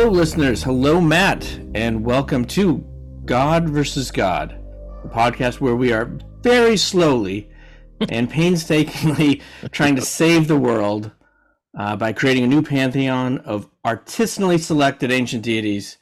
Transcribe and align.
Hello, 0.00 0.12
listeners. 0.12 0.62
Hello, 0.62 0.98
Matt, 0.98 1.44
and 1.74 2.02
welcome 2.02 2.46
to 2.46 2.78
God 3.26 3.68
versus 3.68 4.10
God, 4.10 4.58
the 5.02 5.10
podcast 5.10 5.60
where 5.60 5.76
we 5.76 5.92
are 5.92 6.10
very 6.40 6.78
slowly 6.78 7.50
and 8.08 8.30
painstakingly 8.30 9.42
trying 9.72 9.96
to 9.96 10.00
save 10.00 10.48
the 10.48 10.56
world 10.56 11.10
uh, 11.78 11.96
by 11.96 12.14
creating 12.14 12.44
a 12.44 12.46
new 12.46 12.62
pantheon 12.62 13.40
of 13.40 13.68
artisanally 13.84 14.58
selected 14.58 15.12
ancient 15.12 15.42
deities 15.44 15.98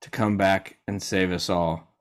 to 0.00 0.08
come 0.08 0.38
back 0.38 0.78
and 0.88 1.02
save 1.02 1.30
us 1.30 1.50
all. 1.50 1.94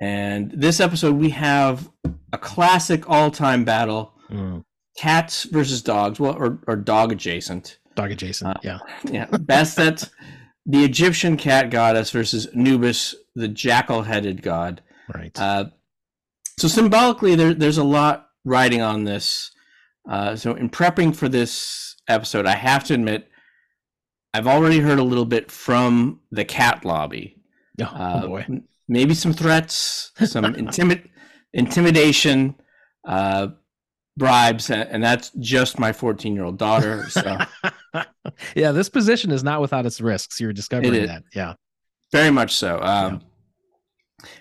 And 0.00 0.52
this 0.52 0.78
episode, 0.78 1.16
we 1.16 1.30
have 1.30 1.90
a 2.32 2.38
classic 2.38 3.10
all-time 3.10 3.64
battle: 3.64 4.14
Mm. 4.30 4.62
cats 4.96 5.42
versus 5.42 5.82
dogs, 5.82 6.20
well, 6.20 6.36
or, 6.38 6.60
or 6.68 6.76
dog 6.76 7.10
adjacent. 7.10 7.80
Dog 7.96 8.12
adjacent. 8.12 8.56
Uh, 8.58 8.60
yeah. 8.62 8.78
Yeah, 9.10 9.26
Bastet, 9.26 10.08
the 10.66 10.84
Egyptian 10.84 11.36
cat 11.36 11.70
goddess, 11.70 12.10
versus 12.10 12.46
Anubis, 12.46 13.14
the 13.34 13.48
jackal-headed 13.48 14.42
god. 14.42 14.82
Right. 15.12 15.38
Uh, 15.38 15.66
so 16.58 16.68
symbolically, 16.68 17.34
there, 17.34 17.54
there's 17.54 17.78
a 17.78 17.84
lot 17.84 18.28
riding 18.44 18.80
on 18.80 19.04
this. 19.04 19.50
Uh, 20.08 20.36
so 20.36 20.54
in 20.54 20.68
prepping 20.70 21.14
for 21.14 21.28
this 21.28 21.96
episode, 22.08 22.46
I 22.46 22.54
have 22.56 22.84
to 22.84 22.94
admit, 22.94 23.28
I've 24.34 24.46
already 24.46 24.78
heard 24.80 24.98
a 24.98 25.04
little 25.04 25.24
bit 25.24 25.50
from 25.50 26.20
the 26.30 26.44
cat 26.44 26.84
lobby. 26.84 27.36
oh, 27.80 27.84
Uh, 27.84 28.26
boy. 28.26 28.44
m- 28.48 28.64
maybe 28.88 29.14
some 29.14 29.32
threats, 29.32 30.12
some 30.24 30.44
intimid- 30.54 31.08
intimidation, 31.52 32.54
uh, 33.06 33.48
bribes, 34.16 34.70
and, 34.70 35.02
that's 35.02 35.30
just 35.38 35.78
my 35.78 35.92
14 35.92 36.34
year 36.34 36.44
old 36.44 36.58
daughter. 36.58 37.08
So 37.08 37.38
yeah, 38.54 38.72
this 38.72 38.88
position 38.88 39.30
is 39.30 39.42
not 39.42 39.60
without 39.60 39.86
its 39.86 40.00
risks. 40.00 40.40
You're 40.40 40.52
discovering 40.52 40.94
is. 40.94 41.08
that. 41.08 41.24
Yeah. 41.34 41.54
very 42.12 42.30
much 42.30 42.54
so. 42.54 42.80
Um, 42.82 43.22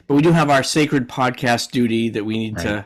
But 0.07 0.15
we 0.15 0.21
do 0.21 0.31
have 0.31 0.49
our 0.49 0.63
sacred 0.63 1.09
podcast 1.09 1.71
duty 1.71 2.09
that 2.09 2.23
we 2.23 2.37
need 2.37 2.57
to 2.59 2.85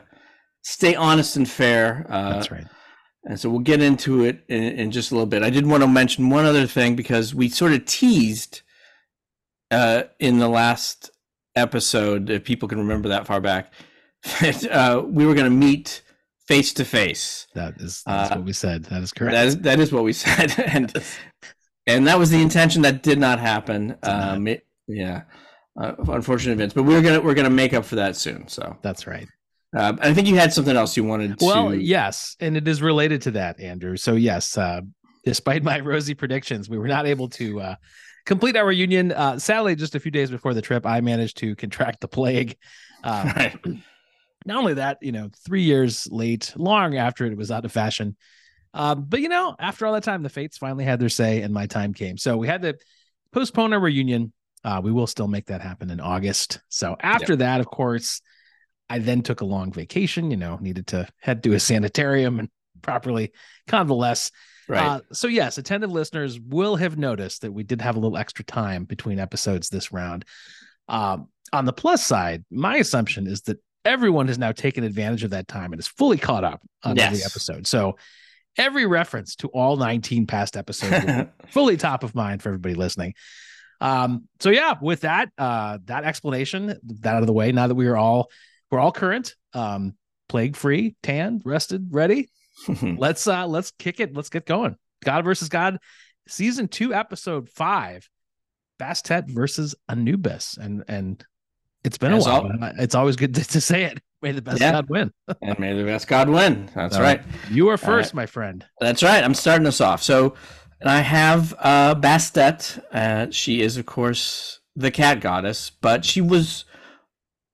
stay 0.62 0.94
honest 0.94 1.36
and 1.36 1.48
fair. 1.48 2.06
Uh, 2.08 2.32
That's 2.34 2.50
right. 2.50 2.66
And 3.24 3.38
so 3.38 3.50
we'll 3.50 3.58
get 3.58 3.82
into 3.82 4.24
it 4.24 4.44
in, 4.48 4.62
in 4.62 4.90
just 4.92 5.10
a 5.10 5.14
little 5.14 5.26
bit. 5.26 5.42
I 5.42 5.50
did 5.50 5.66
want 5.66 5.82
to 5.82 5.88
mention 5.88 6.30
one 6.30 6.44
other 6.44 6.66
thing 6.66 6.94
because 6.94 7.34
we 7.34 7.48
sort 7.48 7.72
of 7.72 7.84
teased 7.84 8.62
uh, 9.70 10.04
in 10.20 10.38
the 10.38 10.48
last 10.48 11.10
episode, 11.56 12.30
if 12.30 12.44
people 12.44 12.68
can 12.68 12.78
remember 12.78 13.08
that 13.08 13.26
far 13.26 13.40
back, 13.40 13.72
that 14.40 14.70
uh, 14.70 15.02
we 15.04 15.26
were 15.26 15.34
going 15.34 15.50
to 15.50 15.56
meet 15.56 16.02
face 16.48 16.72
to 16.74 16.84
face. 16.84 17.46
That 17.54 17.74
is 17.80 18.02
that's 18.06 18.30
Uh, 18.32 18.36
what 18.36 18.44
we 18.46 18.52
said. 18.52 18.84
That 18.84 19.02
is 19.02 19.12
correct. 19.12 19.32
That 19.34 19.46
is 19.46 19.58
that 19.58 19.80
is 19.80 19.92
what 19.92 20.04
we 20.04 20.12
said, 20.24 20.54
and 20.58 20.92
and 21.86 22.06
that 22.06 22.18
was 22.18 22.30
the 22.30 22.40
intention. 22.42 22.82
That 22.82 23.02
did 23.02 23.18
not 23.18 23.38
happen. 23.38 23.96
not. 24.02 24.34
Um, 24.34 24.48
it- 24.48 24.62
yeah, 24.88 25.22
uh, 25.80 25.94
unfortunate 26.08 26.52
events. 26.52 26.74
But 26.74 26.84
we're 26.84 27.02
gonna 27.02 27.20
we're 27.20 27.34
gonna 27.34 27.50
make 27.50 27.74
up 27.74 27.84
for 27.84 27.96
that 27.96 28.14
soon. 28.16 28.46
So 28.48 28.76
That's 28.82 29.06
right. 29.08 29.26
uh, 29.76 29.94
I 30.00 30.14
think 30.14 30.28
you 30.28 30.36
had 30.36 30.52
something 30.52 30.76
else 30.76 30.96
you 30.96 31.02
wanted 31.04 31.38
to. 31.40 31.44
Well, 31.44 31.74
yes, 31.74 32.36
and 32.40 32.56
it 32.56 32.68
is 32.68 32.80
related 32.82 33.22
to 33.22 33.32
that, 33.32 33.58
Andrew. 33.60 33.96
So 33.96 34.14
yes, 34.14 34.56
uh, 34.56 34.82
despite 35.24 35.64
my 35.64 35.80
rosy 35.92 36.14
predictions, 36.14 36.70
we 36.70 36.78
were 36.78 36.86
not 36.86 37.04
able 37.06 37.28
to 37.30 37.60
uh, 37.60 37.74
complete 38.26 38.54
our 38.56 38.64
reunion. 38.66 39.10
Uh, 39.10 39.40
sadly, 39.40 39.74
just 39.74 39.96
a 39.96 40.00
few 40.00 40.12
days 40.12 40.30
before 40.30 40.54
the 40.54 40.62
trip, 40.62 40.86
I 40.86 41.00
managed 41.00 41.38
to 41.38 41.56
contract 41.56 42.00
the 42.00 42.08
plague. 42.08 42.56
Uh, 43.02 43.32
Right. 43.36 43.58
Not 44.46 44.58
only 44.58 44.74
that, 44.74 44.98
you 45.00 45.12
know, 45.12 45.28
three 45.44 45.62
years 45.62 46.08
late, 46.10 46.52
long 46.56 46.96
after 46.96 47.26
it 47.26 47.36
was 47.36 47.50
out 47.50 47.64
of 47.64 47.72
fashion. 47.72 48.16
Um, 48.72 49.06
but 49.08 49.20
you 49.20 49.28
know, 49.28 49.56
after 49.58 49.86
all 49.86 49.92
that 49.94 50.04
time, 50.04 50.22
the 50.22 50.28
fates 50.28 50.58
finally 50.58 50.84
had 50.84 51.00
their 51.00 51.08
say, 51.08 51.42
and 51.42 51.52
my 51.52 51.66
time 51.66 51.92
came. 51.94 52.16
So 52.16 52.36
we 52.36 52.46
had 52.46 52.62
to 52.62 52.76
postpone 53.32 53.72
our 53.72 53.80
reunion. 53.80 54.32
Uh, 54.64 54.80
we 54.82 54.92
will 54.92 55.06
still 55.06 55.28
make 55.28 55.46
that 55.46 55.60
happen 55.60 55.90
in 55.90 56.00
August. 56.00 56.60
So 56.68 56.96
after 57.00 57.36
that, 57.36 57.60
of 57.60 57.66
course, 57.66 58.20
I 58.88 58.98
then 58.98 59.22
took 59.22 59.40
a 59.40 59.44
long 59.46 59.72
vacation. 59.72 60.30
You 60.30 60.36
know, 60.36 60.58
needed 60.60 60.88
to 60.88 61.08
head 61.20 61.42
to 61.44 61.54
a 61.54 61.60
sanitarium 61.60 62.38
and 62.38 62.48
properly 62.82 63.32
convalesce. 63.66 64.30
right. 64.68 64.86
Uh, 64.86 65.00
so 65.12 65.26
yes, 65.26 65.58
attentive 65.58 65.90
listeners 65.90 66.38
will 66.38 66.76
have 66.76 66.98
noticed 66.98 67.42
that 67.42 67.52
we 67.52 67.64
did 67.64 67.80
have 67.80 67.96
a 67.96 68.00
little 68.00 68.18
extra 68.18 68.44
time 68.44 68.84
between 68.84 69.18
episodes 69.18 69.70
this 69.70 69.90
round. 69.90 70.24
Um, 70.88 71.28
on 71.52 71.64
the 71.64 71.72
plus 71.72 72.04
side, 72.04 72.44
my 72.50 72.76
assumption 72.76 73.26
is 73.26 73.42
that 73.42 73.58
everyone 73.86 74.28
has 74.28 74.38
now 74.38 74.52
taken 74.52 74.84
advantage 74.84 75.24
of 75.24 75.30
that 75.30 75.48
time 75.48 75.72
and 75.72 75.80
is 75.80 75.86
fully 75.86 76.18
caught 76.18 76.44
up 76.44 76.62
on 76.82 76.98
every 76.98 77.22
episode. 77.24 77.66
So 77.66 77.96
every 78.58 78.86
reference 78.86 79.36
to 79.36 79.48
all 79.48 79.76
19 79.76 80.26
past 80.26 80.56
episodes 80.56 81.28
fully 81.50 81.76
top 81.76 82.02
of 82.02 82.14
mind 82.14 82.42
for 82.42 82.50
everybody 82.50 82.74
listening. 82.74 83.14
Um, 83.80 84.28
so 84.40 84.50
yeah, 84.50 84.74
with 84.80 85.02
that, 85.02 85.30
uh, 85.38 85.78
that 85.84 86.04
explanation, 86.04 86.78
that 87.00 87.16
out 87.16 87.22
of 87.22 87.26
the 87.26 87.32
way, 87.32 87.52
now 87.52 87.66
that 87.66 87.74
we 87.74 87.86
are 87.86 87.96
all 87.96 88.30
we're 88.70 88.80
all 88.80 88.92
current, 88.92 89.34
um, 89.52 89.94
plague 90.28 90.56
free, 90.56 90.96
tanned, 91.02 91.42
rested, 91.44 91.88
ready 91.90 92.28
let's 92.96 93.26
uh 93.26 93.46
let's 93.46 93.70
kick 93.72 94.00
it 94.00 94.16
let's 94.16 94.28
get 94.28 94.46
going 94.46 94.76
god 95.04 95.24
versus 95.24 95.48
god 95.48 95.78
season 96.26 96.68
two 96.68 96.94
episode 96.94 97.48
five 97.50 98.08
bastet 98.80 99.28
versus 99.28 99.74
anubis 99.88 100.58
and 100.60 100.84
and 100.88 101.24
it's 101.86 101.98
been 101.98 102.12
As 102.12 102.26
a 102.26 102.30
while 102.30 102.50
al- 102.52 102.58
but 102.58 102.74
it's 102.78 102.94
always 102.94 103.16
good 103.16 103.34
to, 103.36 103.44
to 103.44 103.60
say 103.60 103.84
it 103.84 104.00
may 104.22 104.32
the 104.32 104.42
best 104.42 104.60
Yeah. 104.60 104.72
god 104.72 104.88
win 104.88 105.12
and 105.42 105.58
may 105.58 105.72
the 105.76 105.84
best 105.84 106.08
God 106.08 106.28
win. 106.28 106.68
That's 106.74 106.96
So, 106.96 107.02
right. 107.02 107.22
you 107.50 107.68
are 107.68 107.76
first 107.76 108.12
my 108.14 108.26
friend 108.26 108.64
That's 108.80 109.02
right. 109.02 109.22
I'm 109.24 109.34
starting 109.34 109.66
us 109.66 109.80
off. 109.80 110.02
So, 110.02 110.34
and 110.80 110.90
I 110.90 111.00
have 111.00 111.54
uh, 111.58 111.94
Bastet. 111.94 112.82
Uh, 112.92 113.30
she 113.30 113.62
is, 113.62 113.76
of 113.78 113.86
course, 113.86 114.60
the 114.74 114.90
cat 114.90 115.20
goddess, 115.20 115.70
but 115.70 116.04
she 116.04 116.20
was 116.20 116.64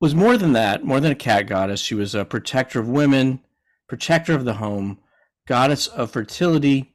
was 0.01 0.15
more 0.15 0.37
than 0.37 0.53
that. 0.55 0.83
More 0.85 0.99
than 0.99 1.13
a 1.13 1.17
cat 1.17 1.47
goddess, 1.47 1.81
she 1.81 1.95
was 1.95 2.15
a 2.17 2.25
protector 2.25 2.81
of 2.81 2.89
women, 2.89 3.41
protector 3.89 4.35
of 4.35 4.45
the 4.45 4.55
home, 4.55 4.99
goddess 5.47 5.87
of 5.87 6.11
fertility. 6.11 6.95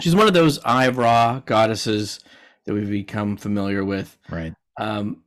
She's 0.00 0.16
one 0.16 0.26
of 0.26 0.34
those 0.34 0.58
Eye 0.64 0.86
of 0.86 0.96
Ra 0.98 1.40
goddesses 1.46 2.18
that 2.66 2.74
we've 2.74 2.90
become 2.90 3.36
familiar 3.36 3.84
with. 3.84 4.16
right 4.30 4.52
Um, 4.78 5.22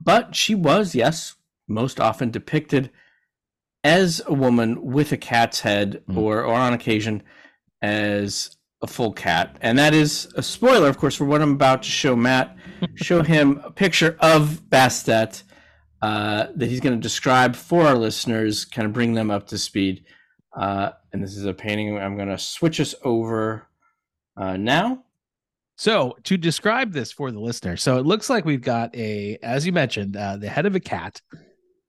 but 0.00 0.34
she 0.34 0.54
was, 0.54 0.94
yes, 0.94 1.36
most 1.68 2.00
often 2.00 2.30
depicted 2.30 2.90
as 3.84 4.20
a 4.26 4.34
woman 4.34 4.82
with 4.84 5.12
a 5.12 5.16
cat's 5.16 5.60
head, 5.60 6.02
Mm. 6.08 6.16
or 6.18 6.42
or 6.44 6.54
on 6.54 6.72
occasion 6.72 7.22
as 7.82 8.56
a 8.82 8.86
full 8.86 9.12
cat. 9.12 9.56
And 9.60 9.78
that 9.78 9.92
is 9.94 10.32
a 10.36 10.42
spoiler, 10.42 10.88
of 10.88 10.98
course, 10.98 11.14
for 11.14 11.24
what 11.26 11.42
I'm 11.42 11.52
about 11.52 11.82
to 11.82 11.88
show 11.90 12.16
Matt. 12.16 12.56
show 12.94 13.22
him 13.22 13.60
a 13.64 13.70
picture 13.70 14.16
of 14.20 14.62
Bastet 14.70 15.42
uh, 16.02 16.46
that 16.56 16.68
he's 16.70 16.80
going 16.80 16.94
to 16.96 17.00
describe 17.00 17.54
for 17.54 17.86
our 17.86 17.94
listeners, 17.94 18.64
kind 18.64 18.86
of 18.86 18.92
bring 18.94 19.12
them 19.14 19.30
up 19.30 19.46
to 19.48 19.58
speed. 19.58 20.04
Uh, 20.56 20.90
and 21.12 21.22
this 21.22 21.36
is 21.36 21.44
a 21.44 21.52
painting. 21.52 21.98
I'm 21.98 22.16
going 22.16 22.28
to 22.28 22.38
switch 22.38 22.80
us 22.80 22.94
over 23.04 23.66
uh, 24.36 24.56
now. 24.56 25.04
So 25.80 26.14
to 26.24 26.36
describe 26.36 26.92
this 26.92 27.10
for 27.10 27.30
the 27.32 27.40
listener 27.40 27.76
so 27.76 27.96
it 27.98 28.04
looks 28.04 28.28
like 28.28 28.44
we've 28.44 28.60
got 28.76 28.94
a 28.94 29.38
as 29.42 29.64
you 29.66 29.72
mentioned 29.72 30.16
uh, 30.16 30.36
the 30.36 30.48
head 30.48 30.66
of 30.66 30.74
a 30.74 30.80
cat 30.80 31.20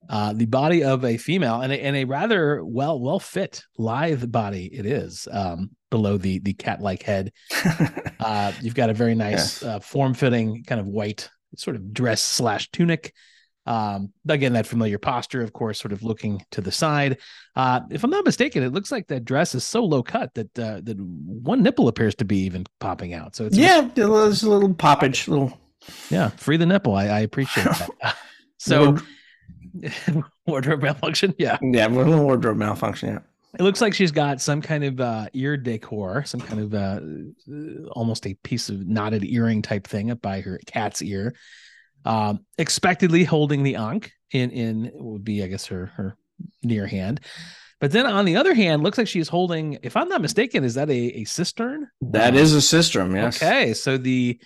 uh, 0.09 0.31
the 0.33 0.45
body 0.45 0.83
of 0.83 1.03
a 1.05 1.17
female 1.17 1.61
and 1.61 1.71
a, 1.73 1.83
and 1.83 1.95
a 1.95 2.05
rather 2.05 2.63
well 2.63 2.99
well 2.99 3.19
fit 3.19 3.63
lithe 3.77 4.31
body 4.31 4.65
it 4.73 4.85
is 4.85 5.27
um, 5.31 5.69
below 5.89 6.17
the 6.17 6.39
the 6.39 6.53
cat 6.53 6.79
like 6.81 7.03
head 7.03 7.31
Uh, 8.21 8.51
you've 8.61 8.75
got 8.75 8.91
a 8.91 8.93
very 8.93 9.15
nice 9.15 9.61
Yes. 9.61 9.63
uh, 9.63 9.79
form-fitting 9.79 10.63
kind 10.67 10.79
of 10.79 10.85
white 10.85 11.27
sort 11.57 11.75
of 11.75 11.91
dress 11.91 12.21
slash 12.21 12.69
tunic. 12.69 13.15
Um, 13.65 14.11
again, 14.27 14.53
that 14.53 14.65
familiar 14.65 14.97
posture, 14.97 15.41
of 15.41 15.53
course, 15.53 15.79
sort 15.79 15.91
of 15.91 16.03
looking 16.03 16.43
to 16.51 16.61
the 16.61 16.71
side. 16.71 17.19
Uh, 17.55 17.81
if 17.91 18.03
I'm 18.03 18.09
not 18.09 18.25
mistaken, 18.25 18.63
it 18.63 18.73
looks 18.73 18.91
like 18.91 19.07
that 19.07 19.23
dress 19.25 19.53
is 19.53 19.63
so 19.63 19.83
low 19.83 20.01
cut 20.01 20.33
that 20.33 20.57
uh, 20.57 20.81
that 20.83 20.97
one 20.99 21.61
nipple 21.61 21.87
appears 21.87 22.15
to 22.15 22.25
be 22.25 22.39
even 22.39 22.65
popping 22.79 23.13
out. 23.13 23.35
So 23.35 23.45
it's 23.45 23.57
yeah, 23.57 23.87
there's 23.93 24.43
a 24.43 24.49
little 24.49 24.73
poppage, 24.73 25.27
little. 25.27 25.57
yeah, 26.09 26.29
free 26.29 26.57
the 26.57 26.65
nipple. 26.65 26.95
I, 26.95 27.05
I 27.05 27.19
appreciate 27.19 27.65
that. 28.01 28.17
so 28.57 28.97
wardrobe 30.47 30.81
malfunction, 30.81 31.35
yeah. 31.37 31.57
Yeah, 31.61 31.87
a 31.87 31.89
little 31.89 32.23
wardrobe 32.23 32.57
malfunction. 32.57 33.09
Yeah. 33.09 33.19
It 33.59 33.63
looks 33.63 33.81
like 33.81 33.93
she's 33.93 34.11
got 34.11 34.39
some 34.39 34.61
kind 34.61 34.83
of 34.83 35.01
uh, 35.01 35.27
ear 35.33 35.57
decor, 35.57 36.23
some 36.23 36.39
kind 36.39 36.61
of 36.61 36.73
uh, 36.73 37.01
almost 37.91 38.25
a 38.25 38.33
piece 38.43 38.69
of 38.69 38.87
knotted 38.87 39.25
earring 39.25 39.61
type 39.61 39.85
thing 39.85 40.09
up 40.09 40.21
by 40.21 40.39
her 40.39 40.59
cat's 40.65 41.01
ear. 41.01 41.35
Um, 42.06 42.45
expectedly 42.57 43.24
holding 43.24 43.63
the 43.63 43.75
ankh 43.75 44.12
in 44.31 44.50
in 44.51 44.92
would 44.95 45.24
be, 45.24 45.44
I 45.44 45.48
guess, 45.48 45.65
her 45.68 45.88
her 45.98 46.18
near 46.63 46.88
hand. 46.88 47.21
But 47.80 47.92
then 47.92 48.06
on 48.06 48.25
the 48.25 48.36
other 48.36 48.53
hand, 48.53 48.83
looks 48.83 48.98
like 49.00 49.07
she's 49.07 49.27
holding, 49.27 49.80
if 49.81 49.98
I'm 49.98 50.07
not 50.07 50.21
mistaken, 50.21 50.63
is 50.63 50.75
that 50.75 50.89
a, 50.89 50.94
a 51.21 51.24
cistern? 51.25 51.88
That 52.01 52.36
is 52.36 52.53
a 52.53 52.62
cistern, 52.62 53.12
yes. 53.15 53.42
Okay, 53.42 53.74
so 53.74 53.98
the 53.98 54.39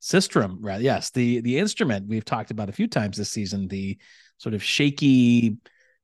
sistrum, 0.00 0.56
right? 0.60 0.80
Yes, 0.80 1.10
the 1.10 1.40
the 1.40 1.58
instrument 1.58 2.08
we've 2.08 2.24
talked 2.24 2.50
about 2.50 2.68
a 2.68 2.72
few 2.72 2.86
times 2.88 3.16
this 3.16 3.30
season, 3.30 3.68
the 3.68 3.98
sort 4.38 4.54
of 4.54 4.62
shaky, 4.62 5.56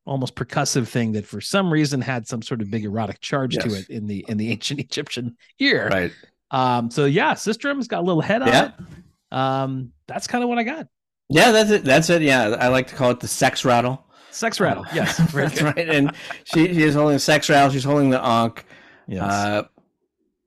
almost 0.04 0.34
percussive 0.34 0.86
thing 0.88 1.12
that 1.12 1.26
for 1.26 1.40
some 1.40 1.72
reason 1.72 2.00
had 2.00 2.26
some 2.26 2.42
sort 2.42 2.60
of 2.60 2.70
big 2.70 2.84
erotic 2.84 3.20
charge 3.20 3.56
to 3.56 3.72
it 3.74 3.88
in 3.88 4.06
the 4.06 4.24
in 4.28 4.36
the 4.36 4.50
ancient 4.52 4.80
Egyptian 4.80 5.36
ear. 5.58 5.88
Right. 5.88 6.12
Um, 6.50 6.90
so 6.90 7.06
yeah, 7.06 7.34
sistrum's 7.34 7.88
got 7.88 8.00
a 8.00 8.06
little 8.06 8.20
head 8.22 8.42
on 8.42 8.48
Yeah. 8.48 8.64
it. 8.66 8.72
Um, 9.36 9.92
that's 10.06 10.26
kind 10.26 10.44
of 10.44 10.48
what 10.50 10.58
I 10.58 10.62
got. 10.64 10.86
Yeah, 11.28 11.52
that's 11.52 11.70
it. 11.70 11.84
That's 11.84 12.10
it. 12.10 12.22
Yeah, 12.22 12.56
I 12.60 12.68
like 12.68 12.86
to 12.88 12.94
call 12.94 13.10
it 13.10 13.20
the 13.20 13.28
sex 13.28 13.64
rattle. 13.64 14.04
Sex 14.30 14.60
rattle. 14.60 14.84
Uh, 14.84 14.94
yes, 14.94 15.16
that's 15.32 15.62
right. 15.62 15.88
And 15.88 16.12
she, 16.44 16.74
she 16.74 16.82
is 16.82 16.94
holding 16.94 17.16
a 17.16 17.20
sex 17.20 17.48
rattle. 17.48 17.70
She's 17.70 17.84
holding 17.84 18.10
the 18.10 18.24
ankh. 18.24 18.64
Yes. 19.06 19.22
Uh, 19.22 19.62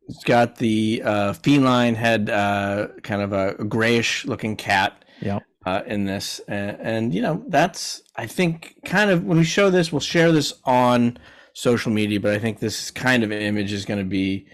it's 0.08 0.24
got 0.24 0.58
the 0.58 1.02
uh, 1.04 1.34
feline 1.34 1.96
head, 1.96 2.30
uh, 2.30 2.88
kind 3.04 3.22
of 3.22 3.34
a, 3.34 3.64
grayish 3.66 4.26
looking 4.26 4.56
cat. 4.56 5.04
Yep. 5.22 5.44
Uh, 5.66 5.82
in 5.86 6.06
this, 6.06 6.40
and, 6.48 6.78
and 6.80 7.14
you 7.14 7.22
know 7.22 7.44
that's 7.50 8.02
I 8.16 8.26
think 8.26 8.76
kind 8.86 9.12
of 9.12 9.26
when 9.26 9.38
we 9.38 9.44
show 9.44 9.70
this, 9.70 9.92
we'll 9.92 10.00
share 10.00 10.32
this 10.32 10.54
on 10.64 11.18
social 11.54 11.92
media, 11.92 12.22
but 12.22 12.34
I 12.34 12.40
think 12.40 12.60
this 12.60 12.90
kind 12.90 13.22
of 13.22 13.34
image 13.34 13.74
is 13.74 13.84
going 13.84 14.00
to 14.00 14.06
be 14.06 14.48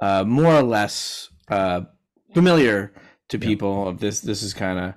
uh, 0.00 0.24
more 0.24 0.54
or 0.54 0.64
less 0.64 1.28
uh, 1.50 1.82
familiar 2.34 2.92
to 3.28 3.38
people. 3.38 3.86
Of 3.86 4.00
this, 4.00 4.20
this 4.22 4.42
is 4.42 4.54
kind 4.54 4.80
of 4.80 4.94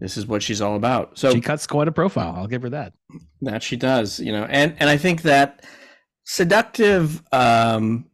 this 0.00 0.16
is 0.16 0.26
what 0.26 0.42
she's 0.42 0.60
all 0.60 0.76
about. 0.76 1.18
So 1.18 1.32
she 1.32 1.40
cuts 1.40 1.66
quite 1.66 1.88
a 1.88 1.92
profile. 1.92 2.34
I'll 2.36 2.46
give 2.46 2.62
her 2.62 2.70
that. 2.70 2.92
That 3.42 3.62
she 3.62 3.76
does, 3.76 4.20
you 4.20 4.32
know, 4.32 4.44
and 4.44 4.76
and 4.78 4.90
I 4.90 4.96
think 4.96 5.22
that 5.22 5.64
seductive 6.24 7.22
um, 7.32 8.06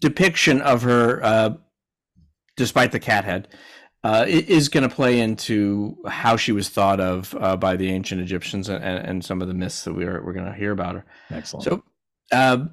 depiction 0.00 0.60
of 0.62 0.82
her, 0.82 1.22
uh, 1.22 1.50
despite 2.56 2.92
the 2.92 3.00
cat 3.00 3.24
head, 3.24 3.48
uh, 4.02 4.24
is 4.28 4.68
going 4.68 4.88
to 4.88 4.94
play 4.94 5.20
into 5.20 5.96
how 6.06 6.36
she 6.36 6.52
was 6.52 6.68
thought 6.68 7.00
of 7.00 7.34
uh, 7.40 7.56
by 7.56 7.76
the 7.76 7.90
ancient 7.90 8.20
Egyptians 8.20 8.68
and, 8.68 8.82
and, 8.84 9.24
some 9.24 9.42
of 9.42 9.48
the 9.48 9.54
myths 9.54 9.82
that 9.82 9.94
we 9.94 10.04
are 10.04 10.24
we're 10.24 10.32
going 10.32 10.46
to 10.46 10.52
hear 10.52 10.70
about 10.70 10.94
her. 10.94 11.04
Excellent. 11.30 11.64
So, 11.64 11.82
uh, 12.30 12.66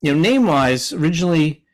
you 0.00 0.14
know, 0.14 0.18
name 0.18 0.46
wise, 0.46 0.92
originally 0.92 1.64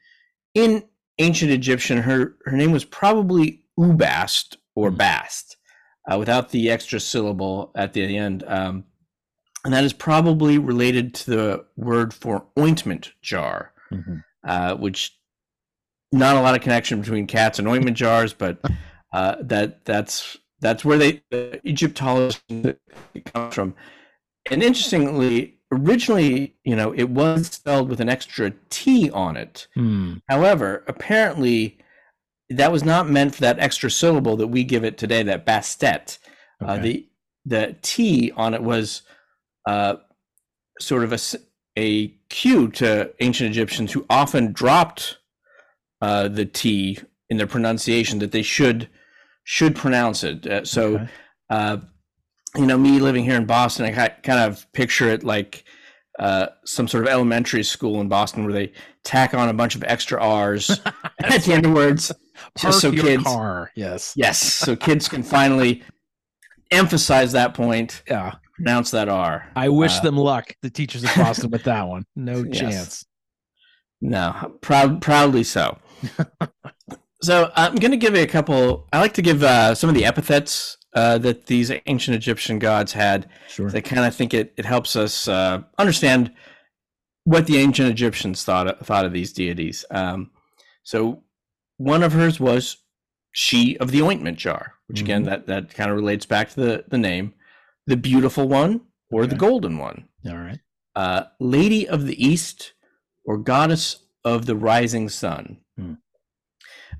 in 0.55 0.82
ancient 1.19 1.53
Egyptian, 1.53 1.99
her 1.99 2.37
her 2.47 2.56
name 2.56 2.73
was 2.73 2.85
probably 2.85 3.62
Ubast 3.79 4.56
or 4.75 4.88
mm-hmm. 4.88 4.99
Bast, 4.99 5.56
uh, 6.11 6.19
without 6.19 6.50
the 6.50 6.70
extra 6.70 7.00
syllable 7.00 7.70
at 7.75 7.93
the 7.93 8.17
end. 8.17 8.44
Um, 8.47 8.85
and 9.64 9.75
that 9.75 9.85
is 9.85 9.93
probably 9.93 10.58
related 10.58 11.14
to 11.14 11.31
the 11.31 11.64
word 11.76 12.14
for 12.14 12.47
ointment 12.58 13.12
jar, 13.20 13.73
mm-hmm. 13.93 14.19
uh, 14.47 14.76
which 14.76 15.19
not 16.12 16.37
a 16.37 16.41
lot 16.41 16.55
of 16.55 16.61
connection 16.61 17.00
between 17.00 17.26
cats 17.26 17.58
and 17.58 17.67
ointment 17.67 17.97
jars, 17.97 18.32
but 18.32 18.58
uh, 19.12 19.37
that 19.41 19.85
that's 19.85 20.37
that's 20.61 20.85
where 20.85 20.99
they 20.99 21.23
the 21.31 21.61
Egyptology 21.69 22.38
comes 23.25 23.55
from. 23.55 23.75
And 24.50 24.62
interestingly, 24.62 25.58
originally, 25.73 26.55
you 26.64 26.76
know, 26.76 26.93
it 26.93 27.11
was 27.11 27.49
spelled 27.49 27.88
with 27.88 28.00
an 28.00 28.08
extra 28.08 28.53
T 28.70 29.11
on 29.11 29.37
it. 29.37 29.67
Hmm. 29.75 30.14
However, 30.29 30.85
apparently, 30.87 31.79
that 32.50 32.72
was 32.72 32.84
not 32.84 33.08
meant 33.08 33.34
for 33.34 33.40
that 33.40 33.58
extra 33.58 33.90
syllable 33.90 34.37
that 34.37 34.48
we 34.48 34.64
give 34.64 34.84
it 34.84 34.98
today, 34.98 35.22
that 35.22 35.46
bastet. 35.46 36.19
Uh, 36.62 36.72
okay. 36.72 36.72
Uh, 36.72 36.82
the 36.82 37.08
the 37.48 37.76
T 37.82 38.32
on 38.37 38.54
it 38.54 38.62
was 38.62 39.02
uh, 39.66 39.96
sort 40.81 41.04
of 41.04 41.12
a, 41.12 41.19
a 41.76 42.08
cue 42.28 42.69
to 42.72 43.12
ancient 43.20 43.50
Egyptians 43.50 43.93
who 43.93 44.04
often 44.10 44.52
dropped 44.52 45.19
uh, 46.00 46.28
the 46.28 46.44
T 46.44 46.98
in 47.31 47.37
their 47.37 47.46
pronunciation 47.46 48.19
that 48.19 48.32
they 48.32 48.43
should 48.43 48.88
should 49.44 49.76
pronounce 49.76 50.25
it. 50.25 50.46
Uh, 50.46 50.64
so, 50.64 50.94
okay. 50.94 51.08
uh, 51.50 51.76
you 52.56 52.66
know, 52.66 52.76
me 52.76 52.98
living 52.98 53.25
here 53.25 53.37
in 53.37 53.46
Boston, 53.46 53.87
I 53.87 54.08
kind 54.08 54.40
of 54.40 54.70
picture 54.72 55.08
it 55.08 55.22
like 55.22 55.64
uh, 56.19 56.48
some 56.64 56.88
sort 56.88 57.04
of 57.04 57.10
elementary 57.10 57.62
school 57.62 58.00
in 58.00 58.08
Boston 58.08 58.44
where 58.44 58.52
they 58.52 58.72
tack 59.04 59.34
on 59.34 59.48
a 59.48 59.54
bunch 59.54 59.76
of 59.76 59.84
extra 59.84 60.20
R's 60.20 60.70
at 61.22 61.43
the 61.43 61.52
end 61.52 61.66
of 61.66 61.72
words, 61.72 62.10
just 62.59 62.81
so 62.81 62.93
kids. 62.93 63.25
Car. 63.25 63.71
Yes, 63.75 64.12
yes, 64.17 64.41
so 64.41 64.77
kids 64.77 65.09
can 65.09 65.23
finally 65.23 65.83
emphasize 66.71 67.33
that 67.33 67.55
point. 67.55 68.03
Yeah, 68.09 68.35
pronounce 68.55 68.91
that 68.93 69.09
R. 69.09 69.50
I 69.55 69.69
wish 69.69 69.99
uh, 69.99 70.03
them 70.03 70.17
luck, 70.17 70.55
the 70.62 70.71
teachers 70.71 71.05
of 71.05 71.15
Boston, 71.15 71.50
with 71.50 71.65
that 71.65 71.87
one. 71.87 72.05
No 72.15 72.44
yes. 72.49 72.59
chance. 72.59 73.06
No, 74.00 74.59
proud, 74.61 75.00
proudly 75.00 75.43
so. 75.43 75.79
so 77.23 77.50
I'm 77.56 77.75
going 77.77 77.93
to 77.93 77.97
give 77.97 78.15
you 78.15 78.23
a 78.23 78.27
couple. 78.27 78.89
I 78.93 79.00
like 79.00 79.15
to 79.15 79.23
give 79.23 79.43
uh, 79.43 79.75
some 79.75 79.89
of 79.89 79.94
the 79.94 80.05
epithets 80.05 80.77
uh, 80.94 81.19
that 81.19 81.47
these 81.47 81.71
ancient 81.87 82.15
Egyptian 82.15 82.59
gods 82.59 82.93
had. 82.93 83.29
Sure. 83.49 83.71
I 83.75 83.81
kind 83.81 84.06
of 84.06 84.15
think 84.15 84.35
it 84.35 84.55
it 84.56 84.65
helps 84.65 84.97
us 84.97 85.29
uh, 85.29 85.62
understand 85.79 86.32
what 87.25 87.47
the 87.47 87.59
ancient 87.59 87.91
Egyptians 87.91 88.44
thought 88.44 88.85
thought 88.85 89.05
of 89.05 89.12
these 89.12 89.32
deities. 89.32 89.85
Um, 89.91 90.31
so 90.82 91.23
one 91.76 92.02
of 92.02 92.12
hers 92.12 92.40
was 92.40 92.78
she 93.32 93.76
of 93.78 93.90
the 93.90 94.02
ointment 94.02 94.38
jar, 94.38 94.75
which 94.87 95.00
again 95.00 95.23
mm-hmm. 95.23 95.31
that 95.31 95.46
that 95.46 95.75
kind 95.75 95.90
of 95.90 95.96
relates 95.96 96.26
back 96.26 96.50
to 96.50 96.56
the 96.61 96.84
the 96.88 96.99
name, 96.99 97.34
the 97.87 97.96
beautiful 97.96 98.49
one 98.49 98.81
or 99.11 99.23
okay. 99.23 99.31
the 99.31 99.37
golden 99.37 99.78
one. 99.78 100.08
All 100.26 100.37
right. 100.37 100.58
Uh, 100.94 101.25
Lady 101.38 101.87
of 101.87 102.06
the 102.06 102.25
East 102.25 102.73
or 103.25 103.37
goddess 103.37 104.05
of 104.25 104.46
the 104.46 104.56
rising 104.56 105.08
sun. 105.08 105.58
Hmm. 105.78 105.94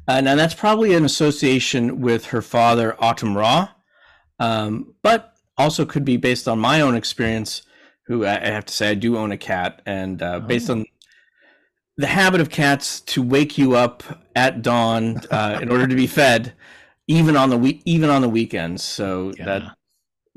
Uh, 0.07 0.21
now 0.21 0.35
that's 0.35 0.55
probably 0.55 0.95
an 0.95 1.05
association 1.05 2.01
with 2.01 2.27
her 2.27 2.43
father 2.43 2.97
Atum 3.01 3.35
Ra, 3.35 3.71
um, 4.39 4.95
but 5.03 5.35
also 5.57 5.85
could 5.85 6.05
be 6.05 6.17
based 6.17 6.47
on 6.47 6.59
my 6.59 6.81
own 6.81 6.95
experience. 6.95 7.63
Who 8.07 8.25
I, 8.25 8.37
I 8.37 8.51
have 8.51 8.67
to 8.67 8.75
say 8.75 8.91
I 8.91 8.95
do 8.95 9.17
own 9.17 9.33
a 9.33 9.39
cat, 9.39 9.83
and 9.85 10.23
uh, 10.23 10.41
oh. 10.43 10.47
based 10.47 10.71
on 10.71 10.85
the 11.97 12.07
habit 12.07 12.41
of 12.41 12.51
cats 12.51 13.01
to 13.01 13.23
wake 13.23 13.57
you 13.57 13.75
up 13.75 14.03
at 14.35 14.63
dawn 14.63 15.21
uh, 15.31 15.59
in 15.63 15.71
order 15.71 15.87
to 15.87 15.95
be 15.95 16.07
fed, 16.07 16.53
even 17.07 17.37
on 17.37 17.51
the 17.51 17.59
week, 17.59 17.83
even 17.85 18.11
on 18.11 18.23
the 18.23 18.29
weekends. 18.29 18.83
So 18.83 19.33
yeah. 19.39 19.45
that 19.45 19.77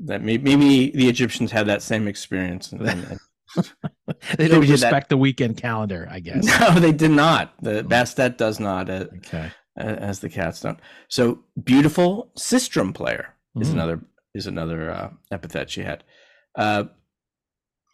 that 0.00 0.22
maybe, 0.22 0.56
maybe, 0.56 0.90
the 0.92 1.08
Egyptians 1.08 1.50
had 1.52 1.66
that 1.66 1.82
same 1.82 2.08
experience. 2.08 2.72
And, 2.82 3.04
and, 3.04 3.20
they 4.38 4.46
don't 4.46 4.60
respect 4.60 5.08
the 5.08 5.16
weekend 5.16 5.56
calendar, 5.56 6.06
I 6.08 6.20
guess. 6.20 6.46
No, 6.60 6.78
they 6.78 6.92
did 6.92 7.10
not. 7.10 7.52
The 7.60 7.82
Bastet 7.82 8.36
does 8.36 8.60
not. 8.60 8.88
Uh, 8.88 9.06
okay. 9.16 9.50
As 9.76 10.20
the 10.20 10.28
cats 10.28 10.60
don't. 10.60 10.78
So 11.08 11.40
beautiful 11.60 12.30
sistrum 12.36 12.94
player 12.94 13.34
is 13.56 13.70
mm. 13.70 13.72
another 13.72 14.00
is 14.36 14.46
another 14.46 14.90
uh, 14.92 15.10
epithet 15.32 15.68
she 15.68 15.82
had. 15.82 16.04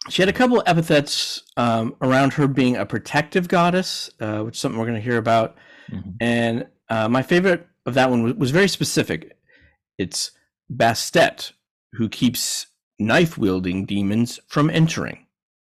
She 0.09 0.21
had 0.21 0.29
a 0.29 0.33
couple 0.33 0.59
of 0.59 0.67
epithets 0.67 1.43
um, 1.57 1.95
around 2.01 2.33
her 2.33 2.47
being 2.47 2.77
a 2.77 2.85
protective 2.85 3.47
goddess, 3.47 4.09
uh, 4.19 4.39
which 4.41 4.55
is 4.55 4.61
something 4.61 4.79
we're 4.79 4.85
going 4.85 4.95
to 4.95 5.01
hear 5.01 5.17
about. 5.17 5.57
Mm-hmm. 5.91 6.09
And 6.21 6.67
uh, 6.89 7.09
my 7.09 7.21
favorite 7.21 7.67
of 7.85 7.93
that 7.95 8.09
one 8.09 8.23
was, 8.23 8.33
was 8.35 8.51
very 8.51 8.67
specific. 8.69 9.37
It's 9.97 10.31
Bastet, 10.73 11.51
who 11.93 12.07
keeps 12.09 12.67
knife 12.99 13.37
wielding 13.37 13.85
demons 13.85 14.39
from 14.47 14.69
entering. 14.69 15.25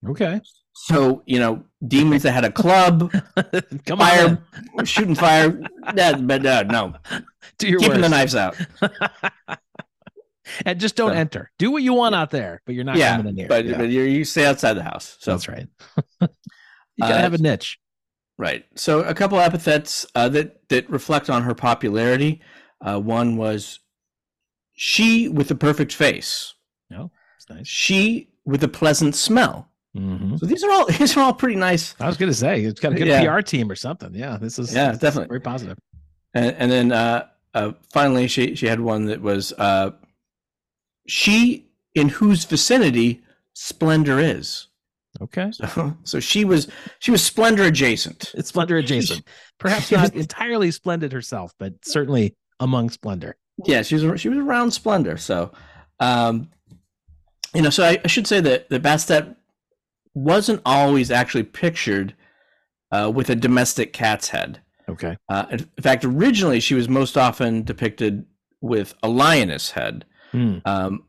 Okay. 0.08 0.40
So 0.86 1.22
you 1.26 1.38
know, 1.38 1.62
demons 1.86 2.22
that 2.22 2.32
had 2.32 2.44
a 2.44 2.50
club, 2.52 3.12
Come 3.86 3.98
fire, 3.98 4.42
on. 4.78 4.84
shooting 4.86 5.14
fire. 5.14 5.60
That, 5.94 6.26
but 6.26 6.46
uh, 6.46 6.62
no, 6.62 6.94
Do 7.58 7.68
your 7.68 7.80
keeping 7.80 8.00
worst. 8.00 8.02
the 8.02 8.08
knives 8.08 8.34
out. 8.34 8.56
and 10.64 10.80
just 10.80 10.96
don't 10.96 11.10
so, 11.10 11.14
enter. 11.14 11.50
Do 11.58 11.70
what 11.70 11.82
you 11.82 11.94
want 11.94 12.14
out 12.14 12.30
there, 12.30 12.62
but 12.66 12.74
you're 12.74 12.84
not 12.84 12.96
yeah, 12.96 13.16
coming 13.16 13.30
in 13.30 13.36
here. 13.36 13.48
But, 13.48 13.64
yeah. 13.64 13.78
but 13.78 13.88
you 13.88 14.24
stay 14.24 14.46
outside 14.46 14.74
the 14.74 14.82
house. 14.82 15.16
So 15.20 15.32
that's 15.32 15.48
right. 15.48 15.66
you 16.20 16.28
gotta 17.00 17.14
uh, 17.14 17.18
have 17.18 17.34
a 17.34 17.38
niche. 17.38 17.78
Right. 18.38 18.64
So 18.74 19.00
a 19.00 19.14
couple 19.14 19.38
epithets 19.38 20.06
uh, 20.14 20.28
that 20.30 20.68
that 20.70 20.88
reflect 20.88 21.28
on 21.28 21.42
her 21.42 21.54
popularity. 21.54 22.40
Uh, 22.80 22.98
one 22.98 23.36
was 23.36 23.80
she 24.72 25.28
with 25.28 25.48
the 25.48 25.54
perfect 25.54 25.92
face. 25.92 26.54
No, 26.88 27.02
oh, 27.02 27.10
that's 27.36 27.58
nice. 27.58 27.68
She 27.68 28.30
with 28.44 28.64
a 28.64 28.68
pleasant 28.68 29.14
smell. 29.14 29.68
Mm-hmm. 29.96 30.36
So 30.36 30.46
these 30.46 30.64
are 30.64 30.70
all 30.70 30.86
these 30.98 31.16
are 31.16 31.20
all 31.20 31.34
pretty 31.34 31.56
nice. 31.56 31.94
I 32.00 32.06
was 32.06 32.16
going 32.16 32.30
to 32.30 32.36
say 32.36 32.62
it's 32.62 32.80
got 32.80 32.92
a 32.92 32.94
good 32.94 33.08
yeah. 33.08 33.22
PR 33.22 33.40
team 33.40 33.70
or 33.70 33.76
something. 33.76 34.14
Yeah, 34.14 34.38
this 34.38 34.58
is 34.58 34.74
yeah 34.74 34.92
definitely 34.92 35.24
is 35.24 35.28
very 35.28 35.40
positive. 35.40 35.78
And, 36.32 36.54
and 36.56 36.70
then 36.70 36.92
uh, 36.92 37.26
uh, 37.54 37.72
finally, 37.92 38.28
she 38.28 38.54
she 38.54 38.66
had 38.66 38.80
one 38.80 39.06
that 39.06 39.20
was 39.20 39.52
uh, 39.58 39.90
she 41.10 41.66
in 41.94 42.08
whose 42.08 42.44
vicinity 42.44 43.22
splendor 43.52 44.18
is. 44.20 44.68
Okay. 45.20 45.50
So, 45.52 45.96
so 46.04 46.20
she 46.20 46.44
was 46.44 46.68
she 47.00 47.10
was 47.10 47.22
splendor 47.22 47.64
adjacent. 47.64 48.32
It's 48.34 48.48
splendor 48.48 48.76
adjacent. 48.76 49.26
Perhaps 49.58 49.90
not 49.90 50.14
entirely 50.14 50.70
splendid 50.70 51.12
herself, 51.12 51.52
but 51.58 51.74
certainly 51.84 52.36
among 52.60 52.90
splendor. 52.90 53.36
Yeah, 53.64 53.82
she 53.82 53.96
was 53.96 54.20
she 54.20 54.28
was 54.28 54.38
around 54.38 54.70
splendor. 54.70 55.16
So, 55.16 55.52
um, 55.98 56.48
you 57.54 57.62
know, 57.62 57.70
so 57.70 57.84
I, 57.84 57.98
I 58.04 58.08
should 58.08 58.26
say 58.26 58.40
that 58.40 58.68
the 58.68 58.80
Bastet 58.80 59.34
wasn't 60.14 60.62
always 60.64 61.10
actually 61.10 61.44
pictured 61.44 62.14
uh, 62.92 63.10
with 63.12 63.30
a 63.30 63.34
domestic 63.34 63.92
cat's 63.92 64.28
head. 64.28 64.60
Okay. 64.88 65.16
Uh, 65.28 65.46
in 65.50 65.82
fact, 65.82 66.04
originally 66.04 66.60
she 66.60 66.74
was 66.74 66.88
most 66.88 67.16
often 67.16 67.62
depicted 67.62 68.26
with 68.60 68.94
a 69.02 69.08
lioness 69.08 69.70
head, 69.72 70.04
mm. 70.32 70.60
um, 70.66 71.04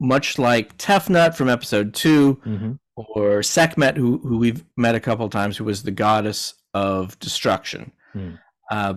much 0.00 0.38
like 0.38 0.76
Tefnut 0.78 1.34
from 1.34 1.48
episode 1.48 1.94
2 1.94 2.34
mm-hmm. 2.44 2.72
or 2.96 3.42
Sekhmet, 3.42 3.96
who 3.96 4.18
who 4.18 4.38
we've 4.38 4.64
met 4.76 4.94
a 4.94 5.00
couple 5.00 5.28
times, 5.28 5.56
who 5.56 5.64
was 5.64 5.82
the 5.82 5.90
goddess 5.90 6.54
of 6.74 7.18
destruction. 7.20 7.92
Mm. 8.14 8.38
Uh, 8.70 8.94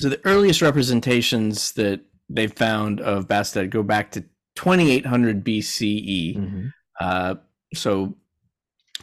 So 0.00 0.08
the 0.08 0.20
earliest 0.24 0.62
representations 0.62 1.72
that 1.72 2.00
they've 2.28 2.52
found 2.52 3.00
of 3.00 3.26
Bastet 3.26 3.70
go 3.70 3.82
back 3.82 4.12
to 4.12 4.24
2800 4.54 5.42
BCE. 5.44 6.36
Mhm. 6.36 6.72
Uh, 7.00 7.34
so 7.74 8.16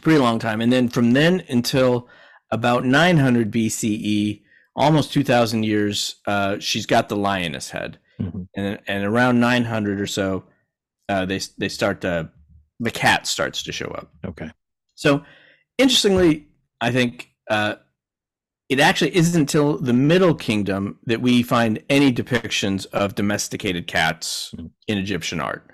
pretty 0.00 0.18
long 0.18 0.38
time. 0.38 0.60
And 0.62 0.72
then 0.72 0.88
from 0.88 1.12
then 1.12 1.42
until 1.48 2.08
about 2.50 2.84
900 2.84 3.50
BCE, 3.50 4.42
almost 4.74 5.12
2000 5.12 5.64
years, 5.64 6.16
uh, 6.26 6.58
she's 6.60 6.86
got 6.86 7.08
the 7.08 7.16
lioness 7.16 7.70
head. 7.70 7.98
Mhm. 8.20 8.48
And, 8.56 8.78
and 8.86 9.04
around 9.04 9.40
900 9.40 10.00
or 10.00 10.06
so, 10.06 10.44
uh, 11.08 11.26
they, 11.26 11.40
they 11.58 11.68
start 11.68 12.00
to, 12.00 12.30
the 12.80 12.90
cat 12.90 13.26
starts 13.26 13.62
to 13.64 13.72
show 13.72 13.86
up. 13.88 14.10
Okay. 14.24 14.50
So, 14.94 15.22
interestingly, 15.78 16.46
I 16.80 16.90
think 16.90 17.30
uh, 17.50 17.76
it 18.68 18.80
actually 18.80 19.14
isn't 19.16 19.38
until 19.38 19.78
the 19.78 19.92
Middle 19.92 20.34
Kingdom 20.34 20.98
that 21.06 21.20
we 21.20 21.42
find 21.42 21.82
any 21.90 22.12
depictions 22.12 22.86
of 22.92 23.14
domesticated 23.14 23.86
cats 23.86 24.52
Mm. 24.56 24.70
in 24.88 24.98
Egyptian 24.98 25.40
art. 25.40 25.70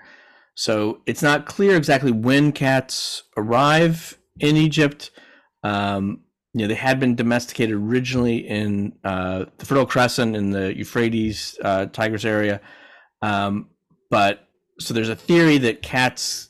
So, 0.55 1.01
it's 1.05 1.23
not 1.23 1.45
clear 1.45 1.75
exactly 1.77 2.11
when 2.11 2.51
cats 2.51 3.23
arrive 3.37 4.17
in 4.39 4.57
Egypt. 4.57 5.11
Um, 5.63 6.22
you 6.53 6.61
know, 6.61 6.67
they 6.67 6.75
had 6.75 6.99
been 6.99 7.15
domesticated 7.15 7.75
originally 7.75 8.47
in 8.47 8.93
uh, 9.03 9.45
the 9.57 9.65
Fertile 9.65 9.87
Crescent 9.87 10.35
in 10.35 10.51
the 10.51 10.75
Euphrates, 10.77 11.57
uh, 11.63 11.87
Tigris 11.87 12.25
area. 12.25 12.61
Um, 13.23 13.69
but 14.11 14.47
so 14.79 14.93
there's 14.93 15.09
a 15.09 15.15
theory 15.15 15.57
that 15.59 15.81
cats 15.81 16.49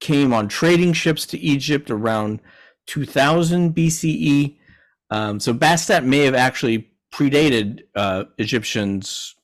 came 0.00 0.34
on 0.34 0.48
trading 0.48 0.92
ships 0.92 1.24
to 1.26 1.38
Egypt 1.38 1.90
around 1.90 2.40
2000 2.86 3.74
BCE. 3.74 4.58
Um, 5.10 5.40
so 5.40 5.54
Bastet 5.54 6.04
may 6.04 6.18
have 6.18 6.34
actually 6.34 6.90
predated 7.14 7.80
uh, 7.94 8.24
Egyptians' 8.36 9.34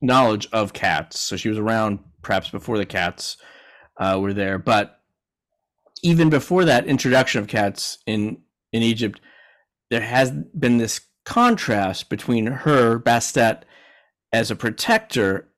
knowledge 0.00 0.48
of 0.52 0.72
cats. 0.72 1.18
So 1.18 1.36
she 1.36 1.48
was 1.48 1.58
around 1.58 1.98
perhaps 2.22 2.50
before 2.50 2.78
the 2.78 2.86
cats 2.86 3.38
uh, 3.96 4.18
were 4.20 4.34
there. 4.34 4.58
But 4.58 5.00
even 6.02 6.30
before 6.30 6.64
that 6.66 6.86
introduction 6.86 7.40
of 7.40 7.48
cats 7.48 7.98
in 8.06 8.42
in 8.72 8.82
Egypt, 8.82 9.20
there 9.90 10.00
has 10.00 10.30
been 10.58 10.78
this 10.78 11.00
contrast 11.24 12.08
between 12.08 12.46
her 12.46 12.98
Bastet 12.98 13.62
as 14.32 14.50
a 14.50 14.56
protector 14.56 15.48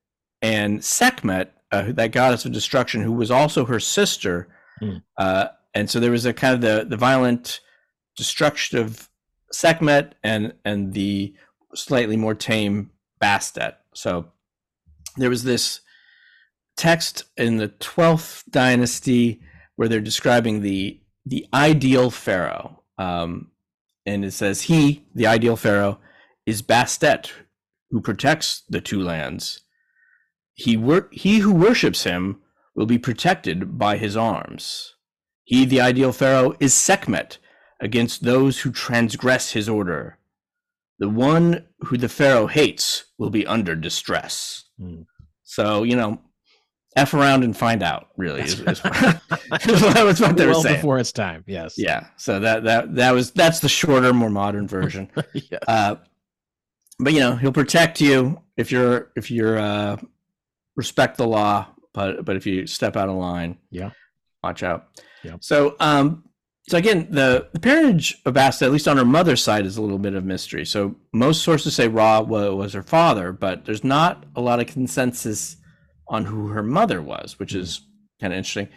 and 0.42 0.84
Sekhmet, 0.84 1.52
uh, 1.72 1.92
that 1.92 2.12
goddess 2.12 2.44
of 2.44 2.52
destruction, 2.52 3.02
who 3.02 3.12
was 3.12 3.30
also 3.30 3.64
her 3.64 3.80
sister. 3.80 4.48
Hmm. 4.80 4.96
Uh, 5.16 5.46
and 5.74 5.90
so 5.90 6.00
there 6.00 6.10
was 6.10 6.26
a 6.26 6.32
kind 6.32 6.54
of 6.54 6.60
the 6.60 6.86
the 6.88 6.96
violent 6.96 7.60
destruction 8.16 8.78
of 8.78 9.08
Sekhmet 9.52 10.14
and 10.22 10.54
and 10.64 10.92
the 10.92 11.34
slightly 11.74 12.16
more 12.16 12.34
tame 12.34 12.90
Bastet. 13.20 13.74
So 13.94 14.32
there 15.16 15.30
was 15.30 15.44
this 15.44 15.80
text 16.76 17.24
in 17.36 17.56
the 17.56 17.68
12th 17.68 18.44
dynasty 18.50 19.40
where 19.76 19.88
they're 19.88 20.00
describing 20.00 20.62
the 20.62 21.00
the 21.26 21.46
ideal 21.52 22.10
pharaoh 22.10 22.77
um, 22.98 23.50
and 24.04 24.24
it 24.24 24.32
says 24.32 24.62
he 24.62 25.04
the 25.14 25.26
ideal 25.26 25.56
pharaoh 25.56 25.98
is 26.46 26.62
bastet 26.62 27.30
who 27.90 28.00
protects 28.00 28.62
the 28.68 28.80
two 28.80 29.00
lands. 29.02 29.60
He 30.54 30.76
wor- 30.76 31.08
he 31.12 31.38
who 31.38 31.52
worships 31.52 32.04
him 32.04 32.40
will 32.74 32.86
be 32.86 32.98
protected 32.98 33.78
by 33.78 33.96
his 33.96 34.16
arms. 34.16 34.94
He 35.44 35.64
the 35.64 35.80
ideal 35.80 36.12
pharaoh 36.12 36.54
is 36.60 36.74
sekhmet 36.74 37.38
against 37.80 38.24
those 38.24 38.60
who 38.60 38.70
transgress 38.72 39.52
his 39.52 39.68
order. 39.68 40.18
The 40.98 41.08
one 41.08 41.66
who 41.80 41.96
the 41.96 42.08
pharaoh 42.08 42.48
hates 42.48 43.04
will 43.18 43.30
be 43.30 43.46
under 43.46 43.76
distress. 43.76 44.64
Hmm. 44.78 45.02
so 45.42 45.82
you 45.82 45.96
know 45.96 46.20
f 46.96 47.14
around 47.14 47.44
and 47.44 47.56
find 47.56 47.82
out 47.82 48.08
really 48.16 48.40
is, 48.42 48.58
is, 48.60 48.82
what, 48.82 49.20
is 49.68 50.20
what 50.20 50.36
they 50.36 50.46
were 50.46 50.52
well 50.52 50.62
saying 50.62 50.76
before 50.76 50.98
its 50.98 51.12
time. 51.12 51.44
Yes. 51.46 51.74
yeah 51.76 52.06
so 52.16 52.40
that 52.40 52.64
that 52.64 52.94
that 52.96 53.12
was 53.12 53.30
that's 53.32 53.60
the 53.60 53.68
shorter 53.68 54.12
more 54.12 54.30
modern 54.30 54.66
version 54.76 55.10
yes. 55.34 55.60
uh 55.68 55.96
but 56.98 57.12
you 57.12 57.20
know 57.20 57.36
he'll 57.36 57.52
protect 57.52 58.00
you 58.00 58.40
if 58.56 58.72
you're 58.72 59.12
if 59.16 59.30
you're 59.30 59.58
uh 59.58 59.96
respect 60.76 61.16
the 61.18 61.26
law 61.26 61.66
but 61.92 62.24
but 62.24 62.36
if 62.36 62.46
you 62.46 62.66
step 62.66 62.96
out 62.96 63.08
of 63.08 63.16
line 63.16 63.58
Yeah. 63.70 63.90
watch 64.42 64.62
out 64.62 64.88
Yeah. 65.22 65.36
so 65.40 65.76
um 65.80 66.24
so 66.68 66.78
again 66.78 67.06
the 67.10 67.48
the 67.52 67.60
parentage 67.60 68.16
of 68.24 68.34
Basta 68.34 68.64
at 68.64 68.72
least 68.72 68.88
on 68.88 68.96
her 68.96 69.04
mother's 69.04 69.42
side 69.42 69.66
is 69.66 69.76
a 69.76 69.82
little 69.82 69.98
bit 69.98 70.14
of 70.14 70.24
mystery 70.24 70.64
so 70.64 70.96
most 71.12 71.42
sources 71.42 71.74
say 71.74 71.86
Ra 71.86 72.20
was 72.20 72.72
her 72.72 72.82
father 72.82 73.30
but 73.32 73.64
there's 73.66 73.84
not 73.84 74.24
a 74.34 74.40
lot 74.40 74.58
of 74.58 74.66
consensus 74.66 75.57
on 76.08 76.24
who 76.24 76.48
her 76.48 76.62
mother 76.62 77.00
was 77.02 77.38
which 77.38 77.54
is 77.54 77.82
kind 78.20 78.32
of 78.32 78.36
interesting 78.36 78.68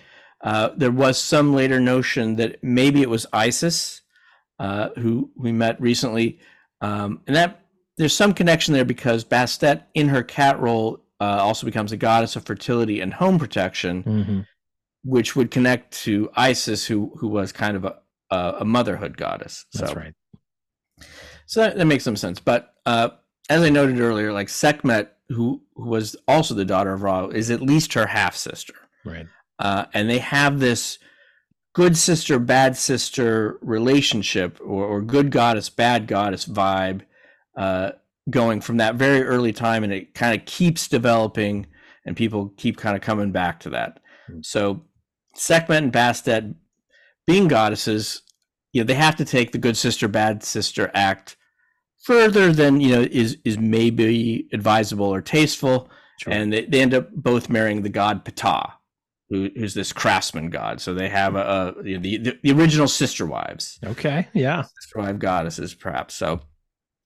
uh, 0.44 0.70
there 0.76 0.92
was 0.92 1.18
some 1.18 1.54
later 1.54 1.80
notion 1.80 2.36
that 2.38 2.64
maybe 2.64 3.02
it 3.02 3.10
was 3.10 3.28
Isis, 3.32 4.02
uh, 4.60 4.90
who 4.98 5.30
we 5.36 5.52
met 5.52 5.80
recently, 5.80 6.40
um, 6.82 7.22
and 7.28 7.36
that 7.36 7.62
there's 7.98 8.16
some 8.16 8.34
connection 8.34 8.74
there 8.74 8.86
because 8.86 9.24
Bastet, 9.24 9.84
in 9.94 10.10
her 10.10 10.24
cat 10.24 10.60
role, 10.60 11.04
uh, 11.20 11.38
also 11.40 11.66
becomes 11.68 11.92
a 11.92 11.98
goddess 11.98 12.36
of 12.36 12.44
fertility 12.44 13.02
and 13.02 13.14
home 13.14 13.38
protection, 13.38 14.04
Mhm. 14.04 14.48
which 15.04 15.36
would 15.36 15.52
connect 15.52 15.94
to 16.06 16.32
Isis, 16.36 16.88
who 16.88 17.14
who 17.20 17.28
was 17.28 17.52
kind 17.52 17.78
of 17.78 17.86
a 17.86 17.98
a, 18.32 18.64
motherhood 18.66 19.18
goddess. 19.18 19.66
That's 19.74 19.92
so, 19.92 19.96
right. 19.98 20.14
so 21.46 21.60
that, 21.60 21.76
that 21.78 21.86
makes 21.86 22.04
some 22.06 22.16
sense. 22.16 22.40
But 22.40 22.74
uh, 22.86 23.10
as 23.50 23.62
I 23.62 23.70
noted 23.70 24.00
earlier, 24.00 24.32
like 24.32 24.48
Sekhmet, 24.48 25.10
who 25.36 25.62
who 25.76 25.90
was 25.90 26.16
also 26.28 26.54
the 26.54 26.66
daughter 26.66 26.94
of 26.94 27.02
Ra, 27.04 27.28
is 27.28 27.50
at 27.52 27.62
least 27.62 27.94
her 27.94 28.08
half 28.08 28.36
sister 28.36 28.74
Right. 29.06 29.28
uh, 29.60 29.86
and 29.94 30.10
they 30.10 30.20
have 30.20 30.60
this 30.60 31.00
good 31.74 31.96
sister 31.98 32.38
bad 32.40 32.76
sister 32.78 33.58
relationship 33.62 34.60
or, 34.62 34.86
or 34.86 35.02
good 35.02 35.32
goddess 35.32 35.70
bad 35.70 36.08
goddess 36.08 36.46
vibe 36.46 37.02
uh, 37.58 37.92
going 38.30 38.62
from 38.62 38.78
that 38.78 38.96
very 38.96 39.24
early 39.24 39.52
time 39.54 39.84
and 39.84 39.92
it 39.94 40.14
kind 40.14 40.38
of 40.40 40.46
keeps 40.46 40.88
developing 40.88 41.66
and 42.06 42.16
people 42.18 42.54
keep 42.58 42.78
kind 42.78 42.96
of 42.96 43.02
coming 43.02 43.32
back 43.32 43.60
to 43.62 43.70
that 43.70 44.00
Hmm. 44.28 44.40
so 44.44 44.82
sekhmet 45.36 45.84
and 45.84 45.92
bastet 45.94 46.54
being 47.26 47.48
goddesses 47.48 48.22
you 48.74 48.82
know 48.82 48.86
they 48.86 48.94
have 48.94 49.16
to 49.16 49.26
take 49.26 49.52
the 49.52 49.58
good 49.58 49.76
sister 49.78 50.08
bad 50.08 50.44
sister 50.44 50.92
act 50.94 51.38
further 52.04 52.52
than 52.52 52.82
you 52.82 52.90
know 52.96 53.02
is 53.12 53.38
is 53.46 53.58
maybe 53.58 54.48
advisable 54.54 55.06
or 55.08 55.22
tasteful 55.22 55.90
Sure. 56.20 56.34
and 56.34 56.54
they, 56.54 56.66
they 56.66 56.82
end 56.82 56.94
up 56.94 57.10
both 57.16 57.50
marrying 57.50 57.82
the 57.82 57.90
god 57.90 58.24
Ptah, 58.26 58.74
who, 59.30 59.50
who's 59.56 59.74
this 59.74 59.92
craftsman 59.92 60.52
god. 60.52 60.80
So 60.80 60.94
they 60.94 61.10
have 61.10 61.36
a, 61.36 61.74
a 61.80 61.84
the, 61.84 61.98
the 62.18 62.40
the 62.44 62.52
original 62.52 62.88
sister 62.88 63.26
wives, 63.26 63.80
okay. 63.84 64.28
Yeah. 64.34 64.62
sister 64.62 65.00
wife 65.00 65.18
goddesses, 65.18 65.74
perhaps. 65.74 66.14
So 66.16 66.42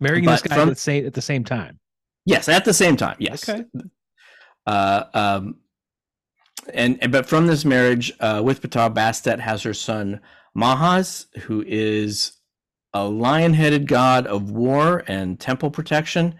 Marrying 0.01 0.25
But 0.25 0.31
this 0.31 0.41
guy 0.41 0.55
from- 0.55 0.69
at 0.69 0.75
the 0.75 0.81
same 0.81 1.05
at 1.07 1.13
the 1.13 1.21
same 1.21 1.43
time. 1.45 1.79
yes, 2.25 2.49
at 2.49 2.65
the 2.65 2.73
same 2.73 2.97
time, 2.97 3.15
yes. 3.19 3.47
Okay. 3.47 3.63
Uh, 4.67 5.03
um, 5.13 5.55
and, 6.73 6.97
and 7.01 7.11
but 7.11 7.25
from 7.27 7.47
this 7.47 7.63
marriage 7.63 8.11
uh, 8.19 8.41
with 8.43 8.61
Ptah, 8.61 8.93
Bastet 8.93 9.39
has 9.39 9.63
her 9.63 9.73
son 9.73 10.19
Maahes, 10.57 11.27
who 11.43 11.63
is 11.65 12.33
a 12.95 13.03
lion-headed 13.03 13.87
god 13.87 14.25
of 14.25 14.51
war 14.51 15.03
and 15.07 15.37
temple 15.37 15.69
protection, 15.69 16.33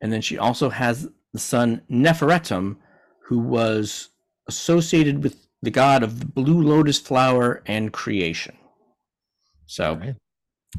and 0.00 0.12
then 0.12 0.20
she 0.20 0.36
also 0.36 0.68
has 0.68 1.08
the 1.32 1.38
son 1.38 1.80
Nefertum, 1.88 2.76
who 3.28 3.38
was 3.38 4.08
associated 4.48 5.22
with 5.22 5.46
the 5.62 5.70
god 5.70 6.02
of 6.02 6.18
the 6.18 6.26
blue 6.26 6.60
lotus 6.60 6.98
flower 6.98 7.62
and 7.66 7.92
creation. 7.92 8.56
So. 9.66 9.94
Right. 9.94 10.16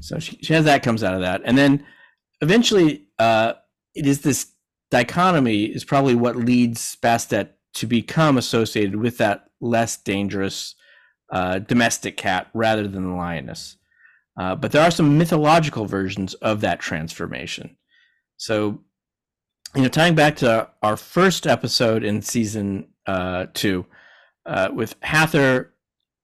So 0.01 0.19
she, 0.19 0.37
she 0.41 0.53
has 0.53 0.65
that 0.65 0.83
comes 0.83 1.01
out 1.01 1.15
of 1.15 1.21
that, 1.21 1.41
and 1.45 1.57
then 1.57 1.85
eventually, 2.41 3.07
uh, 3.17 3.53
it 3.95 4.05
is 4.05 4.19
this 4.19 4.51
dichotomy 4.91 5.63
is 5.63 5.85
probably 5.85 6.15
what 6.15 6.35
leads 6.35 6.97
Bastet 6.97 7.51
to 7.75 7.87
become 7.87 8.37
associated 8.37 8.97
with 8.97 9.17
that 9.19 9.45
less 9.61 9.95
dangerous 9.95 10.75
uh, 11.31 11.59
domestic 11.59 12.17
cat 12.17 12.49
rather 12.53 12.87
than 12.89 13.09
the 13.09 13.15
lioness. 13.15 13.77
Uh, 14.37 14.55
but 14.55 14.71
there 14.71 14.81
are 14.83 14.91
some 14.91 15.17
mythological 15.17 15.85
versions 15.85 16.33
of 16.35 16.61
that 16.61 16.79
transformation. 16.79 17.77
So, 18.37 18.81
you 19.73 19.81
know, 19.81 19.87
tying 19.87 20.15
back 20.15 20.35
to 20.37 20.69
our 20.81 20.97
first 20.97 21.47
episode 21.47 22.03
in 22.03 22.21
season 22.21 22.87
uh, 23.05 23.45
two, 23.53 23.85
uh, 24.45 24.69
with 24.73 24.95
Hathor, 25.01 25.73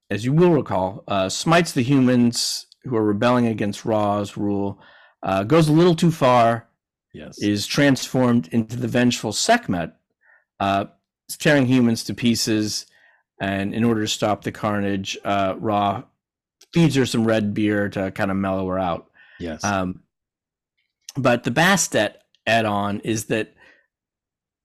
as 0.09 0.25
you 0.25 0.33
will 0.33 0.51
recall, 0.51 1.03
uh, 1.07 1.29
smites 1.29 1.71
the 1.71 1.83
humans 1.83 2.67
who 2.83 2.95
are 2.97 3.03
rebelling 3.03 3.47
against 3.47 3.85
Ra's 3.85 4.35
rule, 4.35 4.79
uh, 5.23 5.43
goes 5.43 5.69
a 5.69 5.73
little 5.73 5.95
too 5.95 6.11
far, 6.11 6.67
Yes. 7.13 7.41
is 7.41 7.67
transformed 7.67 8.47
into 8.51 8.75
the 8.77 8.87
vengeful 8.87 9.31
Sekhmet, 9.33 9.93
uh, 10.59 10.85
tearing 11.39 11.65
humans 11.65 12.03
to 12.05 12.13
pieces. 12.13 12.85
And 13.41 13.73
in 13.73 13.83
order 13.83 14.01
to 14.01 14.07
stop 14.07 14.43
the 14.43 14.51
carnage, 14.51 15.17
uh, 15.25 15.55
Ra 15.57 16.03
feeds 16.73 16.95
her 16.95 17.05
some 17.05 17.25
red 17.25 17.53
beer 17.53 17.89
to 17.89 18.11
kind 18.11 18.31
of 18.31 18.37
mellow 18.37 18.67
her 18.67 18.79
out. 18.79 19.09
yes. 19.39 19.63
Um, 19.63 20.01
but 21.17 21.43
the 21.43 21.51
Bastet 21.51 22.15
add 22.47 22.65
on 22.65 22.99
is 23.01 23.25
that 23.25 23.53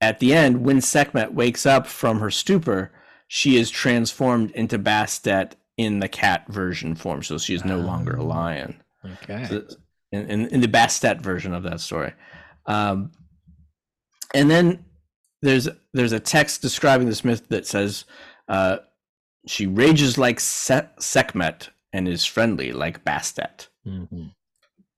at 0.00 0.20
the 0.20 0.34
end, 0.34 0.64
when 0.64 0.80
Sekhmet 0.80 1.32
wakes 1.34 1.66
up 1.66 1.86
from 1.86 2.20
her 2.20 2.30
stupor, 2.30 2.92
she 3.28 3.56
is 3.56 3.70
transformed 3.70 4.50
into 4.52 4.78
Bastet 4.78 5.52
in 5.76 5.98
the 5.98 6.08
cat 6.08 6.46
version 6.48 6.94
form, 6.94 7.22
so 7.22 7.36
she 7.38 7.54
is 7.54 7.64
no 7.64 7.78
longer 7.78 8.14
a 8.16 8.22
Oh. 8.22 8.26
lion. 8.26 8.82
Okay. 9.04 9.46
So, 9.48 9.64
in, 10.12 10.30
in, 10.30 10.46
in 10.48 10.60
the 10.60 10.68
Bastet 10.68 11.20
version 11.20 11.52
of 11.52 11.62
that 11.64 11.80
story. 11.80 12.12
Um, 12.66 13.10
and 14.34 14.50
then 14.50 14.84
there's 15.42 15.68
there's 15.92 16.12
a 16.12 16.20
text 16.20 16.62
describing 16.62 17.06
this 17.08 17.24
myth 17.24 17.48
that 17.48 17.66
says 17.66 18.04
uh, 18.48 18.78
she 19.46 19.66
rages 19.66 20.16
like 20.18 20.40
Se- 20.40 20.88
Sekhmet 20.98 21.68
and 21.96 22.06
is 22.06 22.26
friendly 22.26 22.72
like 22.72 23.04
Bastet. 23.04 23.68
Mhm. 23.86 24.34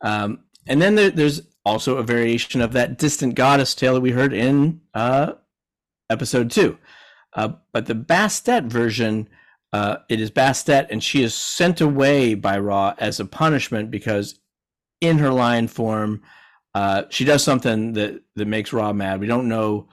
Um, 0.01 0.41
and 0.67 0.83
then 0.83 0.97
there, 0.97 1.11
there's 1.11 1.43
also 1.65 1.97
a 1.97 2.03
variation 2.03 2.61
of 2.61 2.73
that 2.73 2.99
distant 2.99 3.37
goddess 3.37 3.75
tale 3.75 3.95
that 3.95 4.01
we 4.01 4.11
heard 4.11 4.33
in 4.33 4.81
uh, 4.95 5.35
episode 6.11 6.51
two. 6.51 6.77
Uh, 7.35 7.51
but 7.73 7.87
the 7.87 7.95
Bastet 7.95 8.65
version, 8.65 9.29
uh, 9.73 9.99
it 10.09 10.21
is 10.21 10.31
Bastet, 10.33 10.89
and 10.91 11.03
she 11.05 11.23
is 11.23 11.35
sent 11.35 11.81
away 11.81 12.35
by 12.35 12.59
Ra 12.59 12.95
as 12.99 13.21
a 13.21 13.25
punishment 13.25 13.93
because 13.93 14.41
in 15.01 15.19
her 15.19 15.31
lion 15.31 15.69
form, 15.69 16.21
uh, 16.75 17.05
she 17.11 17.25
does 17.25 17.45
something 17.45 17.93
that, 17.93 18.23
that 18.35 18.49
makes 18.49 18.73
Ra 18.73 18.93
mad. 18.93 19.21
We 19.21 19.29
don't 19.29 19.49
know 19.49 19.89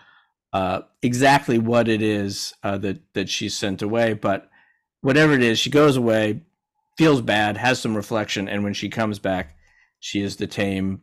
uh, 0.53 0.81
exactly 1.03 1.59
what 1.59 1.87
it 1.87 2.01
is 2.01 2.53
uh, 2.63 2.79
that, 2.79 3.01
that 3.13 3.29
she's 3.29 3.55
sent 3.55 3.83
away, 3.83 4.13
but 4.13 4.49
whatever 5.01 5.33
it 5.33 5.43
is, 5.43 5.59
she 5.59 5.69
goes 5.69 5.97
away, 5.97 6.41
feels 6.97 7.21
bad, 7.21 7.57
has 7.57 7.79
some 7.79 7.95
reflection, 7.95 8.47
and 8.47 8.63
when 8.63 8.73
she 8.73 8.89
comes 8.89 9.19
back, 9.19 9.57
she 9.99 10.21
is 10.21 10.35
the 10.35 10.47
tame 10.47 11.01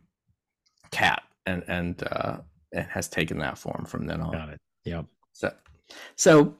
cat 0.91 1.23
and 1.45 1.63
and 1.67 2.03
uh, 2.11 2.37
and 2.73 2.87
has 2.87 3.07
taken 3.07 3.39
that 3.39 3.57
form 3.57 3.85
from 3.85 4.05
then 4.05 4.21
on. 4.21 4.31
Got 4.31 4.49
it. 4.49 4.59
Yep. 4.85 5.05
So, 5.33 5.53
so 6.15 6.55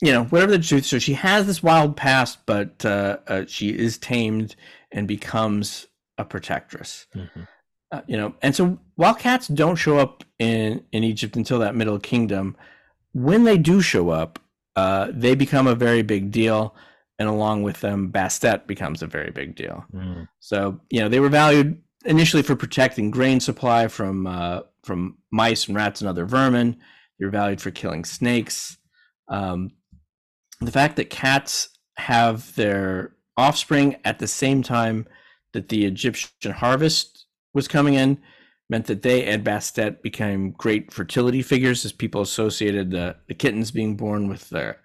you 0.00 0.12
know, 0.12 0.24
whatever 0.24 0.52
the 0.52 0.58
truth. 0.58 0.86
So 0.86 0.98
she 0.98 1.14
has 1.14 1.46
this 1.46 1.62
wild 1.62 1.96
past, 1.96 2.38
but 2.46 2.84
uh, 2.84 3.18
uh, 3.26 3.44
she 3.46 3.70
is 3.70 3.98
tamed 3.98 4.54
and 4.92 5.08
becomes 5.08 5.86
a 6.16 6.24
protectress. 6.24 7.06
Mhm. 7.14 7.48
Uh, 7.90 8.02
you 8.06 8.16
know, 8.16 8.34
and 8.42 8.54
so 8.54 8.78
while 8.96 9.14
cats 9.14 9.48
don't 9.48 9.76
show 9.76 9.98
up 9.98 10.22
in 10.38 10.84
in 10.92 11.04
Egypt 11.04 11.36
until 11.36 11.58
that 11.60 11.74
Middle 11.74 11.98
Kingdom, 11.98 12.56
when 13.12 13.44
they 13.44 13.58
do 13.58 13.80
show 13.80 14.10
up, 14.10 14.38
uh, 14.76 15.08
they 15.10 15.34
become 15.34 15.66
a 15.66 15.74
very 15.74 16.02
big 16.02 16.30
deal, 16.30 16.74
and 17.18 17.28
along 17.28 17.62
with 17.62 17.80
them, 17.80 18.12
Bastet 18.12 18.66
becomes 18.66 19.02
a 19.02 19.06
very 19.06 19.30
big 19.30 19.56
deal. 19.56 19.84
Mm. 19.94 20.28
So 20.40 20.80
you 20.90 21.00
know 21.00 21.08
they 21.08 21.20
were 21.20 21.28
valued 21.28 21.80
initially 22.04 22.42
for 22.42 22.56
protecting 22.56 23.10
grain 23.10 23.40
supply 23.40 23.88
from 23.88 24.26
uh, 24.26 24.60
from 24.82 25.18
mice 25.30 25.66
and 25.66 25.76
rats 25.76 26.00
and 26.00 26.08
other 26.08 26.24
vermin. 26.24 26.76
They 27.18 27.26
were 27.26 27.32
valued 27.32 27.60
for 27.60 27.70
killing 27.70 28.04
snakes. 28.04 28.76
Um, 29.28 29.72
the 30.60 30.72
fact 30.72 30.96
that 30.96 31.10
cats 31.10 31.68
have 31.96 32.54
their 32.54 33.12
offspring 33.36 33.96
at 34.04 34.18
the 34.18 34.26
same 34.26 34.62
time 34.62 35.06
that 35.52 35.68
the 35.68 35.84
Egyptian 35.84 36.52
harvest 36.52 37.26
was 37.54 37.68
coming 37.68 37.94
in 37.94 38.18
meant 38.70 38.86
that 38.86 39.02
they 39.02 39.24
and 39.24 39.44
Bastet 39.44 40.02
became 40.02 40.52
great 40.52 40.92
fertility 40.92 41.42
figures 41.42 41.84
as 41.84 41.92
people 41.92 42.20
associated 42.20 42.90
the, 42.90 43.16
the 43.26 43.34
kittens 43.34 43.70
being 43.70 43.96
born 43.96 44.28
with 44.28 44.50
their 44.50 44.80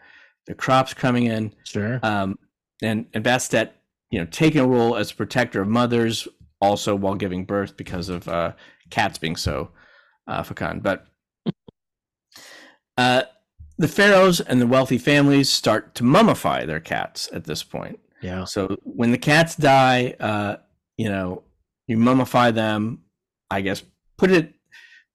the 0.48 0.54
crops 0.54 0.94
coming 0.94 1.26
in 1.26 1.54
Sure. 1.64 2.00
um, 2.04 2.38
and 2.82 3.06
and 3.14 3.24
Bastet, 3.24 3.72
you 4.12 4.20
know, 4.20 4.26
taking 4.32 4.62
a 4.62 4.68
role 4.68 4.96
as 4.96 5.12
protector 5.12 5.62
of 5.62 5.68
mothers, 5.68 6.28
also 6.62 6.96
while 6.96 7.16
giving 7.16 7.46
birth 7.46 7.78
because 7.78 8.10
of 8.10 8.28
uh, 8.28 8.54
cats 8.90 9.18
being 9.18 9.36
so 9.36 9.70
uh, 10.28 10.44
fecund. 10.44 10.84
But 10.84 11.06
uh, 12.98 13.24
the 13.78 13.88
pharaohs 13.88 14.40
and 14.40 14.62
the 14.62 14.68
wealthy 14.68 14.98
families 14.98 15.50
start 15.50 15.96
to 15.96 16.04
mummify 16.04 16.66
their 16.68 16.80
cats 16.80 17.30
at 17.34 17.46
this 17.46 17.64
point. 17.64 18.00
yeah. 18.22 18.44
So 18.46 18.78
when 18.84 19.12
the 19.12 19.18
cats 19.18 19.56
die, 19.56 20.16
uh, 20.20 20.58
you 20.98 21.10
know, 21.10 21.44
you 21.88 21.98
mummify 21.98 22.54
them. 22.54 23.00
I 23.50 23.62
guess 23.62 23.84
put 24.18 24.32
it, 24.32 24.54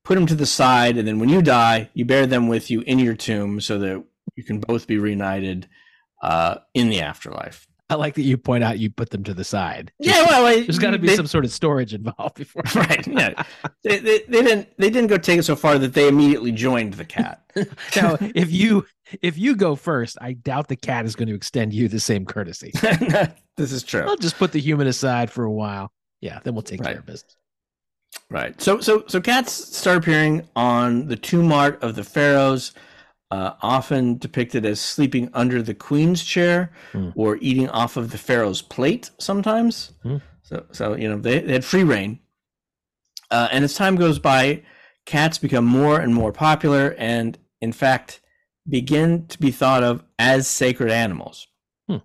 put 0.05 0.15
them 0.15 0.27
to 0.27 0.35
the 0.35 0.47
side, 0.47 0.97
and 0.97 1.09
then 1.09 1.19
when 1.19 1.29
you 1.29 1.43
die, 1.43 1.89
you 1.95 2.05
bury 2.05 2.27
them 2.27 2.47
with 2.49 2.71
you 2.71 2.83
in 2.83 2.99
your 2.99 3.15
tomb, 3.15 3.61
so 3.61 3.79
that 3.79 4.05
you 4.39 4.45
can 4.45 4.61
both 4.61 4.87
be 4.87 4.97
reunited 4.99 5.69
uh, 6.23 6.59
in 6.73 6.89
the 6.89 7.01
afterlife. 7.03 7.67
I 7.91 7.95
like 7.95 8.15
that 8.17 8.23
you 8.23 8.37
point 8.37 8.63
out 8.63 8.79
you 8.79 8.91
put 8.91 9.11
them 9.11 9.25
to 9.25 9.33
the 9.35 9.45
side. 9.45 9.91
Yeah, 9.99 10.23
well, 10.29 10.47
I- 10.47 10.61
There's 10.61 10.79
got 10.79 10.91
to 10.91 10.99
be 10.99 11.09
they- 11.09 11.17
some 11.17 11.27
sort 11.27 11.45
of 11.45 11.51
storage 11.51 11.93
involved 11.95 12.37
before. 12.37 12.63
right. 12.75 13.05
Yeah, 13.07 13.43
they, 13.83 13.99
they, 13.99 14.19
they 14.29 14.43
didn't 14.43 14.69
they 14.79 14.91
didn't 14.91 15.09
go 15.09 15.17
take 15.19 15.39
it 15.41 15.43
so 15.45 15.57
far 15.57 15.79
that 15.79 15.95
they 15.95 16.07
immediately 16.07 16.53
joined 16.53 16.95
the 16.95 17.05
cat. 17.05 17.43
now, 17.97 18.17
if 18.21 18.53
you 18.53 18.87
if 19.23 19.37
you 19.39 19.57
go 19.57 19.75
first, 19.75 20.17
I 20.21 20.35
doubt 20.35 20.69
the 20.69 20.77
cat 20.77 21.05
is 21.07 21.17
going 21.17 21.29
to 21.29 21.35
extend 21.35 21.73
you 21.73 21.89
the 21.89 21.99
same 21.99 22.25
courtesy. 22.27 22.73
this 23.57 23.73
is 23.73 23.83
true. 23.83 24.03
I'll 24.03 24.17
just 24.17 24.37
put 24.39 24.53
the 24.53 24.61
human 24.61 24.87
aside 24.87 25.31
for 25.33 25.45
a 25.45 25.51
while. 25.53 25.91
Yeah, 26.21 26.39
then 26.45 26.55
we'll 26.55 26.63
take 26.63 26.81
Right. 26.81 26.91
care 26.91 26.99
of 27.01 27.07
business. 27.07 27.37
Right. 28.31 28.61
So 28.61 28.81
so 28.81 29.05
so 29.09 29.19
cats 29.21 29.53
start 29.77 29.97
appearing 29.99 30.47
on 30.55 31.07
the 31.09 31.17
tomb 31.17 31.51
art 31.53 31.83
of 31.83 31.95
the 31.97 32.05
pharaohs, 32.05 32.73
uh, 33.31 33.53
often 33.63 34.17
depicted 34.19 34.65
as 34.65 34.81
sleeping 34.81 35.31
under 35.35 35.63
the 35.63 35.75
queen's 35.75 36.25
chair 36.25 36.71
Hmm. 36.93 37.11
or 37.15 37.37
eating 37.41 37.69
off 37.69 37.97
of 37.97 38.11
the 38.11 38.19
pharaoh's 38.19 38.63
plate 38.63 39.11
sometimes. 39.19 39.93
Hmm. 40.03 40.17
So 40.43 40.65
so 40.73 40.95
you 40.97 41.09
know 41.09 41.19
they, 41.19 41.41
they 41.41 41.53
had 41.53 41.65
free 41.65 41.85
rein. 41.85 42.21
Uh, 43.31 43.49
and 43.53 43.65
as 43.65 43.75
time 43.75 43.97
goes 43.97 44.19
by, 44.19 44.63
cats 45.05 45.37
become 45.39 45.65
more 45.67 46.01
and 46.01 46.15
more 46.15 46.33
popular, 46.33 46.95
and 46.99 47.37
in 47.61 47.73
fact, 47.73 48.21
begin 48.67 49.27
to 49.27 49.39
be 49.39 49.51
thought 49.51 49.83
of 49.83 50.03
as 50.19 50.49
sacred 50.49 50.91
animals. 50.91 51.47
Hmm. 51.89 51.99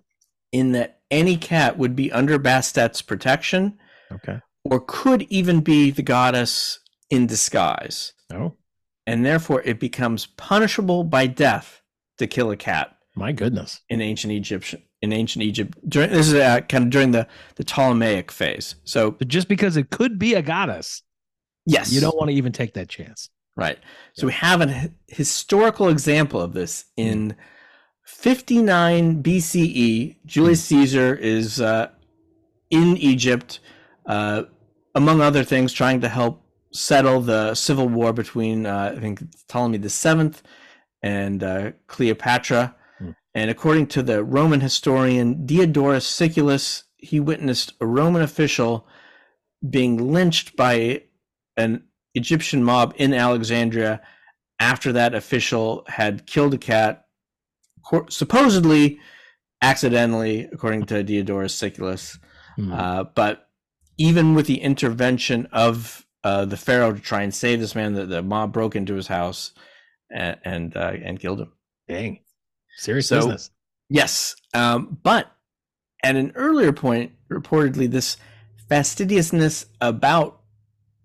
In 0.52 0.72
that 0.72 1.00
any 1.10 1.36
cat 1.38 1.78
would 1.78 1.96
be 1.96 2.12
under 2.12 2.38
Bastet's 2.38 3.00
protection 3.00 3.78
Okay. 4.12 4.40
or 4.64 4.80
could 4.80 5.22
even 5.30 5.60
be 5.60 5.90
the 5.90 6.02
goddess 6.02 6.80
in 7.08 7.26
disguise. 7.26 8.12
Oh, 8.32 8.54
And 9.06 9.24
therefore, 9.24 9.62
it 9.62 9.78
becomes 9.78 10.26
punishable 10.26 11.04
by 11.04 11.26
death 11.26 11.82
to 12.18 12.26
kill 12.26 12.50
a 12.50 12.56
cat 12.56 12.96
my 13.14 13.32
goodness. 13.32 13.80
in 13.88 14.00
ancient 14.00 14.32
Egypt. 14.32 14.74
In 15.02 15.12
ancient 15.12 15.42
Egypt, 15.42 15.76
during 15.86 16.08
this 16.10 16.28
is 16.28 16.34
uh, 16.34 16.60
kind 16.62 16.84
of 16.84 16.90
during 16.90 17.10
the 17.10 17.26
the 17.56 17.64
Ptolemaic 17.64 18.32
phase. 18.32 18.76
So 18.84 19.10
But 19.10 19.28
just 19.28 19.48
because 19.48 19.76
it 19.76 19.90
could 19.90 20.18
be 20.18 20.32
a 20.32 20.40
goddess, 20.40 21.02
yes, 21.66 21.92
you 21.92 22.00
don't 22.00 22.16
want 22.16 22.30
to 22.30 22.34
even 22.34 22.52
take 22.52 22.72
that 22.72 22.88
chance. 22.88 23.28
right. 23.54 23.78
So 24.14 24.26
we 24.28 24.32
have 24.32 24.62
an 24.62 24.70
hi- 24.70 24.90
historical 25.08 25.90
example 25.90 26.40
of 26.40 26.54
this 26.54 26.86
in 26.96 27.36
59 28.04 29.22
BCE. 29.22 30.16
Julius 30.24 30.64
Caesar 30.64 31.14
is 31.14 31.60
uh, 31.60 31.88
in 32.70 32.96
Egypt, 32.96 33.60
uh, 34.06 34.44
among 34.94 35.20
other 35.20 35.44
things, 35.44 35.72
trying 35.74 36.00
to 36.00 36.08
help 36.08 36.43
settle 36.74 37.20
the 37.20 37.54
civil 37.54 37.88
war 37.88 38.12
between 38.12 38.66
uh, 38.66 38.92
I 38.96 39.00
think 39.00 39.22
Ptolemy 39.48 39.78
the 39.78 39.88
Seventh 39.88 40.42
and 41.02 41.42
uh, 41.42 41.72
Cleopatra. 41.86 42.74
Hmm. 42.98 43.10
And 43.34 43.50
according 43.50 43.86
to 43.88 44.02
the 44.02 44.24
Roman 44.24 44.60
historian 44.60 45.46
Diodorus 45.46 46.06
Siculus, 46.06 46.84
he 46.96 47.20
witnessed 47.20 47.74
a 47.80 47.86
Roman 47.86 48.22
official 48.22 48.86
being 49.68 50.12
lynched 50.12 50.56
by 50.56 51.04
an 51.56 51.84
Egyptian 52.14 52.62
mob 52.64 52.94
in 52.96 53.14
Alexandria 53.14 54.00
after 54.58 54.92
that 54.92 55.14
official 55.14 55.84
had 55.88 56.26
killed 56.26 56.54
a 56.54 56.58
cat, 56.58 57.06
supposedly 58.08 58.98
accidentally, 59.62 60.48
according 60.52 60.84
to 60.86 61.02
Diodorus 61.02 61.54
Siculus. 61.54 62.18
Hmm. 62.56 62.72
Uh, 62.72 63.04
but 63.14 63.48
even 63.96 64.34
with 64.34 64.46
the 64.46 64.60
intervention 64.60 65.46
of 65.52 66.03
uh, 66.24 66.44
the 66.44 66.56
pharaoh 66.56 66.92
to 66.92 67.00
try 67.00 67.22
and 67.22 67.34
save 67.34 67.60
this 67.60 67.74
man, 67.74 67.92
the, 67.92 68.06
the 68.06 68.22
mob 68.22 68.52
broke 68.52 68.74
into 68.74 68.94
his 68.94 69.06
house 69.06 69.52
and 70.10 70.36
and, 70.44 70.76
uh, 70.76 70.92
and 71.04 71.20
killed 71.20 71.40
him. 71.40 71.52
Dang. 71.88 72.20
Serious 72.76 73.08
So- 73.08 73.18
business. 73.18 73.50
Yes, 73.90 74.34
um, 74.54 74.98
but 75.02 75.30
at 76.02 76.16
an 76.16 76.32
earlier 76.34 76.72
point, 76.72 77.12
reportedly, 77.30 77.88
this 77.90 78.16
fastidiousness 78.68 79.66
about 79.80 80.40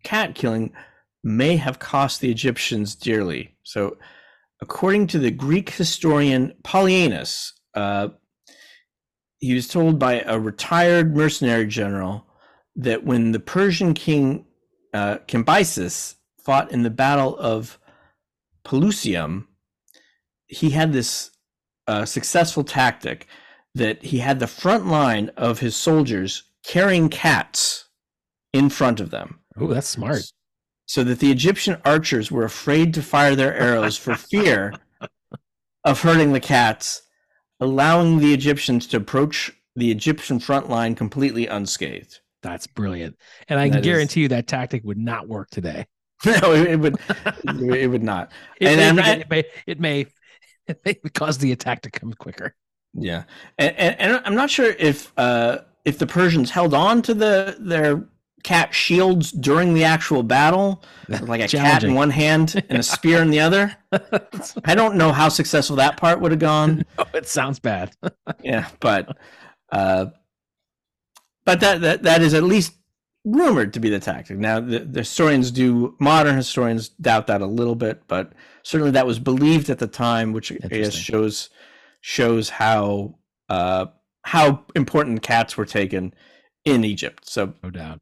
cat 0.04 0.34
killing 0.34 0.72
may 1.24 1.58
have 1.58 1.80
cost 1.80 2.22
the 2.22 2.32
Egyptians 2.32 2.96
dearly. 2.96 3.54
So, 3.64 3.98
according 4.62 5.08
to 5.08 5.20
the 5.20 5.30
Greek 5.30 5.72
historian 5.72 6.54
Polyaenus, 6.64 7.52
uh, 7.76 8.10
he 9.40 9.54
was 9.54 9.68
told 9.68 10.00
by 10.00 10.22
a 10.22 10.40
retired 10.40 11.16
mercenary 11.16 11.68
general 11.68 12.26
that 12.78 13.04
when 13.04 13.34
the 13.34 13.40
Persian 13.40 13.94
king 13.94 14.46
uh, 14.94 15.18
Cambyses 15.28 16.16
fought 16.40 16.72
in 16.72 16.84
the 16.84 16.90
Battle 16.90 17.38
of 17.38 17.80
Pelusium, 18.64 19.48
he 20.48 20.72
had 20.72 20.94
this 20.94 21.32
uh, 21.88 22.06
successful 22.06 22.64
tactic 22.64 23.28
that 23.76 24.04
he 24.04 24.20
had 24.20 24.40
the 24.40 24.48
front 24.48 24.88
line 24.88 25.30
of 25.38 25.60
his 25.60 25.76
soldiers 25.76 26.44
carrying 26.64 27.10
cats 27.10 27.86
in 28.54 28.70
front 28.70 29.00
of 29.00 29.12
them. 29.12 29.40
Oh, 29.58 29.68
that's 29.68 29.90
smart. 29.90 30.32
so 30.86 31.04
that 31.04 31.20
the 31.20 31.32
Egyptian 31.32 31.78
archers 31.86 32.32
were 32.32 32.46
afraid 32.46 32.94
to 32.94 33.02
fire 33.04 33.36
their 33.36 33.56
arrows 33.56 33.98
for 33.98 34.16
fear 34.16 34.74
of 35.84 36.02
hurting 36.02 36.34
the 36.34 36.40
cats, 36.40 37.04
allowing 37.60 38.20
the 38.20 38.34
Egyptians 38.34 38.88
to 38.88 38.98
approach 38.98 39.52
the 39.76 39.92
Egyptian 39.92 40.40
front 40.40 40.70
line 40.70 40.96
completely 40.96 41.48
unscathed. 41.48 42.20
That's 42.42 42.68
brilliant. 42.68 43.18
And 43.48 43.60
I 43.60 43.66
That 43.68 43.72
can 43.76 43.80
is- 43.80 43.86
guarantee 43.86 44.22
you 44.22 44.28
that 44.30 44.48
tactic 44.48 44.84
would 44.84 44.98
not 44.98 45.28
work 45.28 45.50
today. 45.50 45.86
no, 46.26 46.54
it, 46.54 46.68
it 46.72 46.80
would 46.80 46.96
it 47.64 47.90
would 47.90 48.04
not. 48.04 48.32
It, 48.60 48.68
And 48.78 48.98
may, 48.98 49.04
I'm- 49.04 49.22
it, 49.22 49.30
may, 49.30 49.44
it 49.68 49.80
may 49.80 50.06
it 50.68 50.82
may 50.86 50.94
cause 51.14 51.38
the 51.38 51.52
attack 51.52 51.82
to 51.84 51.92
come 51.92 52.14
quicker. 52.14 52.56
Yeah, 52.94 53.24
and, 53.58 53.76
and, 53.78 53.96
and 54.00 54.22
I'm 54.26 54.36
not 54.36 54.50
sure 54.50 54.74
if 54.80 55.14
uh, 55.18 55.60
if 55.86 55.98
the 56.00 56.08
Persians 56.08 56.50
held 56.52 56.74
on 56.74 57.02
to 57.04 57.14
the 57.14 57.56
their 57.60 58.08
cat 58.44 58.74
shields 58.74 59.32
during 59.32 59.74
the 59.74 59.84
actual 59.84 60.24
battle, 60.24 60.84
like 61.22 61.42
a 61.42 61.48
cat 61.48 61.84
in 61.84 61.94
one 61.94 62.10
hand 62.10 62.64
and 62.70 62.80
a 62.80 62.84
spear 62.84 63.22
in 63.22 63.30
the 63.30 63.40
other. 63.42 63.76
I 64.66 64.76
don't 64.76 64.96
know 64.96 65.12
how 65.12 65.30
successful 65.30 65.76
that 65.76 65.98
part 65.98 66.20
would 66.22 66.32
have 66.32 66.40
gone. 66.40 66.84
oh, 66.98 67.06
it 67.14 67.28
sounds 67.28 67.60
bad. 67.60 67.92
Yeah, 68.42 68.68
but 68.80 69.16
uh, 69.72 70.08
but 71.50 71.60
that, 71.62 71.82
that 71.82 72.04
that 72.04 72.22
is 72.22 72.36
at 72.36 72.44
least 72.44 72.74
rumored 73.26 73.74
to 73.74 73.80
be 73.80 73.90
the 73.90 74.00
tactic. 74.00 74.38
Now, 74.38 74.60
the, 74.60 74.80
the 74.80 75.00
historians 75.00 75.50
do 75.50 75.96
modern 76.00 76.36
historians 76.36 76.90
doubt 76.90 77.26
that 77.28 77.42
a 77.42 77.48
little 77.48 77.74
bit, 77.76 78.04
but 78.08 78.34
certainly 78.62 78.92
that 78.92 79.08
was 79.08 79.18
believed 79.18 79.70
at 79.72 79.80
the 79.80 79.88
time, 79.88 80.32
which 80.32 80.52
I 80.52 80.68
guess 80.68 80.94
shows 80.94 81.50
shows 82.02 82.50
how 82.50 83.16
uh, 83.50 83.88
how 84.22 84.66
important 84.76 85.24
cats 85.24 85.58
were 85.58 85.66
taken 85.66 86.14
in 86.66 86.84
Egypt. 86.84 87.28
So 87.28 87.54
No 87.64 87.72
doubt. 87.72 88.00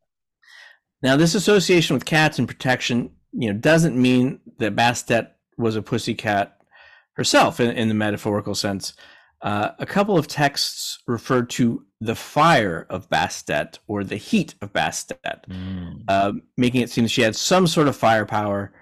now, 1.02 1.16
this 1.16 1.36
association 1.36 1.94
with 1.94 2.04
cats 2.04 2.38
and 2.38 2.50
protection, 2.50 3.12
you 3.32 3.52
know, 3.52 3.58
doesn't 3.58 3.96
mean 3.96 4.42
that 4.58 4.76
Bastet 4.76 5.32
was 5.58 5.78
a 5.78 5.82
pussycat 5.82 6.60
herself 7.14 7.62
in, 7.62 7.72
in 7.72 7.88
the 7.88 7.94
metaphorical 7.94 8.56
sense. 8.56 8.94
Uh, 9.42 9.70
a 9.80 9.86
couple 9.86 10.18
of 10.18 10.28
texts 10.28 11.00
refer 11.08 11.44
to 11.44 11.86
the 12.02 12.16
fire 12.16 12.86
of 12.90 13.10
Bastet 13.10 13.78
or 13.88 14.04
the 14.04 14.18
heat 14.18 14.56
of 14.62 14.74
Bastet, 14.74 15.46
Mm. 15.50 16.04
uh, 16.08 16.34
making 16.58 16.82
it 16.82 16.90
seem 16.90 17.04
that 17.06 17.10
she 17.12 17.22
had 17.22 17.36
some 17.36 17.68
sort 17.68 17.88
of 17.88 17.96
firepower. 17.96 18.74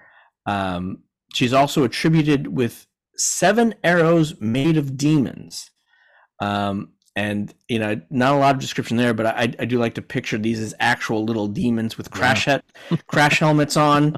Um, 0.46 1.02
she's 1.34 1.52
also 1.52 1.84
attributed 1.84 2.48
with 2.48 2.86
seven 3.16 3.74
arrows 3.84 4.40
made 4.40 4.76
of 4.76 4.96
demons. 4.96 5.70
Um, 6.40 6.92
and 7.14 7.54
you 7.68 7.78
know, 7.78 7.98
not 8.10 8.34
a 8.34 8.38
lot 8.38 8.54
of 8.54 8.60
description 8.60 8.98
there, 8.98 9.14
but 9.14 9.24
I, 9.26 9.52
I 9.58 9.64
do 9.64 9.78
like 9.78 9.94
to 9.94 10.02
picture 10.02 10.36
these 10.36 10.60
as 10.60 10.74
actual 10.80 11.24
little 11.24 11.48
demons 11.48 11.96
with 11.96 12.10
crash 12.10 12.44
head, 12.44 12.62
crash 13.06 13.38
helmets 13.40 13.76
on 13.76 14.16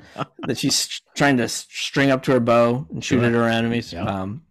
that 0.49 0.59
she's 0.59 1.01
trying 1.17 1.37
to 1.37 1.49
string 1.49 2.11
up 2.11 2.25
to 2.25 2.33
her 2.33 2.41
bow 2.41 2.87
and 2.93 3.05
shoot 3.05 3.19
Sure. 3.21 3.27
at 3.27 3.33
her 3.33 3.45
enemies. 3.49 3.93
Yeah. 3.93 4.05
Um, 4.05 4.43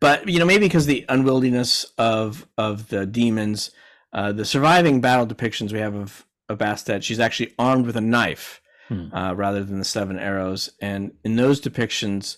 but 0.00 0.28
you 0.28 0.38
know, 0.38 0.44
maybe 0.44 0.66
because 0.66 0.86
the 0.86 1.04
unwieldiness 1.08 1.86
of 1.98 2.46
of 2.58 2.88
the 2.88 3.06
demons, 3.06 3.70
uh, 4.12 4.32
the 4.32 4.44
surviving 4.44 5.00
battle 5.00 5.26
depictions 5.26 5.72
we 5.72 5.78
have 5.80 5.94
of 5.94 6.24
of 6.48 6.58
Bastet, 6.58 7.02
she's 7.02 7.20
actually 7.20 7.52
armed 7.58 7.86
with 7.86 7.96
a 7.96 8.00
knife 8.00 8.60
Hmm. 8.88 9.12
uh, 9.12 9.34
rather 9.34 9.64
than 9.64 9.80
the 9.80 9.84
seven 9.84 10.16
arrows. 10.16 10.70
And 10.80 11.10
in 11.24 11.34
those 11.34 11.60
depictions, 11.60 12.36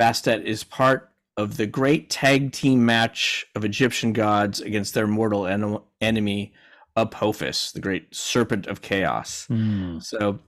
Bastet 0.00 0.42
is 0.42 0.64
part 0.64 1.10
of 1.36 1.58
the 1.58 1.66
great 1.66 2.08
tag 2.08 2.52
team 2.52 2.86
match 2.86 3.44
of 3.54 3.62
Egyptian 3.62 4.14
gods 4.14 4.58
against 4.62 4.94
their 4.94 5.06
mortal 5.06 5.46
en- 5.46 5.80
enemy, 6.00 6.54
Apophis, 6.96 7.72
the 7.72 7.80
great 7.80 8.14
serpent 8.14 8.66
of 8.68 8.80
chaos. 8.80 9.46
Mm. 9.50 10.02
So 10.02 10.38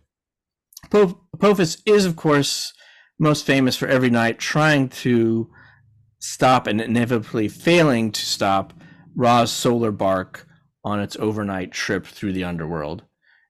Apoph- 0.86 1.18
Apophis 1.34 1.82
is, 1.84 2.06
of 2.06 2.16
course, 2.16 2.72
most 3.18 3.44
famous 3.44 3.76
for 3.76 3.86
every 3.86 4.10
night 4.10 4.38
trying 4.38 4.88
to 4.88 5.50
stop 6.24 6.66
and 6.66 6.80
inevitably 6.80 7.48
failing 7.48 8.10
to 8.10 8.24
stop 8.24 8.72
Ra's 9.14 9.52
solar 9.52 9.92
bark 9.92 10.46
on 10.82 11.00
its 11.00 11.16
overnight 11.16 11.70
trip 11.70 12.06
through 12.06 12.32
the 12.32 12.44
underworld 12.44 13.04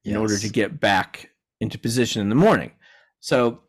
in 0.05 0.17
order 0.17 0.37
to 0.37 0.49
get 0.49 0.81
back 0.81 1.31
into 1.61 1.79
position 1.79 2.21
in 2.21 2.29
the 2.29 2.35
morning. 2.35 2.73
So 3.21 3.61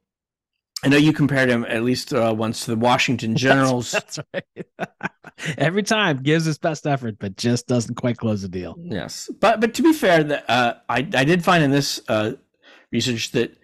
I 0.83 0.89
know 0.89 0.97
you 0.97 1.13
compared 1.13 1.49
him 1.49 1.65
at 1.69 1.83
least 1.83 2.13
uh, 2.13 2.33
once 2.37 2.65
to 2.65 2.71
the 2.71 2.77
Washington 2.77 3.35
Generals. 3.37 3.91
That's 3.91 4.19
right. 4.33 4.65
Every 5.57 5.83
time 5.83 6.17
gives 6.17 6.45
his 6.45 6.57
best 6.57 6.85
effort, 6.85 7.17
but 7.19 7.37
just 7.37 7.67
doesn't 7.67 7.95
quite 7.95 8.17
close 8.17 8.41
the 8.41 8.47
deal. 8.47 8.75
Yes, 8.79 9.29
but 9.39 9.61
but 9.61 9.73
to 9.75 9.83
be 9.83 9.93
fair, 9.93 10.23
that 10.23 10.49
uh, 10.49 10.75
I 10.89 10.99
I 11.13 11.23
did 11.23 11.43
find 11.43 11.63
in 11.63 11.71
this 11.71 12.01
uh, 12.07 12.33
research 12.91 13.31
that 13.31 13.57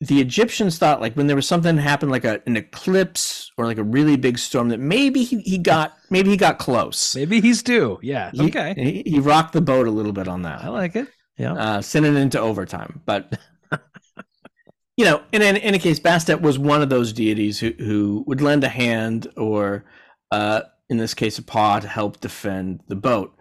the 0.00 0.20
Egyptians 0.20 0.78
thought 0.78 1.00
like 1.00 1.14
when 1.14 1.26
there 1.26 1.36
was 1.36 1.46
something 1.46 1.76
that 1.76 1.82
happened 1.82 2.10
like 2.10 2.24
a 2.24 2.42
an 2.46 2.56
eclipse 2.56 3.50
or 3.58 3.66
like 3.66 3.76
a 3.78 3.82
really 3.82 4.16
big 4.16 4.38
storm 4.38 4.70
that 4.70 4.80
maybe 4.80 5.22
he, 5.24 5.40
he 5.42 5.58
got 5.58 5.94
maybe 6.08 6.30
he 6.30 6.36
got 6.36 6.58
close. 6.58 7.14
Maybe 7.14 7.40
he's 7.40 7.62
due. 7.62 7.98
Yeah. 8.02 8.30
He- 8.32 8.48
okay. 8.48 8.74
he, 8.76 9.02
he 9.04 9.20
rocked 9.20 9.52
the 9.52 9.60
boat 9.60 9.86
a 9.86 9.90
little 9.90 10.12
bit 10.12 10.26
on 10.26 10.42
that. 10.42 10.64
I 10.64 10.68
like 10.68 10.96
it. 10.96 11.08
Yeah. 11.36 11.54
uh, 11.54 11.80
sending 11.82 12.16
it 12.16 12.18
into 12.18 12.40
overtime. 12.40 13.02
But 13.04 13.38
you 14.96 15.04
know, 15.04 15.22
in, 15.32 15.42
in 15.42 15.56
any 15.58 15.78
case, 15.78 16.00
Bastet 16.00 16.40
was 16.40 16.58
one 16.58 16.82
of 16.82 16.88
those 16.88 17.12
deities 17.12 17.58
who 17.58 17.72
who 17.78 18.24
would 18.26 18.40
lend 18.40 18.64
a 18.64 18.68
hand, 18.68 19.26
or 19.36 19.84
uh, 20.30 20.62
in 20.88 20.96
this 20.96 21.14
case, 21.14 21.38
a 21.38 21.42
paw 21.42 21.78
to 21.78 21.88
help 21.88 22.20
defend 22.20 22.80
the 22.88 22.96
boat. 22.96 23.34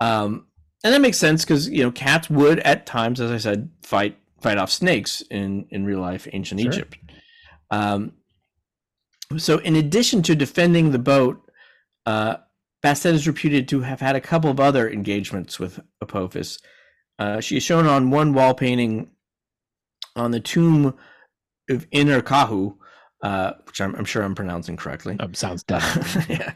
Um, 0.00 0.46
and 0.84 0.92
that 0.94 1.00
makes 1.00 1.18
sense 1.18 1.44
because 1.44 1.68
you 1.68 1.82
know 1.82 1.90
cats 1.90 2.30
would 2.30 2.60
at 2.60 2.86
times, 2.86 3.20
as 3.20 3.30
I 3.30 3.38
said, 3.38 3.70
fight 3.82 4.16
fight 4.46 4.58
off 4.58 4.70
snakes 4.70 5.22
in 5.30 5.66
in 5.70 5.84
real 5.84 6.00
life 6.00 6.28
ancient 6.32 6.60
Sure. 6.60 6.70
Egypt. 6.72 6.96
Um, 7.70 8.12
so, 9.38 9.58
in 9.58 9.74
addition 9.76 10.22
to 10.22 10.34
defending 10.36 10.92
the 10.92 10.98
boat, 11.00 11.42
uh, 12.06 12.36
Bastet 12.84 13.12
is 13.14 13.26
reputed 13.26 13.66
to 13.68 13.80
have 13.80 14.00
had 14.00 14.14
a 14.14 14.20
couple 14.20 14.50
of 14.50 14.60
other 14.60 14.88
engagements 14.88 15.58
with 15.58 15.80
Apophis. 16.00 16.58
Uh, 17.18 17.40
she 17.40 17.56
is 17.56 17.62
shown 17.62 17.86
on 17.86 18.10
one 18.10 18.32
wall 18.34 18.54
painting 18.54 19.10
on 20.14 20.30
the 20.30 20.38
tomb 20.38 20.94
of 21.68 21.90
Inherkhau, 21.90 22.76
uh, 23.22 23.52
which 23.64 23.80
I'm, 23.80 23.96
I'm 23.96 24.04
sure 24.04 24.22
I'm 24.22 24.34
pronouncing 24.36 24.76
correctly, 24.76 25.16
Um, 25.18 25.34
sounds 25.34 25.64
definitely. 25.64 26.36
Yeah. 26.38 26.52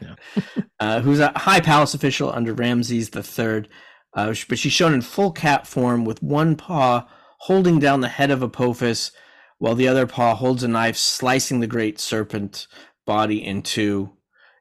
uh, 0.79 1.01
who's 1.01 1.19
a 1.19 1.37
high 1.37 1.59
palace 1.59 1.93
official 1.93 2.31
under 2.31 2.53
Ramses 2.53 3.09
III. 3.13 3.67
Uh, 4.15 4.33
but 4.47 4.57
she's 4.59 4.71
shown 4.71 4.93
in 4.93 5.01
full 5.01 5.31
cat 5.31 5.67
form 5.67 6.05
with 6.05 6.21
one 6.23 6.55
paw 6.55 7.05
holding 7.41 7.79
down 7.79 8.01
the 8.01 8.07
head 8.07 8.29
of 8.29 8.43
Apophis, 8.43 9.11
while 9.57 9.73
the 9.73 9.87
other 9.87 10.05
paw 10.05 10.35
holds 10.35 10.61
a 10.63 10.67
knife, 10.67 10.95
slicing 10.95 11.59
the 11.59 11.67
great 11.67 11.99
serpent 11.99 12.67
body 13.07 13.43
in 13.43 13.63
two, 13.63 14.11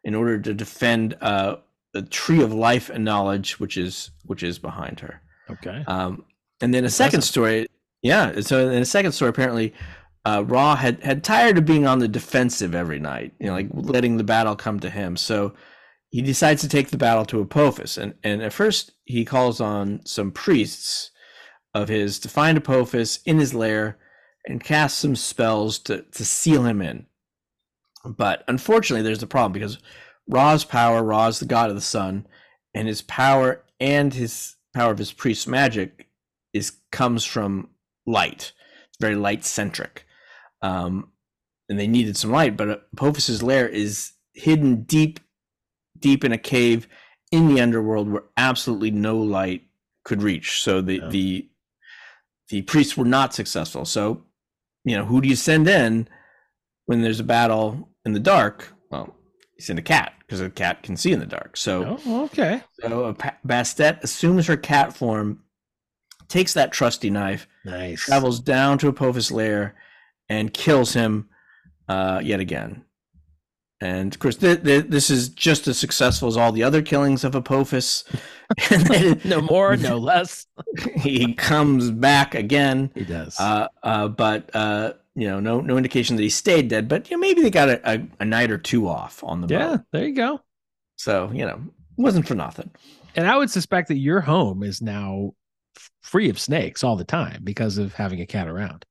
in 0.02 0.14
order 0.14 0.40
to 0.40 0.54
defend 0.54 1.14
uh, 1.20 1.56
the 1.92 2.00
tree 2.02 2.42
of 2.42 2.54
life 2.54 2.88
and 2.88 3.04
knowledge, 3.04 3.60
which 3.60 3.76
is 3.76 4.10
which 4.24 4.42
is 4.42 4.58
behind 4.58 5.00
her. 5.00 5.20
Okay. 5.50 5.84
Um, 5.86 6.24
and 6.62 6.72
then 6.72 6.86
a 6.86 6.90
second 6.90 7.20
story, 7.20 7.66
yeah. 8.00 8.40
So 8.40 8.70
in 8.70 8.80
a 8.80 8.86
second 8.86 9.12
story, 9.12 9.28
apparently, 9.28 9.74
uh, 10.24 10.44
Ra 10.46 10.74
had 10.74 11.02
had 11.02 11.22
tired 11.22 11.58
of 11.58 11.66
being 11.66 11.86
on 11.86 11.98
the 11.98 12.08
defensive 12.08 12.74
every 12.74 12.98
night, 12.98 13.34
you 13.38 13.46
know, 13.46 13.52
like 13.52 13.68
letting 13.72 14.16
the 14.16 14.24
battle 14.24 14.56
come 14.56 14.80
to 14.80 14.88
him. 14.88 15.18
So 15.18 15.52
he 16.08 16.22
decides 16.22 16.62
to 16.62 16.68
take 16.68 16.88
the 16.88 16.96
battle 16.96 17.26
to 17.26 17.40
Apophis, 17.40 17.98
and 17.98 18.14
and 18.24 18.40
at 18.42 18.54
first 18.54 18.92
he 19.04 19.26
calls 19.26 19.60
on 19.60 20.00
some 20.06 20.30
priests 20.30 21.09
of 21.74 21.88
his 21.88 22.18
to 22.20 22.28
find 22.28 22.58
Apophis 22.58 23.20
in 23.24 23.38
his 23.38 23.54
lair 23.54 23.98
and 24.46 24.62
cast 24.64 24.98
some 24.98 25.16
spells 25.16 25.78
to 25.80 26.02
to 26.02 26.24
seal 26.24 26.64
him 26.64 26.80
in. 26.82 27.06
But 28.04 28.44
unfortunately, 28.48 29.02
there's 29.02 29.22
a 29.22 29.26
problem 29.26 29.52
because 29.52 29.78
Ra's 30.26 30.64
power, 30.64 31.02
Ra's 31.02 31.38
the 31.38 31.44
god 31.46 31.70
of 31.70 31.76
the 31.76 31.82
sun, 31.82 32.26
and 32.74 32.88
his 32.88 33.02
power 33.02 33.62
and 33.78 34.14
his 34.14 34.56
power 34.74 34.92
of 34.92 34.98
his 34.98 35.12
priest's 35.12 35.46
magic 35.46 36.08
is 36.52 36.72
comes 36.90 37.24
from 37.24 37.68
light. 38.06 38.52
It's 38.88 38.98
very 39.00 39.16
light 39.16 39.44
centric. 39.44 40.06
Um, 40.62 41.12
and 41.68 41.78
they 41.78 41.86
needed 41.86 42.16
some 42.16 42.30
light, 42.32 42.56
but 42.56 42.88
Apophis's 42.92 43.42
lair 43.42 43.68
is 43.68 44.12
hidden 44.34 44.82
deep, 44.82 45.20
deep 45.98 46.24
in 46.24 46.32
a 46.32 46.38
cave 46.38 46.88
in 47.30 47.48
the 47.48 47.60
underworld 47.60 48.10
where 48.10 48.24
absolutely 48.36 48.90
no 48.90 49.16
light 49.18 49.62
could 50.04 50.22
reach. 50.22 50.60
So 50.62 50.80
the 50.80 50.96
Yeah. 50.96 51.08
the 51.08 51.49
the 52.50 52.62
priests 52.62 52.96
were 52.96 53.04
not 53.04 53.32
successful. 53.34 53.84
So, 53.84 54.24
you 54.84 54.96
know, 54.96 55.04
who 55.04 55.20
do 55.20 55.28
you 55.28 55.36
send 55.36 55.68
in 55.68 56.08
when 56.86 57.02
there's 57.02 57.20
a 57.20 57.24
battle 57.24 57.88
in 58.04 58.12
the 58.12 58.20
dark? 58.20 58.72
Well, 58.90 59.14
you 59.56 59.62
send 59.64 59.78
a 59.78 59.82
cat 59.82 60.12
because 60.20 60.40
a 60.40 60.50
cat 60.50 60.82
can 60.82 60.96
see 60.96 61.12
in 61.12 61.20
the 61.20 61.26
dark. 61.26 61.56
So 61.56 61.98
Oh, 62.06 62.24
okay. 62.24 62.62
so 62.80 63.14
Bastet 63.46 64.02
assumes 64.02 64.46
her 64.46 64.56
cat 64.56 64.92
form, 64.92 65.42
takes 66.28 66.54
that 66.54 66.72
trusty 66.72 67.10
knife, 67.10 67.46
Nice. 67.64 68.00
travels 68.04 68.40
down 68.40 68.78
to 68.78 68.88
Apophis' 68.88 69.30
lair, 69.30 69.74
and 70.28 70.52
kills 70.54 70.92
him 70.92 71.28
uh, 71.88 72.20
yet 72.22 72.38
again. 72.40 72.84
And 73.82 74.12
of 74.14 74.18
course, 74.18 74.36
th- 74.36 74.62
th- 74.62 74.86
this 74.88 75.08
is 75.08 75.30
just 75.30 75.66
as 75.66 75.78
successful 75.78 76.28
as 76.28 76.36
all 76.36 76.52
the 76.52 76.62
other 76.62 76.82
killings 76.82 77.24
of 77.24 77.34
Apophis. 77.34 78.04
no 79.24 79.40
more, 79.40 79.76
no 79.76 79.96
less. 80.10 80.46
he 80.96 81.32
comes 81.34 81.90
back 81.90 82.34
again. 82.34 82.90
He 82.94 83.04
does. 83.04 83.38
Uh, 83.40 83.68
uh, 83.82 84.08
but 84.08 84.54
uh, 84.54 84.92
you 85.14 85.26
know, 85.28 85.40
no 85.40 85.60
no 85.60 85.76
indication 85.76 86.16
that 86.16 86.22
he 86.22 86.28
stayed 86.28 86.68
dead. 86.68 86.88
But 86.88 87.10
you 87.10 87.16
know, 87.16 87.20
maybe 87.20 87.42
they 87.42 87.50
got 87.50 87.68
a, 87.70 87.90
a, 87.94 88.06
a 88.20 88.24
night 88.24 88.50
or 88.50 88.58
two 88.58 88.86
off 88.88 89.24
on 89.24 89.40
the 89.40 89.46
boat. 89.46 89.54
yeah, 89.54 89.76
there 89.92 90.06
you 90.06 90.14
go. 90.14 90.40
So 90.96 91.30
you 91.32 91.46
know, 91.46 91.60
wasn't 91.96 92.28
for 92.28 92.34
nothing. 92.34 92.70
And 93.16 93.26
I 93.26 93.36
would 93.36 93.50
suspect 93.50 93.88
that 93.88 93.96
your 93.96 94.20
home 94.20 94.62
is 94.62 94.82
now 94.82 95.32
free 96.02 96.28
of 96.28 96.38
snakes 96.38 96.84
all 96.84 96.96
the 96.96 97.04
time 97.04 97.40
because 97.44 97.78
of 97.78 97.94
having 97.94 98.20
a 98.20 98.26
cat 98.26 98.46
around. 98.46 98.84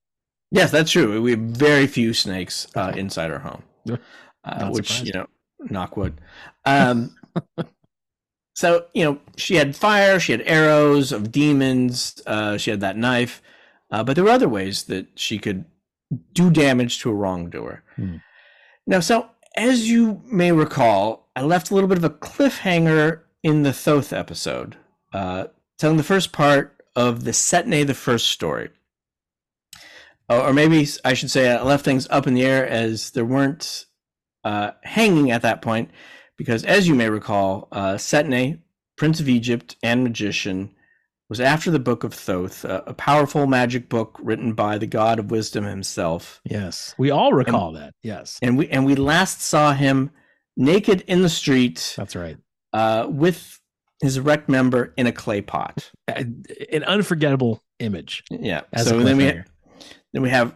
Yes, 0.52 0.72
that's 0.72 0.90
true. 0.92 1.22
We 1.22 1.32
have 1.32 1.40
very 1.40 1.86
few 1.86 2.14
snakes 2.14 2.68
uh, 2.76 2.92
inside 2.96 3.30
our 3.30 3.38
home, 3.40 3.62
Yeah. 3.86 3.98
Uh, 4.44 4.70
which 4.70 4.88
surprised. 4.88 5.08
you 5.08 5.14
know, 5.14 5.28
knock 5.70 5.98
wood. 5.98 6.20
Um, 6.66 7.16
so 8.56 8.86
you 8.94 9.04
know, 9.04 9.20
she 9.38 9.56
had 9.56 9.76
fire, 9.76 10.20
she 10.20 10.32
had 10.32 10.42
arrows 10.42 11.12
of 11.12 11.32
demons, 11.32 12.22
uh, 12.26 12.58
she 12.58 12.72
had 12.72 12.82
that 12.82 12.98
knife, 12.98 13.42
uh, 13.92 14.04
but 14.04 14.16
there 14.16 14.24
were 14.24 14.32
other 14.32 14.50
ways 14.50 14.84
that 14.84 15.08
she 15.16 15.38
could 15.38 15.66
do 16.34 16.50
damage 16.50 17.00
to 17.00 17.10
a 17.10 17.14
wrongdoer. 17.14 17.84
Hmm. 17.96 18.18
Now, 18.88 19.00
so 19.00 19.30
as 19.56 19.90
you 19.90 20.22
may 20.26 20.52
recall, 20.52 21.30
I 21.36 21.44
left 21.44 21.70
a 21.70 21.76
little 21.76 21.90
bit 21.90 21.98
of 21.98 22.04
a 22.04 22.10
cliffhanger 22.10 23.22
in 23.44 23.64
the 23.64 23.74
Thoth 23.74 24.12
episode, 24.12 24.78
uh, 25.14 25.46
telling 25.78 25.98
the 25.98 26.04
first 26.04 26.32
part 26.32 26.84
of 26.96 27.24
the 27.24 27.32
Setne 27.32 27.86
the 27.86 27.94
First 27.94 28.28
story 28.28 28.70
or 30.30 30.48
or 30.48 30.54
maybe 30.54 30.88
I 31.04 31.14
should 31.14 31.32
say 31.32 31.52
I 31.52 31.62
left 31.64 31.84
things 31.84 32.08
up 32.10 32.28
in 32.28 32.34
the 32.34 32.44
air 32.44 32.66
as 32.66 33.12
there 33.12 33.26
weren't 33.26 33.86
uh, 34.44 34.72
hanging 34.84 35.32
at 35.32 35.42
that 35.44 35.62
point, 35.62 35.92
because 36.38 36.64
as 36.66 36.88
you 36.88 36.96
may 36.96 37.10
recall, 37.10 37.68
uh, 37.72 37.94
Setne, 37.96 38.60
Prince 38.98 39.20
of 39.20 39.30
Egypt 39.30 39.76
and 39.84 40.04
magician, 40.04 40.74
was 41.30 41.40
after 41.40 41.70
the 41.70 41.80
Book 41.80 42.04
of 42.04 42.14
Thoth, 42.14 42.66
a, 42.66 42.84
a 42.88 42.94
powerful 42.94 43.46
magic 43.46 43.88
book 43.88 44.18
written 44.22 44.54
by 44.54 44.78
the 44.80 44.88
God 44.88 45.20
of 45.20 45.30
Wisdom 45.30 45.64
himself, 45.66 46.42
Yes. 46.44 46.96
We 46.98 47.12
all 47.12 47.34
recall 47.34 47.74
that. 47.74 47.94
Yes. 48.02 48.40
and 48.42 48.58
we 48.58 48.68
and 48.70 48.86
we 48.86 48.96
last 48.96 49.42
saw 49.42 49.74
him 49.74 50.10
naked 50.58 51.02
in 51.08 51.22
the 51.22 51.30
street 51.30 51.94
That's 51.98 52.16
right. 52.16 52.38
uh, 52.74 53.06
with 53.10 53.60
his 54.02 54.18
erect 54.18 54.50
member 54.50 54.94
in 54.98 55.06
a 55.08 55.12
clay 55.12 55.42
pot. 55.42 55.92
An 56.08 56.84
unforgettable 56.86 57.62
image. 57.80 58.24
Yeah. 58.32 58.62
So 58.78 59.00
then 59.02 59.18
we 59.18 59.24
then 60.14 60.22
we 60.24 60.30
have 60.32 60.50
uh, 60.50 60.56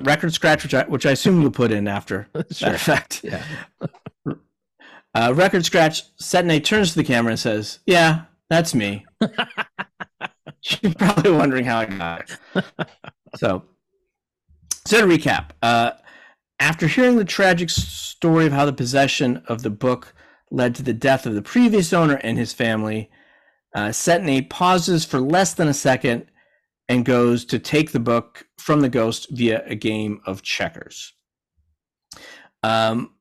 record 0.00 0.32
scratch, 0.32 0.62
which 0.62 0.74
I 0.74 0.84
which 0.84 1.06
I 1.06 1.10
assume 1.12 1.40
you'll 1.42 1.50
put 1.50 1.70
in 1.72 1.88
after 1.88 2.28
Sure. 2.52 2.70
that 2.70 2.74
effect. 2.74 3.20
Yeah. 3.24 3.42
Uh, 5.14 5.32
record 5.34 5.64
scratch. 5.64 6.02
Setne 6.18 6.62
turns 6.62 6.90
to 6.90 6.96
the 6.96 7.02
camera 7.02 7.30
and 7.30 7.40
says, 7.40 7.80
"Yeah, 7.86 8.24
that's 8.50 8.74
me." 8.74 9.06
You're 10.80 10.94
probably 10.94 11.32
wondering 11.32 11.64
how 11.64 11.78
I 11.78 11.84
got 11.86 12.30
it. 12.54 12.66
So, 13.36 13.64
so 14.86 15.00
to 15.00 15.06
recap, 15.06 15.50
uh, 15.62 15.92
after 16.60 16.86
hearing 16.86 17.16
the 17.16 17.24
tragic 17.24 17.70
story 17.70 18.46
of 18.46 18.52
how 18.52 18.66
the 18.66 18.72
possession 18.72 19.42
of 19.48 19.62
the 19.62 19.70
book 19.70 20.14
led 20.50 20.74
to 20.76 20.82
the 20.82 20.92
death 20.92 21.26
of 21.26 21.34
the 21.34 21.42
previous 21.42 21.92
owner 21.92 22.16
and 22.22 22.36
his 22.38 22.52
family, 22.52 23.10
uh, 23.74 23.88
Setne 23.88 24.48
pauses 24.48 25.04
for 25.06 25.20
less 25.20 25.54
than 25.54 25.68
a 25.68 25.74
second 25.74 26.26
and 26.88 27.04
goes 27.04 27.44
to 27.46 27.58
take 27.58 27.92
the 27.92 28.00
book 28.00 28.46
from 28.58 28.80
the 28.80 28.88
ghost 28.88 29.28
via 29.30 29.62
a 29.66 29.74
game 29.74 30.20
of 30.26 30.42
checkers. 30.42 31.12
Um, 32.62 33.14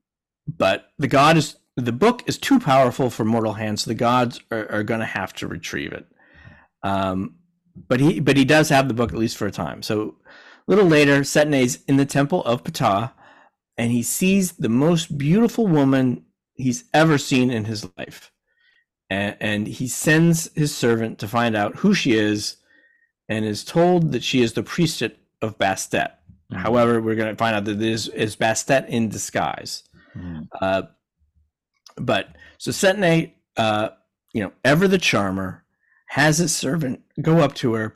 but 0.48 0.88
the 0.98 1.08
god 1.08 1.38
is 1.38 1.58
the 1.76 1.92
book 1.92 2.24
is 2.26 2.38
too 2.38 2.60
powerful 2.60 3.10
for 3.10 3.24
mortal 3.24 3.54
hands, 3.54 3.84
so 3.84 3.90
the 3.90 3.96
gods 3.96 4.40
are, 4.52 4.70
are 4.72 4.84
going 4.84 5.00
to 5.00 5.06
have 5.06 5.32
to 5.34 5.48
retrieve 5.48 5.94
it. 5.94 6.08
Um, 6.82 7.36
but 7.88 8.00
he 8.00 8.20
but 8.20 8.38
he 8.38 8.46
does 8.46 8.70
have 8.70 8.88
the 8.88 8.94
book 8.94 9.12
at 9.12 9.20
least 9.20 9.38
for 9.38 9.46
a 9.46 9.52
time. 9.52 9.84
So 9.84 10.16
a 10.26 10.72
little 10.72 10.86
later, 10.88 11.22
Setne's 11.22 11.84
in 11.88 11.98
the 11.98 12.06
temple 12.06 12.44
of 12.46 12.64
Ptah, 12.64 13.12
and 13.78 13.92
he 13.92 14.04
sees 14.04 14.54
the 14.54 14.70
most 14.70 15.18
beautiful 15.18 15.68
woman 15.68 16.26
he's 16.54 16.86
ever 16.94 17.18
seen 17.18 17.52
in 17.52 17.66
his 17.66 17.88
life. 17.98 18.32
And, 19.10 19.38
and 19.40 19.68
he 19.68 19.88
sends 19.88 20.52
his 20.56 20.76
servant 20.76 21.20
to 21.20 21.28
find 21.28 21.56
out 21.56 21.78
who 21.78 21.94
she 21.94 22.14
is, 22.14 22.58
and 23.30 23.46
is 23.46 23.63
told 23.63 24.12
that 24.12 24.24
she 24.24 24.42
is 24.42 24.54
the 24.54 24.63
priestess 24.63 25.12
of 25.42 25.58
Bastet. 25.58 26.12
Mhm. 26.52 26.58
However, 26.58 27.02
we're 27.02 27.16
going 27.16 27.34
to 27.34 27.38
find 27.38 27.56
out 27.56 27.66
that 27.66 27.80
this 27.80 28.08
is 28.08 28.36
Bastet 28.36 28.88
in 28.88 29.10
disguise. 29.10 29.84
Mhm. 30.16 30.48
Uh, 30.62 30.84
but 31.98 32.36
so 32.58 32.72
Setne, 32.72 33.34
uh, 33.58 33.90
you 34.34 34.42
know, 34.44 34.54
ever 34.63 34.88
the 34.88 34.98
charmer, 34.98 35.63
has 36.10 36.38
his 36.38 36.56
servant 36.56 37.02
go 37.22 37.40
up 37.40 37.54
to 37.56 37.74
her, 37.74 37.96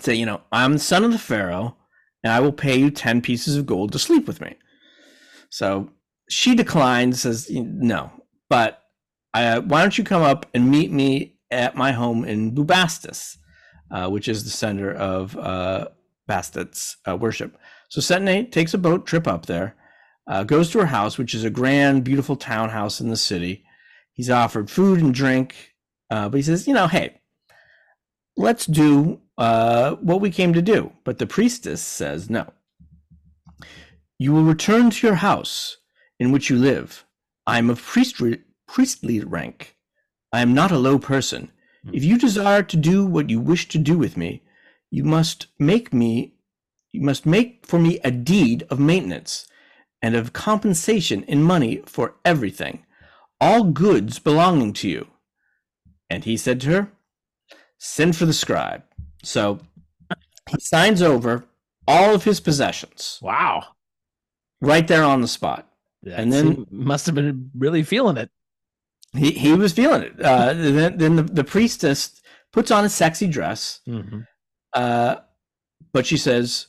say, 0.00 0.14
you 0.14 0.26
know, 0.26 0.42
I'm 0.52 0.74
the 0.74 0.78
son 0.78 1.04
of 1.04 1.12
the 1.12 1.18
Pharaoh, 1.18 1.76
and 2.22 2.32
I 2.32 2.40
will 2.40 2.52
pay 2.52 2.76
you 2.78 2.90
10 2.90 3.20
pieces 3.22 3.56
of 3.56 3.66
gold 3.66 3.92
to 3.92 3.98
sleep 3.98 4.26
with 4.26 4.40
me. 4.40 4.56
So 5.48 5.90
she 6.28 6.54
declines, 6.54 7.22
says, 7.22 7.48
no, 7.50 8.10
but 8.48 8.82
uh, 9.32 9.60
why 9.60 9.80
don't 9.80 9.96
you 9.96 10.04
come 10.04 10.22
up 10.22 10.46
and 10.54 10.70
meet 10.70 10.90
me 10.92 11.36
at 11.50 11.76
my 11.76 11.92
home 11.92 12.24
in 12.24 12.52
Bubastis, 12.54 13.38
uh, 13.90 14.08
which 14.08 14.28
is 14.28 14.44
the 14.44 14.50
center 14.50 14.92
of 14.92 15.36
uh, 15.36 15.88
Bastet's 16.28 16.96
uh, 17.08 17.16
worship. 17.16 17.58
So 17.88 18.00
Setne 18.00 18.50
takes 18.50 18.74
a 18.74 18.78
boat 18.78 19.06
trip 19.06 19.26
up 19.26 19.46
there 19.46 19.76
uh, 20.26 20.44
goes 20.44 20.70
to 20.70 20.78
her 20.78 20.86
house, 20.86 21.18
which 21.18 21.34
is 21.34 21.44
a 21.44 21.50
grand, 21.50 22.04
beautiful 22.04 22.36
townhouse 22.36 23.00
in 23.00 23.10
the 23.10 23.16
city. 23.16 23.64
He's 24.12 24.30
offered 24.30 24.70
food 24.70 25.00
and 25.00 25.12
drink, 25.12 25.74
uh, 26.10 26.28
but 26.28 26.36
he 26.36 26.42
says, 26.42 26.66
you 26.66 26.74
know, 26.74 26.86
hey, 26.86 27.20
let's 28.36 28.66
do 28.66 29.20
what 29.36 30.20
we 30.20 30.30
came 30.30 30.52
to 30.54 30.62
do. 30.62 30.92
But 31.04 31.18
the 31.18 31.26
priestess 31.26 31.82
says, 31.82 32.30
no. 32.30 32.52
You 34.18 34.32
will 34.32 34.44
return 34.44 34.90
to 34.90 35.06
your 35.06 35.16
house 35.16 35.78
in 36.18 36.32
which 36.32 36.48
you 36.48 36.56
live. 36.56 37.04
I 37.46 37.58
am 37.58 37.68
of 37.68 37.82
priestly 37.82 39.20
rank. 39.20 39.76
I 40.32 40.40
am 40.40 40.54
not 40.54 40.70
a 40.70 40.78
low 40.78 40.98
person. 40.98 41.50
If 41.92 42.04
you 42.04 42.18
desire 42.18 42.62
to 42.62 42.76
do 42.76 43.04
what 43.04 43.30
you 43.30 43.40
wish 43.40 43.68
to 43.68 43.78
do 43.78 43.98
with 43.98 44.16
me, 44.16 44.42
you 44.90 45.04
must 45.04 45.46
make 45.58 45.92
me, 45.92 46.34
you 46.92 47.02
must 47.02 47.26
make 47.26 47.66
for 47.66 47.78
me 47.78 47.98
a 48.04 48.10
deed 48.10 48.66
of 48.70 48.78
maintenance 48.78 49.46
and 50.00 50.14
of 50.14 50.32
compensation 50.32 51.22
in 51.24 51.42
money 51.42 51.82
for 51.86 52.14
everything, 52.24 52.84
all 53.40 53.64
goods 53.64 54.18
belonging 54.18 54.72
to 54.74 54.88
you. 54.88 55.08
And 56.08 56.24
he 56.24 56.36
said 56.36 56.60
to 56.62 56.68
her, 56.70 56.92
Send 57.78 58.16
for 58.16 58.24
the 58.24 58.32
scribe. 58.32 58.82
So 59.22 59.60
he 60.50 60.60
signs 60.60 61.02
over 61.02 61.44
all 61.86 62.14
of 62.14 62.24
his 62.24 62.40
possessions 62.40 63.18
Wow. 63.20 63.64
right 64.60 64.86
there 64.88 65.04
on 65.04 65.20
the 65.20 65.28
spot. 65.28 65.68
That 66.02 66.18
And 66.20 66.32
then- 66.32 66.66
must 66.70 67.06
have 67.06 67.14
been 67.14 67.50
really 67.54 67.82
feeling 67.82 68.16
it. 68.16 68.30
He, 69.16 69.32
he 69.32 69.52
was 69.54 69.72
feeling 69.72 70.02
it. 70.02 70.20
Uh, 70.20 70.52
then 70.54 70.98
then 70.98 71.16
the, 71.16 71.22
the 71.22 71.44
priestess 71.44 72.20
puts 72.52 72.70
on 72.70 72.84
a 72.84 72.88
sexy 72.88 73.26
dress, 73.26 73.80
uh, 74.74 75.16
but 75.92 76.06
she 76.06 76.16
says, 76.16 76.66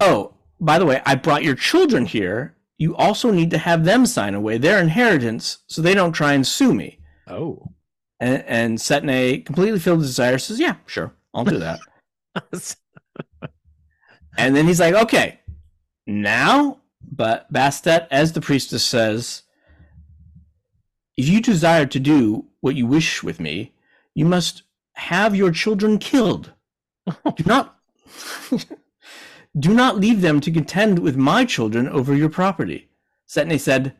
Oh, 0.00 0.34
by 0.60 0.78
the 0.78 0.86
way, 0.86 1.00
I 1.04 1.14
brought 1.14 1.44
your 1.44 1.54
children 1.54 2.06
here. 2.06 2.56
You 2.78 2.96
also 2.96 3.30
need 3.30 3.50
to 3.50 3.58
have 3.58 3.84
them 3.84 4.04
sign 4.06 4.34
away 4.34 4.58
their 4.58 4.80
inheritance 4.80 5.58
so 5.68 5.80
they 5.80 5.94
don't 5.94 6.12
try 6.12 6.32
and 6.32 6.46
sue 6.46 6.74
me. 6.74 6.98
Oh. 7.28 7.70
And, 8.18 8.44
and 8.46 8.78
Setne, 8.78 9.44
completely 9.44 9.78
filled 9.78 9.98
with 9.98 10.08
desire, 10.08 10.38
says, 10.38 10.58
Yeah, 10.58 10.76
sure, 10.86 11.14
I'll 11.32 11.44
do 11.44 11.58
that. 11.58 11.80
and 14.36 14.56
then 14.56 14.66
he's 14.66 14.80
like, 14.80 14.94
Okay, 14.94 15.40
now, 16.06 16.80
but 17.02 17.50
Bastet, 17.52 18.08
as 18.10 18.32
the 18.32 18.40
priestess 18.40 18.84
says, 18.84 19.43
if 21.16 21.28
you 21.28 21.40
desire 21.40 21.86
to 21.86 22.00
do 22.00 22.46
what 22.60 22.76
you 22.76 22.86
wish 22.86 23.22
with 23.22 23.40
me, 23.40 23.72
you 24.14 24.24
must 24.24 24.62
have 24.94 25.34
your 25.36 25.50
children 25.50 25.98
killed. 25.98 26.52
do 27.36 27.44
not 27.46 27.78
do 29.58 29.72
not 29.72 29.98
leave 29.98 30.20
them 30.20 30.40
to 30.40 30.50
contend 30.50 30.98
with 30.98 31.16
my 31.16 31.44
children 31.44 31.88
over 31.88 32.14
your 32.14 32.28
property. 32.28 32.88
Setne 33.28 33.60
said, 33.60 33.94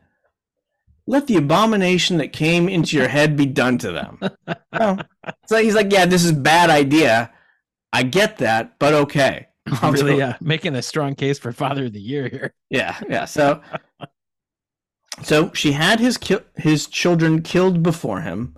Let 1.07 1.27
the 1.27 1.37
abomination 1.37 2.17
that 2.17 2.33
came 2.33 2.67
into 2.67 2.97
your 2.97 3.07
head 3.07 3.37
be 3.37 3.45
done 3.45 3.77
to 3.79 3.91
them. 3.91 4.19
oh. 4.73 4.97
So 5.47 5.61
he's 5.61 5.75
like, 5.75 5.91
Yeah, 5.91 6.05
this 6.05 6.23
is 6.23 6.31
a 6.31 6.35
bad 6.35 6.69
idea. 6.69 7.31
I 7.93 8.03
get 8.03 8.37
that, 8.39 8.77
but 8.79 8.93
okay. 8.93 9.47
I'll 9.81 9.91
really 9.93 10.21
uh, 10.21 10.33
making 10.41 10.75
a 10.75 10.81
strong 10.81 11.15
case 11.15 11.39
for 11.39 11.51
father 11.51 11.85
of 11.85 11.93
the 11.93 12.01
year 12.01 12.27
here. 12.27 12.53
Yeah, 12.69 12.99
yeah. 13.09 13.25
So, 13.25 13.61
so 15.23 15.51
she 15.53 15.71
had 15.73 15.99
his 15.99 16.17
ki- 16.17 16.37
his 16.55 16.87
children 16.87 17.41
killed 17.41 17.81
before 17.81 18.21
him, 18.21 18.55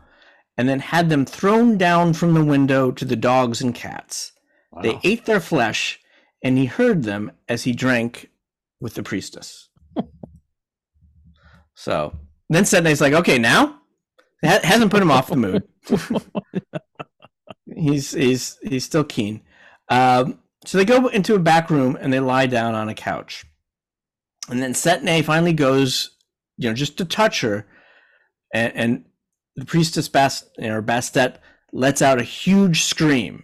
and 0.57 0.67
then 0.67 0.79
had 0.79 1.09
them 1.09 1.25
thrown 1.25 1.77
down 1.77 2.13
from 2.13 2.33
the 2.33 2.43
window 2.43 2.91
to 2.91 3.05
the 3.05 3.15
dogs 3.15 3.61
and 3.61 3.75
cats. 3.75 4.31
They 4.81 4.99
ate 5.03 5.25
their 5.25 5.39
flesh, 5.39 5.99
and 6.43 6.57
he 6.57 6.65
heard 6.65 7.03
them 7.03 7.31
as 7.47 7.63
he 7.63 7.73
drank 7.73 8.29
with 8.79 8.95
the 8.95 9.03
priestess. 9.03 9.69
So 11.79 12.17
then 12.49 12.63
Setne's 12.63 13.01
like, 13.01 13.13
okay, 13.13 13.37
now 13.37 13.79
it 14.41 14.65
hasn't 14.65 14.89
put 14.89 15.01
him 15.01 15.11
off 15.11 15.27
the 15.27 15.35
mood. 15.35 15.63
he's 17.75 18.11
he's 18.11 18.57
he's 18.63 18.83
still 18.83 19.03
keen. 19.03 19.41
Um, 19.87 20.39
so 20.65 20.79
they 20.79 20.85
go 20.85 21.07
into 21.07 21.35
a 21.35 21.39
back 21.39 21.69
room 21.69 21.95
and 22.01 22.11
they 22.11 22.19
lie 22.19 22.47
down 22.47 22.73
on 22.73 22.89
a 22.89 22.95
couch, 22.95 23.45
and 24.49 24.61
then 24.61 24.73
Setne 24.73 25.23
finally 25.23 25.53
goes, 25.53 26.16
you 26.57 26.69
know, 26.69 26.73
just 26.73 26.97
to 26.97 27.05
touch 27.05 27.41
her, 27.41 27.65
and, 28.53 28.73
and 28.75 29.05
the 29.55 29.65
priestess 29.65 30.07
Bast 30.07 30.49
you 30.57 30.67
know, 30.67 30.81
Bastet 30.81 31.37
lets 31.73 32.01
out 32.01 32.19
a 32.19 32.23
huge 32.23 32.83
scream, 32.83 33.43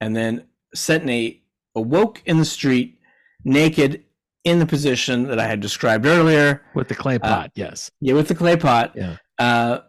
and 0.00 0.14
then 0.14 0.46
Setne 0.74 1.40
awoke 1.74 2.22
in 2.26 2.38
the 2.38 2.44
street, 2.44 2.98
naked, 3.44 4.04
in 4.44 4.60
the 4.60 4.66
position 4.66 5.24
that 5.24 5.40
I 5.40 5.46
had 5.46 5.60
described 5.60 6.06
earlier 6.06 6.62
with 6.74 6.88
the 6.88 6.94
clay 6.94 7.18
pot. 7.18 7.46
Uh, 7.46 7.48
yes, 7.54 7.90
yeah, 8.00 8.14
with 8.14 8.28
the 8.28 8.34
clay 8.34 8.56
pot. 8.56 8.92
Yeah, 8.94 9.16
uh, 9.38 9.80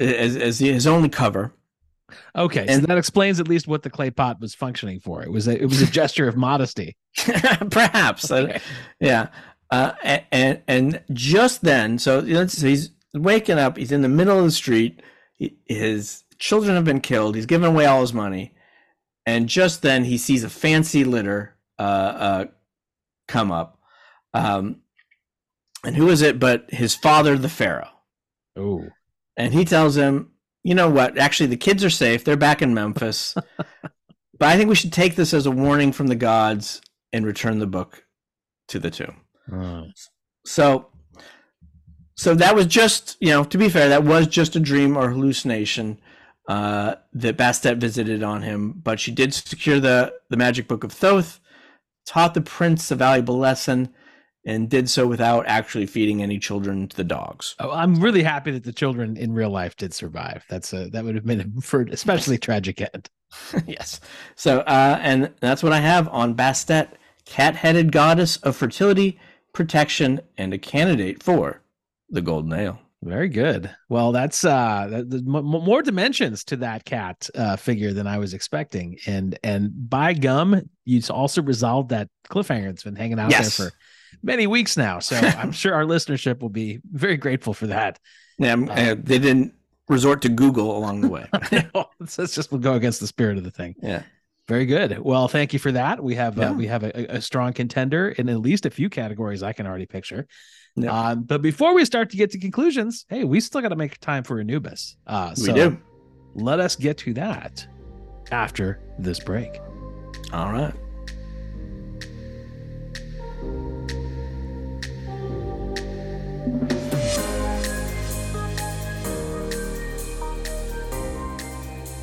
as, 0.00 0.36
as 0.36 0.58
his 0.58 0.86
only 0.86 1.08
cover. 1.08 1.54
Okay, 2.34 2.66
and 2.66 2.80
so 2.80 2.86
that 2.86 2.98
explains 2.98 3.38
at 3.38 3.46
least 3.46 3.68
what 3.68 3.84
the 3.84 3.90
clay 3.90 4.10
pot 4.10 4.40
was 4.40 4.54
functioning 4.54 4.98
for. 4.98 5.22
It 5.22 5.30
was 5.30 5.46
a, 5.46 5.60
it 5.60 5.66
was 5.66 5.80
a 5.80 5.86
gesture 5.86 6.26
of 6.26 6.36
modesty, 6.36 6.96
perhaps. 7.70 8.30
Uh, 8.30 8.34
okay. 8.48 8.60
yeah, 8.98 9.28
uh, 9.70 9.92
and 10.32 10.62
and 10.66 11.02
just 11.12 11.62
then, 11.62 11.98
so, 11.98 12.20
you 12.20 12.34
know, 12.34 12.46
so 12.46 12.66
he's 12.66 12.90
waking 13.14 13.58
up. 13.58 13.76
He's 13.76 13.92
in 13.92 14.02
the 14.02 14.08
middle 14.08 14.38
of 14.38 14.44
the 14.44 14.50
street. 14.50 15.00
He, 15.36 15.56
his 15.66 16.24
children 16.38 16.74
have 16.74 16.84
been 16.84 17.00
killed. 17.00 17.36
He's 17.36 17.46
given 17.46 17.68
away 17.68 17.86
all 17.86 18.00
his 18.00 18.12
money, 18.12 18.52
and 19.26 19.48
just 19.48 19.82
then 19.82 20.04
he 20.04 20.18
sees 20.18 20.42
a 20.42 20.50
fancy 20.50 21.04
litter 21.04 21.56
uh, 21.78 21.82
uh, 21.82 22.44
come 23.28 23.52
up. 23.52 23.78
Um, 24.34 24.80
and 25.84 25.94
who 25.94 26.08
is 26.08 26.20
it 26.20 26.40
but 26.40 26.66
his 26.70 26.96
father, 26.96 27.38
the 27.38 27.48
pharaoh? 27.48 27.90
Oh, 28.56 28.84
and 29.36 29.54
he 29.54 29.64
tells 29.64 29.96
him, 29.96 30.32
"You 30.64 30.74
know 30.74 30.90
what? 30.90 31.16
Actually, 31.16 31.46
the 31.46 31.56
kids 31.56 31.84
are 31.84 31.90
safe. 31.90 32.24
They're 32.24 32.36
back 32.36 32.60
in 32.60 32.74
Memphis, 32.74 33.36
but 33.56 34.48
I 34.48 34.56
think 34.56 34.68
we 34.68 34.74
should 34.74 34.92
take 34.92 35.14
this 35.14 35.32
as 35.32 35.46
a 35.46 35.50
warning 35.52 35.92
from 35.92 36.08
the 36.08 36.16
gods 36.16 36.82
and 37.12 37.24
return 37.24 37.60
the 37.60 37.68
book 37.68 38.04
to 38.66 38.80
the 38.80 38.90
tomb." 38.90 39.14
So 40.44 40.90
so 42.20 42.34
that 42.34 42.54
was 42.54 42.66
just, 42.66 43.16
you 43.18 43.30
know, 43.30 43.44
to 43.44 43.56
be 43.56 43.70
fair, 43.70 43.88
that 43.88 44.04
was 44.04 44.26
just 44.26 44.54
a 44.54 44.60
dream 44.60 44.94
or 44.94 45.08
hallucination 45.08 45.98
uh, 46.48 46.96
that 47.14 47.38
Bastet 47.38 47.78
visited 47.78 48.22
on 48.22 48.42
him. 48.42 48.72
But 48.72 49.00
she 49.00 49.10
did 49.10 49.32
secure 49.32 49.80
the 49.80 50.12
the 50.28 50.36
magic 50.36 50.68
book 50.68 50.84
of 50.84 50.92
Thoth, 50.92 51.40
taught 52.06 52.34
the 52.34 52.42
prince 52.42 52.90
a 52.90 52.94
valuable 52.94 53.38
lesson, 53.38 53.94
and 54.44 54.68
did 54.68 54.90
so 54.90 55.06
without 55.06 55.46
actually 55.46 55.86
feeding 55.86 56.22
any 56.22 56.38
children 56.38 56.88
to 56.88 56.96
the 56.96 57.04
dogs. 57.04 57.54
Oh, 57.58 57.70
I'm 57.70 57.98
really 57.98 58.22
happy 58.22 58.50
that 58.50 58.64
the 58.64 58.72
children 58.72 59.16
in 59.16 59.32
real 59.32 59.48
life 59.48 59.76
did 59.76 59.94
survive. 59.94 60.44
That's 60.50 60.74
a 60.74 60.90
that 60.90 61.02
would 61.02 61.14
have 61.14 61.24
been 61.24 61.54
a, 61.56 61.60
for 61.62 61.86
especially 61.90 62.36
tragic 62.36 62.82
end. 62.82 63.08
yes. 63.66 63.98
So 64.36 64.60
uh, 64.60 64.98
and 65.00 65.32
that's 65.40 65.62
what 65.62 65.72
I 65.72 65.80
have 65.80 66.06
on 66.08 66.34
Bastet, 66.34 66.90
cat-headed 67.24 67.92
goddess 67.92 68.36
of 68.38 68.56
fertility, 68.56 69.18
protection, 69.52 70.20
and 70.38 70.54
a 70.54 70.58
candidate 70.58 71.22
for 71.22 71.62
the 72.08 72.22
golden 72.22 72.52
ale. 72.52 72.80
Very 73.02 73.28
good. 73.30 73.74
Well, 73.88 74.12
that's 74.12 74.44
uh 74.44 75.02
the, 75.06 75.18
m- 75.18 75.44
more 75.44 75.82
dimensions 75.82 76.44
to 76.44 76.56
that 76.56 76.84
cat 76.84 77.30
uh, 77.34 77.56
figure 77.56 77.94
than 77.94 78.06
I 78.06 78.18
was 78.18 78.34
expecting, 78.34 78.98
and 79.06 79.38
and 79.42 79.70
by 79.88 80.12
gum, 80.12 80.68
you 80.84 81.00
also 81.08 81.42
resolved 81.42 81.88
that 81.90 82.08
cliffhanger 82.28 82.66
that's 82.66 82.84
been 82.84 82.96
hanging 82.96 83.18
out 83.18 83.30
yes. 83.30 83.56
there 83.56 83.70
for 83.70 83.76
many 84.22 84.46
weeks 84.46 84.76
now. 84.76 84.98
So 84.98 85.16
I'm 85.38 85.52
sure 85.52 85.74
our 85.74 85.84
listenership 85.84 86.40
will 86.40 86.50
be 86.50 86.80
very 86.92 87.16
grateful 87.16 87.54
for 87.54 87.68
that. 87.68 87.98
Yeah, 88.38 88.52
um, 88.52 88.68
uh, 88.68 88.96
they 88.98 89.18
didn't 89.18 89.54
resort 89.88 90.20
to 90.22 90.28
Google 90.28 90.76
along 90.76 91.00
the 91.00 91.08
way. 91.08 91.26
Let's 91.98 92.34
just 92.34 92.50
go 92.60 92.74
against 92.74 93.00
the 93.00 93.06
spirit 93.06 93.38
of 93.38 93.44
the 93.44 93.50
thing. 93.50 93.76
Yeah. 93.82 94.02
Very 94.50 94.66
good. 94.66 94.98
Well, 94.98 95.28
thank 95.28 95.52
you 95.52 95.60
for 95.60 95.70
that. 95.70 96.02
We 96.02 96.16
have 96.16 96.36
uh, 96.36 96.42
yeah. 96.42 96.50
uh, 96.50 96.54
we 96.54 96.66
have 96.66 96.82
a, 96.82 97.18
a, 97.18 97.20
strong 97.20 97.52
contender 97.52 98.08
in 98.08 98.28
at 98.28 98.40
least 98.40 98.66
a 98.66 98.70
few 98.70 98.90
categories 98.90 99.44
I 99.44 99.52
can 99.52 99.64
already 99.64 99.86
picture. 99.86 100.26
Yeah. 100.74 101.10
Um, 101.10 101.22
but 101.22 101.40
before 101.40 101.72
we 101.72 101.84
start 101.84 102.10
to 102.10 102.16
get 102.16 102.32
to 102.32 102.38
conclusions, 102.40 103.06
hey, 103.08 103.22
we 103.22 103.38
still 103.38 103.60
got 103.60 103.68
to 103.68 103.76
make 103.76 104.00
time 104.00 104.24
for 104.24 104.40
Anubis. 104.40 104.96
Uh, 105.06 105.36
so 105.36 105.52
we 105.52 105.56
do. 105.56 105.78
Let 106.34 106.58
us 106.58 106.74
get 106.74 106.98
to 106.98 107.14
that 107.14 107.64
after 108.32 108.80
this 108.98 109.20
break. 109.20 109.60
All 110.32 110.50
right. 110.50 110.74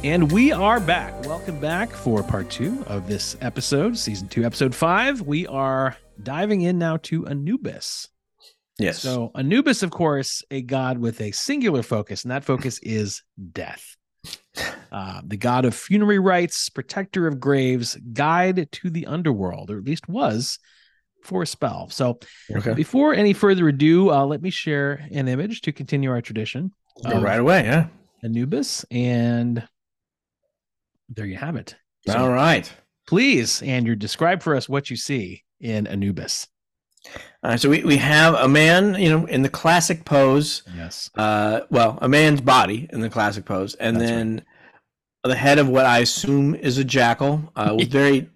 And 0.03 0.31
we 0.31 0.51
are 0.51 0.79
back. 0.79 1.25
Welcome 1.25 1.59
back 1.59 1.91
for 1.91 2.21
part 2.21 2.51
two 2.51 2.83
of 2.85 3.07
this 3.07 3.35
episode, 3.41 3.97
season 3.97 4.27
two, 4.27 4.43
episode 4.43 4.75
five. 4.75 5.21
We 5.21 5.47
are 5.47 5.97
diving 6.21 6.61
in 6.61 6.77
now 6.77 6.97
to 6.97 7.25
Anubis. 7.25 8.07
Yes. 8.77 8.99
So 8.99 9.31
Anubis, 9.33 9.81
of 9.81 9.89
course, 9.89 10.43
a 10.51 10.61
god 10.61 10.99
with 10.99 11.19
a 11.19 11.31
singular 11.31 11.81
focus, 11.81 12.23
and 12.23 12.31
that 12.31 12.45
focus 12.45 12.77
is 12.83 13.23
death. 13.51 13.97
Uh, 14.91 15.21
the 15.25 15.35
god 15.35 15.65
of 15.65 15.73
funerary 15.73 16.19
rites, 16.19 16.69
protector 16.69 17.25
of 17.25 17.39
graves, 17.39 17.97
guide 18.13 18.71
to 18.73 18.91
the 18.91 19.07
underworld, 19.07 19.71
or 19.71 19.79
at 19.79 19.83
least 19.83 20.07
was 20.07 20.59
for 21.23 21.41
a 21.41 21.47
spell. 21.47 21.89
So, 21.89 22.19
okay. 22.55 22.75
before 22.75 23.15
any 23.15 23.33
further 23.33 23.67
ado, 23.67 24.11
uh, 24.11 24.25
let 24.25 24.43
me 24.43 24.51
share 24.51 25.07
an 25.11 25.27
image 25.27 25.61
to 25.61 25.71
continue 25.71 26.11
our 26.11 26.21
tradition. 26.21 26.71
Right 27.03 27.39
away, 27.39 27.63
yeah. 27.63 27.87
Anubis, 28.23 28.85
and 28.91 29.67
there 31.09 31.25
you 31.25 31.37
have 31.37 31.55
it. 31.55 31.75
So, 32.07 32.17
All 32.17 32.31
right. 32.31 32.71
Please, 33.07 33.61
Andrew, 33.61 33.95
describe 33.95 34.41
for 34.41 34.55
us 34.55 34.67
what 34.67 34.89
you 34.89 34.97
see 34.97 35.43
in 35.59 35.87
Anubis. 35.87 36.47
Uh, 37.43 37.55
so 37.55 37.69
we, 37.69 37.83
we 37.83 37.97
have 37.97 38.33
a 38.33 38.47
man, 38.47 38.95
you 38.95 39.09
know, 39.09 39.25
in 39.25 39.41
the 39.41 39.49
classic 39.49 40.03
pose. 40.03 40.63
Yes. 40.75 41.09
Uh, 41.15 41.61
well, 41.69 41.97
a 42.01 42.09
man's 42.09 42.41
body 42.41 42.89
in 42.91 42.99
the 42.99 43.09
classic 43.09 43.45
pose, 43.45 43.75
and 43.75 43.95
That's 43.95 44.09
then 44.09 44.35
right. 44.35 45.29
the 45.29 45.35
head 45.35 45.59
of 45.59 45.69
what 45.69 45.85
I 45.85 45.99
assume 45.99 46.55
is 46.55 46.77
a 46.77 46.83
jackal 46.83 47.51
uh, 47.55 47.75
with 47.77 47.91
very 47.91 48.29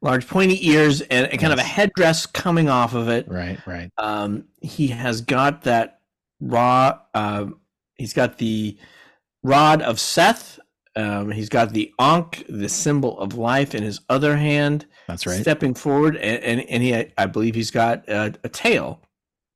large 0.00 0.26
pointy 0.26 0.68
ears 0.68 1.00
and, 1.02 1.26
and 1.26 1.40
kind 1.40 1.52
yes. 1.52 1.52
of 1.52 1.58
a 1.58 1.68
headdress 1.68 2.26
coming 2.26 2.68
off 2.68 2.94
of 2.94 3.08
it. 3.08 3.28
Right, 3.28 3.64
right. 3.66 3.90
Um, 3.98 4.46
he 4.60 4.88
has 4.88 5.20
got 5.20 5.62
that 5.62 6.00
raw. 6.40 6.98
Uh, 7.14 7.46
he's 7.94 8.12
got 8.12 8.38
the 8.38 8.76
rod 9.44 9.80
of 9.80 10.00
Seth. 10.00 10.58
Um, 10.94 11.30
he's 11.30 11.48
got 11.48 11.72
the 11.72 11.92
Ankh, 11.98 12.44
the 12.48 12.68
symbol 12.68 13.18
of 13.18 13.34
life, 13.34 13.74
in 13.74 13.82
his 13.82 14.00
other 14.08 14.36
hand. 14.36 14.86
That's 15.08 15.26
right. 15.26 15.40
Stepping 15.40 15.74
forward, 15.74 16.16
and 16.16 16.42
and, 16.42 16.60
and 16.68 16.82
he, 16.82 17.12
I 17.16 17.26
believe, 17.26 17.54
he's 17.54 17.70
got 17.70 18.08
a, 18.08 18.34
a 18.44 18.48
tail. 18.48 19.00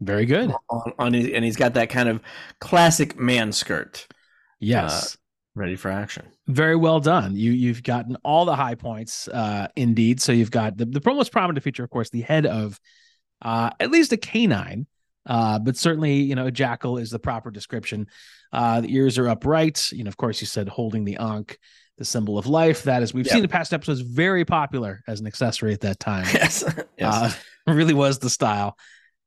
Very 0.00 0.26
good. 0.26 0.52
On, 0.70 0.92
on 0.98 1.12
his, 1.14 1.30
and 1.32 1.44
he's 1.44 1.56
got 1.56 1.74
that 1.74 1.90
kind 1.90 2.08
of 2.08 2.20
classic 2.60 3.18
man 3.18 3.52
skirt. 3.52 4.06
Yes. 4.60 5.14
Uh, 5.14 5.18
ready 5.56 5.76
for 5.76 5.90
action. 5.90 6.26
Very 6.46 6.76
well 6.76 7.00
done. 7.00 7.34
You 7.36 7.52
you've 7.52 7.82
gotten 7.82 8.16
all 8.22 8.44
the 8.44 8.56
high 8.56 8.74
points, 8.74 9.28
uh, 9.28 9.68
indeed. 9.76 10.20
So 10.20 10.32
you've 10.32 10.50
got 10.50 10.76
the 10.76 10.86
the 10.86 11.02
most 11.04 11.32
prominent 11.32 11.62
feature, 11.64 11.84
of 11.84 11.90
course, 11.90 12.10
the 12.10 12.22
head 12.22 12.46
of 12.46 12.78
uh, 13.42 13.70
at 13.80 13.90
least 13.90 14.12
a 14.12 14.16
canine, 14.16 14.86
uh, 15.26 15.58
but 15.58 15.76
certainly 15.76 16.14
you 16.14 16.34
know 16.34 16.46
a 16.46 16.50
jackal 16.50 16.98
is 16.98 17.10
the 17.10 17.18
proper 17.18 17.50
description. 17.50 18.06
Uh, 18.52 18.80
the 18.80 18.94
ears 18.94 19.18
are 19.18 19.28
upright. 19.28 19.90
You 19.92 20.04
know, 20.04 20.08
of 20.08 20.16
course, 20.16 20.40
you 20.40 20.46
said 20.46 20.68
holding 20.68 21.04
the 21.04 21.16
ankh 21.16 21.58
the 21.98 22.04
symbol 22.04 22.38
of 22.38 22.46
life. 22.46 22.84
That 22.84 23.02
is, 23.02 23.14
we've 23.14 23.26
yep. 23.26 23.34
seen 23.34 23.44
in 23.44 23.50
past 23.50 23.72
episodes, 23.72 24.00
very 24.00 24.44
popular 24.44 25.02
as 25.06 25.20
an 25.20 25.26
accessory 25.26 25.72
at 25.72 25.80
that 25.80 25.98
time. 25.98 26.26
Yes, 26.34 26.64
yes. 26.98 27.14
Uh, 27.14 27.32
really 27.72 27.94
was 27.94 28.18
the 28.18 28.30
style. 28.30 28.76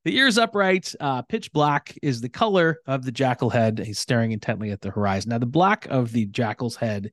The 0.05 0.15
ears 0.15 0.37
upright, 0.37 0.93
uh, 0.99 1.23
pitch 1.23 1.51
black 1.51 1.97
is 2.01 2.21
the 2.21 2.29
color 2.29 2.79
of 2.85 3.03
the 3.03 3.11
jackal 3.11 3.49
head. 3.49 3.79
He's 3.79 3.99
staring 3.99 4.31
intently 4.31 4.71
at 4.71 4.81
the 4.81 4.91
horizon. 4.91 5.29
Now, 5.29 5.39
the 5.39 5.45
black 5.45 5.87
of 5.87 6.11
the 6.11 6.25
jackal's 6.25 6.75
head 6.75 7.11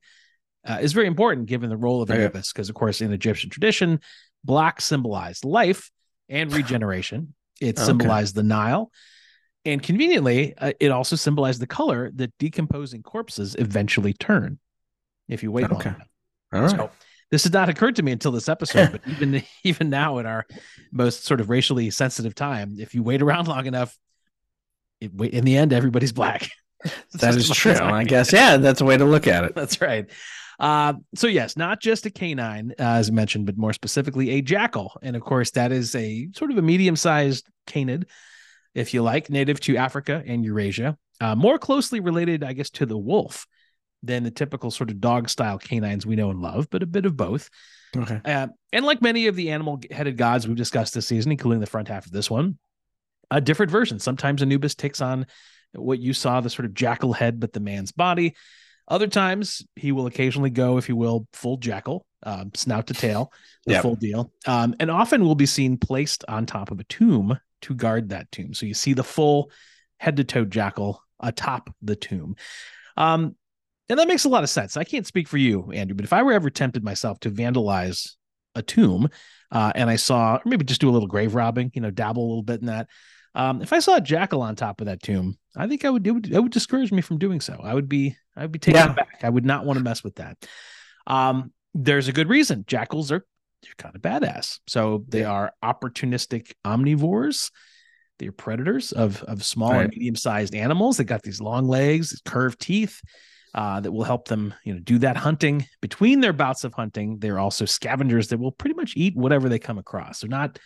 uh, 0.65 0.77
is 0.81 0.93
very 0.93 1.07
important 1.07 1.47
given 1.47 1.69
the 1.69 1.77
role 1.77 2.01
of 2.01 2.11
Anubis, 2.11 2.53
because, 2.53 2.69
of 2.69 2.75
course, 2.75 3.01
in 3.01 3.11
Egyptian 3.11 3.49
tradition, 3.49 3.99
black 4.43 4.79
symbolized 4.79 5.43
life 5.43 5.91
and 6.29 6.53
regeneration. 6.55 7.33
It 7.61 7.79
symbolized 7.79 8.37
okay. 8.37 8.43
the 8.43 8.47
Nile. 8.47 8.91
And 9.65 9.83
conveniently, 9.83 10.57
uh, 10.57 10.73
it 10.79 10.91
also 10.91 11.15
symbolized 11.15 11.61
the 11.61 11.67
color 11.67 12.11
that 12.15 12.31
decomposing 12.37 13.03
corpses 13.03 13.55
eventually 13.55 14.13
turn 14.13 14.59
if 15.27 15.43
you 15.43 15.51
wait 15.51 15.65
okay. 15.65 15.73
long 15.73 15.83
enough. 15.83 16.07
All 16.53 16.61
right. 16.61 16.71
So, 16.71 16.89
this 17.29 17.43
had 17.43 17.53
not 17.53 17.67
occurred 17.67 17.97
to 17.97 18.03
me 18.03 18.13
until 18.13 18.31
this 18.31 18.47
episode, 18.47 18.93
but 18.93 19.01
even 19.07 19.43
even 19.63 19.89
now 19.89 20.17
in 20.19 20.25
our 20.25 20.45
most 20.91 21.25
sort 21.25 21.41
of 21.41 21.49
racially 21.49 21.89
sensitive 21.89 22.35
time, 22.35 22.77
if 22.79 22.95
you 22.95 23.03
wait 23.03 23.21
around 23.21 23.47
long 23.47 23.65
enough, 23.65 23.97
it, 25.01 25.11
in 25.19 25.43
the 25.43 25.57
end, 25.57 25.73
everybody's 25.73 26.13
black. 26.13 26.49
that 27.15 27.35
is 27.35 27.49
true. 27.49 27.73
I 27.73 28.03
guess. 28.03 28.31
Yeah, 28.31 28.57
that's 28.57 28.81
a 28.81 28.85
way 28.85 28.97
to 28.97 29.05
look 29.05 29.27
at 29.27 29.43
it. 29.43 29.55
That's 29.55 29.81
right. 29.81 30.09
Uh, 30.59 30.93
so 31.15 31.27
yes, 31.27 31.55
not 31.55 31.79
just 31.79 32.05
a 32.05 32.09
canine, 32.09 32.73
uh, 32.79 32.83
as 32.83 33.11
mentioned, 33.11 33.45
but 33.45 33.57
more 33.57 33.73
specifically 33.73 34.31
a 34.31 34.41
jackal, 34.41 34.97
and 35.01 35.15
of 35.15 35.21
course 35.21 35.51
that 35.51 35.71
is 35.71 35.93
a 35.93 36.29
sort 36.35 36.51
of 36.51 36.57
a 36.57 36.61
medium-sized 36.61 37.47
canid 37.67 38.07
if 38.77 38.93
you 38.93 39.01
like, 39.01 39.29
native 39.31 39.59
to 39.59 39.75
Africa 39.75 40.23
and 40.25 40.45
Eurasia, 40.45 40.95
uh, 41.19 41.35
more 41.35 41.57
closely 41.57 41.99
related, 41.99 42.43
I 42.43 42.53
guess, 42.53 42.69
to 42.71 42.85
the 42.85 42.97
wolf 42.97 43.47
than 44.03 44.23
the 44.23 44.29
typical 44.29 44.69
sort 44.69 44.91
of 44.91 45.01
dog 45.01 45.29
style 45.29 45.57
canines 45.57 46.05
we 46.05 46.15
know 46.15 46.29
and 46.29 46.41
love, 46.41 46.69
but 46.69 46.83
a 46.83 46.85
bit 46.85 47.07
of 47.07 47.17
both. 47.17 47.49
Okay. 47.95 48.21
Uh, 48.23 48.47
and 48.71 48.85
like 48.85 49.01
many 49.01 49.25
of 49.25 49.35
the 49.35 49.49
animal 49.49 49.81
headed 49.89 50.15
gods 50.15 50.47
we've 50.47 50.55
discussed 50.55 50.93
this 50.93 51.07
season, 51.07 51.31
including 51.31 51.59
the 51.59 51.65
front 51.65 51.87
half 51.87 52.05
of 52.05 52.11
this 52.11 52.29
one, 52.29 52.59
a 53.31 53.41
different 53.41 53.71
version. 53.71 53.97
Sometimes 53.97 54.43
Anubis 54.43 54.75
takes 54.75 55.01
on 55.01 55.25
what 55.73 55.97
you 55.97 56.13
saw 56.13 56.39
the 56.39 56.49
sort 56.49 56.67
of 56.67 56.75
jackal 56.75 57.13
head, 57.13 57.39
but 57.39 57.53
the 57.53 57.59
man's 57.59 57.91
body. 57.91 58.35
Other 58.87 59.07
times 59.07 59.65
he 59.75 59.91
will 59.91 60.07
occasionally 60.07 60.49
go, 60.49 60.77
if 60.77 60.87
you 60.87 60.95
will, 60.95 61.27
full 61.33 61.57
jackal, 61.57 62.05
um, 62.23 62.51
snout 62.53 62.87
to 62.87 62.93
tail, 62.93 63.31
the 63.65 63.73
Yep. 63.73 63.81
full 63.81 63.95
deal. 63.95 64.31
Um, 64.45 64.75
and 64.79 64.89
often 64.89 65.25
will 65.25 65.35
be 65.35 65.45
seen 65.45 65.77
placed 65.77 66.23
on 66.27 66.45
top 66.45 66.71
of 66.71 66.79
a 66.79 66.85
tomb 66.85 67.37
to 67.63 67.73
guard 67.73 68.09
that 68.09 68.31
tomb. 68.31 68.53
So 68.53 68.65
you 68.65 68.73
see 68.73 68.93
the 68.93 69.03
full 69.03 69.51
head 69.97 70.17
to 70.17 70.23
toe 70.23 70.45
jackal 70.45 71.01
atop 71.19 71.73
the 71.81 71.95
tomb. 71.95 72.35
Um, 72.95 73.35
and 73.89 73.99
that 73.99 74.07
makes 74.07 74.25
a 74.25 74.29
lot 74.29 74.43
of 74.43 74.49
sense. 74.49 74.77
I 74.77 74.83
can't 74.83 75.07
speak 75.07 75.27
for 75.27 75.37
you, 75.37 75.71
Andrew, 75.71 75.95
but 75.95 76.05
if 76.05 76.13
I 76.13 76.23
were 76.23 76.33
ever 76.33 76.49
tempted 76.49 76.83
myself 76.83 77.19
to 77.21 77.31
vandalize 77.31 78.15
a 78.55 78.61
tomb, 78.61 79.09
uh, 79.51 79.71
and 79.75 79.89
I 79.89 79.95
saw, 79.95 80.35
or 80.35 80.41
maybe 80.45 80.65
just 80.65 80.81
do 80.81 80.89
a 80.89 80.91
little 80.91 81.07
grave 81.07 81.35
robbing, 81.35 81.71
you 81.73 81.81
know, 81.81 81.91
dabble 81.91 82.21
a 82.21 82.27
little 82.27 82.43
bit 82.43 82.59
in 82.61 82.67
that. 82.67 82.87
Um, 83.37 83.61
if 83.61 83.71
I 83.71 83.77
saw 83.79 83.97
a 83.97 84.01
jackal 84.01 84.41
on 84.41 84.55
top 84.55 84.81
of 84.81 84.87
that 84.87 85.03
tomb, 85.03 85.37
I 85.55 85.67
think 85.67 85.85
I 85.85 85.91
would, 85.91 86.05
it 86.07 86.11
would, 86.11 86.31
it 86.33 86.41
would 86.41 86.51
discourage 86.51 86.91
me 86.91 87.01
from 87.01 87.19
doing 87.19 87.39
so. 87.39 87.59
I 87.63 87.73
would 87.73 87.87
be, 87.87 88.17
I 88.35 88.41
would 88.41 88.51
be 88.51 88.57
taken 88.59 88.81
Yeah. 88.81 88.91
aback. 88.91 89.19
I 89.23 89.29
would 89.29 89.45
not 89.45 89.63
want 89.63 89.77
to 89.77 89.83
mess 89.83 90.03
with 90.03 90.15
that. 90.15 90.37
Um, 91.05 91.53
there's 91.75 92.07
a 92.07 92.13
good 92.13 92.29
reason. 92.29 92.65
Jackals 92.67 93.11
are, 93.11 93.23
they're 93.61 93.73
kind 93.77 93.95
of 93.95 94.01
badass. 94.01 94.59
So 94.67 95.05
they 95.07 95.23
are 95.23 95.53
opportunistic 95.63 96.53
omnivores. 96.65 97.51
They're 98.17 98.31
predators 98.31 98.91
of, 98.91 99.21
of 99.23 99.43
small 99.43 99.73
and 99.73 99.89
medium 99.89 100.15
sized 100.15 100.55
animals. 100.55 100.97
They 100.97 101.03
got 101.03 101.21
these 101.21 101.39
long 101.39 101.67
legs, 101.67 102.09
these 102.09 102.21
curved 102.25 102.59
teeth 102.59 103.01
uh, 103.53 103.79
that 103.81 103.91
will 103.91 104.03
help 104.03 104.27
them, 104.27 104.55
you 104.63 104.73
know, 104.73 104.79
do 104.79 104.97
that 104.99 105.15
hunting. 105.15 105.67
Between 105.81 106.21
their 106.21 106.33
bouts 106.33 106.63
of 106.63 106.73
hunting, 106.73 107.19
they're 107.19 107.37
also 107.37 107.65
scavengers 107.65 108.29
that 108.29 108.39
will 108.39 108.51
pretty 108.51 108.73
much 108.75 108.93
eat 108.95 109.15
whatever 109.15 109.47
they 109.47 109.59
come 109.59 109.77
across. 109.77 110.21
They're 110.21 110.29
not 110.29 110.57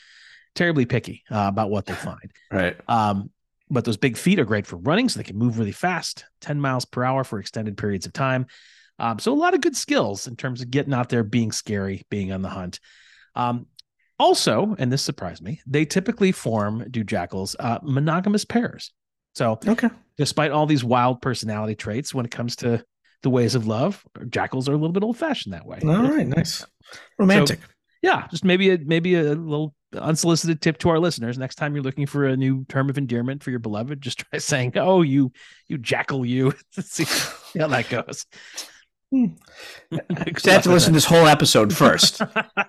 terribly 0.55 0.85
picky 0.85 1.23
uh, 1.31 1.45
about 1.47 1.69
what 1.69 1.85
they 1.85 1.93
find. 1.93 2.31
Right. 2.51 2.75
Um, 2.87 3.29
but 3.69 3.85
those 3.85 3.95
big 3.95 4.17
feet 4.17 4.37
are 4.39 4.43
great 4.45 4.67
for 4.67 4.75
running, 4.75 5.07
so 5.07 5.17
they 5.17 5.23
can 5.23 5.37
move 5.37 5.57
really 5.57 5.71
fast, 5.71 6.25
10 6.41 6.59
miles 6.59 6.83
per 6.83 7.05
hour 7.05 7.23
for 7.23 7.39
extended 7.39 7.77
periods 7.77 8.05
of 8.05 8.11
time. 8.11 8.47
Um, 8.99 9.17
so 9.19 9.31
a 9.31 9.33
lot 9.33 9.53
of 9.53 9.61
good 9.61 9.77
skills 9.77 10.27
in 10.27 10.35
terms 10.35 10.61
of 10.61 10.69
getting 10.69 10.93
out 10.93 11.07
there, 11.07 11.23
being 11.23 11.53
scary, 11.53 12.03
being 12.09 12.33
on 12.33 12.41
the 12.41 12.49
hunt. 12.49 12.81
Um, 13.33 13.67
also, 14.19 14.75
and 14.77 14.91
this 14.91 15.01
surprised 15.01 15.41
me, 15.41 15.61
they 15.65 15.85
typically 15.85 16.33
form, 16.33 16.85
do 16.91 17.03
jackals, 17.05 17.55
uh, 17.59 17.79
monogamous 17.81 18.43
pairs. 18.43 18.91
So 19.33 19.57
Okay. 19.65 19.89
despite 20.17 20.51
all 20.51 20.65
these 20.65 20.83
wild 20.83 21.21
personality 21.21 21.75
traits, 21.75 22.13
when 22.13 22.25
it 22.25 22.31
comes 22.31 22.57
to 22.57 22.83
the 23.23 23.29
ways 23.29 23.55
of 23.55 23.67
love, 23.67 24.03
jackals 24.29 24.67
are 24.67 24.73
a 24.73 24.77
little 24.77 24.91
bit 24.91 25.03
old 25.03 25.17
fashioned 25.17 25.53
that 25.53 25.65
way. 25.65 25.79
All 25.83 26.11
right. 26.11 26.27
Nice. 26.27 26.65
Romantic. 27.17 27.61
Yeah, 28.01 28.27
just 28.27 28.43
maybe 28.43 28.71
a 28.71 28.77
maybe 28.79 29.15
a 29.15 29.23
little 29.33 29.73
unsolicited 29.93 30.61
tip 30.61 30.77
to 30.79 30.89
our 30.89 30.99
listeners. 30.99 31.37
Next 31.37 31.55
time 31.55 31.75
you're 31.75 31.83
looking 31.83 32.05
for 32.05 32.25
a 32.25 32.37
new 32.37 32.65
term 32.65 32.89
of 32.89 32.97
endearment 32.97 33.43
for 33.43 33.49
your 33.49 33.59
beloved, 33.59 34.01
just 34.01 34.19
try 34.19 34.39
saying, 34.39 34.73
"Oh, 34.75 35.01
you, 35.01 35.31
you 35.67 35.77
jackal, 35.77 36.25
you." 36.25 36.53
See 36.71 37.05
how 37.59 37.67
that 37.67 37.89
goes. 37.89 38.25
Hmm. 39.11 39.25
So 40.37 40.51
have 40.51 40.63
to 40.63 40.71
listen 40.71 40.93
to 40.93 40.97
this 40.97 41.05
whole 41.05 41.27
episode 41.27 41.75
first. 41.75 42.19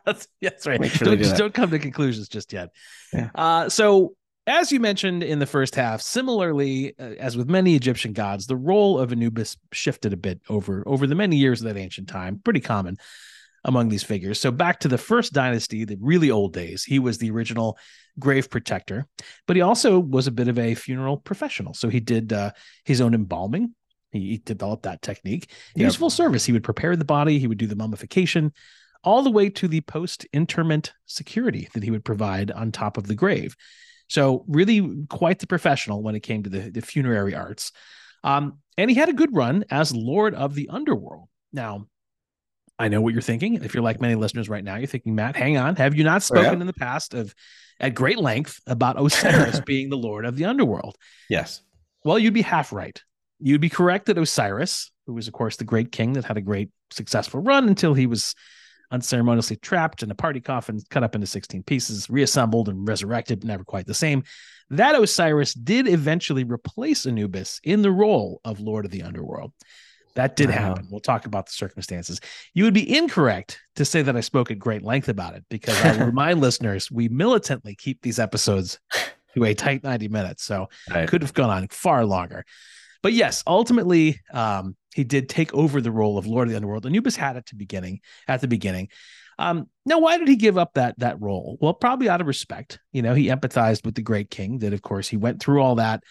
that's, 0.04 0.26
that's 0.40 0.66
right. 0.66 0.84
Sure 0.90 1.06
don't, 1.06 1.16
do 1.16 1.22
just 1.22 1.32
that. 1.32 1.38
don't 1.38 1.54
come 1.54 1.70
to 1.70 1.78
conclusions 1.78 2.28
just 2.28 2.52
yet. 2.52 2.70
Yeah. 3.12 3.30
Uh, 3.34 3.68
so, 3.68 4.16
as 4.46 4.72
you 4.72 4.80
mentioned 4.80 5.22
in 5.22 5.38
the 5.38 5.46
first 5.46 5.76
half, 5.76 6.02
similarly 6.02 6.94
uh, 6.98 7.14
as 7.20 7.36
with 7.36 7.48
many 7.48 7.76
Egyptian 7.76 8.12
gods, 8.12 8.48
the 8.48 8.56
role 8.56 8.98
of 8.98 9.12
Anubis 9.12 9.56
shifted 9.72 10.12
a 10.12 10.16
bit 10.16 10.40
over 10.48 10.82
over 10.86 11.06
the 11.06 11.14
many 11.14 11.36
years 11.36 11.62
of 11.62 11.72
that 11.72 11.78
ancient 11.78 12.08
time. 12.08 12.40
Pretty 12.42 12.60
common 12.60 12.98
among 13.64 13.88
these 13.88 14.02
figures. 14.02 14.40
So 14.40 14.50
back 14.50 14.80
to 14.80 14.88
the 14.88 14.98
first 14.98 15.32
dynasty, 15.32 15.84
the 15.84 15.98
really 16.00 16.30
old 16.30 16.52
days, 16.52 16.84
he 16.84 16.98
was 16.98 17.18
the 17.18 17.30
original 17.30 17.78
grave 18.18 18.50
protector, 18.50 19.06
but 19.46 19.56
he 19.56 19.62
also 19.62 19.98
was 19.98 20.26
a 20.26 20.32
bit 20.32 20.48
of 20.48 20.58
a 20.58 20.74
funeral 20.74 21.16
professional. 21.16 21.74
So 21.74 21.88
he 21.88 22.00
did 22.00 22.32
uh, 22.32 22.50
his 22.84 23.00
own 23.00 23.14
embalming. 23.14 23.74
He, 24.10 24.30
he 24.30 24.38
developed 24.38 24.82
that 24.82 25.00
technique. 25.00 25.50
He 25.74 25.84
was 25.84 25.96
full 25.96 26.10
service. 26.10 26.44
He 26.44 26.52
would 26.52 26.64
prepare 26.64 26.96
the 26.96 27.04
body. 27.04 27.38
He 27.38 27.46
would 27.46 27.58
do 27.58 27.66
the 27.66 27.76
mummification, 27.76 28.52
all 29.04 29.22
the 29.22 29.30
way 29.30 29.48
to 29.50 29.68
the 29.68 29.80
post 29.80 30.26
interment 30.32 30.92
security 31.06 31.68
that 31.74 31.82
he 31.82 31.90
would 31.90 32.04
provide 32.04 32.50
on 32.50 32.72
top 32.72 32.96
of 32.96 33.06
the 33.06 33.14
grave. 33.14 33.56
So 34.08 34.44
really 34.46 35.06
quite 35.08 35.38
the 35.38 35.46
professional 35.46 36.02
when 36.02 36.14
it 36.14 36.20
came 36.20 36.42
to 36.42 36.50
the, 36.50 36.70
the 36.70 36.82
funerary 36.82 37.34
arts. 37.34 37.72
Um, 38.24 38.58
and 38.76 38.90
he 38.90 38.96
had 38.96 39.08
a 39.08 39.14
good 39.14 39.34
run 39.34 39.64
as 39.70 39.94
Lord 39.94 40.34
of 40.34 40.54
the 40.54 40.68
Underworld. 40.68 41.28
Now, 41.52 41.86
I 42.82 42.88
know 42.88 43.00
what 43.00 43.12
you're 43.12 43.22
thinking. 43.22 43.54
If 43.62 43.74
you're 43.74 43.82
like 43.82 44.00
many 44.00 44.14
listeners 44.16 44.48
right 44.48 44.64
now, 44.64 44.76
you're 44.76 44.86
thinking, 44.88 45.14
Matt, 45.14 45.36
hang 45.36 45.56
on. 45.56 45.76
Have 45.76 45.94
you 45.94 46.02
not 46.04 46.28
Oh, 46.30 46.34
yeah? 46.34 46.42
spoken 46.42 46.60
in 46.60 46.66
the 46.66 46.72
past 46.72 47.14
of 47.14 47.34
at 47.78 47.94
great 47.94 48.18
length 48.18 48.60
about 48.66 49.00
Osiris 49.00 49.60
being 49.66 49.88
the 49.88 49.96
Lord 49.96 50.24
of 50.24 50.36
the 50.36 50.46
Underworld? 50.46 50.96
Yes. 51.28 51.62
Well, 52.04 52.18
you'd 52.18 52.34
be 52.34 52.42
half 52.42 52.72
right. 52.72 53.00
You'd 53.38 53.60
be 53.60 53.68
correct 53.68 54.06
that 54.06 54.18
Osiris, 54.18 54.90
who 55.06 55.14
was, 55.14 55.28
of 55.28 55.32
course, 55.32 55.56
the 55.56 55.64
great 55.64 55.92
king 55.92 56.14
that 56.14 56.24
had 56.24 56.36
a 56.36 56.40
great 56.40 56.70
successful 56.90 57.40
run 57.40 57.68
until 57.68 57.94
he 57.94 58.06
was 58.06 58.34
unceremoniously 58.90 59.56
trapped 59.56 60.02
in 60.02 60.10
a 60.10 60.14
party 60.14 60.40
coffin, 60.40 60.80
cut 60.90 61.02
up 61.02 61.14
into 61.14 61.26
16 61.26 61.62
pieces, 61.62 62.10
reassembled 62.10 62.68
and 62.68 62.86
resurrected, 62.86 63.44
never 63.44 63.64
quite 63.64 63.86
the 63.86 63.94
same. 63.94 64.22
That 64.70 65.00
Osiris 65.00 65.54
did 65.54 65.86
eventually 65.88 66.44
replace 66.44 67.06
Anubis 67.06 67.60
in 67.62 67.82
the 67.82 67.90
role 67.90 68.40
of 68.44 68.60
Lord 68.60 68.84
of 68.84 68.90
the 68.90 69.02
Underworld. 69.02 69.52
That 70.14 70.36
did 70.36 70.48
Wow. 70.50 70.54
happen. 70.56 70.88
We'll 70.90 71.00
talk 71.00 71.26
about 71.26 71.46
the 71.46 71.52
circumstances. 71.52 72.20
You 72.54 72.64
would 72.64 72.74
be 72.74 72.96
incorrect 72.96 73.58
to 73.76 73.84
say 73.84 74.02
that 74.02 74.16
I 74.16 74.20
spoke 74.20 74.50
at 74.50 74.58
great 74.58 74.82
length 74.82 75.08
about 75.08 75.34
it 75.34 75.44
because 75.48 75.80
I 75.80 75.92
remind 76.04 76.40
listeners 76.40 76.90
we 76.90 77.08
militantly 77.08 77.74
keep 77.74 78.02
these 78.02 78.18
episodes 78.18 78.78
to 79.34 79.44
a 79.44 79.54
tight 79.54 79.82
90 79.82 80.08
minutes. 80.08 80.44
So 80.44 80.68
Right. 80.90 81.08
could 81.08 81.22
have 81.22 81.32
gone 81.34 81.50
on 81.50 81.68
far 81.68 82.04
longer. 82.04 82.44
But 83.02 83.14
yes, 83.14 83.42
ultimately, 83.46 84.20
um, 84.32 84.76
he 84.94 85.02
did 85.04 85.28
take 85.28 85.52
over 85.54 85.80
the 85.80 85.90
role 85.90 86.18
of 86.18 86.26
Lord 86.26 86.46
of 86.48 86.50
the 86.50 86.56
Underworld. 86.56 86.86
Anubis 86.86 87.16
had 87.16 87.36
it 87.36 87.46
to 87.46 87.56
beginning 87.56 88.00
at 88.28 88.40
the 88.42 88.48
beginning. 88.48 88.88
Um, 89.38 89.68
now, 89.86 89.98
why 89.98 90.18
did 90.18 90.28
he 90.28 90.36
give 90.36 90.58
up 90.58 90.74
that 90.74 90.94
that 90.98 91.20
role? 91.20 91.56
Well, 91.60 91.72
probably 91.72 92.08
out 92.08 92.20
of 92.20 92.26
respect. 92.26 92.78
You 92.92 93.00
know, 93.02 93.14
he 93.14 93.26
empathized 93.28 93.84
with 93.84 93.94
the 93.94 94.02
great 94.02 94.30
king. 94.30 94.58
That, 94.58 94.74
of 94.74 94.82
course, 94.82 95.08
he 95.08 95.16
went 95.16 95.40
through 95.40 95.62
all 95.62 95.76
that, 95.76 96.04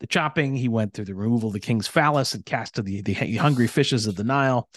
the 0.00 0.06
chopping. 0.06 0.54
He 0.54 0.68
went 0.68 0.94
through 0.94 1.06
the 1.06 1.14
removal 1.14 1.48
of 1.48 1.52
the 1.52 1.60
king's 1.60 1.88
phallus 1.88 2.34
and 2.34 2.44
cast 2.44 2.76
to 2.76 2.82
the 2.82 3.02
the 3.02 3.14
hungry 3.36 3.66
fishes 3.66 4.06
of 4.06 4.16
the 4.16 4.24
Nile. 4.24 4.68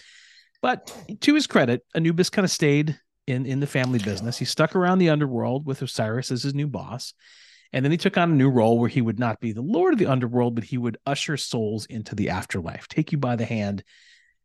But 0.60 0.94
to 1.20 1.34
his 1.34 1.46
credit, 1.46 1.84
Anubis 1.94 2.30
kind 2.30 2.44
of 2.44 2.50
stayed 2.50 2.98
in 3.26 3.46
in 3.46 3.60
the 3.60 3.66
family 3.66 3.98
business. 3.98 4.38
He 4.38 4.44
stuck 4.44 4.74
around 4.76 4.98
the 4.98 5.10
underworld 5.10 5.66
with 5.66 5.82
Osiris 5.82 6.30
as 6.30 6.42
his 6.42 6.54
new 6.54 6.66
boss. 6.68 7.14
And 7.72 7.84
then 7.84 7.92
he 7.92 7.98
took 7.98 8.18
on 8.18 8.30
a 8.30 8.34
new 8.34 8.50
role 8.50 8.78
where 8.78 8.88
he 8.88 9.00
would 9.00 9.18
not 9.18 9.40
be 9.40 9.52
the 9.52 9.62
lord 9.62 9.94
of 9.94 9.98
the 9.98 10.06
underworld, 10.06 10.54
but 10.54 10.64
he 10.64 10.76
would 10.76 10.98
usher 11.06 11.38
souls 11.38 11.86
into 11.86 12.14
the 12.14 12.28
afterlife, 12.28 12.86
take 12.86 13.12
you 13.12 13.18
by 13.18 13.34
the 13.34 13.46
hand, 13.46 13.82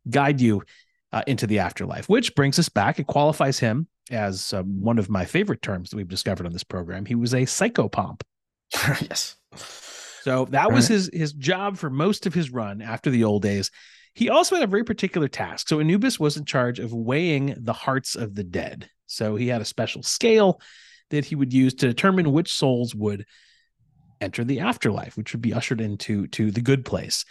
guide 0.10 0.40
you 0.40 0.64
uh, 1.12 1.24
into 1.28 1.46
the 1.46 1.60
afterlife, 1.60 2.08
which 2.08 2.36
brings 2.36 2.58
us 2.58 2.70
back. 2.70 3.00
It 3.00 3.08
qualifies 3.08 3.60
him 3.60 3.88
as 4.10 4.54
um, 4.54 4.82
one 4.82 4.98
of 4.98 5.10
my 5.10 5.26
favorite 5.26 5.62
terms 5.62 5.90
that 5.90 5.98
we've 5.98 6.08
discovered 6.08 6.46
on 6.46 6.54
this 6.54 6.64
program. 6.64 7.06
He 7.06 7.16
was 7.16 7.34
a 7.34 7.42
psychopomp. 7.42 8.22
yes. 9.02 9.36
So 10.28 10.44
that 10.52 10.74
was 10.74 10.90
Right. 10.90 10.96
his 10.96 11.10
his 11.14 11.32
job 11.32 11.78
for 11.78 11.90
most 11.90 12.26
of 12.26 12.34
his 12.34 12.50
run 12.50 12.82
after 12.82 13.10
the 13.10 13.24
old 13.24 13.44
days. 13.44 13.72
He 14.14 14.28
also 14.28 14.56
had 14.56 14.64
a 14.66 14.68
very 14.68 14.84
particular 14.84 15.30
task. 15.30 15.70
So 15.70 15.80
Anubis 15.80 16.20
was 16.20 16.36
in 16.36 16.44
charge 16.44 16.80
of 16.80 16.92
weighing 16.92 17.56
the 17.58 17.72
hearts 17.72 18.18
of 18.18 18.36
the 18.36 18.44
dead. 18.44 18.90
So 19.06 19.38
he 19.38 19.48
had 19.48 19.62
a 19.62 19.66
special 19.66 20.04
scale 20.04 20.60
that 21.12 21.24
he 21.24 21.36
would 21.36 21.54
use 21.54 21.74
to 21.76 21.88
determine 21.88 22.34
which 22.34 22.52
souls 22.52 22.94
would 22.94 23.26
enter 24.20 24.44
the 24.44 24.60
afterlife, 24.60 25.16
which 25.16 25.32
would 25.32 25.42
be 25.42 25.54
ushered 25.54 25.80
into 25.80 26.28
to 26.28 26.52
the 26.52 26.60
good 26.60 26.84
place. 26.84 27.24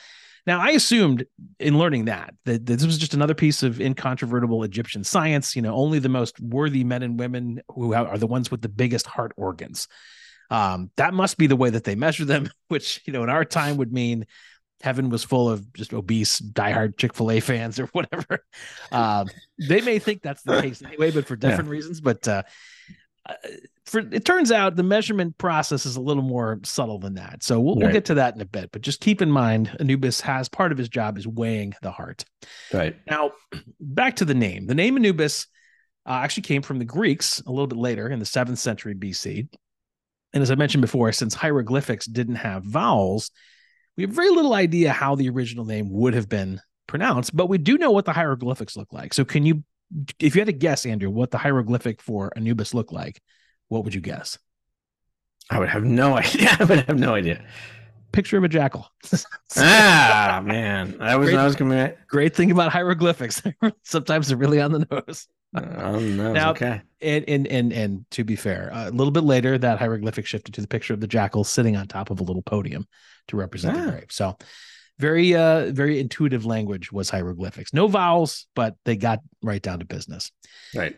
Now, 0.47 0.61
I 0.63 0.71
assumed 0.71 1.27
in 1.61 1.77
learning 1.77 2.07
that 2.07 2.33
that 2.47 2.65
this 2.65 2.87
was 2.87 2.97
just 2.97 3.13
another 3.13 3.35
piece 3.35 3.63
of 3.63 3.79
incontrovertible 3.79 4.63
Egyptian 4.63 5.05
science. 5.05 5.55
You 5.55 5.61
know, 5.61 5.75
only 5.75 5.99
the 5.99 6.09
most 6.09 6.41
worthy 6.41 6.83
men 6.83 7.03
and 7.03 7.19
women 7.19 7.61
who 7.69 7.93
are 7.93 8.17
the 8.17 8.27
ones 8.27 8.51
with 8.51 8.63
the 8.63 8.71
biggest 8.71 9.07
heart 9.07 9.33
organs. 9.37 9.87
Um, 10.51 10.91
that 10.97 11.15
must 11.15 11.39
be 11.39 11.47
the 11.47 11.57
way 11.57 11.71
that 11.71 11.85
they 11.85 11.95
measure 11.95 12.25
them, 12.25 12.49
which 12.69 13.03
you 13.07 13.13
know 13.13 13.23
in 13.23 13.31
our 13.31 13.45
time 13.45 13.77
would 13.77 13.93
mean 13.93 14.27
heaven 14.83 15.09
was 15.09 15.25
full 15.25 15.49
of 15.49 15.73
just 15.73 15.95
obese, 15.95 16.41
diehard 16.41 16.99
Chick 16.99 17.15
Fil 17.15 17.31
A 17.31 17.41
fans 17.41 17.81
or 17.81 17.87
whatever. 17.87 18.45
Um, 18.93 19.29
they 19.59 19.81
may 19.81 19.99
think 19.99 20.23
that's 20.23 20.43
the 20.43 20.61
case 20.61 20.83
anyway, 20.83 21.11
but 21.11 21.27
for 21.27 21.37
different 21.37 21.71
reasons. 21.71 22.01
But 22.01 22.27
uh, 22.29 22.43
uh, 23.29 23.35
for 23.85 24.01
it 24.01 24.25
turns 24.25 24.51
out 24.51 24.77
the 24.77 24.83
measurement 24.83 25.39
process 25.39 25.87
is 25.87 25.97
a 25.97 26.01
little 26.01 26.23
more 26.23 26.61
subtle 26.65 26.99
than 26.99 27.15
that. 27.15 27.43
So 27.43 27.61
we'll, 27.61 27.77
we'll 27.77 27.93
get 27.93 28.07
to 28.07 28.15
that 28.15 28.35
in 28.35 28.41
a 28.41 28.47
bit. 28.47 28.73
But 28.73 28.83
just 28.83 29.01
keep 29.01 29.23
in 29.23 29.31
mind, 29.31 29.75
Anubis 29.79 30.21
has 30.23 30.49
part 30.49 30.73
of 30.73 30.79
his 30.79 30.89
job 30.89 31.19
is 31.19 31.27
weighing 31.27 31.73
the 31.83 31.93
heart. 31.93 32.25
Right. 32.73 32.97
Now, 33.09 33.33
back 33.81 34.17
to 34.17 34.25
the 34.25 34.35
name. 34.35 34.67
The 34.67 34.75
name 34.75 34.97
Anubis 34.97 35.47
uh, 36.05 36.13
actually 36.13 36.45
came 36.45 36.63
from 36.63 36.79
the 36.79 36.85
Greeks 36.85 37.41
a 37.47 37.51
little 37.51 37.67
bit 37.67 37.79
later 37.79 38.09
in 38.09 38.19
the 38.19 38.27
seventh 38.27 38.59
century 38.59 38.95
BC. 38.95 39.49
And 40.37 40.43
as 40.43 40.51
I 40.51 40.55
mentioned 40.55 40.83
before, 40.83 41.11
since 41.13 41.33
hieroglyphics 41.33 42.05
didn't 42.05 42.35
have 42.35 42.63
vowels, 42.63 43.31
we 43.97 44.03
have 44.03 44.11
very 44.11 44.29
little 44.29 44.53
idea 44.53 44.93
how 44.93 45.15
the 45.15 45.31
original 45.31 45.65
name 45.65 45.91
would 45.91 46.13
have 46.13 46.29
been 46.29 46.61
pronounced, 46.87 47.35
but 47.35 47.49
we 47.49 47.57
do 47.57 47.79
know 47.79 47.91
what 47.91 48.05
the 48.05 48.13
hieroglyphics 48.13 48.77
look 48.77 48.93
like. 48.93 49.15
So, 49.15 49.25
can 49.25 49.47
you, 49.47 49.65
if 50.19 50.35
you 50.35 50.41
had 50.43 50.49
to 50.49 50.53
guess, 50.53 50.85
Andrew, 50.85 51.09
what 51.09 51.31
the 51.31 51.39
hieroglyphic 51.39 52.03
for 52.03 52.35
Anubis 52.37 52.75
looked 52.75 52.93
like, 52.93 53.19
what 53.69 53.83
would 53.85 53.95
you 53.95 54.03
guess? 54.03 54.37
I 55.49 55.59
would 55.59 55.71
have 55.71 55.85
no 55.85 56.15
idea. 56.19 56.55
I 56.61 56.65
would 56.65 56.81
have 56.81 56.99
no 56.99 57.15
idea. 57.15 57.43
Picture 58.17 58.39
of 58.39 58.45
a 58.45 58.49
jackal. 58.49 58.89
ah, 59.59 60.41
man, 60.43 60.97
that 60.99 61.19
was 61.19 61.29
Great. 61.29 61.39
I 61.39 61.45
was 61.45 61.55
coming. 61.55 61.93
Great 62.09 62.35
thing 62.35 62.51
about 62.51 62.73
hieroglyphics. 62.73 63.43
Sometimes 63.83 64.29
they're 64.29 64.39
really 64.39 64.59
on 64.59 64.73
the 64.73 64.87
nose. 64.91 65.27
Oh 65.55 65.99
no, 66.01 66.33
Now- 66.33 66.51
okay. 66.53 66.81
And 67.03 67.27
and 67.29 67.47
and 67.47 67.73
and 67.75 68.07
to 68.13 68.25
be 68.25 68.35
fair, 68.35 68.71
a 68.73 68.91
little 68.91 69.11
bit 69.11 69.25
later, 69.25 69.59
that 69.59 69.79
hieroglyphic 69.79 70.25
shifted 70.27 70.55
to 70.55 70.63
the 70.63 70.67
picture 70.67 70.95
of 70.95 71.01
the 71.01 71.07
jackal 71.07 71.45
sitting 71.45 71.77
on 71.77 71.89
top 71.89 72.09
of 72.09 72.19
a 72.21 72.23
little 72.23 72.41
podium 72.41 72.87
to 73.29 73.37
represent 73.37 73.77
Ah. 73.77 73.85
the 73.85 73.91
grave. 73.91 74.07
So, 74.11 74.39
very 74.99 75.35
uh 75.37 75.73
very 75.73 76.01
intuitive 76.01 76.47
language 76.47 76.91
was 76.91 77.11
hieroglyphics. 77.11 77.75
No 77.75 77.87
vowels, 77.87 78.47
but 78.55 78.77
they 78.87 78.97
got 78.97 79.21
right 79.43 79.61
down 79.61 79.81
to 79.81 79.85
business. 79.85 80.33
Right. 80.75 80.97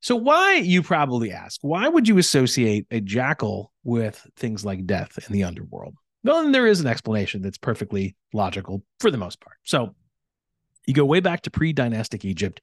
So, 0.00 0.16
why 0.16 0.54
you 0.54 0.82
probably 0.82 1.30
ask, 1.30 1.60
why 1.62 1.86
would 1.86 2.08
you 2.08 2.18
associate 2.18 2.88
a 2.90 3.00
jackal 3.00 3.72
with 3.84 4.26
things 4.36 4.64
like 4.64 4.84
death 4.86 5.20
in 5.24 5.32
the 5.32 5.44
underworld? 5.44 5.94
Well, 6.24 6.44
and 6.44 6.54
there 6.54 6.66
is 6.66 6.80
an 6.80 6.86
explanation 6.86 7.42
that's 7.42 7.58
perfectly 7.58 8.16
logical 8.32 8.82
for 9.00 9.10
the 9.10 9.18
most 9.18 9.40
part. 9.40 9.56
So, 9.64 9.94
you 10.86 10.94
go 10.94 11.04
way 11.04 11.20
back 11.20 11.42
to 11.42 11.50
pre 11.50 11.72
dynastic 11.72 12.24
Egypt. 12.24 12.60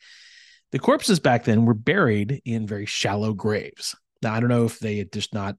The 0.71 0.79
corpses 0.79 1.19
back 1.19 1.45
then 1.45 1.65
were 1.65 1.73
buried 1.73 2.41
in 2.45 2.67
very 2.67 2.85
shallow 2.85 3.33
graves. 3.33 3.95
Now, 4.21 4.33
I 4.33 4.39
don't 4.39 4.49
know 4.49 4.65
if 4.65 4.79
they 4.79 4.97
had 4.97 5.11
just 5.11 5.33
not 5.33 5.55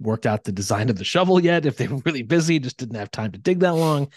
worked 0.00 0.26
out 0.26 0.44
the 0.44 0.52
design 0.52 0.90
of 0.90 0.96
the 0.96 1.04
shovel 1.04 1.40
yet, 1.40 1.66
if 1.66 1.76
they 1.76 1.88
were 1.88 2.02
really 2.04 2.22
busy, 2.22 2.58
just 2.58 2.76
didn't 2.76 2.96
have 2.96 3.10
time 3.10 3.32
to 3.32 3.38
dig 3.38 3.60
that 3.60 3.74
long. 3.74 4.08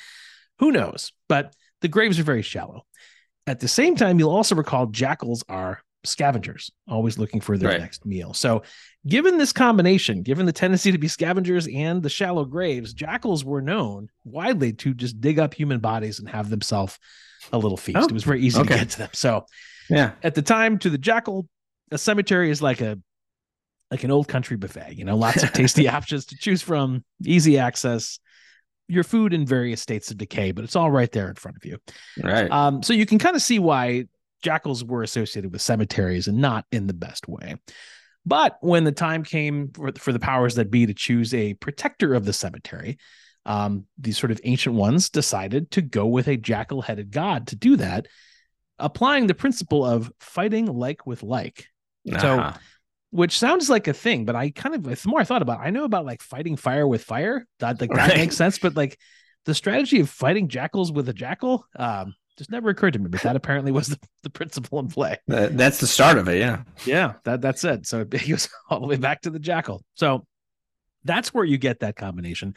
Who 0.59 0.71
knows? 0.71 1.11
But 1.27 1.55
the 1.81 1.87
graves 1.87 2.19
are 2.19 2.23
very 2.23 2.43
shallow. 2.43 2.85
At 3.47 3.59
the 3.59 3.67
same 3.67 3.95
time, 3.95 4.19
you'll 4.19 4.35
also 4.35 4.55
recall 4.55 4.85
jackals 4.87 5.43
are 5.49 5.81
scavengers, 6.03 6.71
always 6.87 7.17
looking 7.17 7.41
for 7.41 7.57
their 7.57 7.69
Right. 7.69 7.79
next 7.81 8.05
meal. 8.05 8.33
So, 8.33 8.63
given 9.07 9.37
this 9.37 9.53
combination, 9.53 10.23
given 10.23 10.45
the 10.45 10.51
tendency 10.51 10.91
to 10.91 10.97
be 10.97 11.07
scavengers 11.07 11.67
and 11.67 12.01
the 12.01 12.09
shallow 12.09 12.45
graves, 12.45 12.93
jackals 12.93 13.43
were 13.45 13.61
known 13.61 14.09
widely 14.23 14.73
to 14.73 14.93
just 14.93 15.21
dig 15.21 15.37
up 15.39 15.53
human 15.53 15.79
bodies 15.79 16.19
and 16.19 16.27
have 16.29 16.49
themselves 16.49 16.97
a 17.53 17.57
little 17.57 17.77
feast. 17.77 17.97
Oh, 17.99 18.05
it 18.05 18.11
was 18.11 18.23
very 18.23 18.41
easy 18.41 18.59
okay. 18.59 18.73
to 18.73 18.79
get 18.79 18.89
to 18.91 18.97
them. 18.99 19.09
So, 19.13 19.45
Yeah. 19.89 20.11
at 20.23 20.35
the 20.35 20.41
time, 20.41 20.77
to 20.79 20.89
the 20.89 20.97
jackal, 20.97 21.47
a 21.91 21.97
cemetery 21.97 22.49
is 22.49 22.61
like 22.61 22.81
a 22.81 22.97
like 23.91 24.05
an 24.05 24.11
old 24.11 24.25
country 24.29 24.55
buffet. 24.55 24.93
You 24.95 25.03
know, 25.03 25.17
lots 25.17 25.43
of 25.43 25.51
tasty 25.53 25.89
options 25.89 26.25
to 26.27 26.37
choose 26.37 26.61
from, 26.61 27.03
easy 27.25 27.57
access. 27.57 28.19
Your 28.87 29.03
food 29.03 29.33
in 29.33 29.45
various 29.45 29.81
states 29.81 30.11
of 30.11 30.17
decay, 30.17 30.51
but 30.53 30.63
it's 30.63 30.75
all 30.77 30.89
right 30.89 31.11
there 31.11 31.27
in 31.29 31.35
front 31.35 31.57
of 31.57 31.65
you. 31.65 31.77
Right. 32.23 32.49
Um, 32.49 32.83
so 32.83 32.93
you 32.93 33.05
can 33.05 33.19
kind 33.19 33.35
of 33.35 33.41
see 33.41 33.59
why 33.59 34.05
jackals 34.41 34.83
were 34.83 35.03
associated 35.03 35.51
with 35.51 35.61
cemeteries 35.61 36.27
and 36.27 36.37
not 36.39 36.65
in 36.71 36.87
the 36.87 36.93
best 36.93 37.27
way. 37.27 37.55
But 38.25 38.57
when 38.61 38.83
the 38.83 38.91
time 38.91 39.23
came 39.23 39.69
for, 39.69 39.91
for 39.97 40.13
the 40.13 40.19
powers 40.19 40.55
that 40.55 40.69
be 40.69 40.85
to 40.85 40.93
choose 40.93 41.33
a 41.33 41.55
protector 41.55 42.13
of 42.13 42.25
the 42.25 42.33
cemetery, 42.33 42.97
um, 43.45 43.85
these 43.97 44.17
sort 44.19 44.31
of 44.31 44.39
ancient 44.43 44.75
ones 44.75 45.09
decided 45.09 45.71
to 45.71 45.81
go 45.81 46.05
with 46.05 46.27
a 46.27 46.37
jackal 46.37 46.81
headed 46.83 47.09
god 47.11 47.47
to 47.47 47.55
do 47.55 47.77
that, 47.77 48.07
applying 48.77 49.25
the 49.27 49.33
principle 49.33 49.83
of 49.83 50.11
fighting 50.19 50.65
like 50.67 51.07
with 51.07 51.23
like, 51.23 51.67
so- 52.19 52.39
Uh-huh. 52.39 52.57
which 53.09 53.37
sounds 53.37 53.69
like 53.69 53.87
a 53.87 53.93
thing, 53.93 54.25
but 54.25 54.35
I 54.35 54.51
kind 54.51 54.75
of, 54.75 54.83
the 54.83 55.09
more 55.09 55.19
I 55.19 55.23
thought 55.23 55.41
about 55.41 55.59
it, 55.59 55.63
I 55.63 55.69
know 55.71 55.83
about 55.85 56.05
like 56.05 56.21
fighting 56.21 56.55
fire 56.55 56.87
with 56.87 57.03
fire. 57.03 57.45
That, 57.59 57.81
like, 57.81 57.89
that 57.89 57.97
Right. 58.09 58.17
makes 58.17 58.37
sense. 58.37 58.59
But 58.59 58.75
like 58.75 58.97
the 59.45 59.55
strategy 59.55 59.99
of 59.99 60.09
fighting 60.09 60.47
jackals 60.47 60.91
with 60.91 61.09
a 61.09 61.13
jackal, 61.13 61.65
um, 61.75 62.13
just 62.41 62.49
never 62.51 62.69
occurred 62.69 62.93
to 62.93 62.99
me, 62.99 63.07
but 63.07 63.21
that 63.21 63.35
apparently 63.35 63.71
was 63.71 63.87
the, 63.87 63.99
the 64.23 64.29
principle 64.31 64.79
in 64.79 64.87
play. 64.87 65.17
That- 65.27 65.55
that's 65.55 65.79
the 65.79 65.85
start 65.87 66.17
of 66.17 66.27
it. 66.27 66.39
Yeah. 66.39 66.63
Yeah, 66.85 67.13
that 67.23 67.39
that's 67.39 67.63
it. 67.63 67.85
So 67.85 68.01
it 68.01 68.09
goes 68.27 68.49
all 68.69 68.79
the 68.79 68.87
way 68.87 68.97
back 68.97 69.21
to 69.21 69.29
the 69.29 69.39
jackal. 69.39 69.83
So 69.93 70.25
that's 71.03 71.33
where 71.33 71.45
you 71.45 71.57
get 71.59 71.81
that 71.81 71.95
combination. 71.95 72.55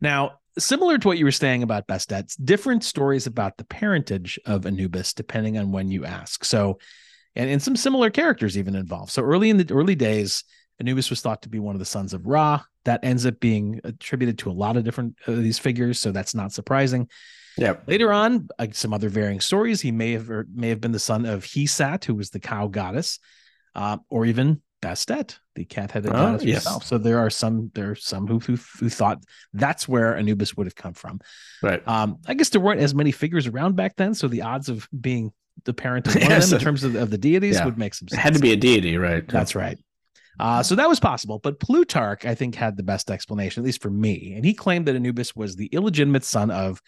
Now, 0.00 0.38
similar 0.58 0.98
to 0.98 1.06
what 1.08 1.18
you 1.18 1.24
were 1.24 1.30
saying 1.30 1.62
about 1.62 1.86
Bastet's, 1.86 2.34
different 2.34 2.82
stories 2.82 3.28
about 3.28 3.56
the 3.56 3.64
parentage 3.64 4.40
of 4.44 4.66
Anubis 4.66 5.14
depending 5.14 5.56
on 5.56 5.70
when 5.70 5.90
you 5.90 6.04
ask. 6.04 6.44
So, 6.44 6.78
and, 7.36 7.48
and 7.48 7.62
some 7.62 7.76
similar 7.76 8.10
characters 8.10 8.58
even 8.58 8.74
involved. 8.74 9.12
So 9.12 9.22
early 9.22 9.50
in 9.50 9.56
the 9.56 9.72
early 9.72 9.94
days, 9.94 10.42
Anubis 10.80 11.10
was 11.10 11.20
thought 11.20 11.42
to 11.42 11.48
be 11.48 11.60
one 11.60 11.76
of 11.76 11.78
the 11.78 11.84
sons 11.84 12.12
of 12.12 12.26
Ra. 12.26 12.60
That 12.84 13.04
ends 13.04 13.24
up 13.24 13.38
being 13.38 13.80
attributed 13.84 14.38
to 14.38 14.50
a 14.50 14.52
lot 14.52 14.76
of 14.76 14.82
different 14.82 15.16
of 15.28 15.40
these 15.40 15.60
figures, 15.60 16.00
so 16.00 16.10
that's 16.10 16.34
not 16.34 16.52
surprising. 16.52 17.08
Yep. 17.58 17.84
Later 17.86 18.12
on, 18.12 18.48
uh, 18.58 18.66
some 18.72 18.92
other 18.94 19.08
varying 19.08 19.40
stories. 19.40 19.80
He 19.80 19.92
may 19.92 20.12
have 20.12 20.30
or 20.30 20.46
may 20.54 20.68
have 20.70 20.80
been 20.80 20.92
the 20.92 20.98
son 20.98 21.26
of 21.26 21.44
Hesat, 21.44 22.04
who 22.04 22.14
was 22.14 22.30
the 22.30 22.40
cow 22.40 22.66
goddess, 22.68 23.18
uh, 23.74 23.98
or 24.08 24.24
even 24.26 24.62
Bastet, 24.82 25.38
the 25.54 25.64
cat-headed 25.64 26.10
Oh, 26.10 26.14
goddess 26.14 26.44
yes. 26.44 26.64
herself. 26.64 26.84
So 26.84 26.98
there 26.98 27.18
are 27.20 27.30
some 27.30 27.70
there 27.74 27.90
are 27.92 27.94
some 27.94 28.26
who, 28.26 28.38
who 28.40 28.56
who 28.80 28.88
thought 28.88 29.22
that's 29.52 29.86
where 29.86 30.16
Anubis 30.16 30.56
would 30.56 30.66
have 30.66 30.74
come 30.74 30.94
from. 30.94 31.20
Right. 31.62 31.86
Um, 31.86 32.18
I 32.26 32.34
guess 32.34 32.48
there 32.48 32.60
weren't 32.60 32.80
as 32.80 32.94
many 32.94 33.12
figures 33.12 33.46
around 33.46 33.76
back 33.76 33.96
then, 33.96 34.14
so 34.14 34.26
the 34.28 34.42
odds 34.42 34.68
of 34.68 34.88
being 34.98 35.32
the 35.64 35.74
parent 35.74 36.08
of 36.08 36.14
one 36.16 36.22
Yeah, 36.22 36.36
of 36.36 36.40
them 36.42 36.48
so- 36.50 36.56
in 36.56 36.62
terms 36.62 36.82
of, 36.84 36.94
of 36.96 37.10
the 37.10 37.18
deities 37.18 37.56
Yeah. 37.56 37.64
would 37.66 37.78
make 37.78 37.94
some 37.94 38.08
sense. 38.08 38.18
It 38.18 38.22
had 38.22 38.34
to 38.34 38.40
be 38.40 38.52
a 38.52 38.56
deity, 38.56 38.96
right? 38.96 39.26
That's 39.28 39.54
right. 39.54 39.78
Uh, 40.40 40.62
so 40.62 40.74
that 40.74 40.88
was 40.88 40.98
possible, 40.98 41.38
but 41.38 41.60
Plutarch, 41.60 42.24
I 42.24 42.34
think, 42.34 42.54
had 42.54 42.76
the 42.76 42.82
best 42.82 43.10
explanation, 43.10 43.62
at 43.62 43.66
least 43.66 43.82
for 43.82 43.90
me. 43.90 44.32
And 44.34 44.44
he 44.44 44.54
claimed 44.54 44.86
that 44.86 44.96
Anubis 44.96 45.36
was 45.36 45.54
the 45.56 45.66
illegitimate 45.66 46.24
son 46.24 46.50
of 46.50 46.80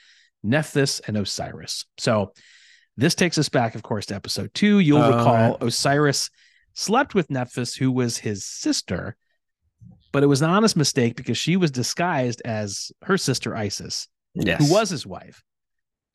Nephthys 0.45 1.01
and 1.07 1.17
Osiris. 1.17 1.87
So 1.99 2.33
this 2.97 3.15
takes 3.17 3.39
us 3.39 3.49
back, 3.49 3.75
of 3.75 3.83
course, 3.83 4.07
to 4.07 4.15
episode 4.15 4.53
two. 4.55 4.79
You'll 4.79 5.03
Oh, 5.03 5.17
recall. 5.17 5.57
Osiris 5.61 6.31
slept 6.75 7.15
with 7.15 7.31
Nephthys, 7.31 7.75
who 7.75 7.91
was 7.91 8.19
his 8.19 8.45
sister, 8.45 9.17
but 10.13 10.23
it 10.23 10.27
was 10.27 10.43
an 10.43 10.51
honest 10.51 10.77
mistake 10.77 11.17
because 11.17 11.39
she 11.39 11.57
was 11.57 11.71
disguised 11.73 12.43
as 12.45 12.93
her 13.03 13.19
sister 13.19 13.57
Isis, 13.57 14.07
Yes. 14.35 14.65
who 14.65 14.73
was 14.73 14.91
his 14.91 15.07
wife. 15.07 15.43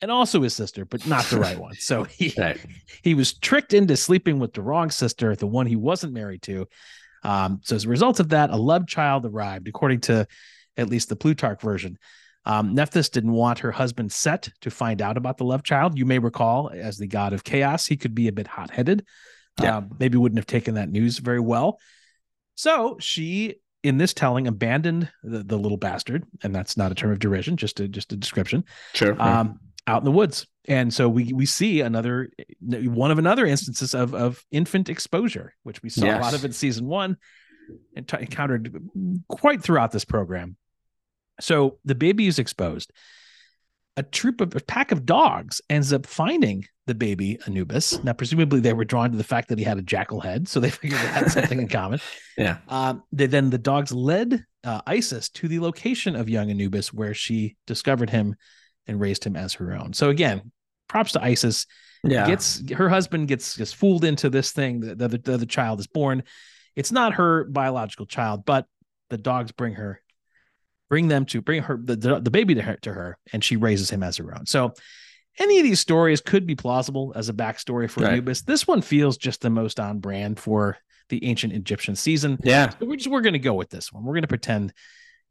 And 0.02 0.10
also 0.10 0.40
his 0.40 0.54
sister, 0.54 0.86
but 0.86 1.06
not 1.06 1.26
the 1.26 1.38
right 1.38 1.58
one. 1.58 1.74
So 1.74 2.04
he 2.04 2.32
Right. 2.38 2.58
he 3.02 3.12
was 3.12 3.34
tricked 3.34 3.74
into 3.74 3.96
sleeping 3.98 4.38
with 4.38 4.54
the 4.54 4.62
wrong 4.62 4.90
sister, 4.90 5.36
the 5.36 5.46
one 5.46 5.66
he 5.66 5.76
wasn't 5.76 6.14
married 6.14 6.40
to. 6.42 6.66
Um, 7.22 7.60
so 7.62 7.76
as 7.76 7.84
a 7.84 7.88
result 7.90 8.18
of 8.20 8.30
that, 8.30 8.48
a 8.48 8.56
love 8.56 8.86
child 8.86 9.26
arrived, 9.26 9.68
according 9.68 10.00
to 10.02 10.26
at 10.78 10.88
least 10.88 11.10
the 11.10 11.16
Plutarch 11.16 11.60
version. 11.60 11.98
Um, 12.46 12.74
Nephthys 12.74 13.10
didn't 13.10 13.32
want 13.32 13.58
her 13.60 13.70
husband 13.70 14.12
Set 14.12 14.48
to 14.62 14.70
find 14.70 15.02
out 15.02 15.16
about 15.16 15.36
the 15.36 15.44
love 15.44 15.62
child. 15.62 15.98
You 15.98 16.06
may 16.06 16.18
recall, 16.18 16.70
as 16.72 16.96
the 16.96 17.06
god 17.06 17.32
of 17.32 17.44
chaos, 17.44 17.86
he 17.86 17.96
could 17.96 18.14
be 18.14 18.28
a 18.28 18.32
bit 18.32 18.46
hot 18.46 18.70
headed. 18.70 19.04
Yeah. 19.60 19.78
Um, 19.78 19.90
maybe 19.98 20.16
wouldn't 20.16 20.38
have 20.38 20.46
taken 20.46 20.74
that 20.74 20.88
news 20.88 21.18
very 21.18 21.40
well. 21.40 21.78
So 22.54 22.96
she, 22.98 23.56
in 23.82 23.98
this 23.98 24.14
telling, 24.14 24.46
abandoned 24.46 25.10
the, 25.22 25.42
the 25.42 25.58
little 25.58 25.76
bastard, 25.76 26.24
and 26.42 26.54
that's 26.54 26.76
not 26.76 26.92
a 26.92 26.94
term 26.94 27.10
of 27.10 27.18
derision, 27.18 27.56
just 27.56 27.80
a 27.80 27.88
just 27.88 28.12
a 28.12 28.16
description 28.16 28.64
Sure. 28.94 29.20
um, 29.20 29.60
out 29.86 30.00
in 30.00 30.04
the 30.04 30.10
woods. 30.10 30.46
And 30.66 30.92
so 30.92 31.08
we 31.08 31.32
we 31.32 31.46
see 31.46 31.80
another 31.80 32.30
one 32.60 33.10
of 33.10 33.18
another 33.18 33.44
instances 33.44 33.94
of 33.94 34.14
of 34.14 34.44
infant 34.50 34.88
exposure, 34.88 35.54
which 35.62 35.82
we 35.82 35.88
saw 35.88 36.06
a 36.06 36.20
lot 36.20 36.34
of 36.34 36.44
in 36.44 36.52
season 36.52 36.86
one 36.86 37.16
and 37.96 38.06
t- 38.06 38.18
encountered 38.20 38.74
quite 39.28 39.62
throughout 39.62 39.90
this 39.90 40.04
program. 40.04 40.56
So 41.40 41.78
the 41.84 41.94
baby 41.94 42.26
is 42.26 42.38
exposed. 42.38 42.92
A 43.96 44.02
troop 44.02 44.40
of 44.40 44.54
a 44.54 44.60
pack 44.60 44.92
of 44.92 45.04
dogs 45.04 45.60
ends 45.68 45.92
up 45.92 46.06
finding 46.06 46.64
the 46.86 46.94
baby 46.94 47.38
Anubis. 47.46 48.02
Now, 48.02 48.12
presumably, 48.12 48.60
they 48.60 48.72
were 48.72 48.84
drawn 48.84 49.10
to 49.10 49.16
the 49.16 49.24
fact 49.24 49.48
that 49.48 49.58
he 49.58 49.64
had 49.64 49.78
a 49.78 49.82
jackal 49.82 50.20
head, 50.20 50.48
so 50.48 50.60
they 50.60 50.70
figured 50.70 51.00
they 51.00 51.06
had 51.06 51.30
something 51.30 51.60
in 51.60 51.68
common. 51.80 52.00
yeah. 52.36 52.58
Um, 52.68 53.02
they, 53.12 53.26
then 53.26 53.50
the 53.50 53.58
dogs 53.58 53.92
led 53.92 54.44
uh, 54.64 54.80
Isis 54.86 55.28
to 55.30 55.48
the 55.48 55.60
location 55.60 56.16
of 56.16 56.28
young 56.28 56.50
Anubis, 56.50 56.92
where 56.92 57.14
she 57.14 57.56
discovered 57.66 58.10
him 58.10 58.36
and 58.86 59.00
raised 59.00 59.24
him 59.24 59.36
as 59.36 59.54
her 59.54 59.72
own. 59.72 59.92
So 59.92 60.10
again, 60.10 60.52
props 60.88 61.12
to 61.12 61.22
Isis. 61.22 61.66
Yeah. 62.02 62.26
Gets 62.26 62.70
her 62.72 62.88
husband 62.88 63.28
gets 63.28 63.56
gets 63.56 63.74
fooled 63.74 64.04
into 64.04 64.30
this 64.30 64.52
thing. 64.52 64.80
The, 64.80 64.94
the, 64.94 65.08
the, 65.18 65.38
the 65.38 65.46
child 65.46 65.80
is 65.80 65.86
born. 65.86 66.22
It's 66.74 66.90
not 66.90 67.14
her 67.14 67.44
biological 67.44 68.06
child, 68.06 68.44
but 68.46 68.66
the 69.10 69.18
dogs 69.18 69.52
bring 69.52 69.74
her, 69.74 70.00
bring 70.90 71.08
them 71.08 71.24
to 71.24 71.40
bring 71.40 71.62
her 71.62 71.80
the, 71.82 72.20
the, 72.20 72.30
baby 72.30 72.54
to 72.56 72.62
her 72.62 72.76
to 72.82 72.92
her, 72.92 73.16
and 73.32 73.42
she 73.42 73.56
raises 73.56 73.88
him 73.88 74.02
as 74.02 74.18
her 74.18 74.36
own. 74.36 74.44
So 74.44 74.74
any 75.38 75.58
of 75.58 75.64
these 75.64 75.80
stories 75.80 76.20
could 76.20 76.46
be 76.46 76.56
plausible 76.56 77.12
as 77.16 77.30
a 77.30 77.32
backstory 77.32 77.88
for 77.88 78.00
Right. 78.00 78.12
Anubis. 78.12 78.42
This 78.42 78.66
one 78.66 78.82
feels 78.82 79.16
just 79.16 79.40
the 79.40 79.48
most 79.48 79.80
on 79.80 80.00
brand 80.00 80.38
for 80.38 80.76
the 81.08 81.24
ancient 81.24 81.52
Egyptian 81.52 81.96
season. 81.96 82.38
yeah. 82.42 82.70
So 82.70 82.86
we're 82.86 82.96
just 82.96 83.08
we're 83.08 83.22
going 83.22 83.32
to 83.32 83.38
go 83.38 83.54
with 83.54 83.70
this 83.70 83.92
one. 83.92 84.04
We're 84.04 84.14
going 84.14 84.22
to 84.22 84.28
pretend 84.28 84.74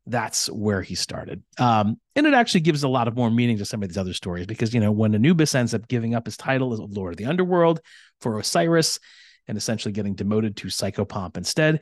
that's 0.07 0.49
where 0.49 0.81
he 0.81 0.95
started. 0.95 1.43
Um, 1.59 1.99
and 2.15 2.25
it 2.25 2.33
actually 2.33 2.61
gives 2.61 2.83
a 2.83 2.87
lot 2.87 3.07
of 3.07 3.15
more 3.15 3.29
meaning 3.29 3.57
to 3.59 3.65
some 3.65 3.83
of 3.83 3.89
these 3.89 3.97
other 3.97 4.13
stories 4.13 4.47
because 4.47 4.73
you 4.73 4.79
know 4.79 4.91
when 4.91 5.13
Anubis 5.13 5.53
ends 5.53 5.73
up 5.73 5.87
giving 5.87 6.15
up 6.15 6.25
his 6.25 6.37
title 6.37 6.73
as 6.73 6.79
Lord 6.79 7.13
of 7.13 7.17
the 7.17 7.25
Underworld 7.25 7.81
for 8.21 8.39
Osiris 8.39 8.99
and 9.47 9.57
essentially 9.57 9.91
getting 9.91 10.15
demoted 10.15 10.55
to 10.57 10.67
Psychopomp 10.67 11.35
instead, 11.37 11.81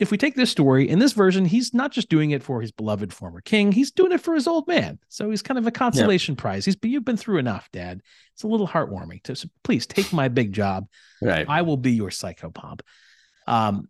if 0.00 0.10
we 0.10 0.18
take 0.18 0.34
this 0.34 0.50
story 0.50 0.88
in 0.88 0.98
this 0.98 1.12
version, 1.12 1.44
he's 1.44 1.72
not 1.72 1.92
just 1.92 2.08
doing 2.08 2.32
it 2.32 2.42
for 2.42 2.60
his 2.60 2.72
beloved 2.72 3.12
former 3.12 3.40
king, 3.40 3.70
he's 3.70 3.92
doing 3.92 4.12
it 4.12 4.20
for 4.20 4.34
his 4.34 4.48
old 4.48 4.66
man. 4.66 4.98
So 5.08 5.30
he's 5.30 5.42
kind 5.42 5.58
of 5.58 5.66
a 5.66 5.70
consolation 5.70 6.34
prize. 6.34 6.64
He's 6.64 6.76
you've 6.82 7.04
been 7.04 7.16
through 7.16 7.38
enough, 7.38 7.68
Dad. 7.72 8.02
It's 8.32 8.42
a 8.42 8.48
little 8.48 8.66
heartwarming. 8.66 9.22
To, 9.24 9.36
so 9.36 9.48
please 9.62 9.86
take 9.86 10.12
my 10.12 10.28
big 10.28 10.52
job. 10.52 10.86
Right. 11.22 11.46
I 11.48 11.62
will 11.62 11.76
be 11.76 11.92
your 11.92 12.10
psychopomp. 12.10 12.80
Um, 13.46 13.88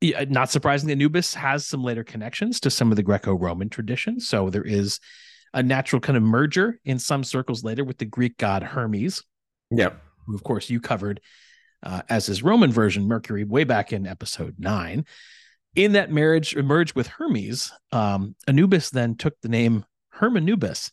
yeah, 0.00 0.24
not 0.28 0.50
surprisingly, 0.50 0.92
Anubis 0.92 1.34
has 1.34 1.66
some 1.66 1.82
later 1.82 2.04
connections 2.04 2.60
to 2.60 2.70
some 2.70 2.90
of 2.90 2.96
the 2.96 3.02
Greco-Roman 3.02 3.68
traditions. 3.68 4.28
So 4.28 4.50
there 4.50 4.64
is 4.64 5.00
a 5.52 5.62
natural 5.62 6.00
kind 6.00 6.16
of 6.16 6.22
merger 6.22 6.80
in 6.84 6.98
some 6.98 7.22
circles 7.22 7.62
later 7.64 7.84
with 7.84 7.98
the 7.98 8.04
Greek 8.04 8.36
god 8.38 8.62
Hermes, 8.62 9.22
Yep. 9.70 10.00
who 10.26 10.34
of 10.34 10.42
course 10.42 10.68
you 10.68 10.80
covered 10.80 11.20
uh, 11.84 12.02
as 12.08 12.26
his 12.26 12.42
Roman 12.42 12.72
version, 12.72 13.06
Mercury, 13.06 13.44
way 13.44 13.64
back 13.64 13.92
in 13.92 14.06
episode 14.06 14.56
nine. 14.58 15.04
In 15.76 15.92
that 15.92 16.10
marriage 16.10 16.56
merged 16.56 16.94
with 16.94 17.08
Hermes, 17.08 17.72
um, 17.92 18.34
Anubis 18.46 18.90
then 18.90 19.16
took 19.16 19.40
the 19.40 19.48
name 19.48 19.84
Hermanubis. 20.14 20.90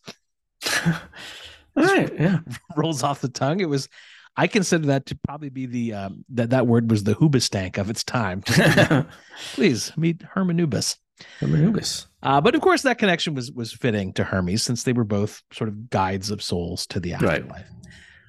All 0.86 1.84
right. 1.84 2.12
Yeah. 2.18 2.38
Rolls 2.76 3.02
off 3.02 3.20
the 3.20 3.28
tongue. 3.28 3.60
It 3.60 3.68
was, 3.68 3.88
I 4.36 4.46
consider 4.46 4.86
that 4.86 5.06
to 5.06 5.18
probably 5.26 5.50
be 5.50 5.66
the 5.66 5.94
um, 5.94 6.24
that 6.30 6.50
that 6.50 6.66
word 6.66 6.90
was 6.90 7.04
the 7.04 7.14
hoobastank 7.14 7.78
of 7.78 7.90
its 7.90 8.04
time. 8.04 8.42
Please 9.54 9.96
meet 9.96 10.22
Hermanubis. 10.22 10.96
Anubis. 11.40 12.08
Uh, 12.22 12.40
but 12.40 12.54
of 12.54 12.60
course, 12.60 12.82
that 12.82 12.98
connection 12.98 13.34
was 13.34 13.52
was 13.52 13.72
fitting 13.72 14.12
to 14.14 14.24
Hermes 14.24 14.62
since 14.62 14.82
they 14.82 14.92
were 14.92 15.04
both 15.04 15.42
sort 15.52 15.68
of 15.68 15.90
guides 15.90 16.30
of 16.30 16.42
souls 16.42 16.86
to 16.88 17.00
the 17.00 17.14
Right. 17.48 17.64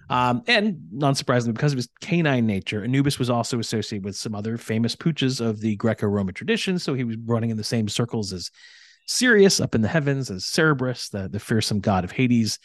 Um, 0.10 0.43
and 0.47 0.80
non 0.91 1.16
surprisingly, 1.16 1.54
because 1.54 1.72
of 1.72 1.78
his 1.78 1.89
canine 2.01 2.45
nature, 2.45 2.84
Anubis 2.84 3.18
was 3.20 3.30
also 3.30 3.60
associated 3.60 4.04
with 4.06 4.16
some 4.16 4.36
other 4.36 4.58
famous 4.58 4.95
pooches 4.95 5.39
of 5.39 5.60
the 5.62 5.76
Greco 5.78 6.08
Roman 6.08 6.34
tradition. 6.34 6.78
So 6.80 6.93
he 6.93 7.04
was 7.04 7.16
running 7.26 7.49
in 7.49 7.58
the 7.58 7.64
same 7.64 7.88
circles 7.88 8.34
as 8.34 8.51
Sirius 9.08 9.60
up 9.60 9.76
in 9.76 9.82
the 9.82 9.88
heavens, 9.88 10.30
as 10.30 10.45
Cerberus, 10.45 11.10
the, 11.10 11.28
the 11.30 11.39
fearsome 11.39 11.80
god 11.80 12.04
of 12.04 12.12
Hades. 12.12 12.60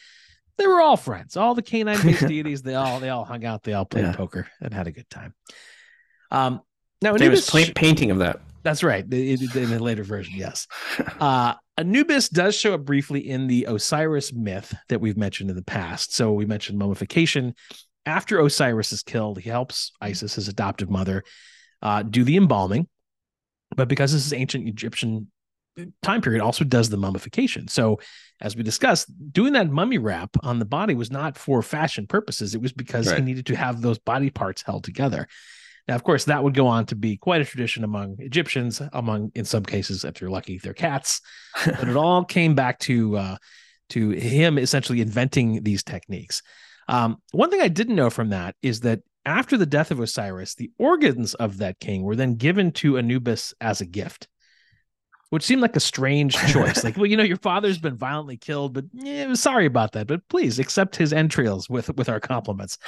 They 0.57 0.67
were 0.67 0.81
all 0.81 0.97
friends. 0.97 1.37
All 1.37 1.55
the 1.55 1.63
canine 1.63 2.03
based 2.03 2.27
deities, 2.27 2.63
they 2.63 2.75
all 2.75 2.99
they 3.01 3.09
all 3.11 3.25
hung 3.25 3.45
out, 3.45 3.63
they 3.63 3.73
all 3.75 3.85
played 3.85 4.05
Yeah. 4.07 4.13
poker 4.17 4.49
and 4.61 4.75
had 4.75 4.87
a 4.89 4.93
good 4.93 5.09
time. 5.09 5.35
Um, 6.31 6.61
now 7.01 7.15
Anubis, 7.15 7.49
pla- 7.49 7.63
painting 7.75 8.11
of 8.11 8.19
that. 8.19 8.41
that's 8.65 8.83
right. 8.83 9.05
In 9.05 9.39
in 9.55 9.71
the 9.71 9.79
later 9.81 10.03
version, 10.03 10.35
yes. 10.37 10.67
Uh, 11.21 11.55
Anubis 11.79 12.29
does 12.29 12.57
show 12.57 12.75
up 12.75 12.85
briefly 12.85 13.21
in 13.31 13.47
the 13.47 13.67
Osiris 13.69 14.33
myth 14.33 14.75
that 14.89 15.01
we've 15.01 15.17
mentioned 15.17 15.49
in 15.49 15.55
the 15.55 15.63
past. 15.63 16.13
So 16.13 16.33
we 16.33 16.45
mentioned 16.45 16.77
mummification. 16.77 17.55
After 18.05 18.41
Osiris 18.41 18.91
is 18.91 19.05
killed, 19.05 19.39
he 19.39 19.49
helps 19.49 19.93
Isis, 20.01 20.35
his 20.35 20.49
adoptive 20.49 20.91
mother, 20.91 21.23
uh, 21.81 22.03
do 22.03 22.25
the 22.25 22.37
embalming. 22.37 22.89
But 23.77 23.87
because 23.87 24.13
this 24.13 24.27
is 24.27 24.33
ancient 24.33 24.67
Egyptian 24.67 25.31
time 26.03 26.21
period, 26.21 26.43
also 26.43 26.65
does 26.65 26.91
the 26.91 26.97
mummification. 26.97 27.69
So, 27.69 28.01
as 28.41 28.57
we 28.57 28.65
discussed, 28.65 29.09
doing 29.33 29.53
that 29.53 29.71
mummy 29.71 29.99
wrap 29.99 30.31
on 30.43 30.59
the 30.59 30.65
body 30.65 30.95
was 30.95 31.13
not 31.13 31.39
for 31.39 31.63
fashion 31.63 32.09
purposes. 32.09 32.57
It 32.57 32.63
was 32.63 32.73
because 32.73 33.13
he 33.13 33.21
needed 33.21 33.47
to 33.47 33.57
have 33.57 33.83
those 33.83 33.99
body 33.99 34.31
parts 34.31 34.63
held 34.63 34.83
together. 34.83 35.29
Now, 35.89 35.95
of 35.95 36.05
course, 36.05 36.25
that 36.27 36.45
would 36.45 36.55
go 36.55 36.67
on 36.67 36.85
to 36.87 36.95
be 36.95 37.17
quite 37.17 37.41
a 37.41 37.47
tradition 37.47 37.83
among 37.83 38.17
Egyptians, 38.19 38.83
among, 38.93 39.33
in 39.35 39.47
some 39.47 39.65
cases, 39.65 40.05
if 40.05 40.21
you're 40.21 40.31
lucky, 40.31 40.59
their 40.59 40.75
cats. 40.75 41.23
But 41.65 41.89
it 41.89 41.97
all 41.97 42.25
came 42.25 42.55
back 42.55 42.79
to 42.81 43.17
uh, 43.17 43.37
to 43.91 44.11
him 44.11 44.59
essentially 44.59 45.01
inventing 45.01 45.63
these 45.63 45.83
techniques. 45.83 46.43
Um, 46.89 47.17
one 47.33 47.51
thing 47.51 47.63
I 47.63 47.69
didn't 47.69 47.97
know 47.97 48.11
from 48.11 48.31
that 48.31 48.55
is 48.63 48.81
that 48.81 49.01
after 49.25 49.57
the 49.57 49.67
death 49.67 49.91
of 49.91 50.01
Osiris, 50.01 50.55
the 50.55 50.71
organs 50.79 51.35
of 51.35 51.59
that 51.59 51.81
king 51.81 52.03
were 52.03 52.17
then 52.17 52.35
given 52.35 52.71
to 52.73 52.99
Anubis 52.99 53.55
as 53.61 53.81
a 53.81 53.87
gift, 53.87 54.29
which 55.31 55.43
seemed 55.45 55.61
like 55.63 55.77
a 55.77 55.81
strange 55.81 56.35
choice. 56.53 56.83
like, 56.85 56.97
well, 56.97 57.07
you 57.07 57.17
know, 57.17 57.23
your 57.23 57.37
father's 57.37 57.79
been 57.79 57.97
violently 57.97 58.37
killed, 58.37 58.73
but 58.75 59.37
sorry 59.37 59.67
about 59.67 59.93
that. 59.93 60.07
But 60.07 60.27
please 60.29 60.59
accept 60.59 60.97
his 60.97 61.13
entrails 61.13 61.69
with 61.69 61.95
with 61.97 62.09
our 62.09 62.21
compliments. 62.21 62.79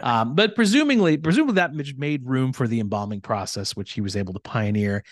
Um, 0.00 0.34
but 0.34 0.54
presumably, 0.54 1.16
presumably 1.16 1.54
that 1.56 1.74
made 1.98 2.26
room 2.26 2.52
for 2.52 2.68
the 2.68 2.80
embalming 2.80 3.20
process, 3.20 3.74
which 3.76 3.92
he 3.92 4.00
was 4.00 4.16
able 4.16 4.32
to 4.34 4.40
pioneer. 4.40 5.02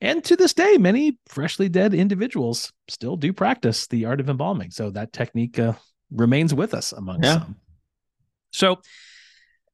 And 0.00 0.22
to 0.24 0.36
this 0.36 0.52
day, 0.52 0.76
many 0.78 1.18
freshly 1.26 1.68
dead 1.70 1.94
individuals 1.94 2.70
still 2.88 3.16
do 3.16 3.32
practice 3.32 3.86
the 3.86 4.04
art 4.04 4.20
of 4.20 4.28
embalming. 4.28 4.70
So 4.70 4.90
that 4.90 5.12
technique 5.14 5.58
uh, 5.58 5.72
remains 6.10 6.52
with 6.52 6.74
us 6.74 6.92
among 6.92 7.22
Yeah. 7.22 7.38
some. 7.40 7.56
So, 8.52 8.80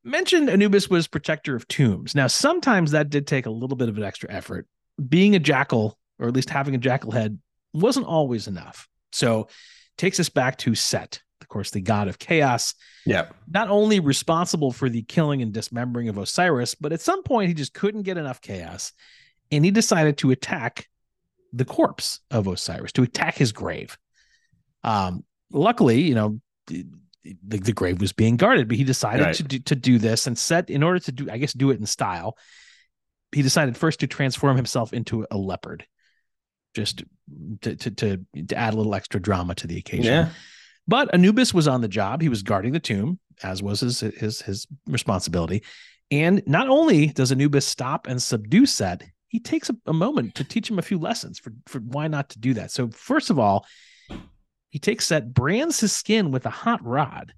mentioned 0.05 0.49
Anubis 0.49 0.89
was 0.89 1.07
protector 1.09 1.55
of 1.57 1.67
tombs. 1.69 2.15
Now, 2.15 2.27
sometimes 2.29 2.93
that 2.93 3.11
did 3.11 3.27
take 3.27 3.47
a 3.47 3.51
little 3.51 3.77
bit 3.77 3.89
of 3.89 3.97
an 3.97 4.05
extra 4.05 4.31
effort. 4.33 4.67
Being 5.09 5.35
a 5.35 5.39
jackal, 5.39 5.99
or 6.23 6.29
at 6.29 6.35
least 6.35 6.51
having 6.51 6.75
a 6.75 6.79
jackal 6.79 7.11
head, 7.11 7.39
wasn't 7.75 8.07
always 8.07 8.47
enough. 8.47 8.89
So, 9.13 9.49
takes 9.99 10.19
us 10.21 10.29
back 10.31 10.57
to 10.59 10.75
Set, 10.75 11.21
of 11.43 11.49
course, 11.49 11.71
the 11.71 11.81
god 11.83 12.09
of 12.09 12.19
chaos 12.19 12.75
Yeah. 13.05 13.27
not 13.47 13.69
only 13.69 14.01
responsible 14.01 14.73
for 14.73 14.89
the 14.89 15.03
killing 15.03 15.43
and 15.43 15.53
dismembering 15.53 16.09
of 16.09 16.17
Osiris, 16.17 16.75
but 16.75 16.93
at 16.95 17.01
some 17.03 17.23
point 17.23 17.49
he 17.49 17.55
just 17.55 17.75
couldn't 17.75 18.03
get 18.03 18.17
enough 18.17 18.41
chaos 18.41 18.93
and 19.51 19.65
he 19.65 19.71
decided 19.71 20.17
to 20.19 20.31
attack 20.31 20.89
the 21.53 21.67
corpse 21.67 22.21
of 22.31 22.47
Osiris, 22.47 22.93
to 22.93 23.03
attack 23.03 23.37
his 23.37 23.53
grave. 23.53 23.99
Um, 24.83 25.25
luckily, 25.51 26.01
you 26.01 26.15
know, 26.15 26.41
the, 26.69 26.87
the, 27.23 27.59
the 27.59 27.73
grave 27.75 28.01
was 28.01 28.13
being 28.15 28.37
guarded, 28.39 28.67
but 28.69 28.79
he 28.79 28.85
decided 28.85 29.27
Right. 29.27 29.35
to 29.35 29.43
do, 29.43 29.59
to 29.59 29.75
do 29.75 29.99
this 29.99 30.27
and 30.27 30.39
set 30.39 30.71
in 30.71 30.83
order 30.83 31.01
to 31.01 31.13
do, 31.13 31.31
I 31.31 31.37
guess, 31.37 31.53
do 31.53 31.71
it 31.71 31.79
in 31.79 31.85
style. 31.87 32.39
He 33.33 33.43
decided 33.43 33.77
first 33.77 34.01
to 34.01 34.07
transform 34.07 34.57
himself 34.57 34.95
into 34.95 35.27
a 35.31 35.37
leopard, 35.37 35.85
just 36.75 37.05
to 37.63 37.77
to 37.77 37.91
to, 37.91 38.17
to 38.47 38.57
add 38.57 38.75
a 38.75 38.77
little 38.77 38.95
extra 38.95 39.21
drama 39.21 39.55
to 39.57 39.67
the 39.67 39.79
occasion. 39.79 40.05
Yeah. 40.05 40.29
But 40.89 41.15
Anubis 41.15 41.55
was 41.55 41.69
on 41.69 41.81
the 41.81 41.89
job. 41.89 42.21
He 42.23 42.29
was 42.29 42.43
guarding 42.43 42.73
the 42.73 42.81
tomb, 42.81 43.19
as 43.43 43.63
was 43.63 43.81
his 43.81 44.01
his 44.01 44.43
his 44.43 44.67
responsibility. 44.87 45.63
And 46.11 46.43
not 46.47 46.69
only 46.69 47.07
does 47.07 47.33
Anubis 47.33 47.67
stop 47.67 48.07
and 48.07 48.21
subdue 48.21 48.67
Set, 48.67 49.03
he 49.29 49.41
takes 49.41 49.71
a, 49.71 49.77
a 49.87 49.93
moment 49.93 50.35
to 50.35 50.45
teach 50.45 50.69
him 50.71 50.79
a 50.79 50.83
few 50.83 50.99
lessons 50.99 51.39
for 51.39 51.53
for 51.67 51.79
why 51.81 52.09
not 52.09 52.29
to 52.31 52.39
do 52.39 52.55
that. 52.55 52.71
So 52.71 52.89
first 52.89 53.31
of 53.31 53.39
all, 53.39 53.65
he 54.71 54.79
takes 54.79 55.07
Set, 55.07 55.33
brands 55.33 55.81
his 55.81 55.93
skin 55.93 56.31
with 56.31 56.47
a 56.47 56.51
hot 56.51 56.85
rod, 56.85 57.33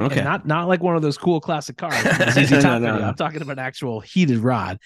Okay. 0.00 0.16
and 0.16 0.24
not 0.24 0.46
not 0.46 0.66
like 0.68 0.82
one 0.82 0.96
of 0.96 1.02
those 1.02 1.18
cool 1.18 1.40
classic 1.40 1.76
cars. 1.76 1.94
from 1.96 2.18
the 2.18 2.30
ZZ 2.32 2.50
No, 2.64 2.78
no, 2.78 2.98
no. 2.98 3.04
I'm 3.08 3.14
talking 3.14 3.42
about 3.42 3.52
an 3.58 3.64
actual 3.64 4.00
heated 4.00 4.38
rod. 4.38 4.78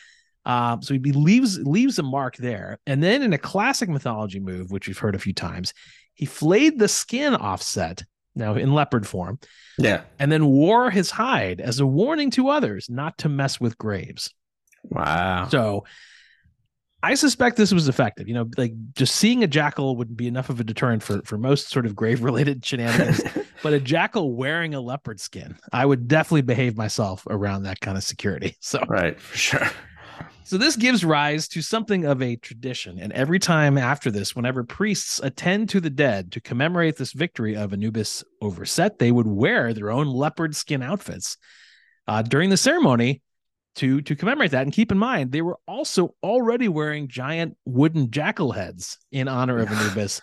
Um, 0.44 0.82
so 0.82 0.94
he 0.94 1.00
leaves 1.00 1.58
leaves 1.58 1.98
a 1.98 2.02
mark 2.02 2.36
there, 2.36 2.78
and 2.86 3.02
then 3.02 3.22
in 3.22 3.32
a 3.32 3.38
classic 3.38 3.88
mythology 3.88 4.40
move, 4.40 4.70
which 4.70 4.86
we've 4.86 4.98
heard 4.98 5.14
a 5.14 5.18
few 5.18 5.34
times, 5.34 5.74
he 6.14 6.26
flayed 6.26 6.78
the 6.78 6.88
skin 6.88 7.34
off 7.34 7.62
Set 7.62 8.04
now 8.34 8.54
in 8.54 8.72
leopard 8.72 9.06
form, 9.06 9.38
yeah. 9.78 10.02
and 10.18 10.30
then 10.32 10.46
wore 10.46 10.90
his 10.90 11.10
hide 11.10 11.60
as 11.60 11.80
a 11.80 11.86
warning 11.86 12.30
to 12.30 12.48
others 12.48 12.88
not 12.88 13.18
to 13.18 13.28
mess 13.28 13.60
with 13.60 13.76
graves. 13.76 14.32
Wow. 14.84 15.48
So 15.48 15.84
I 17.02 17.14
suspect 17.14 17.56
this 17.56 17.72
was 17.72 17.88
effective. 17.88 18.26
You 18.26 18.34
know, 18.34 18.48
like 18.56 18.72
just 18.94 19.16
seeing 19.16 19.44
a 19.44 19.46
jackal 19.46 19.96
wouldn't 19.96 20.16
be 20.16 20.26
enough 20.26 20.50
of 20.50 20.58
a 20.60 20.64
deterrent 20.64 21.02
for 21.02 21.20
for 21.24 21.38
most 21.38 21.68
sort 21.68 21.86
of 21.86 21.94
grave 21.94 22.22
related 22.22 22.64
shenanigans. 22.64 23.22
but 23.62 23.72
a 23.72 23.80
jackal 23.80 24.34
wearing 24.34 24.74
a 24.74 24.80
leopard 24.80 25.20
skin, 25.20 25.56
I 25.72 25.86
would 25.86 26.08
definitely 26.08 26.42
behave 26.42 26.76
myself 26.76 27.24
around 27.28 27.64
that 27.64 27.80
kind 27.80 27.96
of 27.96 28.04
security. 28.04 28.56
So 28.68 28.80
right. 28.88 29.18
For 29.18 29.36
sure. 29.38 29.70
So 30.48 30.56
this 30.56 30.76
gives 30.76 31.04
rise 31.04 31.46
to 31.48 31.60
something 31.60 32.06
of 32.06 32.22
a 32.22 32.36
tradition. 32.36 32.98
And 32.98 33.12
every 33.12 33.38
time 33.38 33.76
after 33.76 34.10
this, 34.10 34.34
whenever 34.34 34.64
priests 34.64 35.20
attend 35.22 35.68
to 35.70 35.80
the 35.80 35.90
dead 35.90 36.32
to 36.32 36.40
commemorate 36.40 36.96
this 36.96 37.12
victory 37.12 37.54
of 37.54 37.74
Anubis 37.74 38.24
over 38.40 38.64
Set, 38.64 38.98
they 38.98 39.12
would 39.12 39.26
wear 39.26 39.74
their 39.74 39.90
own 39.90 40.06
leopard 40.06 40.56
skin 40.56 40.82
outfits 40.82 41.36
uh, 42.06 42.22
during 42.22 42.48
the 42.48 42.56
ceremony 42.56 43.20
to, 43.76 44.00
to 44.00 44.16
commemorate 44.16 44.52
that. 44.52 44.62
And 44.62 44.72
keep 44.72 44.90
in 44.90 44.96
mind, 44.98 45.32
they 45.32 45.42
were 45.42 45.58
also 45.68 46.14
already 46.22 46.68
wearing 46.68 47.08
giant 47.08 47.56
wooden 47.66 48.10
jackal 48.10 48.52
heads 48.52 48.96
in 49.12 49.28
honor 49.28 49.58
of 49.58 49.70
Anubis 49.72 50.22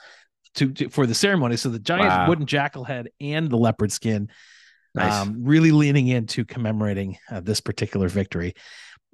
to, 0.56 0.72
to 0.74 0.90
for 0.90 1.06
the 1.06 1.14
ceremony. 1.14 1.56
So 1.58 1.70
the 1.70 1.78
giant 1.78 2.08
Wow. 2.08 2.30
wooden 2.30 2.48
jackal 2.48 2.84
head 2.84 3.10
and 3.22 3.48
the 3.50 3.58
leopard 3.58 3.92
skin 3.92 4.30
Nice. 4.96 5.22
um, 5.22 5.44
really 5.44 5.72
leaning 5.72 6.08
into 6.08 6.46
commemorating 6.46 7.18
uh, 7.30 7.42
this 7.42 7.60
particular 7.60 8.08
victory. 8.08 8.56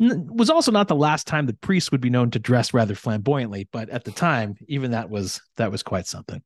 Was 0.01 0.49
also 0.49 0.71
not 0.71 0.87
the 0.87 0.95
last 0.95 1.27
time 1.27 1.45
the 1.45 1.53
priests 1.53 1.91
would 1.91 2.01
be 2.01 2.09
known 2.09 2.31
to 2.31 2.39
dress 2.39 2.73
rather 2.73 2.95
flamboyantly, 2.95 3.69
but 3.71 3.87
at 3.89 4.03
the 4.03 4.11
time, 4.11 4.55
even 4.67 4.91
that 4.91 5.09
was 5.11 5.41
that 5.57 5.71
was 5.71 5.83
quite 5.83 6.07
something. 6.07 6.41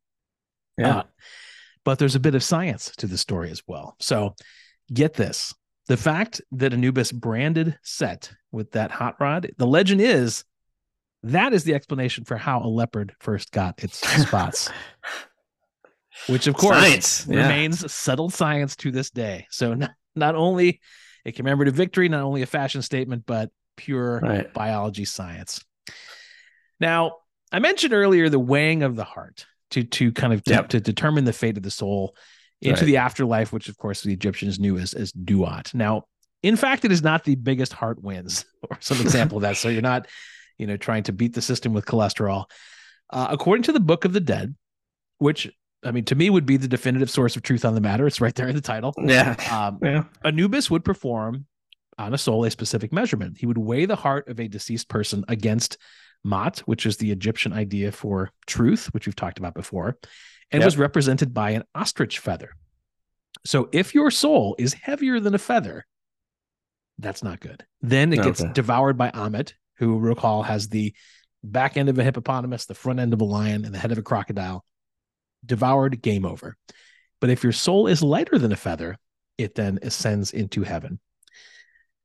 yeah. 0.78 0.98
Uh, 0.98 1.04
but 1.86 1.98
there's 2.00 2.16
a 2.16 2.20
bit 2.20 2.36
of 2.36 2.44
science 2.44 2.92
to 2.98 3.08
the 3.08 3.18
story 3.18 3.50
as 3.52 3.62
well. 3.66 3.96
So 4.00 4.36
get 4.94 5.14
this: 5.14 5.54
the 5.88 5.96
fact 5.96 6.42
that 6.52 6.74
Anubis 6.74 7.14
branded 7.14 7.78
Set 7.82 8.32
with 8.52 8.72
that 8.72 8.92
hot 8.92 9.16
rod, 9.22 9.50
the 9.58 9.68
legend 9.68 10.02
is 10.02 10.44
that 11.24 11.54
is 11.54 11.64
the 11.64 11.74
explanation 11.76 12.26
for 12.26 12.36
how 12.38 12.60
a 12.62 12.68
leopard 12.68 13.14
first 13.20 13.52
got 13.52 13.84
its 13.84 13.98
spots. 14.28 14.70
Which, 16.28 16.48
of 16.48 16.56
course, 16.56 16.76
Science. 16.78 17.28
Yeah. 17.30 17.44
remains 17.44 17.92
settled 17.92 18.34
science 18.34 18.76
to 18.78 18.92
this 18.92 19.10
day. 19.12 19.48
So 19.50 19.74
not, 19.74 19.92
not 20.16 20.36
only 20.36 20.82
a 21.26 21.32
commemorative 21.32 21.74
victory, 21.76 22.08
not 22.10 22.22
only 22.22 22.42
a 22.42 22.46
fashion 22.48 22.82
statement, 22.82 23.24
but 23.26 23.50
pure 23.78 24.20
Right. 24.20 24.54
biology 24.54 25.06
science. 25.06 25.64
Now, 26.80 27.18
I 27.52 27.60
mentioned 27.60 27.94
earlier 27.94 28.30
the 28.30 28.40
weighing 28.40 28.84
of 28.84 28.96
the 28.96 29.04
heart 29.04 29.46
to 29.72 29.84
to 29.84 30.12
kind 30.12 30.34
of 30.34 30.44
to, 30.46 30.54
Yep. 30.54 30.70
to 30.70 30.80
determine 30.80 31.26
the 31.26 31.34
fate 31.34 31.58
of 31.58 31.64
the 31.64 31.72
soul 31.72 32.16
into 32.62 32.82
Right. 32.82 32.86
the 32.86 32.98
afterlife, 32.98 33.52
which 33.52 33.70
of 33.70 33.78
course 33.78 34.02
the 34.04 34.14
Egyptians 34.14 34.60
knew 34.60 34.78
as 34.78 34.94
as 34.94 35.12
duat. 35.12 35.74
Now, 35.74 36.04
in 36.44 36.56
fact, 36.56 36.86
it 36.86 36.92
is 36.92 37.02
not 37.02 37.24
the 37.24 37.36
biggest 37.36 37.74
heart 37.74 38.02
wins 38.02 38.46
or 38.70 38.78
some 38.80 39.02
example 39.02 39.38
of 39.38 39.42
that. 39.44 39.58
So 39.58 39.70
you're 39.70 39.82
not, 39.82 40.08
you 40.58 40.68
know, 40.68 40.78
trying 40.78 41.04
to 41.04 41.14
beat 41.14 41.34
the 41.34 41.42
system 41.42 41.74
with 41.74 41.86
cholesterol. 41.86 42.46
Uh, 43.10 43.28
according 43.30 43.64
to 43.64 43.72
the 43.72 43.80
Book 43.80 44.06
of 44.06 44.14
the 44.14 44.20
Dead, 44.20 44.56
which 45.18 45.52
I 45.86 45.92
mean, 45.92 46.04
to 46.06 46.16
me 46.16 46.30
would 46.30 46.46
be 46.46 46.58
the 46.58 46.68
definitive 46.68 47.10
source 47.10 47.36
of 47.36 47.44
truth 47.44 47.64
on 47.64 47.76
the 47.76 47.82
matter. 47.82 48.08
It's 48.08 48.20
right 48.20 48.34
there 48.36 48.48
in 48.48 48.56
the 48.56 48.62
title. 48.62 48.94
Yeah. 49.06 49.36
Um, 49.52 49.80
Yeah. 49.82 50.04
Anubis 50.24 50.70
would 50.72 50.84
perform 50.84 51.46
on 51.98 52.14
a 52.14 52.18
soul 52.18 52.44
a 52.44 52.52
specific 52.52 52.92
measurement. 52.92 53.38
He 53.38 53.46
would 53.46 53.58
weigh 53.58 53.86
the 53.86 53.96
heart 53.96 54.28
of 54.28 54.40
a 54.40 54.48
deceased 54.48 54.90
person 54.90 55.24
against 55.28 55.78
Maat, 56.24 56.60
which 56.60 56.86
is 56.86 56.98
the 56.98 57.12
Egyptian 57.12 57.54
idea 57.54 57.92
for 57.92 58.32
truth, 58.48 58.88
which 58.94 59.06
we've 59.06 59.16
talked 59.16 59.38
about 59.38 59.54
before, 59.54 59.98
and 60.52 60.62
Yep. 60.62 60.66
was 60.66 60.78
represented 60.78 61.34
by 61.34 61.52
an 61.52 61.64
ostrich 61.76 62.20
feather. 62.20 62.52
So 63.46 63.70
if 63.72 63.94
your 63.94 64.10
soul 64.10 64.56
is 64.58 64.74
heavier 64.74 65.20
than 65.20 65.36
a 65.36 65.38
feather, 65.38 65.86
that's 66.98 67.24
not 67.24 67.40
good. 67.40 67.64
Then 67.82 68.12
it 68.12 68.24
gets 68.24 68.44
devoured 68.54 68.98
by 68.98 69.12
Amit, 69.12 69.54
who 69.78 70.00
recall 70.00 70.44
has 70.44 70.70
the 70.70 70.94
back 71.44 71.78
end 71.78 71.90
of 71.90 72.00
a 72.00 72.04
hippopotamus, 72.04 72.66
the 72.66 72.74
front 72.74 73.00
end 73.00 73.14
of 73.14 73.22
a 73.22 73.26
lion, 73.26 73.66
and 73.66 73.74
the 73.74 73.78
head 73.78 73.92
of 73.92 73.98
a 74.00 74.02
crocodile. 74.02 74.66
Devoured, 75.46 76.02
game 76.02 76.26
over. 76.26 76.58
But 77.22 77.30
if 77.30 77.44
your 77.44 77.54
soul 77.54 77.88
is 77.88 78.02
lighter 78.02 78.38
than 78.38 78.52
a 78.52 78.58
feather, 78.58 78.98
it 79.38 79.56
then 79.56 79.80
ascends 79.82 80.32
into 80.32 80.64
heaven. 80.64 81.00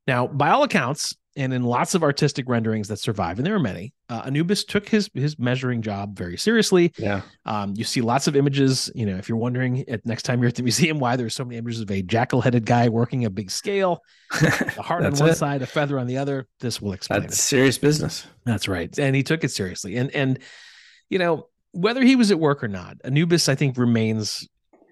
Now, 0.07 0.27
by 0.27 0.51
all 0.51 0.63
accounts, 0.63 1.15
and 1.37 1.55
in 1.55 1.63
lots 1.63 1.95
of 1.95 2.03
artistic 2.03 2.49
renderings 2.49 2.89
that 2.89 2.99
survive, 2.99 3.39
and 3.39 3.47
there 3.47 3.55
are 3.55 3.61
many, 3.61 3.93
uh, 4.09 4.23
Anubis 4.27 4.65
took 4.65 4.89
his 4.89 5.09
his 5.15 5.39
measuring 5.39 5.81
job 5.81 6.17
very 6.17 6.37
seriously. 6.37 6.93
Yeah. 6.99 7.23
Um, 7.45 7.75
you 7.77 7.85
see 7.85 8.01
lots 8.01 8.27
of 8.27 8.35
images. 8.35 8.91
You 8.95 9.07
know, 9.07 9.17
if 9.17 9.29
you're 9.29 9.39
wondering 9.39 9.89
at 9.89 10.05
next 10.05 10.25
time 10.25 10.41
you're 10.41 10.49
at 10.49 10.57
the 10.57 10.63
museum 10.65 10.99
why 10.99 11.17
there's 11.17 11.35
so 11.35 11.45
many 11.45 11.57
images 11.59 11.81
of 11.81 11.91
a 11.91 12.03
jackal-headed 12.03 12.67
guy 12.67 12.89
working 12.89 13.25
a 13.25 13.31
big 13.31 13.51
scale, 13.51 14.03
a 14.43 14.83
heart 14.83 15.05
on 15.05 15.15
one 15.15 15.31
it. 15.31 15.37
side, 15.37 15.63
a 15.63 15.67
feather 15.67 15.99
on 15.99 16.09
the 16.09 16.19
other. 16.19 16.49
This 16.59 16.83
will 16.83 16.93
explain 16.93 17.21
That's 17.21 17.35
it. 17.35 17.43
serious 17.43 17.79
business. 17.79 18.27
That's 18.45 18.67
right, 18.67 18.97
and 18.99 19.15
he 19.15 19.23
took 19.23 19.45
it 19.45 19.51
seriously. 19.51 19.97
And 19.97 20.11
and 20.11 20.41
you 21.09 21.21
know 21.21 21.47
whether 21.73 22.03
he 22.03 22.17
was 22.17 22.31
at 22.31 22.39
work 22.39 22.63
or 22.65 22.69
not, 22.69 22.97
Anubis 23.05 23.49
I 23.49 23.55
think 23.55 23.77
remains 23.77 24.49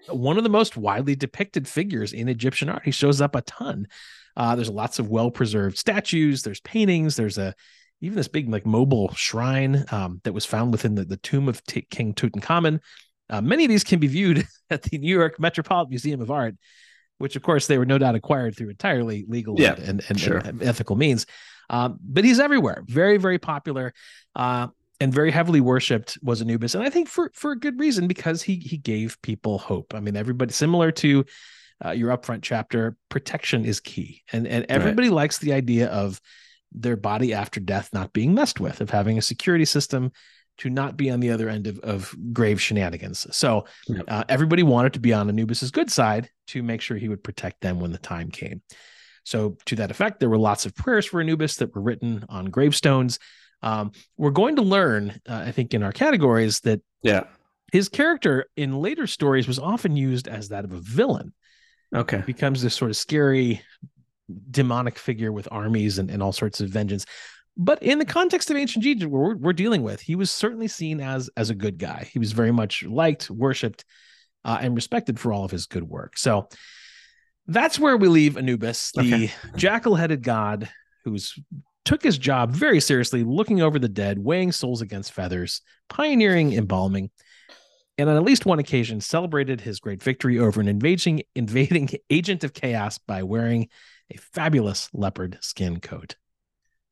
one 0.07 0.37
of 0.37 0.43
the 0.43 0.49
most 0.49 0.77
widely 0.77 1.15
depicted 1.15 1.67
figures 1.67 2.13
in 2.13 2.29
Egyptian 2.29 2.69
art. 2.69 2.83
He 2.85 2.91
shows 2.91 3.21
up 3.21 3.35
a 3.35 3.41
ton. 3.41 3.87
Uh, 4.35 4.55
there's 4.55 4.69
lots 4.69 4.99
of 4.99 5.09
well 5.09 5.31
preserved 5.31 5.77
statues. 5.77 6.43
There's 6.43 6.61
paintings. 6.61 7.15
There's 7.15 7.37
a 7.37 7.53
even 8.01 8.15
this 8.15 8.29
big 8.29 8.49
like 8.49 8.65
mobile 8.65 9.13
shrine 9.13 9.85
um, 9.91 10.21
that 10.23 10.33
was 10.33 10.45
found 10.45 10.71
within 10.71 10.95
the, 10.95 11.03
the 11.03 11.17
tomb 11.17 11.49
of 11.49 11.63
T- 11.65 11.85
King 11.89 12.13
Tutankhamun. 12.13 12.79
Uh, 13.29 13.41
many 13.41 13.65
of 13.65 13.69
these 13.69 13.83
can 13.83 13.99
be 13.99 14.07
viewed 14.07 14.47
at 14.69 14.83
the 14.83 14.97
New 14.97 15.13
York 15.13 15.39
Metropolitan 15.39 15.89
Museum 15.89 16.21
of 16.21 16.31
Art, 16.31 16.55
which 17.17 17.35
of 17.35 17.43
course 17.43 17.67
they 17.67 17.77
were 17.77 17.85
no 17.85 17.97
doubt 17.97 18.15
acquired 18.15 18.55
through 18.55 18.69
entirely 18.69 19.25
legal 19.27 19.55
Yeah, 19.59 19.73
and, 19.73 20.03
and, 20.07 20.19
sure. 20.19 20.37
and 20.37 20.63
ethical 20.63 20.95
means. 20.95 21.25
Um, 21.69 21.99
but 22.01 22.23
he's 22.23 22.39
everywhere, 22.39 22.83
very 22.87 23.17
very 23.17 23.37
popular. 23.37 23.93
Uh, 24.35 24.67
and 24.99 25.13
very 25.13 25.31
heavily 25.31 25.61
worshipped 25.61 26.17
was 26.21 26.41
Anubis, 26.41 26.75
and 26.75 26.83
I 26.83 26.89
think 26.89 27.07
for 27.07 27.31
for 27.33 27.51
a 27.51 27.59
good 27.59 27.79
reason 27.79 28.07
because 28.07 28.41
he 28.41 28.55
he 28.55 28.77
gave 28.77 29.21
people 29.21 29.57
hope. 29.57 29.93
I 29.93 29.99
mean, 29.99 30.15
everybody 30.15 30.53
similar 30.53 30.91
to 30.93 31.25
uh, 31.83 31.91
your 31.91 32.15
upfront 32.15 32.41
chapter, 32.41 32.97
protection 33.09 33.65
is 33.65 33.79
key, 33.79 34.23
and 34.31 34.47
and 34.47 34.65
everybody 34.69 35.09
likes 35.09 35.37
the 35.37 35.53
idea 35.53 35.87
of 35.87 36.19
their 36.71 36.97
body 36.97 37.33
after 37.33 37.59
death 37.59 37.89
not 37.93 38.13
being 38.13 38.33
messed 38.33 38.59
with, 38.59 38.81
of 38.81 38.89
having 38.89 39.17
a 39.17 39.21
security 39.21 39.65
system 39.65 40.11
to 40.59 40.69
not 40.69 40.97
be 40.97 41.09
on 41.09 41.21
the 41.21 41.29
other 41.29 41.47
end 41.47 41.67
of, 41.67 41.79
of 41.79 42.13
grave 42.33 42.61
shenanigans. 42.61 43.25
So 43.35 43.65
Yep. 43.87 44.05
uh, 44.09 44.23
everybody 44.27 44.61
wanted 44.61 44.93
to 44.93 44.99
be 44.99 45.13
on 45.13 45.29
Anubis's 45.29 45.71
good 45.71 45.89
side 45.89 46.29
to 46.47 46.61
make 46.61 46.81
sure 46.81 46.97
he 46.97 47.07
would 47.07 47.23
protect 47.23 47.61
them 47.61 47.79
when 47.79 47.93
the 47.93 47.97
time 47.97 48.29
came. 48.29 48.61
So 49.23 49.57
to 49.67 49.77
that 49.77 49.89
effect, 49.89 50.19
there 50.19 50.29
were 50.29 50.37
lots 50.37 50.65
of 50.65 50.75
prayers 50.75 51.05
for 51.05 51.21
Anubis 51.21 51.55
that 51.57 51.73
were 51.73 51.81
written 51.81 52.25
on 52.27 52.47
gravestones. 52.47 53.19
Um, 53.61 53.91
we're 54.17 54.31
going 54.31 54.55
to 54.57 54.61
learn, 54.61 55.19
uh, 55.27 55.43
I 55.47 55.51
think, 55.51 55.73
in 55.73 55.83
our 55.83 55.91
categories 55.91 56.59
that 56.61 56.81
Yeah. 57.03 57.23
his 57.71 57.89
character 57.89 58.45
in 58.55 58.79
later 58.79 59.07
stories 59.07 59.47
was 59.47 59.59
often 59.59 59.95
used 59.95 60.27
as 60.27 60.49
that 60.49 60.65
of 60.65 60.73
a 60.73 60.79
villain. 60.79 61.33
Okay. 61.93 62.23
Becomes 62.25 62.61
this 62.61 62.75
sort 62.75 62.91
of 62.91 62.97
scary 62.97 63.61
demonic 64.51 64.97
figure 64.99 65.31
with 65.31 65.47
armies 65.51 65.97
and, 65.99 66.09
and 66.11 66.21
all 66.21 66.31
sorts 66.31 66.61
of 66.61 66.69
vengeance. 66.69 67.05
But 67.57 67.83
in 67.83 67.99
the 67.99 68.05
context 68.05 68.49
of 68.51 68.57
ancient 68.57 68.85
Egypt, 68.85 69.11
where 69.11 69.21
we're, 69.29 69.35
we're 69.35 69.53
dealing 69.53 69.83
with, 69.83 69.99
he 69.99 70.15
was 70.15 70.31
certainly 70.31 70.67
seen 70.69 71.01
as 71.01 71.29
as 71.35 71.49
a 71.49 71.55
good 71.55 71.77
guy. 71.77 72.07
He 72.13 72.19
was 72.19 72.31
very 72.31 72.51
much 72.51 72.83
liked, 72.83 73.29
worshipped, 73.29 73.83
uh, 74.45 74.59
and 74.61 74.75
respected 74.75 75.19
for 75.19 75.33
all 75.33 75.43
of 75.43 75.51
his 75.51 75.65
good 75.65 75.83
work. 75.83 76.17
So 76.17 76.47
that's 77.47 77.77
where 77.79 77.97
we 77.97 78.07
leave 78.07 78.37
Anubis, 78.37 78.91
the 78.93 79.01
Okay. 79.01 79.31
jackal-headed 79.57 80.21
god 80.23 80.69
who's 81.03 81.37
took 81.89 82.03
his 82.03 82.19
job 82.19 82.51
very 82.51 82.79
seriously, 82.79 83.23
looking 83.23 83.63
over 83.63 83.79
the 83.79 83.89
dead, 83.89 84.19
weighing 84.19 84.51
souls 84.51 84.79
against 84.79 85.11
feathers, 85.11 85.61
pioneering 85.89 86.53
embalming, 86.53 87.09
and 87.97 88.07
on 88.07 88.15
at 88.15 88.21
least 88.21 88.45
one 88.45 88.59
occasion 88.59 89.01
celebrated 89.01 89.59
his 89.59 89.79
great 89.79 90.03
victory 90.03 90.37
over 90.37 90.61
an 90.61 90.67
invading 90.67 91.23
invading 91.33 91.89
agent 92.11 92.43
of 92.43 92.53
chaos 92.53 92.99
by 92.99 93.23
wearing 93.23 93.69
a 94.13 94.17
fabulous 94.19 94.87
leopard 94.93 95.39
skin 95.41 95.79
coat. 95.79 96.15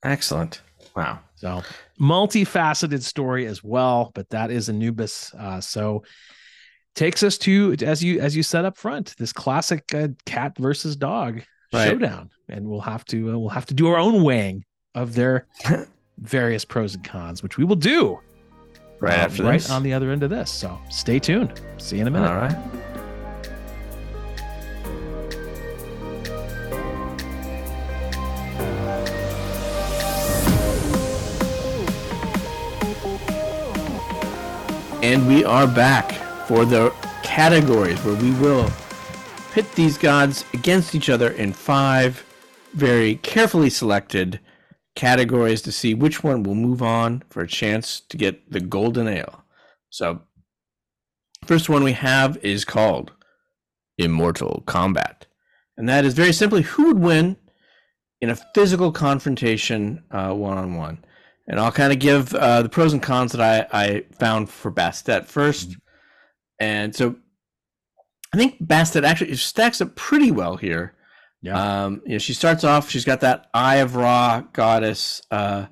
Excellent. 0.02 0.64
Wow. 0.96 1.20
So 1.36 1.62
multifaceted 2.02 3.04
story 3.04 3.46
as 3.46 3.64
well, 3.64 4.12
but 4.16 4.32
that 4.32 4.50
is 4.50 4.68
Anubis. 4.68 5.32
Uh, 5.38 5.62
so 5.62 6.06
takes 6.96 7.22
us 7.22 7.38
to 7.38 7.76
as 7.84 8.04
you 8.04 8.20
as 8.20 8.36
you 8.36 8.42
said 8.42 8.66
up 8.66 8.80
front, 8.80 9.14
this 9.20 9.32
classic 9.32 9.94
uh, 9.94 10.08
cat 10.26 10.58
versus 10.58 10.96
dog 10.96 11.44
Right. 11.72 11.90
showdown, 11.90 12.32
and 12.50 12.66
we'll 12.68 12.80
have 12.82 13.06
to 13.06 13.34
uh, 13.34 13.38
we'll 13.38 13.50
have 13.50 13.66
to 13.68 13.74
do 13.76 13.90
our 13.90 13.98
own 13.98 14.24
weighing 14.24 14.64
of 14.98 15.14
their 15.14 15.46
various 16.18 16.66
pros 16.66 16.96
and 16.96 17.04
cons, 17.04 17.44
which 17.44 17.58
we 17.58 17.64
will 17.64 17.76
do 17.76 18.20
Right 19.00 19.14
uh, 19.14 19.18
after 19.18 19.44
right 19.44 19.54
this. 19.62 19.70
on 19.70 19.84
the 19.84 19.94
other 19.94 20.10
end 20.12 20.24
of 20.24 20.32
this. 20.32 20.50
So 20.50 20.78
stay 20.90 21.20
tuned. 21.20 21.62
See 21.78 21.98
you 21.98 22.02
in 22.02 22.08
a 22.08 22.12
minute. 22.12 22.28
All 22.32 22.36
right. 22.38 22.58
And 35.04 35.28
we 35.28 35.46
are 35.46 35.68
back 35.68 36.12
for 36.48 36.66
the 36.66 36.90
categories 37.24 38.04
where 38.04 38.16
we 38.16 38.32
will 38.40 38.70
pit 39.52 39.72
these 39.76 39.98
gods 39.98 40.44
against 40.54 40.96
each 40.96 41.10
other 41.10 41.30
in 41.32 41.54
five 41.54 42.24
very 42.74 43.16
carefully 43.18 43.70
selected 43.70 44.40
categories 44.98 45.62
to 45.62 45.72
see 45.72 45.94
which 45.94 46.24
one 46.24 46.44
will 46.44 46.56
move 46.56 46.82
on 46.82 47.24
for 47.30 47.42
a 47.42 47.48
chance 47.48 48.02
to 48.02 48.18
get 48.18 48.52
the 48.52 48.60
golden 48.60 49.08
ale. 49.08 49.44
So, 49.90 50.22
first 51.46 51.70
one 51.70 51.84
we 51.84 51.94
have 51.94 52.38
is 52.44 52.66
called 52.66 53.14
Immortal 53.98 54.64
Combat. 54.66 55.28
And 55.78 55.88
that 55.88 56.04
is 56.04 56.16
very 56.16 56.34
simply 56.34 56.64
who 56.64 56.88
would 56.88 57.00
win 57.00 57.38
in 58.20 58.32
a 58.32 58.40
physical 58.56 58.92
confrontation 58.92 60.04
one 60.10 60.58
on 60.58 60.76
one. 60.76 61.06
And 61.48 61.60
I'll 61.60 61.72
kind 61.72 61.94
of 61.94 62.00
give 62.00 62.34
uh, 62.34 62.64
the 62.64 62.70
pros 62.70 62.92
and 62.92 63.02
cons 63.02 63.32
that 63.32 63.70
I, 63.74 63.86
I 63.86 64.04
found 64.20 64.50
for 64.50 64.72
Bastet 64.72 65.28
1st 65.28 65.76
And 66.60 66.94
so 66.94 67.16
I 68.34 68.38
think 68.38 68.60
Bastet 68.62 69.04
actually 69.04 69.36
stacks 69.36 69.80
up 69.80 69.96
pretty 69.96 70.32
well 70.32 70.58
here. 70.58 70.97
Yeah. 71.42 71.86
Um, 71.86 72.02
you 72.06 72.14
know, 72.14 72.18
she 72.18 72.34
starts 72.34 72.64
off, 72.64 72.90
she's 72.90 73.06
got 73.06 73.22
that 73.22 73.48
Eye 73.54 73.78
of 73.78 73.96
Ra 73.96 74.42
goddess 74.54 75.22
uh, 75.32 75.68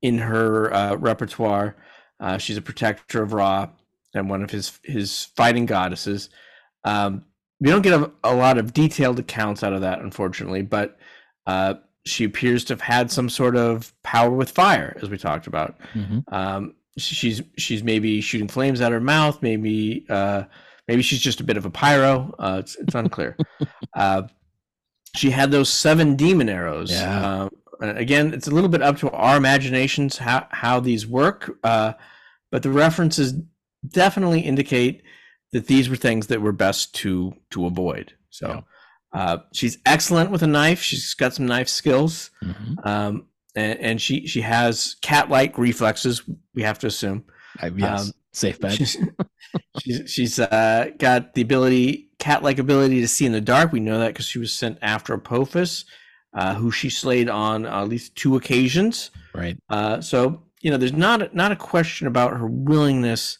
in 0.00 0.18
her 0.18 0.72
uh, 0.72 0.94
repertoire. 0.96 1.76
Uh, 2.20 2.38
she's 2.38 2.56
a 2.56 2.62
protector 2.62 3.22
of 3.22 3.32
Ra 3.32 3.68
and 4.14 4.28
one 4.30 4.42
of 4.42 4.50
his 4.50 4.78
his 4.84 5.24
fighting 5.36 5.66
goddesses. 5.66 6.30
Um, 6.84 7.24
we 7.60 7.70
don't 7.70 7.82
get 7.82 7.94
a, 8.00 8.10
a 8.24 8.34
lot 8.34 8.58
of 8.58 8.72
detailed 8.72 9.18
accounts 9.18 9.62
out 9.62 9.72
of 9.72 9.82
that, 9.82 10.00
unfortunately, 10.00 10.62
but 10.62 10.98
uh, 11.46 11.74
she 12.04 12.24
appears 12.24 12.64
to 12.64 12.72
have 12.74 12.80
had 12.80 13.10
some 13.10 13.28
sort 13.28 13.56
of 13.56 13.92
power 14.02 14.30
with 14.30 14.50
fire, 14.50 14.96
as 15.02 15.10
we 15.10 15.18
talked 15.18 15.46
about. 15.46 15.76
Mhm. 15.94 16.24
Um, 16.32 16.74
she's 16.98 17.40
she's 17.58 17.82
maybe 17.84 18.20
shooting 18.20 18.48
flames 18.48 18.80
out 18.80 18.92
of 18.92 18.94
her 18.94 19.04
mouth. 19.04 19.40
Maybe 19.42 20.04
uh, 20.08 20.44
maybe 20.88 21.02
she's 21.02 21.20
just 21.20 21.40
a 21.40 21.44
bit 21.44 21.56
of 21.56 21.64
a 21.66 21.70
pyro. 21.70 22.34
Uh, 22.38 22.56
it's 22.60 22.76
it's 22.76 22.94
unclear. 22.94 23.36
uh, 25.14 25.18
she 25.18 25.30
had 25.30 25.50
those 25.50 25.68
seven 25.68 26.16
demon 26.16 26.48
arrows. 26.48 26.90
Yeah. 26.90 27.48
Uh, 27.80 27.94
again, 27.94 28.32
it's 28.34 28.48
a 28.48 28.50
little 28.50 28.70
bit 28.70 28.82
up 28.82 28.98
to 28.98 29.10
our 29.10 29.36
imaginations 29.36 30.18
how 30.18 30.46
how 30.50 30.80
these 30.80 31.06
work. 31.06 31.58
Uh, 31.64 31.92
but 32.50 32.62
the 32.62 32.70
references 32.70 33.34
definitely 33.88 34.40
indicate 34.40 35.02
that 35.52 35.66
these 35.66 35.88
were 35.88 35.96
things 35.96 36.26
that 36.28 36.40
were 36.40 36.52
best 36.52 36.94
to 36.96 37.34
to 37.50 37.66
avoid. 37.66 38.14
So. 38.30 38.48
Yeah. 38.48 38.60
Uh, 39.14 39.36
she's 39.52 39.76
excellent 39.84 40.30
with 40.30 40.42
a 40.42 40.46
knife. 40.46 40.80
She's 40.80 41.12
got 41.12 41.34
some 41.34 41.44
knife 41.44 41.68
skills. 41.68 42.30
Mhm. 42.42 42.86
Um, 42.86 43.26
and, 43.54 43.78
and 43.78 44.00
she 44.00 44.26
she 44.26 44.40
has 44.40 44.96
cat-like 45.02 45.58
reflexes. 45.58 46.22
We 46.54 46.62
have 46.62 46.78
to 46.78 46.86
assume. 46.86 47.24
I, 47.60 47.66
yes, 47.66 48.06
Um, 48.06 48.12
safe 48.32 48.58
bet. 48.58 48.72
She's 48.72 48.96
she's, 49.80 50.10
she's 50.10 50.38
uh, 50.38 50.92
got 50.98 51.34
the 51.34 51.42
ability, 51.42 52.08
cat-like 52.22 52.60
ability 52.60 53.00
to 53.00 53.08
see 53.08 53.26
in 53.26 53.32
the 53.32 53.40
dark. 53.40 53.72
We 53.72 53.80
know 53.80 53.98
that 53.98 54.08
because 54.08 54.26
she 54.26 54.38
was 54.38 54.52
sent 54.52 54.78
after 54.80 55.12
Apophis, 55.12 55.84
uh, 56.34 56.54
who 56.54 56.70
she 56.70 56.88
slayed 56.88 57.28
on 57.28 57.66
at 57.66 57.88
least 57.88 58.14
two 58.14 58.36
occasions. 58.36 59.10
right. 59.34 59.58
Uh, 59.68 60.00
so 60.00 60.44
you 60.60 60.70
know, 60.70 60.76
there's 60.76 60.92
not 60.92 61.34
not 61.34 61.50
a 61.50 61.56
question 61.56 62.06
about 62.06 62.36
her 62.36 62.46
willingness 62.46 63.38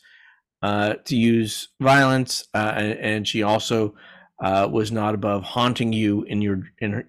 uh, 0.62 0.94
to 1.04 1.14
use 1.14 1.68
violence, 1.80 2.48
uh, 2.54 2.72
and, 2.74 2.98
and 2.98 3.28
she 3.28 3.44
also 3.44 3.94
uh, 4.42 4.68
was 4.70 4.90
not 4.90 5.14
above 5.14 5.44
haunting 5.44 5.92
you 5.92 6.24
in 6.24 6.42
your 6.42 6.64
in 6.78 6.92
her 6.92 7.04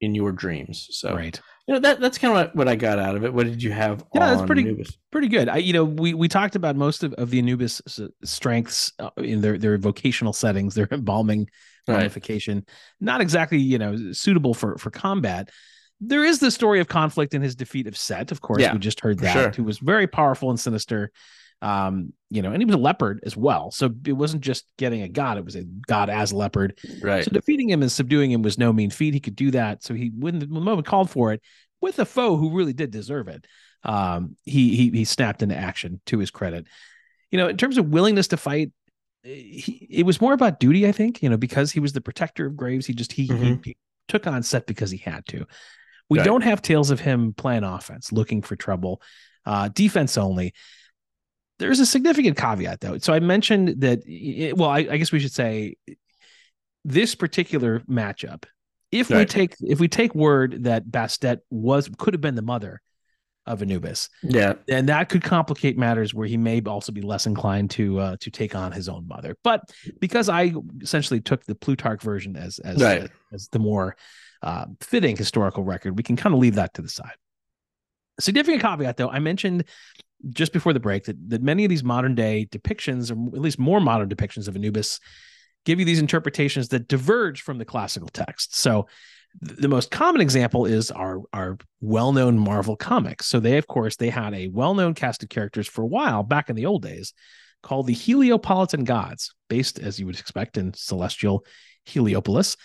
in 0.00 0.14
your 0.14 0.32
dreams. 0.32 0.88
So 0.92 1.14
Right. 1.14 1.38
You 1.68 1.74
know 1.74 1.80
that 1.80 2.00
that's 2.00 2.16
kind 2.18 2.36
of 2.36 2.54
what, 2.54 2.66
I 2.66 2.74
got 2.74 2.98
out 2.98 3.14
of 3.14 3.24
it. 3.24 3.32
What 3.32 3.44
did 3.46 3.62
you 3.62 3.70
have? 3.70 4.02
Yeah, 4.14 4.34
that's 4.34 4.46
pretty- 4.46 4.62
Anubis? 4.62 4.96
pretty 5.12 5.28
good. 5.28 5.48
I, 5.48 5.58
you 5.58 5.72
know, 5.74 5.84
we 5.84 6.14
we 6.14 6.26
talked 6.26 6.56
about 6.56 6.74
most 6.76 7.04
of, 7.04 7.12
of 7.14 7.30
the 7.30 7.38
Anubis 7.38 7.80
strengths 8.24 8.92
uh, 8.98 9.10
in 9.18 9.40
their 9.42 9.58
their 9.58 9.76
vocational 9.78 10.32
settings, 10.32 10.74
their 10.74 10.88
embalming, 10.92 11.48
Right. 11.86 12.10
not 13.00 13.20
exactly 13.20 13.58
you 13.58 13.78
know 13.78 14.12
suitable 14.12 14.54
for 14.54 14.76
for 14.78 14.90
combat. 14.90 15.50
There 16.00 16.24
is 16.24 16.38
the 16.38 16.50
story 16.50 16.80
of 16.80 16.88
conflict 16.88 17.34
in 17.34 17.42
his 17.42 17.54
defeat 17.56 17.86
of 17.86 17.96
Set. 17.96 18.30
Of 18.30 18.40
course, 18.40 18.60
Yeah, 18.62 18.72
we 18.72 18.78
just 18.78 19.00
heard 19.00 19.18
that, 19.20 19.32
sure. 19.32 19.50
who 19.50 19.64
was 19.64 19.78
very 19.78 20.06
powerful 20.06 20.50
and 20.50 20.58
sinister. 20.60 21.10
Um, 21.60 22.12
you 22.30 22.42
know, 22.42 22.52
and 22.52 22.60
he 22.60 22.66
was 22.66 22.74
a 22.74 22.78
leopard 22.78 23.20
as 23.24 23.36
well. 23.36 23.70
So 23.70 23.90
it 24.06 24.12
wasn't 24.12 24.42
just 24.42 24.66
getting 24.76 25.02
a 25.02 25.08
god; 25.08 25.38
it 25.38 25.44
was 25.44 25.56
a 25.56 25.64
god 25.64 26.08
as 26.10 26.32
a 26.32 26.36
leopard. 26.36 26.78
Right. 27.02 27.24
So 27.24 27.30
defeating 27.30 27.68
him 27.70 27.82
and 27.82 27.90
subduing 27.90 28.30
him 28.30 28.42
was 28.42 28.58
no 28.58 28.72
mean 28.72 28.90
feat. 28.90 29.14
He 29.14 29.20
could 29.20 29.34
do 29.36 29.50
that. 29.52 29.82
So 29.82 29.94
he, 29.94 30.12
when 30.16 30.38
the 30.38 30.46
moment 30.46 30.86
called 30.86 31.10
for 31.10 31.32
it, 31.32 31.40
with 31.80 31.98
a 31.98 32.04
foe 32.04 32.36
who 32.36 32.50
really 32.56 32.72
did 32.74 32.90
deserve 32.90 33.28
it, 33.28 33.46
um, 33.82 34.36
he 34.44 34.76
he 34.76 34.90
he 34.90 35.04
snapped 35.04 35.42
into 35.42 35.56
action. 35.56 36.00
To 36.06 36.18
his 36.18 36.30
credit, 36.30 36.66
you 37.30 37.38
know, 37.38 37.48
in 37.48 37.56
terms 37.56 37.78
of 37.78 37.88
willingness 37.88 38.28
to 38.28 38.36
fight, 38.36 38.70
eh, 39.24 39.28
he, 39.34 39.86
it 39.90 40.06
was 40.06 40.20
more 40.20 40.34
about 40.34 40.60
duty. 40.60 40.86
I 40.86 40.92
think 40.92 41.22
you 41.22 41.28
know 41.30 41.36
because 41.38 41.72
he 41.72 41.80
was 41.80 41.92
the 41.92 42.00
protector 42.00 42.46
of 42.46 42.56
graves. 42.56 42.86
He 42.86 42.94
just 42.94 43.12
he, 43.12 43.24
he, 43.26 43.32
Mhm. 43.32 43.64
he 43.64 43.76
took 44.06 44.26
on 44.26 44.42
Set 44.42 44.66
because 44.66 44.90
he 44.90 44.98
had 44.98 45.26
to. 45.28 45.44
We 46.10 46.18
Right. 46.18 46.24
don't 46.24 46.42
have 46.42 46.62
tales 46.62 46.90
of 46.90 47.00
him 47.00 47.32
playing 47.34 47.64
offense, 47.64 48.12
looking 48.12 48.42
for 48.42 48.54
trouble, 48.56 49.02
uh, 49.44 49.68
defense 49.68 50.16
only. 50.16 50.54
There's 51.58 51.80
a 51.80 51.86
significant 51.86 52.36
caveat 52.36 52.80
though. 52.80 52.98
So 52.98 53.12
I 53.12 53.20
mentioned 53.20 53.80
that. 53.80 54.00
It, 54.06 54.56
well, 54.56 54.70
I, 54.70 54.78
I 54.78 54.96
guess 54.96 55.12
we 55.12 55.18
should 55.18 55.32
say 55.32 55.76
this 56.84 57.14
particular 57.14 57.80
matchup. 57.80 58.44
If 58.90 59.10
we 59.10 59.24
take 59.26 59.54
if 59.60 59.80
we 59.80 59.88
take 59.88 60.14
word 60.14 60.64
that 60.64 60.86
Bastet 60.86 61.38
was 61.50 61.90
could 61.98 62.14
have 62.14 62.20
been 62.22 62.36
the 62.36 62.42
mother 62.42 62.80
of 63.44 63.60
Anubis, 63.62 64.08
Yeah. 64.22 64.54
and 64.68 64.88
that 64.88 65.08
could 65.08 65.22
complicate 65.22 65.76
matters 65.78 66.12
where 66.14 66.26
he 66.26 66.36
may 66.36 66.60
also 66.62 66.92
be 66.92 67.00
less 67.02 67.26
inclined 67.26 67.70
to 67.72 67.98
uh, 67.98 68.16
to 68.20 68.30
take 68.30 68.54
on 68.54 68.72
his 68.72 68.88
own 68.88 69.06
mother. 69.08 69.36
But 69.44 69.60
because 70.00 70.28
I 70.28 70.54
essentially 70.80 71.20
took 71.20 71.44
the 71.44 71.54
Plutarch 71.54 72.02
version 72.02 72.36
as 72.36 72.58
as 72.60 72.80
Right. 72.80 73.02
as, 73.02 73.10
as 73.32 73.48
the 73.48 73.58
more 73.58 73.96
uh, 74.42 74.66
fitting 74.80 75.16
historical 75.16 75.64
record, 75.64 75.96
we 75.96 76.02
can 76.02 76.16
kind 76.16 76.34
of 76.34 76.40
leave 76.40 76.54
that 76.54 76.72
to 76.74 76.82
the 76.82 76.88
side. 76.88 77.16
Significant 78.20 78.62
caveat, 78.62 78.96
though, 78.96 79.10
I 79.10 79.18
mentioned 79.18 79.64
just 80.30 80.52
before 80.52 80.72
the 80.72 80.80
break 80.80 81.04
that, 81.04 81.16
that 81.30 81.42
many 81.42 81.64
of 81.64 81.68
these 81.68 81.84
modern 81.84 82.14
day 82.14 82.48
depictions, 82.50 83.10
or 83.10 83.36
at 83.36 83.40
least 83.40 83.58
more 83.58 83.80
modern 83.80 84.08
depictions 84.08 84.48
of 84.48 84.56
Anubis, 84.56 84.98
give 85.64 85.78
you 85.78 85.84
these 85.84 86.00
interpretations 86.00 86.68
that 86.68 86.88
diverge 86.88 87.42
from 87.42 87.58
the 87.58 87.64
classical 87.64 88.08
text. 88.08 88.56
So 88.56 88.88
th- 89.46 89.60
the 89.60 89.68
most 89.68 89.90
common 89.90 90.20
example 90.20 90.66
is 90.66 90.90
our 90.90 91.20
our 91.32 91.58
well-known 91.80 92.38
Marvel 92.38 92.76
comics. 92.76 93.26
So 93.26 93.38
they, 93.38 93.58
of 93.58 93.66
course, 93.66 93.96
they 93.96 94.10
had 94.10 94.34
a 94.34 94.48
well-known 94.48 94.94
cast 94.94 95.22
of 95.22 95.28
characters 95.28 95.68
for 95.68 95.82
a 95.82 95.86
while 95.86 96.22
back 96.22 96.50
in 96.50 96.56
the 96.56 96.66
old 96.66 96.82
days 96.82 97.12
called 97.62 97.86
the 97.86 97.94
Heliopolitan 97.94 98.84
gods, 98.84 99.34
based 99.48 99.78
as 99.78 99.98
you 100.00 100.06
would 100.06 100.18
expect 100.18 100.56
in 100.56 100.72
celestial 100.74 101.44
Heliopolis 101.86 102.56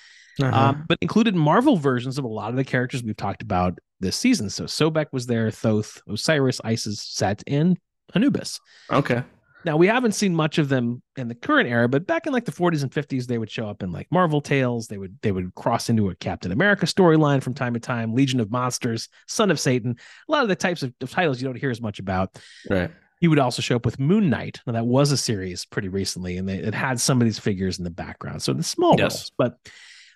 Uh-huh. 0.41 0.57
um, 0.57 0.85
but 0.87 0.97
included 1.01 1.35
Marvel 1.35 1.77
versions 1.77 2.17
of 2.17 2.25
a 2.25 2.27
lot 2.27 2.49
of 2.49 2.55
the 2.55 2.63
characters 2.63 3.03
we've 3.03 3.15
talked 3.15 3.41
about 3.41 3.77
this 4.03 4.15
season. 4.17 4.49
So 4.49 4.65
Sobek 4.65 5.07
was 5.11 5.25
there, 5.25 5.49
Thoth, 5.49 6.01
Osiris, 6.07 6.61
Isis, 6.63 7.01
Set, 7.01 7.41
and 7.47 7.77
Anubis. 8.13 8.59
okay. 8.91 9.23
Now 9.65 9.77
we 9.77 9.87
haven't 9.87 10.11
seen 10.11 10.35
much 10.35 10.57
of 10.57 10.67
them 10.67 11.01
in 11.15 11.29
the 11.29 11.35
current 11.35 11.69
era, 11.69 11.87
but 11.87 12.05
back 12.05 12.27
in 12.27 12.33
like 12.33 12.43
the 12.43 12.51
40s 12.51 12.83
and 12.83 12.91
50s, 12.91 13.27
they 13.27 13.37
would 13.37 13.49
show 13.49 13.65
up 13.65 13.81
in 13.81 13.93
like 13.93 14.07
Marvel 14.11 14.41
tales. 14.41 14.87
They 14.87 14.97
would 14.97 15.17
they 15.21 15.31
would 15.31 15.55
cross 15.55 15.89
into 15.89 16.09
a 16.09 16.15
Captain 16.15 16.51
America 16.51 16.85
storyline 16.85 17.41
from 17.41 17.53
time 17.53 17.73
to 17.73 17.79
time, 17.79 18.13
Legion 18.13 18.41
of 18.41 18.51
Monsters, 18.51 19.07
Son 19.29 19.49
of 19.49 19.57
Satan. 19.57 19.95
A 20.27 20.31
lot 20.33 20.43
of 20.43 20.49
the 20.49 20.55
types 20.57 20.83
of, 20.83 20.93
of 20.99 21.09
titles 21.09 21.41
you 21.41 21.47
don't 21.47 21.57
hear 21.57 21.71
as 21.71 21.79
much 21.79 21.99
about. 21.99 22.37
Right. 22.69 22.91
He 23.21 23.29
would 23.29 23.39
also 23.39 23.61
show 23.61 23.77
up 23.77 23.85
with 23.85 24.01
Moon 24.01 24.29
Knight. 24.29 24.59
Now 24.67 24.73
that 24.73 24.85
was 24.85 25.13
a 25.13 25.17
series 25.17 25.63
pretty 25.63 25.87
recently, 25.87 26.35
and 26.35 26.49
they, 26.49 26.57
it 26.57 26.73
had 26.73 26.99
some 26.99 27.21
of 27.21 27.25
these 27.25 27.39
figures 27.39 27.77
in 27.77 27.85
the 27.85 27.89
background. 27.89 28.41
So 28.41 28.51
the 28.51 28.63
small 28.63 28.95
Yes. 28.99 29.13
roles, 29.15 29.31
but 29.37 29.57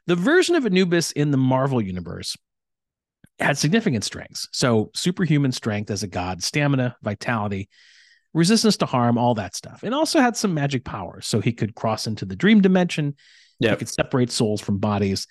the 0.08 0.16
version 0.18 0.56
of 0.56 0.66
Anubis 0.66 1.14
in 1.14 1.32
the 1.32 1.38
Marvel 1.38 1.82
universe 1.82 2.36
had 3.40 3.58
significant 3.58 4.04
strengths. 4.04 4.48
So 4.52 4.92
superhuman 4.94 5.52
strength 5.52 5.92
as 5.92 6.04
a 6.04 6.08
god, 6.08 6.44
stamina, 6.44 6.96
vitality, 7.04 7.70
resistance 8.34 8.78
to 8.78 8.86
harm, 8.86 9.18
all 9.18 9.36
that 9.36 9.56
stuff, 9.56 9.84
and 9.84 9.94
also 9.94 10.20
had 10.20 10.36
some 10.36 10.54
magic 10.54 10.84
powers. 10.84 11.28
So 11.28 11.40
he 11.40 11.54
could 11.54 11.76
cross 11.76 12.08
into 12.08 12.26
the 12.26 12.36
dream 12.36 12.62
dimension. 12.62 13.16
He 13.72 13.78
could 13.78 13.90
separate 13.90 14.32
souls 14.32 14.62
from 14.62 14.80
bodies. 14.80 15.28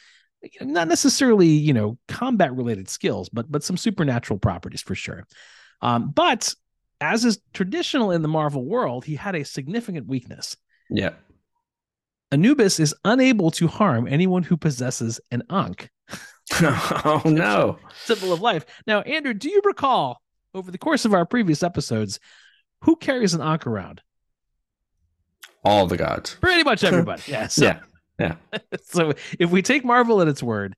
Not 0.60 0.88
necessarily, 0.88 1.48
you 1.48 1.72
know, 1.72 1.98
combat 2.08 2.54
related 2.54 2.88
skills, 2.88 3.28
but 3.28 3.50
but 3.50 3.64
some 3.64 3.76
supernatural 3.76 4.38
properties 4.38 4.82
for 4.82 4.94
sure. 4.94 5.26
Um, 5.82 6.10
but 6.10 6.54
as 7.00 7.24
is 7.24 7.40
traditional 7.52 8.10
in 8.10 8.22
the 8.22 8.28
Marvel 8.28 8.64
world, 8.64 9.04
he 9.04 9.16
had 9.16 9.34
a 9.34 9.44
significant 9.44 10.06
weakness. 10.06 10.56
Yeah. 10.90 11.10
Anubis 12.32 12.80
is 12.80 12.94
unable 13.04 13.50
to 13.52 13.68
harm 13.68 14.08
anyone 14.08 14.42
who 14.42 14.56
possesses 14.56 15.20
an 15.30 15.42
Ankh, 15.50 15.90
oh 17.04 17.22
no. 17.24 17.78
symbol 18.04 18.32
of 18.32 18.40
life. 18.40 18.64
Now, 18.86 19.00
Andrew, 19.02 19.34
do 19.34 19.48
you 19.48 19.60
recall 19.64 20.20
over 20.54 20.70
the 20.70 20.78
course 20.78 21.04
of 21.04 21.14
our 21.14 21.26
previous 21.26 21.62
episodes 21.62 22.18
who 22.82 22.96
carries 22.96 23.34
an 23.34 23.40
Ankh 23.42 23.66
around? 23.66 24.02
All 25.64 25.86
the 25.86 25.96
gods. 25.96 26.36
Pretty 26.40 26.62
much 26.62 26.84
everybody. 26.84 27.22
Yeah. 27.26 27.48
So, 27.48 27.76
Yeah. 28.18 28.36
so 28.82 29.12
if 29.38 29.50
we 29.50 29.62
take 29.62 29.84
Marvel 29.84 30.22
at 30.22 30.28
its 30.28 30.42
word, 30.42 30.74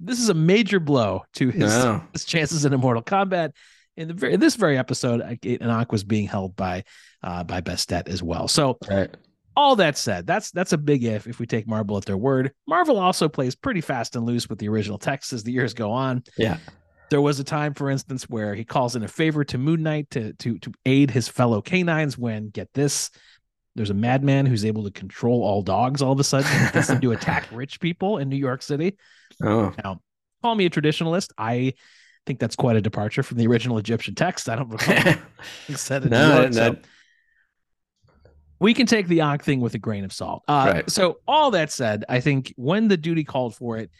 this 0.00 0.20
is 0.20 0.28
a 0.28 0.34
major 0.34 0.78
blow 0.78 1.24
to 1.34 1.48
his, 1.50 1.74
No. 1.74 2.02
his 2.12 2.24
chances 2.24 2.64
in 2.64 2.72
Immortal 2.72 3.02
Combat. 3.02 3.52
In 3.96 4.06
the 4.08 4.14
very, 4.14 4.34
in 4.34 4.38
this 4.40 4.54
very 4.54 4.78
episode, 4.78 5.20
an 5.20 5.70
Ankh 5.70 5.90
was 5.90 6.04
being 6.04 6.28
held 6.28 6.54
by 6.54 6.84
uh, 7.24 7.42
by 7.42 7.60
Bastet 7.60 8.08
as 8.08 8.22
well. 8.22 8.46
So 8.46 8.78
Right. 8.88 9.12
All 9.58 9.74
that 9.74 9.98
said, 9.98 10.24
that's 10.24 10.52
that's 10.52 10.72
a 10.72 10.78
big 10.78 11.02
if 11.02 11.26
if 11.26 11.40
we 11.40 11.46
take 11.46 11.66
Marvel 11.66 11.96
at 11.96 12.04
their 12.04 12.16
word. 12.16 12.52
Marvel 12.68 12.96
also 12.96 13.28
plays 13.28 13.56
pretty 13.56 13.80
fast 13.80 14.14
and 14.14 14.24
loose 14.24 14.48
with 14.48 14.60
the 14.60 14.68
original 14.68 14.98
text 14.98 15.32
as 15.32 15.42
the 15.42 15.50
years 15.50 15.74
go 15.74 15.90
on. 15.90 16.22
Yeah. 16.36 16.58
There 17.10 17.20
was 17.20 17.40
a 17.40 17.44
time, 17.44 17.74
for 17.74 17.90
instance, 17.90 18.28
where 18.28 18.54
he 18.54 18.64
calls 18.64 18.94
in 18.94 19.02
a 19.02 19.08
favor 19.08 19.42
to 19.42 19.58
Moon 19.58 19.82
Knight 19.82 20.10
to 20.10 20.32
to 20.34 20.60
to 20.60 20.72
aid 20.86 21.10
his 21.10 21.26
fellow 21.26 21.60
canines 21.60 22.16
when 22.16 22.50
get 22.50 22.72
this. 22.72 23.10
There's 23.74 23.90
a 23.90 23.94
madman 23.94 24.46
who's 24.46 24.64
able 24.64 24.84
to 24.84 24.92
control 24.92 25.42
all 25.42 25.62
dogs 25.62 26.02
all 26.02 26.12
of 26.12 26.20
a 26.20 26.24
sudden 26.24 26.48
and 26.52 26.72
gets 26.72 26.86
them 26.86 27.00
to 27.00 27.10
attack 27.18 27.48
rich 27.50 27.80
people 27.80 28.18
in 28.18 28.28
New 28.28 28.36
York 28.36 28.62
City. 28.62 28.96
Oh. 29.42 29.74
Now, 29.82 30.00
call 30.40 30.54
me 30.54 30.66
a 30.66 30.70
traditionalist. 30.70 31.30
I 31.36 31.74
think 32.26 32.38
that's 32.38 32.56
quite 32.56 32.76
a 32.76 32.80
departure 32.80 33.24
from 33.24 33.38
the 33.38 33.46
original 33.48 33.78
Egyptian 33.78 34.14
text. 34.14 34.48
I 34.48 34.54
don't 34.54 34.68
recall 34.68 35.14
said 35.74 36.04
New 36.04 36.10
no, 36.10 36.48
so- 36.52 36.72
no. 36.72 36.78
We 38.60 38.74
can 38.74 38.86
take 38.86 39.08
the 39.08 39.20
Ankh 39.20 39.44
thing 39.44 39.60
with 39.60 39.74
a 39.74 39.78
grain 39.78 40.04
of 40.04 40.12
salt. 40.12 40.42
Uh, 40.48 40.70
Right. 40.74 40.90
So, 40.90 41.20
all 41.26 41.50
that 41.52 41.70
said, 41.70 42.04
I 42.08 42.20
think 42.20 42.52
when 42.56 42.88
the 42.88 42.96
duty 42.96 43.24
called 43.24 43.54
for 43.54 43.76
it, 43.78 43.90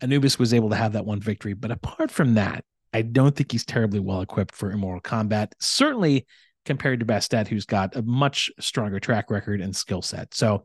Anubis 0.00 0.38
was 0.38 0.52
able 0.54 0.70
to 0.70 0.76
have 0.76 0.92
that 0.94 1.04
one 1.04 1.20
victory. 1.20 1.54
But 1.54 1.70
apart 1.70 2.10
from 2.10 2.34
that, 2.34 2.64
I 2.92 3.02
don't 3.02 3.34
think 3.34 3.52
he's 3.52 3.64
terribly 3.64 4.00
well 4.00 4.20
equipped 4.20 4.54
for 4.54 4.70
Immortal 4.70 5.00
Combat. 5.00 5.54
Certainly 5.60 6.26
compared 6.64 7.00
to 7.00 7.06
Bastet, 7.06 7.48
who's 7.48 7.66
got 7.66 7.96
a 7.96 8.02
much 8.02 8.50
stronger 8.60 9.00
track 9.00 9.30
record 9.30 9.60
and 9.60 9.74
skill 9.74 10.02
set. 10.02 10.34
So, 10.34 10.64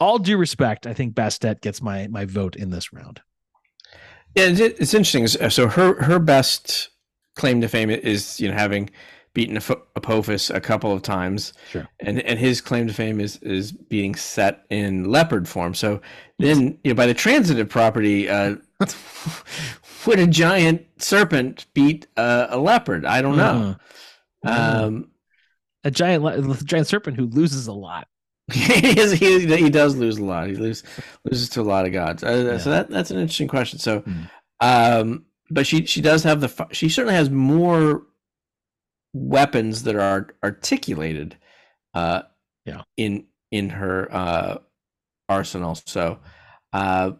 all 0.00 0.18
due 0.18 0.36
respect, 0.36 0.86
I 0.86 0.94
think 0.94 1.14
Bastet 1.14 1.60
gets 1.60 1.82
my 1.82 2.06
my 2.08 2.24
vote 2.24 2.56
in 2.56 2.70
this 2.70 2.92
round. 2.92 3.20
Yeah, 4.34 4.44
it's, 4.44 4.60
it's 4.60 4.94
interesting. 4.94 5.26
So 5.26 5.68
her 5.68 6.02
her 6.02 6.18
best 6.18 6.90
claim 7.34 7.60
to 7.60 7.68
fame 7.68 7.90
is 7.90 8.38
you 8.40 8.48
know 8.48 8.54
having 8.54 8.90
beaten 9.38 9.56
Apophis 9.94 10.50
a 10.50 10.60
couple 10.60 10.92
of 10.92 11.00
times, 11.02 11.52
Sure. 11.70 11.86
and 12.00 12.20
and 12.22 12.38
his 12.40 12.60
claim 12.60 12.88
to 12.88 12.92
fame 12.92 13.20
is 13.20 13.36
is 13.42 13.70
being 13.70 14.16
Set 14.16 14.64
in 14.68 15.04
leopard 15.10 15.46
form. 15.48 15.74
So 15.74 16.00
then 16.40 16.76
you 16.82 16.90
know 16.90 16.94
by 16.96 17.06
the 17.06 17.14
transitive 17.14 17.68
property, 17.68 18.28
uh, 18.28 18.56
would 20.06 20.18
a 20.18 20.26
giant 20.26 20.84
serpent 20.98 21.66
beat 21.74 22.06
uh, 22.16 22.46
a 22.50 22.58
leopard? 22.58 23.04
I 23.04 23.22
don't 23.22 23.36
know. 23.36 23.76
Mhm. 24.44 24.50
Um, 24.84 25.10
A 25.84 25.90
giant 25.90 26.24
le- 26.24 26.56
giant 26.64 26.86
serpent 26.88 27.16
who 27.16 27.26
loses 27.26 27.68
a 27.68 27.72
lot. 27.72 28.08
he, 28.52 28.98
is, 28.98 29.12
he, 29.12 29.46
he 29.46 29.70
does 29.70 29.94
lose 29.94 30.18
a 30.18 30.24
lot. 30.24 30.48
He 30.48 30.54
loses 30.56 30.82
loses 31.24 31.48
to 31.50 31.60
a 31.60 31.68
lot 31.74 31.86
of 31.86 31.92
gods. 31.92 32.24
Uh, 32.24 32.58
So 32.58 32.70
that 32.70 32.90
that's 32.90 33.10
an 33.12 33.18
interesting 33.18 33.46
question. 33.48 33.78
So, 33.78 34.00
Hmm. 34.00 34.22
um, 34.60 35.24
but 35.50 35.64
she 35.66 35.86
she 35.86 36.00
does 36.00 36.24
have 36.24 36.40
the 36.40 36.50
she 36.72 36.88
certainly 36.88 37.14
has 37.14 37.30
more 37.30 38.02
weapons 39.12 39.82
that 39.84 39.96
are 39.96 40.28
articulated 40.44 41.36
uh 41.94 42.22
Yeah. 42.64 42.82
in 42.96 43.26
in 43.50 43.70
her 43.70 44.08
uh 44.14 44.58
arsenal 45.28 45.74
so 45.86 46.18
uh 46.72 47.12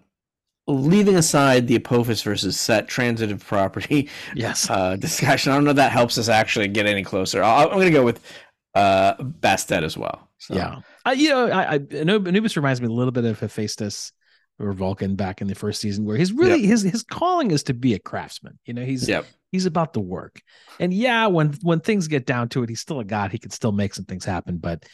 leaving 0.67 1.17
aside 1.17 1.67
the 1.67 1.77
apophis 1.77 2.23
versus 2.23 2.59
set 2.61 2.89
transitive 2.89 3.45
property 3.45 4.09
Yes. 4.35 4.69
uh 4.69 4.97
discussion 4.97 5.53
i 5.53 5.55
don't 5.55 5.65
know 5.65 5.71
if 5.71 5.77
that 5.77 5.93
helps 5.93 6.19
us 6.19 6.29
actually 6.29 6.69
get 6.69 6.87
any 6.87 7.03
closer 7.03 7.43
I'll, 7.43 7.71
i'm 7.71 7.79
gonna 7.79 7.91
go 7.91 8.05
with 8.05 8.21
uh 8.75 9.15
bastet 9.17 9.83
as 9.83 9.97
well 9.97 10.29
so, 10.41 10.55
Yeah. 10.55 10.81
Uh, 11.05 11.11
you 11.13 11.31
know, 11.31 11.49
I, 11.51 11.75
I 11.75 11.79
Anub- 11.81 12.29
Anubis 12.29 12.55
reminds 12.57 12.81
me 12.81 12.87
a 12.87 12.91
little 12.91 13.11
bit 13.11 13.25
of 13.25 13.41
Hephaestus 13.41 14.13
or 14.61 14.73
Vulcan 14.73 15.17
back 15.17 15.41
in 15.41 15.49
the 15.49 15.55
first 15.55 15.81
season, 15.81 16.05
where 16.05 16.17
he's 16.17 16.33
really 16.33 16.63
his 16.65 16.83
his 16.83 17.03
calling 17.03 17.51
is 17.51 17.65
to 17.65 17.75
be 17.75 17.95
a 17.95 17.99
craftsman. 17.99 18.57
You 18.65 18.75
know, 18.75 18.85
he's 18.85 19.09
yep 19.09 19.27
he's 19.51 19.67
about 19.67 19.93
the 19.93 20.01
work. 20.01 20.41
And 20.81 20.93
yeah, 20.93 21.27
when 21.27 21.53
when 21.63 21.81
things 21.81 22.09
get 22.09 22.27
down 22.27 22.49
to 22.51 22.63
it, 22.63 22.69
he's 22.69 22.81
still 22.81 23.01
a 23.01 23.05
god. 23.05 23.33
He 23.33 23.39
can 23.39 23.51
still 23.51 23.73
make 23.73 23.95
some 23.95 24.05
things 24.05 24.25
happen, 24.25 24.59
but 24.59 24.85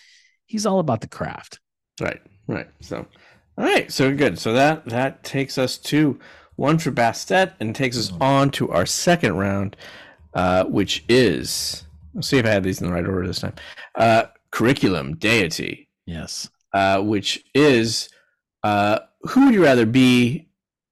he's 0.47 0.67
all 0.67 0.79
about 0.79 1.01
the 1.01 1.09
craft. 1.09 1.61
Right, 2.01 2.21
right. 2.47 2.69
So, 2.81 3.07
all 3.59 3.65
right, 3.65 3.91
so 3.91 4.15
good. 4.15 4.39
So 4.39 4.53
that 4.55 4.85
that 4.87 5.23
takes 5.25 5.59
us 5.59 5.79
to 5.79 6.19
one 6.57 6.79
for 6.79 6.91
Bastet 6.93 7.55
and 7.61 7.75
takes 7.75 7.99
us 7.99 8.13
on 8.21 8.51
to 8.53 8.71
our 8.71 8.87
second 8.87 9.37
round, 9.37 9.77
uh, 10.35 10.65
which 10.65 11.05
is 11.09 11.85
let's 12.15 12.29
see 12.29 12.39
if 12.39 12.47
I 12.47 12.51
had 12.51 12.63
these 12.65 12.81
in 12.81 12.87
the 12.87 12.93
right 12.93 13.07
order 13.07 13.27
this 13.27 13.41
time. 13.41 13.55
Uh, 13.95 14.25
curriculum 14.51 15.17
deity, 15.17 15.89
Yes. 16.07 16.49
uh, 16.73 17.01
which 17.03 17.45
is 17.55 18.09
uh, 18.63 19.01
who 19.23 19.47
would 19.47 19.55
you 19.55 19.63
rather 19.65 19.87
be? 19.87 20.49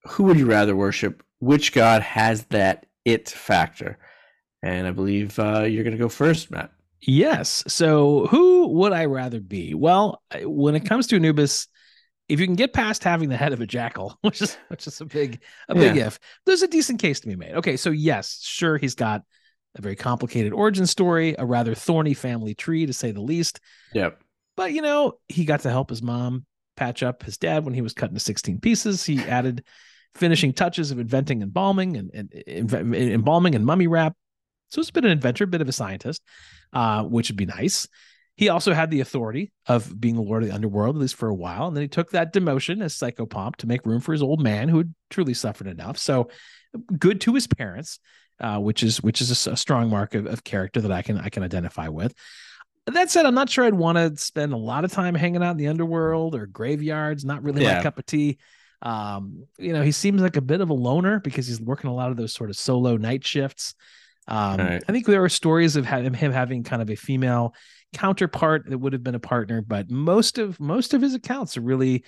Who 0.09 0.25
would 0.25 0.39
you 0.39 0.47
rather 0.47 0.75
worship? 0.75 1.23
Which 1.39 1.73
god 1.73 2.03
has 2.03 2.45
that 2.47 2.87
it 3.05 3.29
factor? 3.29 3.99
And 4.63 4.87
I 4.87 4.93
believe 4.93 5.39
uh, 5.39 5.63
you're 5.63 5.85
going 5.85 5.97
to 5.97 6.03
go 6.03 6.09
first, 6.09 6.51
Matt. 6.51 6.71
Yes. 7.01 7.65
So 7.67 8.27
who 8.27 8.69
would 8.69 8.93
I 8.93 9.07
rather 9.07 9.41
be? 9.41 9.75
Well, 9.75 10.23
when 10.43 10.77
it 10.77 10.85
comes 10.85 11.09
to 11.09 11.17
Anubis, 11.17 11.67
if 12.29 12.39
you 12.39 12.47
can 12.47 12.55
get 12.55 12.73
past 12.73 13.03
having 13.03 13.29
the 13.29 13.37
head 13.37 13.53
of 13.53 13.61
a 13.61 13.67
jackal, 13.67 14.17
which 14.23 14.41
is 14.41 14.57
which 14.69 14.87
is 14.87 15.01
a 15.01 15.05
big 15.05 15.43
a 15.69 15.75
big 15.75 15.97
if, 15.97 16.19
there's 16.47 16.63
a 16.63 16.69
decent 16.69 17.01
case 17.01 17.21
to 17.21 17.27
be 17.27 17.37
made. 17.37 17.55
Okay, 17.55 17.77
so 17.77 17.91
yes, 17.91 18.41
sure, 18.43 18.79
he's 18.79 18.95
got 18.95 19.23
a 19.75 19.83
very 19.83 19.97
complicated 19.97 20.53
origin 20.53 20.87
story, 20.87 21.35
a 21.39 21.45
rather 21.45 21.75
thorny 21.75 22.15
family 22.15 22.55
tree 22.55 22.87
to 22.87 22.93
say 22.93 23.11
the 23.11 23.21
least. 23.21 23.61
Yep. 23.95 24.21
But 24.57 24.73
you 24.73 24.83
know, 24.83 25.15
he 25.29 25.45
got 25.45 25.61
to 25.61 25.71
help 25.71 25.91
his 25.91 26.03
mom 26.03 26.47
patch 26.77 27.03
up 27.03 27.23
his 27.23 27.37
dad 27.37 27.65
when 27.65 27.75
he 27.75 27.83
was 27.83 27.95
cut 27.95 28.11
into 28.11 28.21
16 28.21 28.61
pieces. 28.61 29.05
He 29.05 29.19
added 29.21 29.65
finishing 30.15 30.53
touches 30.53 30.91
of 30.91 30.99
inventing 30.99 31.43
embalming 31.43 31.97
and, 31.97 32.11
and, 32.15 32.73
and 32.73 32.95
embalming 32.95 33.55
and 33.55 33.65
mummy 33.65 33.87
wrap. 33.87 34.15
So 34.69 34.81
it's 34.81 34.91
a 34.91 34.93
bit 34.93 35.05
of 35.05 35.11
an 35.11 35.19
inventor, 35.19 35.45
a 35.45 35.49
bit 35.49 35.61
of 35.61 35.69
a 35.69 35.73
scientist, 35.73 36.23
uh, 36.73 37.03
which 37.05 37.29
would 37.29 37.37
be 37.37 37.47
nice. 37.47 37.87
He 38.37 38.49
also 38.49 38.73
had 38.73 38.91
the 38.91 39.01
authority 39.01 39.53
of 39.67 40.01
being 40.01 40.15
the 40.15 40.23
lord 40.23 40.43
of 40.43 40.49
the 40.49 40.55
underworld, 40.55 40.97
at 40.97 41.01
least 41.01 41.17
for 41.17 41.29
a 41.29 41.35
while. 41.35 41.69
And 41.69 41.77
then 41.77 41.83
he 41.83 41.89
took 41.89 42.11
that 42.11 42.33
demotion 42.33 42.83
as 42.83 42.97
psychopomp 42.97 43.57
to 43.57 43.67
make 43.67 43.85
room 43.85 44.01
for 44.01 44.13
his 44.13 44.23
old 44.23 44.43
man 44.43 44.69
who 44.69 44.79
had 44.79 44.95
truly 45.11 45.35
suffered 45.35 45.67
enough. 45.67 45.99
So 45.99 46.31
good 46.99 47.21
to 47.23 47.35
his 47.35 47.47
parents, 47.47 48.01
uh, 48.41 48.59
which 48.59 48.83
is 48.83 49.03
which 49.03 49.21
is 49.21 49.47
a, 49.47 49.51
a 49.51 49.57
strong 49.57 49.91
mark 49.91 50.15
of, 50.15 50.27
of 50.27 50.45
character 50.45 50.81
that 50.81 50.93
I 50.93 51.03
can 51.03 51.19
I 51.19 51.29
can 51.29 51.43
identify 51.43 51.89
with. 51.89 52.15
That 52.87 53.11
said, 53.11 53.27
I'm 53.27 53.35
not 53.35 53.49
sure 53.49 53.65
I'd 53.65 53.75
want 53.75 53.99
to 53.99 54.17
spend 54.21 54.53
a 54.53 54.57
lot 54.57 54.85
of 54.85 54.91
time 54.91 55.15
hanging 55.15 55.43
out 55.43 55.53
in 55.53 55.57
the 55.59 55.69
underworld 55.69 56.35
or 56.35 56.47
graveyards. 56.47 57.25
Not 57.25 57.43
really 57.45 57.65
my 57.77 57.83
cup 57.83 57.99
of 57.99 58.07
tea. 58.07 58.39
Um, 58.83 59.47
you 59.59 59.73
know, 59.73 59.83
he 59.83 59.93
seems 59.93 60.21
like 60.23 60.37
a 60.37 60.41
bit 60.43 60.61
of 60.61 60.71
a 60.71 60.75
loner 60.75 61.21
because 61.21 61.47
he's 61.47 61.61
working 61.61 61.89
a 61.89 61.95
lot 61.95 62.11
of 62.11 62.17
those 62.17 62.33
sort 62.35 62.51
of 62.51 62.57
solo 62.57 62.97
night 62.97 63.25
shifts. 63.25 63.75
Um, 64.29 64.59
Right. 64.59 64.83
I 64.89 64.93
think 64.93 65.07
there 65.07 65.23
are 65.25 65.29
stories 65.29 65.77
of 65.77 65.85
having 65.87 66.15
him 66.15 66.33
having 66.33 66.63
kind 66.65 66.83
of 66.83 66.91
a 66.91 66.97
female 66.97 67.55
counterpart 67.95 68.69
that 68.69 68.79
would 68.79 68.93
have 68.93 69.03
been 69.03 69.15
a 69.15 69.21
partner, 69.21 69.63
but 69.63 69.91
most 69.91 70.39
of 70.39 70.59
most 70.59 70.95
of 70.95 71.03
his 71.03 71.15
accounts 71.15 71.57
are 71.57 71.61
really 71.63 72.05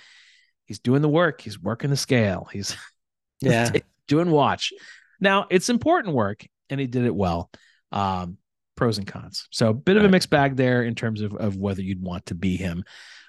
he's 0.67 0.79
doing 0.79 1.03
the 1.03 1.09
work, 1.09 1.41
he's 1.41 1.61
working 1.61 1.91
the 1.91 1.97
scale, 1.97 2.49
he's 2.53 2.77
Yeah. 3.41 3.71
doing 4.09 4.31
watch. 4.31 4.73
Now 5.21 5.47
it's 5.51 5.69
important 5.69 6.15
work, 6.15 6.47
and 6.71 6.81
he 6.81 6.87
did 6.87 7.05
it 7.05 7.15
well. 7.15 7.51
Um, 7.93 8.39
pros 8.77 8.99
and 8.99 9.07
cons. 9.07 9.47
So 9.53 9.69
a 9.69 9.75
bit 9.75 9.97
of 9.97 10.05
a 10.05 10.09
mixed 10.09 10.31
bag 10.31 10.57
there 10.57 10.83
in 10.83 10.95
terms 10.97 11.21
of 11.21 11.35
of 11.35 11.57
whether 11.57 11.83
you'd 11.83 12.03
want 12.03 12.27
to 12.27 12.35
be 12.35 12.57
him. 12.57 12.85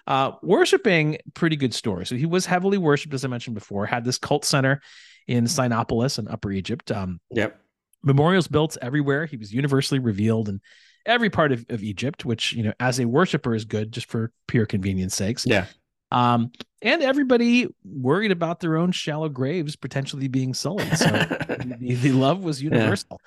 Uh, 0.08 0.34
worshiping, 0.44 1.18
pretty 1.34 1.56
good 1.56 1.74
story. 1.74 2.06
So 2.06 2.16
he 2.16 2.26
was 2.26 2.46
heavily 2.46 2.78
worshipped, 2.78 3.14
as 3.14 3.26
I 3.26 3.28
mentioned 3.28 3.56
before. 3.56 3.86
Had 3.86 4.06
this 4.06 4.18
cult 4.18 4.46
center 4.46 4.82
in 5.28 5.46
Cynopolis 5.46 6.20
in 6.20 6.28
Upper 6.28 6.52
Egypt. 6.52 6.92
Um, 6.92 7.20
Yep. 7.32 7.60
memorials 8.04 8.48
built 8.48 8.78
everywhere. 8.82 9.26
He 9.26 9.38
was 9.38 9.52
universally 9.52 10.00
revealed 10.00 10.48
in 10.50 10.62
every 11.06 11.30
part 11.30 11.52
of, 11.52 11.66
of 11.70 11.84
Egypt, 11.84 12.26
which, 12.26 12.54
you 12.54 12.64
know, 12.64 12.74
as 12.80 13.00
a 13.00 13.06
worshiper 13.06 13.56
is 13.56 13.66
good 13.66 13.92
just 13.92 14.08
for 14.10 14.32
pure 14.48 14.66
convenience 14.66 15.16
sakes. 15.16 15.46
Yeah. 15.46 15.66
Um, 16.12 16.52
and 16.82 17.02
everybody 17.02 17.68
worried 17.84 18.32
about 18.32 18.60
their 18.60 18.78
own 18.78 18.92
shallow 18.92 19.28
graves 19.28 19.76
potentially 19.76 20.28
being 20.28 20.54
sullied. 20.54 20.96
So 20.98 21.08
the, 21.10 21.98
the 22.00 22.12
love 22.12 22.44
was 22.44 22.62
universal. 22.62 23.20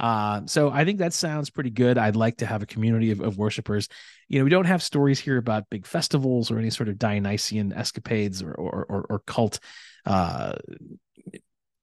Uh, 0.00 0.42
so 0.46 0.70
I 0.70 0.84
think 0.84 0.98
that 0.98 1.12
sounds 1.12 1.50
pretty 1.50 1.70
good. 1.70 1.98
I'd 1.98 2.16
like 2.16 2.38
to 2.38 2.46
have 2.46 2.62
a 2.62 2.66
community 2.66 3.12
of, 3.12 3.20
of 3.20 3.38
worshipers. 3.38 3.88
You 4.28 4.38
know, 4.38 4.44
we 4.44 4.50
don't 4.50 4.66
have 4.66 4.82
stories 4.82 5.20
here 5.20 5.36
about 5.36 5.70
big 5.70 5.86
festivals 5.86 6.50
or 6.50 6.58
any 6.58 6.70
sort 6.70 6.88
of 6.88 6.98
Dionysian 6.98 7.72
escapades 7.72 8.42
or 8.42 8.52
or, 8.54 8.84
or, 8.88 9.06
or 9.08 9.18
cult 9.20 9.60
uh, 10.04 10.54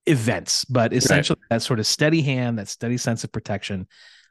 events, 0.05 0.65
but 0.65 0.93
essentially 0.93 1.39
that 1.49 1.61
sort 1.61 1.79
of 1.79 1.85
steady 1.85 2.21
hand, 2.21 2.59
that 2.59 2.67
steady 2.67 2.97
sense 2.97 3.23
of 3.23 3.31
protection 3.31 3.87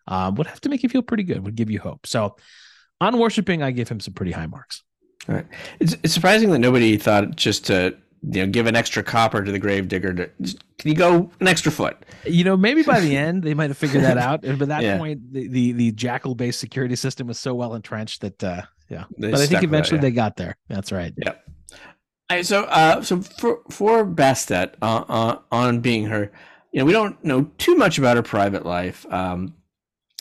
um, 0.08 0.34
would 0.34 0.46
have 0.46 0.60
to 0.60 0.68
make 0.68 0.82
you 0.82 0.88
feel 0.88 1.02
pretty 1.02 1.22
good, 1.22 1.44
would 1.44 1.54
give 1.54 1.70
you 1.70 1.78
hope. 1.78 2.06
So 2.06 2.36
on 3.00 3.18
worshiping, 3.18 3.62
I 3.62 3.70
give 3.70 3.88
him 3.88 4.00
some 4.00 4.14
pretty 4.14 4.32
high 4.32 4.46
marks. 4.46 4.82
Right. 5.28 5.46
It's, 5.78 5.96
it's 6.02 6.12
surprising 6.12 6.50
that 6.50 6.58
nobody 6.58 6.96
thought 6.96 7.36
just 7.36 7.66
to 7.66 7.96
you 8.22 8.42
know 8.42 8.46
give 8.46 8.66
an 8.66 8.76
extra 8.76 9.02
copper 9.02 9.42
to 9.42 9.50
the 9.50 9.58
grave 9.58 9.88
digger. 9.88 10.12
To, 10.12 10.26
can 10.78 10.90
you 10.90 10.94
go 10.94 11.30
an 11.40 11.48
extra 11.48 11.72
foot? 11.72 11.96
You 12.24 12.44
know, 12.44 12.56
maybe 12.56 12.82
by 12.82 13.00
the 13.00 13.16
end 13.16 13.42
they 13.42 13.54
might 13.54 13.70
have 13.70 13.78
figured 13.78 14.04
that 14.04 14.18
out. 14.28 14.44
And 14.44 14.58
by 14.58 14.66
that 14.66 14.82
Yeah. 14.82 14.98
point, 14.98 15.32
the, 15.32 15.48
the 15.48 15.72
the 15.72 15.92
jackal 15.92 16.34
based 16.34 16.60
security 16.60 16.96
system 16.96 17.26
was 17.26 17.38
so 17.38 17.54
well 17.54 17.74
entrenched 17.74 18.20
that 18.20 18.42
uh 18.44 18.62
yeah. 18.88 19.04
They 19.18 19.30
but 19.30 19.40
I 19.40 19.46
think 19.46 19.50
with 19.50 19.60
that, 19.60 19.64
eventually 19.64 19.98
yeah. 19.98 20.02
they 20.02 20.10
got 20.10 20.36
there. 20.36 20.56
That's 20.68 20.92
right. 20.92 21.14
Yep. 21.16 21.44
I, 22.28 22.42
so, 22.42 22.62
uh, 22.64 23.02
so 23.02 23.22
for 23.22 23.60
for 23.70 24.06
Bastet, 24.06 24.74
uh, 24.80 25.04
uh, 25.08 25.38
on 25.50 25.80
being 25.80 26.06
her, 26.06 26.30
you 26.72 26.78
know, 26.78 26.84
we 26.84 26.92
don't 26.92 27.22
know 27.24 27.50
too 27.58 27.74
much 27.74 27.98
about 27.98 28.16
her 28.16 28.22
private 28.22 28.64
life. 28.64 29.04
Um, 29.12 29.54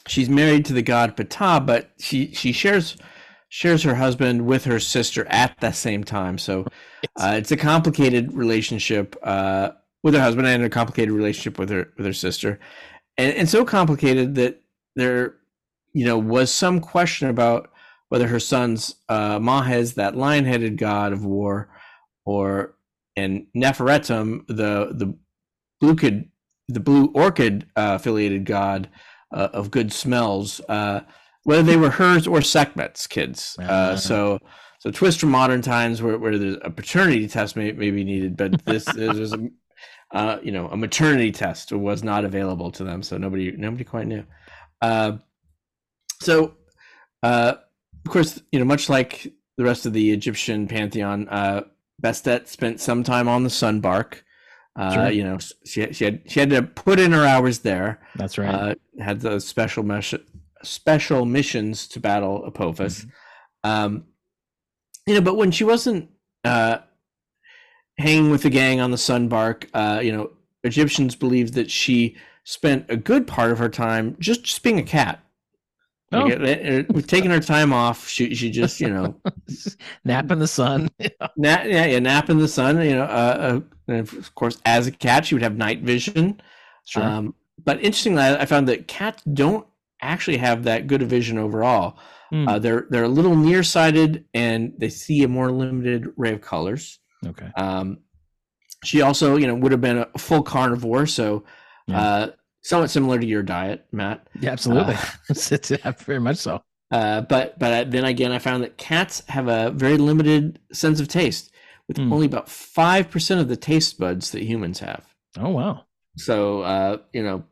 she's 0.08 0.28
married 0.30 0.66
to 0.66 0.74
the 0.74 0.82
god 0.82 1.16
Ptah, 1.16 1.66
but 1.66 1.92
she 2.00 2.34
she 2.34 2.52
shares 2.52 2.98
shares 3.50 3.84
her 3.84 3.96
husband 3.96 4.46
with 4.46 4.66
her 4.66 4.80
sister 4.80 5.26
at 5.28 5.60
the 5.60 5.72
same 5.72 6.04
time. 6.04 6.38
So, 6.40 6.66
uh, 7.16 7.34
it's 7.38 7.52
a 7.52 7.58
complicated 7.58 8.34
relationship 8.34 9.16
uh, 9.24 9.72
with 10.04 10.14
her 10.14 10.22
husband 10.22 10.48
and 10.48 10.64
a 10.64 10.70
complicated 10.70 11.12
relationship 11.12 11.60
with 11.60 11.70
her 11.70 11.92
with 11.98 12.06
her 12.06 12.14
sister, 12.14 12.60
and 13.18 13.36
and 13.36 13.50
so 13.50 13.66
complicated 13.66 14.36
that 14.36 14.62
there, 14.96 15.36
you 15.94 16.06
know, 16.06 16.18
was 16.18 16.52
some 16.52 16.80
question 16.80 17.30
about 17.30 17.72
whether 18.10 18.28
her 18.28 18.40
son's 18.40 18.96
uh, 19.08 19.38
Maahes, 19.40 19.94
that 19.96 20.16
lion-headed 20.16 20.78
god 20.78 21.14
of 21.14 21.26
war, 21.26 21.70
or 22.26 22.76
and 23.16 23.46
Nefertum, 23.56 24.46
the 24.48 24.94
the 24.94 25.16
blue 25.80 25.96
kid, 25.96 26.30
the 26.68 26.80
blue 26.80 27.12
orchid 27.14 27.68
uh, 27.76 27.98
affiliated 28.00 28.46
god 28.46 28.90
uh, 29.32 29.50
of 29.54 29.72
good 29.72 29.94
smells, 29.94 30.62
uh, 30.70 31.02
whether 31.44 31.64
they 31.64 31.78
were 31.78 31.92
hers 31.92 32.28
or 32.28 32.40
Sekhmet's 32.40 33.08
kids. 33.08 33.56
Ah. 33.60 33.64
Uh, 33.64 33.96
so 33.96 34.40
so 34.80 34.92
twist 34.92 35.20
from 35.20 35.30
modern 35.30 35.62
times 35.62 36.02
where, 36.02 36.18
where 36.18 36.38
there's 36.38 36.58
a 36.64 36.70
paternity 36.70 37.28
test 37.28 37.56
may, 37.56 37.72
may 37.74 37.92
be 37.92 38.04
needed, 38.04 38.36
but 38.36 38.66
this 38.66 38.88
is 38.96 39.34
a 39.34 39.50
uh, 40.12 40.40
you 40.42 40.52
know 40.52 40.68
a 40.70 40.78
maternity 40.78 41.32
test 41.32 41.72
was 41.72 42.04
not 42.04 42.26
available 42.26 42.72
to 42.72 42.84
them, 42.84 43.04
so 43.04 43.18
nobody 43.18 43.52
nobody 43.52 43.84
quite 43.84 44.08
knew. 44.08 44.24
Uh, 44.82 45.14
so 46.22 46.56
uh, 47.24 47.54
of 48.06 48.12
course, 48.12 48.42
you 48.52 48.60
know, 48.60 48.66
much 48.66 48.90
like 48.90 49.32
the 49.58 49.64
rest 49.64 49.86
of 49.86 49.94
the 49.94 50.12
Egyptian 50.12 50.68
pantheon, 50.68 51.28
uh, 51.30 51.62
Bastet 52.02 52.48
spent 52.48 52.80
some 52.80 53.04
time 53.04 53.28
on 53.28 53.44
the 53.44 53.50
Sunbark. 53.50 54.24
Uh, 54.76 54.94
Sure. 54.94 55.10
You 55.10 55.24
know, 55.26 55.38
she 55.66 55.92
she 55.92 56.06
had 56.06 56.22
she 56.26 56.40
had 56.40 56.50
to 56.52 56.64
put 56.64 57.00
in 57.00 57.12
her 57.12 57.26
hours 57.26 57.60
there. 57.60 58.00
That's 58.16 58.38
right. 58.38 58.48
Uh, 58.48 58.76
had 59.04 59.20
those 59.20 59.46
special 59.46 59.84
mesh- 59.84 60.14
special 60.64 61.26
missions 61.26 61.88
to 61.90 62.00
battle 62.00 62.46
Apophis. 62.46 63.02
Mm-hmm. 63.02 63.70
Um, 63.70 64.06
you 65.10 65.16
know, 65.16 65.22
but 65.22 65.38
when 65.38 65.50
she 65.50 65.64
wasn't 65.64 66.08
uh, 66.46 66.78
hanging 67.98 68.30
with 68.30 68.44
the 68.44 68.50
gang 68.52 68.80
on 68.80 68.92
the 68.92 68.98
Sunbark, 68.98 69.68
uh, 69.74 70.00
you 70.02 70.12
know, 70.12 70.30
Egyptians 70.64 71.16
believed 71.16 71.56
that 71.56 71.72
she 71.72 72.16
spent 72.44 72.86
a 72.90 72.96
good 72.96 73.26
part 73.26 73.52
of 73.52 73.58
her 73.58 73.70
time 73.70 74.16
just, 74.20 74.44
just 74.44 74.62
being 74.62 74.78
a 74.78 74.84
cat. 74.84 75.24
Oh. 76.12 76.26
Like, 76.26 77.08
taking 77.08 77.32
her 77.32 77.40
time 77.40 77.74
off, 77.74 78.08
she 78.08 78.34
she 78.34 78.50
just 78.50 78.80
you 78.82 78.90
know 78.90 79.16
Nap 80.06 80.32
in 80.32 80.40
the 80.40 80.48
sun. 80.48 80.90
nap 81.00 81.64
yeah, 81.66 81.86
yeah 81.86 82.00
nap 82.00 82.30
in 82.30 82.40
the 82.40 82.48
sun. 82.48 82.82
You 82.82 82.96
know, 82.96 83.04
uh, 83.04 83.60
uh, 83.88 83.94
of 83.94 84.34
course, 84.36 84.60
as 84.66 84.88
a 84.88 84.92
cat, 84.92 85.26
she 85.26 85.36
would 85.36 85.44
have 85.44 85.58
night 85.58 85.82
vision, 85.82 86.42
Sure. 86.86 87.04
Um, 87.04 87.36
but 87.64 87.78
interestingly, 87.78 88.22
I 88.22 88.42
I 88.42 88.46
found 88.46 88.68
that 88.68 88.88
cats 88.88 89.22
don't 89.34 89.68
actually 90.02 90.38
have 90.38 90.64
that 90.64 90.88
good 90.88 91.02
a 91.02 91.06
vision 91.06 91.38
overall. 91.38 91.98
Hmm. 92.30 92.48
Uh, 92.48 92.60
they're 92.60 92.86
they're 92.90 93.04
a 93.06 93.08
little 93.10 93.36
nearsighted 93.36 94.26
and 94.34 94.74
they 94.78 94.90
see 94.90 95.24
a 95.24 95.28
more 95.28 95.52
limited 95.52 96.08
array 96.18 96.34
of 96.34 96.42
colors. 96.42 97.00
okay. 97.26 97.50
Um, 97.58 98.00
she 98.84 99.02
also, 99.02 99.36
you 99.36 99.48
know, 99.48 99.56
would 99.56 99.72
have 99.72 99.82
been 99.82 100.06
a 100.14 100.18
full 100.18 100.42
carnivore, 100.44 101.06
so 101.06 101.44
Yeah. 101.88 102.00
uh, 102.02 102.32
somewhat 102.62 102.90
similar 102.92 103.20
to 103.20 103.26
your 103.26 103.44
diet, 103.44 103.86
Matt. 103.92 104.28
Yeah, 104.40 104.52
absolutely. 104.52 104.96
Uh, 105.30 105.92
very 106.06 106.20
much 106.20 106.38
so. 106.38 106.62
Uh, 106.92 107.22
but 107.22 107.58
but 107.60 107.92
then 107.92 108.06
again, 108.06 108.32
I 108.32 108.40
found 108.40 108.64
that 108.64 108.78
cats 108.78 109.22
have 109.28 109.48
a 109.48 109.72
very 109.72 109.98
limited 109.98 110.60
sense 110.72 111.00
of 111.00 111.08
taste, 111.08 111.52
with 111.88 111.98
Hmm. 111.98 112.14
only 112.14 112.26
about 112.26 112.48
five 112.48 113.10
percent 113.10 113.42
of 113.42 113.48
the 113.48 113.58
taste 113.58 114.00
buds 114.00 114.32
that 114.32 114.44
humans 114.44 114.80
have. 114.80 115.04
Oh 115.38 115.50
wow. 115.50 115.86
So 116.18 116.62
uh, 116.62 116.98
you 117.14 117.24
know 117.24 117.44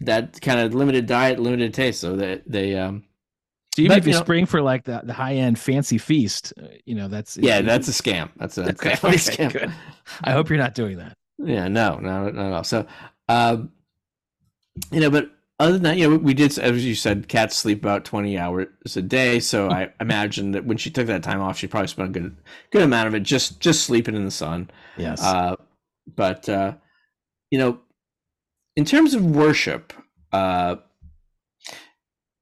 that 0.00 0.40
kind 0.40 0.60
of 0.60 0.74
limited 0.74 1.06
diet, 1.06 1.38
limited 1.38 1.72
taste. 1.74 2.00
So 2.00 2.16
that 2.16 2.42
they, 2.46 2.76
um, 2.76 3.04
So 3.74 3.82
even 3.82 3.88
But, 3.90 3.98
if 3.98 4.06
you 4.06 4.12
you 4.12 4.18
know- 4.18 4.24
spring 4.24 4.46
for 4.46 4.62
like 4.62 4.84
the, 4.84 5.00
the 5.04 5.12
high 5.12 5.34
end 5.34 5.58
fancy 5.58 5.98
feast, 5.98 6.52
you 6.84 6.94
know 6.94 7.08
that's 7.08 7.36
yeah, 7.36 7.60
that's 7.60 7.88
a 7.88 7.90
scam. 7.90 8.30
That's 8.36 8.56
a 8.58 8.62
that's 8.62 8.80
Okay, 8.80 8.88
definitely 8.90 9.18
okay, 9.18 9.44
a 9.44 9.48
scam. 9.48 9.52
good. 9.52 9.72
I 10.22 10.30
hope 10.32 10.48
you're 10.48 10.58
not 10.58 10.74
doing 10.74 10.98
that. 10.98 11.16
Yeah, 11.38 11.66
no, 11.68 11.96
no, 11.98 12.28
not 12.30 12.46
at 12.46 12.52
all. 12.52 12.64
So, 12.64 12.86
um, 13.28 13.72
you 14.92 15.00
know, 15.00 15.10
but 15.10 15.30
other 15.58 15.72
than 15.72 15.82
that, 15.82 15.96
you 15.96 16.08
know, 16.08 16.16
we 16.16 16.34
did, 16.34 16.56
as 16.58 16.84
you 16.84 16.94
said, 16.94 17.26
cats 17.28 17.56
sleep 17.56 17.78
about 17.80 18.04
20 18.04 18.38
hours 18.38 18.68
a 18.96 19.02
day. 19.02 19.40
So 19.40 19.68
I 19.70 19.90
imagine 20.00 20.52
that 20.52 20.64
when 20.64 20.76
she 20.76 20.90
took 20.90 21.06
that 21.08 21.22
time 21.24 21.40
off, 21.40 21.58
she 21.58 21.66
probably 21.66 21.88
spent 21.88 22.10
a 22.10 22.12
good, 22.20 22.36
good 22.70 22.82
amount 22.82 23.08
of 23.08 23.14
it 23.14 23.24
just, 23.24 23.58
just 23.60 23.82
sleeping 23.84 24.14
in 24.14 24.24
the 24.24 24.30
sun. 24.30 24.70
Yes. 24.96 25.20
Uh, 25.22 25.56
but, 26.14 26.48
uh, 26.48 26.74
you 27.50 27.58
know, 27.58 27.80
in 28.76 28.84
terms 28.84 29.14
of 29.14 29.24
worship, 29.24 29.92
uh, 30.32 30.76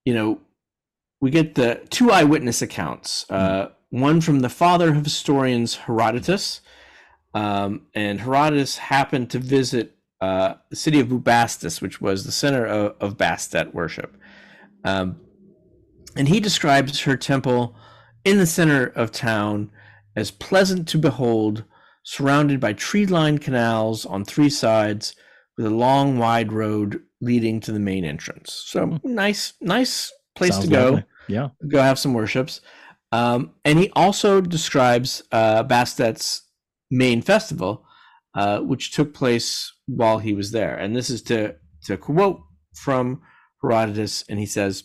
you 0.05 0.13
know, 0.15 0.41
we 1.23 1.31
get 1.31 1.55
the 1.55 1.81
two 1.89 2.11
eyewitness 2.11 2.61
accounts. 2.63 3.31
Uh, 3.31 3.69
one 3.91 4.21
from 4.21 4.41
the 4.41 4.49
father 4.49 4.89
of 4.89 5.05
historians, 5.05 5.77
Herodotus, 5.77 6.61
um, 7.33 7.87
and 7.95 8.21
Herodotus 8.21 8.77
happened 8.77 9.31
to 9.31 9.39
visit 9.39 9.97
uh, 10.21 10.55
the 10.69 10.77
city 10.77 10.99
of 10.99 11.07
Bubastis, 11.07 11.81
which 11.81 12.01
was 12.01 12.25
the 12.25 12.33
center 12.33 12.67
of, 12.67 12.97
of 13.01 13.17
Bastet 13.17 13.73
worship. 13.73 14.17
Um, 14.85 15.21
and 16.17 16.29
he 16.29 16.41
describes 16.41 17.03
her 17.03 17.17
temple 17.17 17.77
in 18.25 18.39
the 18.39 18.47
center 18.47 18.87
of 18.87 19.13
town 19.13 19.71
as 20.17 20.33
pleasant 20.33 20.89
to 20.89 20.99
behold, 20.99 21.65
surrounded 22.03 22.59
by 22.59 22.73
tree 22.73 23.07
lined 23.07 23.41
canals 23.41 24.05
on 24.05 24.25
three 24.25 24.51
sides, 24.51 25.15
with 25.57 25.67
a 25.67 25.71
long, 25.71 26.19
wide 26.19 26.53
road 26.53 27.01
leading 27.21 27.61
to 27.61 27.71
the 27.71 27.79
main 27.79 28.05
entrance. 28.05 28.65
So 28.67 28.99
nice, 29.05 29.53
nice 29.61 30.13
place 30.35 30.55
Sounds 30.55 30.65
to 30.65 30.71
go 30.71 30.85
lovely. 30.85 31.05
Yeah. 31.29 31.49
go 31.69 31.81
have 31.83 31.99
some 31.99 32.15
worships. 32.15 32.61
Um, 33.13 33.53
and 33.65 33.79
he 33.79 33.91
also 33.95 34.41
describes 34.41 35.23
uh, 35.33 35.65
Bastet's 35.65 36.49
main 36.91 37.21
festival, 37.23 37.85
uh, 38.35 38.61
which 38.61 38.93
took 38.93 39.13
place 39.15 39.73
while 39.87 40.19
he 40.19 40.33
was 40.33 40.51
there. 40.53 40.75
And 40.77 40.97
this 40.97 41.11
is 41.11 41.23
to, 41.25 41.57
to 41.85 41.97
quote 41.97 42.41
from 42.75 43.21
Herodotus, 43.63 44.25
and 44.29 44.39
he 44.39 44.47
says, 44.47 44.85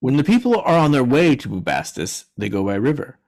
When 0.00 0.16
the 0.16 0.24
people 0.24 0.56
are 0.60 0.78
on 0.78 0.92
their 0.92 1.04
way 1.04 1.36
to 1.36 1.48
Bubastis, 1.48 2.24
they 2.36 2.48
go 2.48 2.64
by 2.64 2.74
river. 2.74 3.18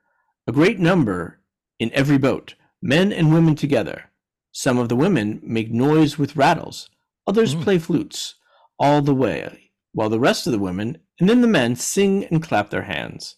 A 0.46 0.52
great 0.52 0.78
number 0.80 1.40
in 1.78 1.90
every 1.92 2.18
boat, 2.18 2.54
men 2.82 3.12
and 3.12 3.32
women 3.32 3.54
together. 3.54 4.10
Some 4.52 4.78
of 4.78 4.88
the 4.88 4.96
women 4.96 5.40
make 5.44 5.70
noise 5.70 6.18
with 6.18 6.36
rattles, 6.36 6.90
others 7.26 7.54
Mm. 7.54 7.62
play 7.62 7.78
flutes, 7.78 8.34
all 8.78 9.02
the 9.02 9.14
way, 9.14 9.70
while 9.92 10.08
the 10.08 10.18
rest 10.20 10.46
of 10.46 10.52
the 10.52 10.58
women 10.58 10.98
and 11.20 11.28
then 11.28 11.42
the 11.42 11.46
men 11.46 11.76
sing 11.76 12.24
and 12.24 12.42
clap 12.42 12.70
their 12.70 12.82
hands. 12.82 13.36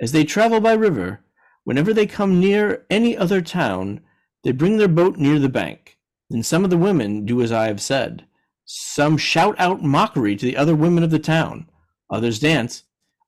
As 0.00 0.12
they 0.12 0.24
travel 0.24 0.60
by 0.60 0.72
river, 0.72 1.24
whenever 1.64 1.92
they 1.92 2.06
come 2.06 2.40
near 2.40 2.86
any 2.88 3.16
other 3.16 3.42
town, 3.42 4.00
they 4.44 4.52
bring 4.52 4.78
their 4.78 4.88
boat 4.88 5.16
near 5.16 5.38
the 5.38 5.48
bank. 5.48 5.98
Then 6.30 6.44
some 6.44 6.64
of 6.64 6.70
the 6.70 6.78
women 6.78 7.26
do 7.26 7.42
as 7.42 7.52
I 7.52 7.66
have 7.66 7.82
said. 7.82 8.26
Some 8.64 9.16
shout 9.16 9.58
out 9.58 9.82
mockery 9.82 10.36
to 10.36 10.46
the 10.46 10.56
other 10.56 10.76
women 10.76 11.02
of 11.02 11.10
the 11.10 11.18
town. 11.18 11.68
Others 12.08 12.38
dance. 12.38 12.84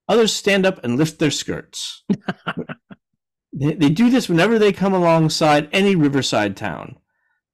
Others 0.08 0.32
stand 0.32 0.64
up 0.64 0.82
and 0.84 0.96
lift 0.96 1.18
their 1.18 1.30
skirts. 1.30 2.04
they, 3.52 3.74
they 3.74 3.90
do 3.90 4.08
this 4.08 4.28
whenever 4.28 4.58
they 4.58 4.72
come 4.72 4.94
alongside 4.94 5.68
any 5.72 5.96
riverside 5.96 6.56
town. 6.56 6.96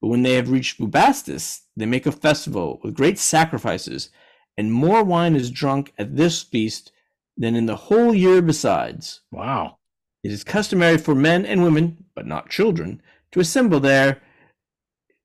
But 0.03 0.09
when 0.09 0.23
they 0.23 0.35
have 0.35 0.51
reached 0.51 0.79
Bubastis, 0.79 1.63
they 1.77 1.87
make 1.87 2.07
a 2.07 2.13
festival 2.13 2.79
with 2.85 2.95
great 2.95 3.19
sacrifices, 3.19 4.11
and 4.59 4.73
more 4.73 5.05
wine 5.05 5.37
is 5.37 5.53
drunk 5.53 5.93
at 5.97 6.17
this 6.17 6.43
feast 6.43 6.91
than 7.37 7.55
in 7.55 7.67
the 7.67 7.77
whole 7.77 8.13
year 8.13 8.43
besides. 8.43 9.21
Wow. 9.31 9.79
It 10.25 10.33
is 10.33 10.43
customary 10.43 10.99
for 10.99 11.15
men 11.15 11.47
and 11.47 11.63
women, 11.63 12.05
but 12.17 12.27
not 12.27 12.51
children, 12.51 13.01
to 13.31 13.39
assemble 13.39 13.79
there 13.79 14.21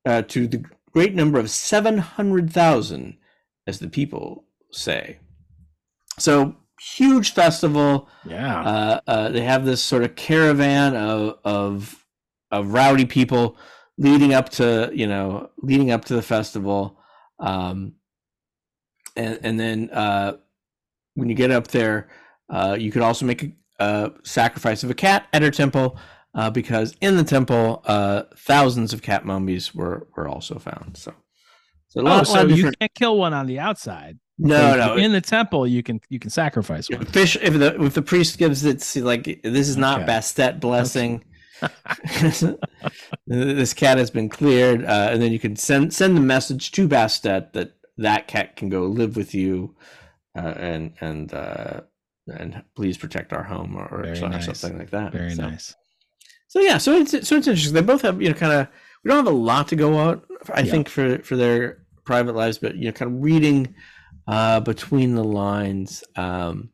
uh, 0.06 0.22
to 0.22 0.46
the 0.46 0.64
great 0.92 1.14
number 1.16 1.40
of 1.40 1.50
700,000, 1.50 3.16
as 3.66 3.80
the 3.80 3.88
people 3.88 4.44
say. 4.70 5.18
So, 6.16 6.54
huge 6.80 7.32
festival. 7.32 8.08
Yeah. 8.24 8.60
Uh, 8.60 9.00
uh, 9.08 9.28
they 9.30 9.42
have 9.42 9.64
this 9.64 9.82
sort 9.82 10.04
of 10.04 10.14
caravan 10.14 10.94
of, 10.94 11.38
of, 11.44 12.06
of 12.52 12.72
rowdy 12.72 13.04
people 13.04 13.56
leading 13.98 14.32
up 14.32 14.50
to, 14.50 14.90
you 14.94 15.08
know, 15.08 15.50
leading 15.60 15.90
up 15.90 16.04
to 16.04 16.14
the 16.14 16.22
festival. 16.22 17.00
Um, 17.40 17.94
and, 19.16 19.38
and 19.42 19.60
then 19.60 19.90
uh, 19.90 20.36
when 21.14 21.28
you 21.28 21.34
get 21.34 21.50
up 21.50 21.68
there, 21.68 22.08
uh, 22.50 22.76
you 22.78 22.90
could 22.90 23.02
also 23.02 23.24
make 23.24 23.42
a, 23.42 23.52
a 23.78 24.12
sacrifice 24.22 24.84
of 24.84 24.90
a 24.90 24.94
cat 24.94 25.26
at 25.32 25.42
her 25.42 25.50
temple 25.50 25.96
uh, 26.34 26.50
because 26.50 26.96
in 27.00 27.16
the 27.16 27.24
temple, 27.24 27.82
uh, 27.86 28.24
thousands 28.36 28.92
of 28.92 29.02
cat 29.02 29.24
mummies 29.24 29.74
were 29.74 30.08
were 30.16 30.28
also 30.28 30.58
found. 30.58 30.96
So, 30.96 31.14
so 31.88 32.00
a 32.00 32.02
oh, 32.02 32.06
lot, 32.06 32.16
lot 32.16 32.26
so 32.26 32.42
of 32.42 32.50
you 32.50 32.56
different. 32.56 32.78
can't 32.80 32.94
kill 32.94 33.18
one 33.18 33.32
on 33.32 33.46
the 33.46 33.58
outside. 33.60 34.18
No, 34.36 34.76
no. 34.76 34.96
In 34.96 35.12
the 35.12 35.20
temple, 35.20 35.66
you 35.66 35.82
can 35.82 36.00
you 36.08 36.18
can 36.18 36.30
sacrifice 36.30 36.90
one. 36.90 37.02
If 37.02 37.10
fish 37.10 37.36
if 37.36 37.54
the 37.54 37.80
if 37.80 37.94
the 37.94 38.02
priest 38.02 38.38
gives 38.38 38.64
it 38.64 38.84
like 38.96 39.42
this 39.44 39.68
is 39.68 39.76
not 39.76 40.02
Okay. 40.02 40.12
Bastet 40.12 40.60
blessing. 40.60 41.24
this 43.28 43.72
cat 43.72 43.96
has 43.96 44.10
been 44.10 44.28
cleared, 44.28 44.84
uh, 44.84 45.08
and 45.12 45.22
then 45.22 45.30
you 45.30 45.38
can 45.38 45.54
send 45.54 45.94
send 45.94 46.16
the 46.16 46.20
message 46.20 46.72
to 46.72 46.88
Bastet 46.88 47.52
that 47.52 47.74
that 47.98 48.26
cat 48.28 48.56
can 48.56 48.68
go 48.68 48.82
live 48.86 49.16
with 49.16 49.34
you, 49.34 49.74
uh, 50.36 50.54
and 50.56 50.92
and 51.00 51.32
uh, 51.32 51.80
and 52.26 52.62
please 52.74 52.96
protect 52.98 53.32
our 53.32 53.42
home 53.44 53.76
or, 53.76 53.86
or 53.88 54.02
Very 54.02 54.16
so- 54.16 54.26
or 54.26 54.30
nice. 54.30 54.46
something 54.46 54.78
like 54.78 54.90
that. 54.90 55.12
Very 55.12 55.34
so, 55.34 55.42
nice. 55.48 55.74
So 56.48 56.60
yeah, 56.60 56.78
so 56.78 56.92
it's 56.92 57.10
so 57.10 57.36
it's 57.36 57.48
interesting. 57.48 57.74
They 57.74 57.80
both 57.82 58.02
have 58.02 58.20
you 58.22 58.28
know 58.28 58.34
kind 58.34 58.52
of 58.52 58.68
we 59.02 59.08
don't 59.08 59.24
have 59.24 59.32
a 59.32 59.36
lot 59.36 59.68
to 59.68 59.76
go 59.76 59.98
out. 59.98 60.24
I 60.52 60.60
Yeah. 60.60 60.70
think 60.70 60.88
for 60.88 61.18
for 61.18 61.36
their 61.36 61.84
private 62.04 62.34
lives, 62.34 62.58
but 62.58 62.76
you 62.76 62.86
know, 62.86 62.92
kind 62.92 63.14
of 63.14 63.22
reading 63.22 63.74
uh, 64.26 64.60
between 64.60 65.14
the 65.14 65.24
lines. 65.24 66.04
Um, 66.16 66.70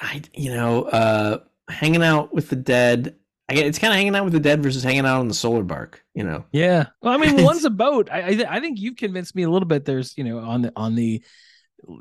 I 0.00 0.22
you 0.34 0.52
know 0.52 0.84
uh, 0.84 1.38
hanging 1.68 2.02
out 2.02 2.34
with 2.34 2.48
the 2.50 2.56
dead. 2.56 3.16
I 3.48 3.54
get 3.54 3.66
it's 3.66 3.78
kind 3.78 3.92
of 3.92 3.96
hanging 3.96 4.16
out 4.16 4.24
with 4.24 4.32
the 4.32 4.40
dead 4.40 4.62
versus 4.62 4.82
hanging 4.82 5.06
out 5.06 5.20
on 5.20 5.28
the 5.28 5.34
solar 5.34 5.62
bark. 5.62 6.02
You 6.14 6.24
know. 6.24 6.44
Yeah. 6.52 6.86
Well, 7.02 7.12
I 7.14 7.16
mean, 7.16 7.44
one's 7.44 7.64
a 7.64 7.70
boat. 7.70 8.08
I 8.10 8.26
I, 8.26 8.34
th- 8.34 8.48
I 8.48 8.60
think 8.60 8.80
you've 8.80 8.96
convinced 8.96 9.34
me 9.36 9.44
a 9.44 9.50
little 9.50 9.68
bit. 9.68 9.84
There's 9.84 10.16
you 10.18 10.24
know 10.24 10.38
on 10.38 10.62
the 10.62 10.72
on 10.76 10.94
the 10.94 11.22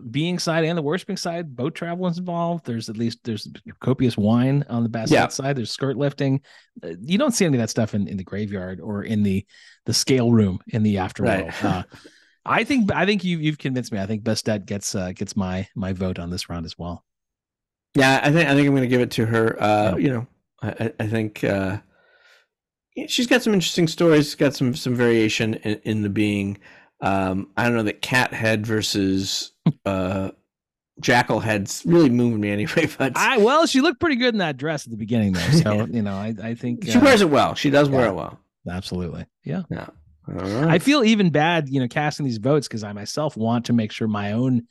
being 0.09 0.39
side 0.39 0.63
and 0.63 0.75
the 0.77 0.81
worshiping 0.81 1.17
side, 1.17 1.55
boat 1.55 1.75
travel 1.75 2.07
is 2.07 2.17
involved. 2.17 2.65
There's 2.65 2.89
at 2.89 2.97
least 2.97 3.19
there's 3.23 3.47
copious 3.81 4.17
wine 4.17 4.65
on 4.69 4.83
the 4.83 4.89
Bastet 4.89 5.11
Yeah. 5.11 5.27
side. 5.27 5.55
There's 5.57 5.69
skirt 5.69 5.97
lifting. 5.97 6.41
Uh, 6.83 6.93
You 7.01 7.17
don't 7.19 7.31
see 7.33 7.45
any 7.45 7.57
of 7.57 7.61
that 7.61 7.69
stuff 7.69 7.93
in, 7.93 8.07
in 8.07 8.17
the 8.17 8.23
graveyard 8.23 8.79
or 8.79 9.03
in 9.03 9.21
the 9.21 9.45
the 9.85 9.93
scale 9.93 10.31
room 10.31 10.59
in 10.69 10.81
the 10.81 10.95
afterworld. 10.95 11.51
Right. 11.51 11.63
Uh, 11.63 11.83
I 12.45 12.63
think 12.63 12.91
I 12.93 13.05
think 13.05 13.23
you 13.23 13.37
you've 13.37 13.57
convinced 13.59 13.91
me. 13.91 13.99
I 13.99 14.07
think 14.07 14.23
Bastet 14.23 14.65
gets 14.65 14.95
uh, 14.95 15.11
gets 15.11 15.35
my 15.35 15.67
my 15.75 15.93
vote 15.93 16.17
on 16.17 16.31
this 16.31 16.49
round 16.49 16.65
as 16.65 16.77
well. 16.79 17.03
Yeah, 17.95 18.19
I 18.23 18.31
think 18.31 18.49
I 18.49 18.53
think 18.55 18.67
I'm 18.67 18.73
going 18.73 18.81
to 18.83 18.87
give 18.87 19.01
it 19.01 19.11
to 19.11 19.25
her. 19.25 19.61
Uh, 19.61 19.91
Yeah. 19.91 19.97
You 19.97 20.09
know, 20.09 20.27
I, 20.61 20.91
I- 20.99 21.07
think 21.07 21.43
uh, 21.43 21.77
she's 23.07 23.27
got 23.27 23.41
some 23.43 23.53
interesting 23.53 23.87
stories. 23.87 24.35
Got 24.35 24.55
some 24.55 24.75
some 24.75 24.95
variation 24.95 25.55
in, 25.55 25.79
in 25.83 26.01
the 26.01 26.09
being. 26.09 26.57
Um, 27.01 27.49
I 27.57 27.63
don't 27.65 27.75
know 27.75 27.83
that 27.83 28.01
cat 28.01 28.33
head 28.33 28.65
versus 28.65 29.51
uh, 29.85 30.31
jackal 31.01 31.39
heads 31.41 31.83
really 31.85 32.09
moved 32.09 32.39
me 32.39 32.49
anyway. 32.51 32.87
But 32.97 33.17
I 33.17 33.37
well, 33.37 33.65
she 33.65 33.81
looked 33.81 33.99
pretty 33.99 34.15
good 34.15 34.33
in 34.33 34.39
that 34.39 34.57
dress 34.57 34.85
at 34.85 34.91
the 34.91 34.97
beginning 34.97 35.33
there. 35.33 35.51
So 35.51 35.85
you 35.91 36.01
know, 36.01 36.15
I 36.15 36.33
I 36.41 36.55
think 36.55 36.85
she 36.85 36.97
uh, 36.97 37.01
wears 37.01 37.21
it 37.21 37.29
well. 37.29 37.55
She 37.55 37.69
does 37.69 37.89
wear 37.89 38.07
it 38.07 38.13
well. 38.13 38.39
absolutely 38.69 39.25
yeah. 39.43 39.63
Yeah. 39.69 39.87
All 40.27 40.69
I 40.69 40.79
feel 40.79 41.03
even 41.03 41.29
bad, 41.29 41.69
you 41.69 41.79
know, 41.79 41.87
casting 41.87 42.25
these 42.25 42.39
votes 42.39 42.67
because 42.67 42.83
I 42.83 42.93
myself 42.93 43.37
want 43.37 43.65
to 43.65 43.73
make 43.73 43.91
sure 43.91 44.07
my 44.07 44.31
own, 44.31 44.63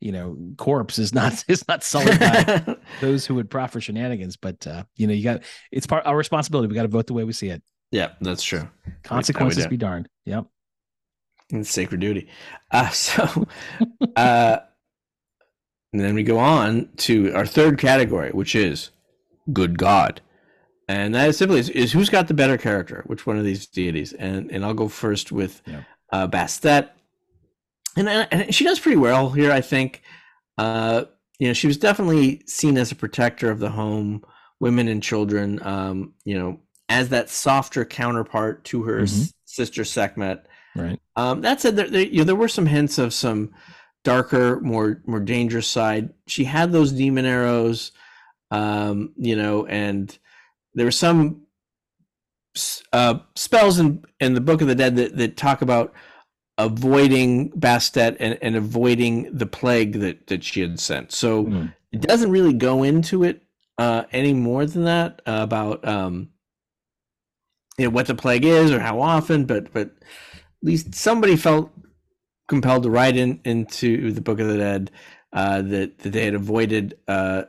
you 0.00 0.10
know, 0.10 0.38
corpse 0.56 0.98
is 0.98 1.12
not 1.12 1.44
is 1.48 1.66
not 1.68 1.84
sullied 1.84 2.18
by 2.18 2.76
those 3.00 3.26
who 3.26 3.34
would 3.34 3.50
proffer 3.50 3.80
shenanigans. 3.80 4.36
But 4.36 4.66
uh, 4.66 4.84
you 4.96 5.06
know, 5.06 5.12
you 5.12 5.24
got 5.24 5.42
it's 5.70 5.86
part 5.86 6.06
our 6.06 6.16
responsibility. 6.16 6.68
We 6.68 6.74
got 6.74 6.82
to 6.82 6.88
vote 6.88 7.06
the 7.06 7.14
way 7.14 7.24
we 7.24 7.32
see 7.32 7.48
it. 7.48 7.62
Yeah, 7.90 8.12
that's 8.20 8.42
true. 8.42 8.68
Consequences 9.02 9.66
be 9.66 9.76
darned. 9.76 10.08
Yep. 10.24 10.46
It's 11.50 11.70
sacred 11.70 12.00
duty. 12.00 12.28
Uh, 12.70 12.88
so, 12.90 13.46
uh, 14.16 14.58
and 15.92 16.00
then 16.00 16.14
we 16.14 16.22
go 16.22 16.38
on 16.38 16.88
to 16.98 17.32
our 17.34 17.46
third 17.46 17.78
category, 17.78 18.30
which 18.30 18.54
is 18.54 18.90
good 19.52 19.78
God. 19.78 20.20
And 20.88 21.14
that 21.14 21.28
is 21.28 21.36
simply 21.36 21.60
is, 21.60 21.68
is 21.68 21.92
who's 21.92 22.08
got 22.08 22.28
the 22.28 22.34
better 22.34 22.56
character, 22.56 23.02
which 23.06 23.26
one 23.26 23.38
of 23.38 23.44
these 23.44 23.66
deities? 23.66 24.12
And 24.14 24.50
and 24.50 24.64
I'll 24.64 24.74
go 24.74 24.88
first 24.88 25.30
with 25.30 25.62
yeah. 25.66 25.82
uh, 26.10 26.26
Bastet. 26.26 26.90
And, 27.94 28.08
and 28.08 28.54
she 28.54 28.64
does 28.64 28.80
pretty 28.80 28.96
well 28.96 29.30
here, 29.30 29.52
I 29.52 29.60
think. 29.60 30.02
Uh, 30.56 31.04
you 31.38 31.48
know, 31.48 31.54
she 31.54 31.66
was 31.66 31.78
definitely 31.78 32.42
seen 32.46 32.76
as 32.78 32.92
a 32.92 32.96
protector 32.96 33.50
of 33.50 33.58
the 33.58 33.70
home, 33.70 34.24
women 34.60 34.88
and 34.88 35.02
children. 35.02 35.60
Um, 35.62 36.14
you 36.24 36.38
know, 36.38 36.60
as 36.88 37.08
that 37.08 37.30
softer 37.30 37.84
counterpart 37.84 38.64
to 38.64 38.82
her 38.82 39.02
mm-hmm. 39.02 39.22
s- 39.22 39.32
sister 39.44 39.84
Sekhmet. 39.84 40.46
Right. 40.76 41.00
Um, 41.16 41.40
that 41.42 41.60
said, 41.60 41.76
there, 41.76 41.88
there, 41.88 42.02
you 42.02 42.18
know, 42.18 42.24
there 42.24 42.36
were 42.36 42.48
some 42.48 42.66
hints 42.66 42.98
of 42.98 43.12
some 43.12 43.52
darker, 44.04 44.60
more 44.60 45.02
more 45.06 45.20
dangerous 45.20 45.66
side. 45.66 46.10
She 46.26 46.44
had 46.44 46.72
those 46.72 46.92
demon 46.92 47.24
arrows, 47.24 47.92
um, 48.50 49.12
you 49.16 49.36
know, 49.36 49.66
and 49.66 50.16
there 50.74 50.86
were 50.86 50.90
some 50.90 51.42
uh, 52.92 53.18
spells 53.34 53.78
in 53.78 54.04
in 54.20 54.34
the 54.34 54.40
Book 54.40 54.60
of 54.60 54.68
the 54.68 54.74
Dead 54.74 54.96
that, 54.96 55.16
that 55.16 55.36
talk 55.36 55.62
about 55.62 55.94
avoiding 56.58 57.50
Bastet 57.52 58.16
and, 58.20 58.38
and 58.42 58.56
avoiding 58.56 59.36
the 59.36 59.46
plague 59.46 59.94
that 60.00 60.26
that 60.28 60.44
she 60.44 60.60
had 60.60 60.78
sent. 60.78 61.12
So 61.12 61.44
mm. 61.44 61.74
it 61.92 62.00
doesn't 62.00 62.30
really 62.30 62.52
go 62.52 62.82
into 62.82 63.24
it 63.24 63.42
uh, 63.78 64.04
any 64.12 64.32
more 64.32 64.66
than 64.66 64.84
that 64.84 65.22
uh, 65.26 65.40
about 65.42 65.86
um, 65.86 66.30
you 67.78 67.86
know 67.86 67.90
what 67.90 68.06
the 68.06 68.14
plague 68.14 68.44
is 68.44 68.70
or 68.70 68.80
how 68.80 69.00
often, 69.00 69.44
but 69.44 69.72
but 69.72 69.88
at 69.88 70.62
least 70.62 70.94
somebody 70.94 71.36
felt 71.36 71.70
compelled 72.48 72.82
to 72.82 72.90
write 72.90 73.16
in 73.16 73.40
into 73.44 74.12
the 74.12 74.20
Book 74.20 74.38
of 74.38 74.48
the 74.48 74.58
Dead 74.58 74.90
uh, 75.32 75.62
that 75.62 75.98
that 75.98 76.12
they 76.12 76.24
had 76.24 76.34
avoided 76.34 76.98
uh, 77.08 77.44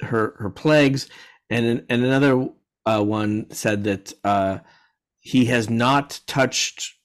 her 0.00 0.34
her 0.38 0.50
plagues, 0.50 1.08
and 1.50 1.84
and 1.88 2.04
another 2.04 2.48
uh, 2.86 3.02
one 3.02 3.50
said 3.50 3.84
that 3.84 4.14
uh, 4.24 4.58
he 5.20 5.46
has 5.46 5.68
not 5.68 6.20
touched 6.26 6.95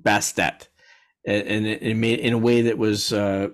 Bastet, 0.00 0.68
and, 1.26 1.66
it 1.66 1.96
made 1.96 2.20
in 2.20 2.32
a 2.32 2.38
way 2.38 2.62
that 2.62 2.78
was 2.78 3.12
uh, 3.12 3.48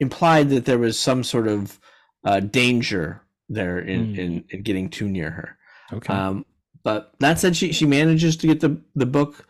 implied 0.00 0.50
that 0.50 0.64
there 0.64 0.78
was 0.78 0.98
some 0.98 1.24
sort 1.24 1.48
of 1.48 1.78
uh, 2.24 2.40
danger 2.40 3.22
there 3.48 3.78
in, 3.78 4.14
mm. 4.14 4.18
in, 4.18 4.44
in 4.50 4.62
getting 4.62 4.90
too 4.90 5.08
near 5.08 5.30
her. 5.30 5.58
Okay. 5.92 6.12
Um, 6.12 6.44
but 6.82 7.14
that 7.20 7.38
said, 7.38 7.56
she 7.56 7.72
she 7.72 7.86
manages 7.86 8.36
to 8.36 8.46
get 8.46 8.60
the 8.60 8.80
the 8.94 9.06
book 9.06 9.46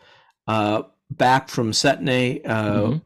uh, 0.47 0.83
back 1.11 1.49
from 1.49 1.73
Setne 1.73 2.41
uh, 2.47 2.73
mm-hmm. 2.73 2.99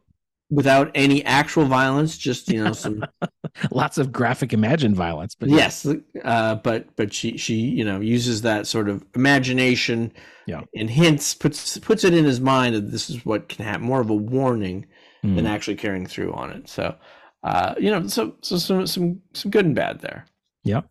Without 0.51 0.91
any 0.93 1.23
actual 1.25 1.65
violence, 1.65 2.17
just 2.17 2.49
you 2.49 2.63
know 2.63 2.73
some 2.73 3.03
lots 3.71 3.97
of 3.97 4.11
graphic 4.11 4.53
imagined 4.53 4.95
violence. 4.95 5.33
But 5.33 5.49
yes, 5.49 5.87
uh, 6.23 6.55
but 6.55 6.95
but 6.95 7.13
she 7.13 7.37
she 7.37 7.55
you 7.55 7.83
know 7.83 7.99
uses 7.99 8.43
that 8.43 8.67
sort 8.67 8.89
of 8.89 9.03
imagination, 9.15 10.11
yeah. 10.45 10.61
and 10.75 10.89
hints 10.89 11.33
puts 11.33 11.77
puts 11.79 12.03
it 12.03 12.13
in 12.13 12.25
his 12.25 12.39
mind 12.39 12.75
that 12.75 12.91
this 12.91 13.09
is 13.09 13.25
what 13.25 13.49
can 13.49 13.65
happen, 13.65 13.85
more 13.85 14.01
of 14.01 14.09
a 14.09 14.15
warning 14.15 14.85
mm. 15.23 15.35
than 15.35 15.47
actually 15.47 15.77
carrying 15.77 16.05
through 16.05 16.33
on 16.33 16.51
it. 16.51 16.67
So, 16.67 16.95
uh, 17.43 17.75
you 17.79 17.89
know, 17.89 18.05
so 18.07 18.35
so 18.41 18.57
some 18.57 18.85
some 18.85 19.21
some 19.33 19.49
good 19.49 19.65
and 19.65 19.75
bad 19.75 20.01
there. 20.01 20.25
Yep. 20.63 20.85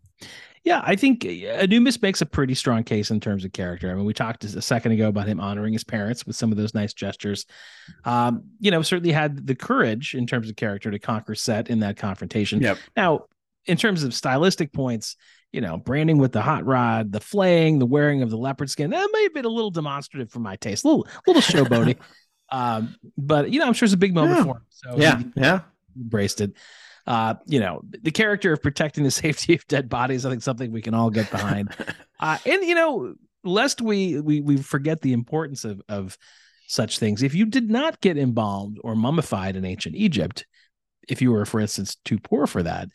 Yeah, 0.65 0.83
I 0.85 0.95
think 0.95 1.25
uh, 1.25 1.29
Anubis 1.29 2.01
makes 2.03 2.21
a 2.21 2.27
pretty 2.27 2.55
strong 2.55 2.85
case 2.85 3.11
in 3.11 3.19
terms 3.19 3.45
of 3.45 3.53
character. 3.53 3.91
I 3.91 3.95
mean, 3.95 4.05
we 4.05 4.13
talked 4.13 4.45
a 4.45 4.61
second 4.61 4.93
ago 4.93 5.09
about 5.09 5.27
him 5.27 5.41
honoring 5.41 5.73
his 5.73 5.85
parents 5.85 6.27
with 6.27 6.37
some 6.37 6.53
of 6.53 6.59
those 6.59 6.75
nice 6.75 6.93
gestures. 6.93 7.47
Um, 8.05 8.45
you 8.61 8.71
know, 8.71 8.83
certainly 8.83 9.13
had 9.13 9.47
the 9.47 9.55
courage 9.55 10.15
in 10.15 10.27
terms 10.27 10.51
of 10.51 10.57
character 10.57 10.91
to 10.91 10.99
conquer 10.99 11.35
Set 11.35 11.71
in 11.71 11.81
that 11.81 11.97
confrontation. 11.97 12.61
Yep. 12.61 12.79
Now, 12.95 13.25
in 13.65 13.79
terms 13.79 14.03
of 14.03 14.13
stylistic 14.13 14.73
points, 14.73 15.17
you 15.51 15.63
know, 15.63 15.79
branding 15.79 16.19
with 16.19 16.33
the 16.33 16.43
hot 16.43 16.67
rod, 16.67 17.13
the 17.13 17.21
flaying, 17.21 17.79
the 17.79 17.87
wearing 17.87 18.23
of 18.23 18.31
the 18.31 18.37
leopard 18.37 18.69
skin, 18.69 18.91
that 18.91 19.09
may 19.13 19.23
have 19.23 19.35
been 19.35 19.47
a 19.47 19.51
little 19.51 19.71
demonstrative 19.71 20.31
for 20.31 20.41
my 20.41 20.57
taste, 20.57 20.85
a 20.85 20.89
little, 20.89 21.07
little 21.27 21.43
showboaty. 21.43 21.97
um, 22.51 22.95
but 23.17 23.51
you 23.51 23.61
know, 23.61 23.67
I'm 23.67 23.73
sure 23.73 23.87
it's 23.87 23.95
a 23.95 23.99
big 23.99 24.15
moment 24.15 24.39
yeah. 24.39 24.45
for 24.45 24.57
him. 24.57 24.63
So 24.69 24.95
yeah, 24.99 25.23
yeah, 25.37 25.61
embraced 25.97 26.43
it 26.43 26.53
uh, 27.11 27.35
you 27.47 27.59
know, 27.59 27.83
the 27.91 28.13
character 28.13 28.53
of 28.53 28.63
protecting 28.63 29.03
the 29.03 29.11
safety 29.25 29.55
of 29.55 29.67
dead 29.67 29.89
bodies, 29.89 30.25
I 30.25 30.31
think 30.31 30.43
something 30.43 30.71
we 30.71 30.81
can 30.81 30.95
all 30.95 31.11
get 31.11 31.29
behind. 31.29 31.75
uh, 32.21 32.39
and 32.47 32.63
you 32.63 32.77
know, 32.77 33.15
lest 33.43 33.81
we 33.81 34.21
we 34.21 34.41
we 34.41 34.59
forget 34.59 35.01
the 35.01 35.13
importance 35.13 35.65
of 35.65 35.83
of 35.89 36.17
such 36.69 37.01
things. 37.01 37.25
If 37.25 37.35
you 37.35 37.47
did 37.47 37.69
not 37.69 38.01
get 38.01 38.17
embalmed 38.17 38.79
or 38.85 38.95
mummified 38.95 39.57
in 39.57 39.65
ancient 39.65 39.97
Egypt, 39.97 40.47
if 41.09 41.21
you 41.21 41.33
were, 41.33 41.45
for 41.45 41.59
instance, 41.59 41.97
too 42.05 42.21
poor 42.21 42.47
for 42.47 42.63
that, 42.63 42.89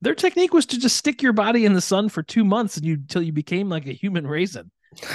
their 0.00 0.16
technique 0.16 0.52
was 0.52 0.66
to 0.66 0.78
just 0.78 0.96
stick 0.96 1.22
your 1.22 1.32
body 1.32 1.64
in 1.64 1.74
the 1.74 1.80
sun 1.80 2.08
for 2.08 2.24
two 2.24 2.44
months 2.44 2.76
and 2.76 2.84
you 2.84 2.94
until 2.94 3.22
you 3.22 3.32
became 3.32 3.68
like 3.68 3.86
a 3.86 3.92
human 3.92 4.26
raisin. 4.26 4.72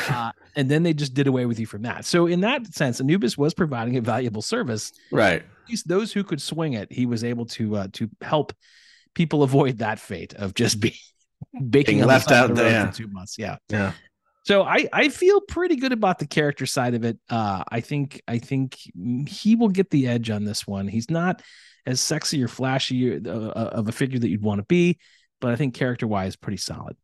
Uh, 0.10 0.32
and 0.56 0.70
then 0.70 0.84
they 0.84 0.94
just 0.94 1.14
did 1.14 1.28
away 1.28 1.46
with 1.46 1.60
you 1.60 1.66
from 1.66 1.84
that. 1.84 2.06
So 2.06 2.28
in 2.28 2.42
that 2.42 2.74
sense, 2.74 3.00
Anubis 3.00 3.38
was 3.38 3.54
providing 3.54 3.98
a 3.98 4.02
valuable 4.02 4.42
service. 4.42 4.92
Right. 5.12 5.42
At 5.42 5.70
least 5.70 5.88
those 5.88 6.12
who 6.12 6.24
could 6.24 6.42
swing 6.42 6.74
it, 6.74 6.92
he 6.92 7.06
was 7.06 7.24
able 7.24 7.46
to 7.48 7.76
uh, 7.78 7.88
to 7.94 8.10
help 8.22 8.54
people 9.14 9.44
avoid 9.44 9.80
that 9.80 10.00
fate 10.00 10.34
of 10.34 10.54
just 10.54 10.80
being 10.80 10.94
baking 11.70 11.98
Being 11.98 12.08
left 12.08 12.32
out 12.32 12.50
the 12.50 12.56
there 12.56 12.88
for 12.88 12.94
two 12.94 13.08
months. 13.08 13.38
Yeah. 13.38 13.58
Yeah. 13.70 13.94
So 14.44 14.64
I 14.64 14.88
I 14.92 15.10
feel 15.10 15.42
pretty 15.42 15.76
good 15.76 15.92
about 15.92 16.20
the 16.20 16.28
character 16.28 16.66
side 16.66 16.96
of 16.96 17.06
it. 17.06 17.20
Uh, 17.30 17.64
I 17.70 17.82
think 17.82 18.22
I 18.28 18.40
think 18.40 18.78
he 19.28 19.56
will 19.56 19.70
get 19.70 19.90
the 19.92 20.08
edge 20.08 20.30
on 20.30 20.44
this 20.44 20.66
one. 20.66 20.88
He's 20.88 21.10
not 21.10 21.42
as 21.86 22.02
sexy 22.02 22.44
or 22.44 22.48
flashy 22.48 23.16
uh, 23.16 23.30
of 23.30 23.88
a 23.88 23.92
figure 23.92 24.20
that 24.20 24.30
you'd 24.30 24.42
want 24.44 24.60
to 24.60 24.66
be, 24.66 25.00
but 25.40 25.52
I 25.52 25.56
think 25.56 25.74
character 25.74 26.08
wise, 26.08 26.36
pretty 26.36 26.58
solid. 26.58 26.96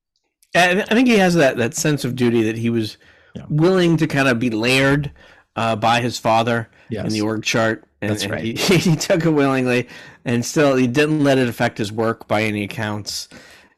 I 0.57 0.93
think 0.93 1.07
he 1.07 1.17
has 1.17 1.35
that 1.35 1.57
that 1.57 1.75
sense 1.75 2.03
of 2.05 2.15
duty 2.15 2.43
that 2.43 2.57
he 2.57 2.69
was 2.69 2.97
yeah. 3.35 3.43
willing 3.49 3.97
to 3.97 4.07
kind 4.07 4.27
of 4.27 4.39
be 4.39 4.49
layered 4.49 5.11
uh, 5.55 5.75
by 5.75 6.01
his 6.01 6.17
father 6.17 6.69
yes. 6.89 7.05
in 7.05 7.11
the 7.11 7.21
org 7.21 7.43
chart. 7.43 7.83
And, 8.01 8.11
That's 8.11 8.27
right. 8.27 8.43
He, 8.43 8.77
he, 8.77 8.95
took 8.95 9.25
it 9.25 9.31
willingly, 9.31 9.87
and 10.23 10.45
still 10.45 10.75
he 10.75 10.85
didn't 10.85 11.23
let 11.23 11.39
it 11.39 11.47
affect 11.47 11.79
his 11.79 11.91
work 11.91 12.27
by 12.27 12.43
any 12.43 12.63
accounts. 12.63 13.27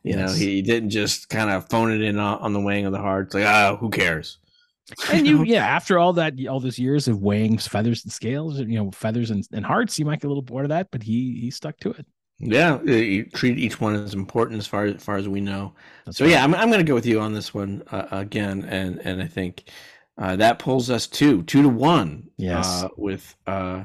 You 0.04 0.18
yes. 0.18 0.30
know, 0.30 0.36
he 0.36 0.62
didn't 0.62 0.90
just 0.90 1.30
kind 1.30 1.50
of 1.50 1.70
phone 1.70 1.92
it 1.92 2.02
in 2.02 2.20
on, 2.20 2.40
on 2.40 2.54
the 2.54 2.60
weighing 2.60 2.86
of 2.86 2.92
the 2.92 3.00
heart. 3.00 3.28
It's 3.28 3.36
like, 3.36 3.46
oh, 3.46 3.78
who 3.80 3.90
cares? 3.90 4.38
and 5.12 5.28
you, 5.28 5.44
yeah, 5.44 5.66
after 5.66 6.00
all 6.00 6.14
that, 6.14 6.34
all 6.48 6.60
those 6.60 6.80
years 6.80 7.08
of 7.08 7.22
weighing 7.22 7.58
feathers 7.58 8.04
and 8.04 8.12
scales, 8.12 8.60
you 8.60 8.78
know, 8.78 8.92
feathers 8.92 9.30
and, 9.32 9.48
and 9.54 9.66
hearts, 9.66 10.00
you 10.00 10.06
might 10.06 10.20
get 10.20 10.28
a 10.28 10.30
little 10.30 10.42
bored 10.42 10.66
of 10.66 10.70
that, 10.70 10.90
but 10.92 11.04
he 11.04 11.40
he 11.40 11.52
stuck 11.52 11.78
to 11.80 11.92
it. 11.92 12.06
Yeah, 12.40 12.82
you 12.84 13.26
treat 13.26 13.58
each 13.58 13.82
one 13.82 13.96
as 13.96 14.14
important 14.14 14.60
as 14.60 14.68
far 14.68 14.86
as 14.86 15.04
far 15.04 15.18
as 15.18 15.28
we 15.28 15.42
know. 15.42 15.74
That's 16.06 16.18
so 16.18 16.26
right. 16.26 16.32
yeah, 16.32 16.44
I'm 16.44 16.56
I'm 16.56 16.70
going 16.70 16.80
to 16.80 16.88
go 16.88 16.96
with 16.96 17.06
you 17.06 17.20
on 17.20 17.34
this 17.34 17.54
one 17.54 17.84
uh, 17.92 18.08
again, 18.12 18.64
and 18.64 19.00
and 19.04 19.22
I 19.22 19.28
think 19.28 19.70
uh, 20.18 20.38
that 20.38 20.58
pulls 20.58 20.90
us 20.90 21.06
two 21.06 21.44
two 21.44 21.62
to 21.62 21.70
one. 21.70 22.30
Yes, 22.38 22.84
uh, 22.84 22.90
with 22.96 23.36
uh, 23.46 23.84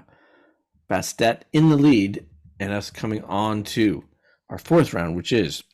Bastet 0.89 1.43
in 1.52 1.68
the 1.68 1.76
lead, 1.76 2.26
and 2.60 2.72
us 2.72 2.90
coming 2.90 3.24
on 3.24 3.64
to 3.64 4.05
our 4.48 4.59
fourth 4.59 4.94
round, 4.94 5.16
which 5.16 5.32
is 5.32 5.64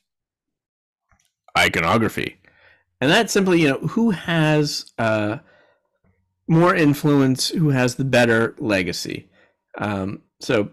iconography, 1.58 2.38
and 3.02 3.10
that's 3.10 3.32
simply 3.32 3.60
you 3.60 3.68
know 3.68 3.78
who 3.80 4.10
has 4.10 4.90
uh, 4.96 5.36
more 6.48 6.74
influence, 6.74 7.50
who 7.50 7.68
has 7.68 7.96
the 7.96 8.04
better 8.04 8.56
legacy. 8.58 9.28
Um, 9.76 10.22
so 10.40 10.70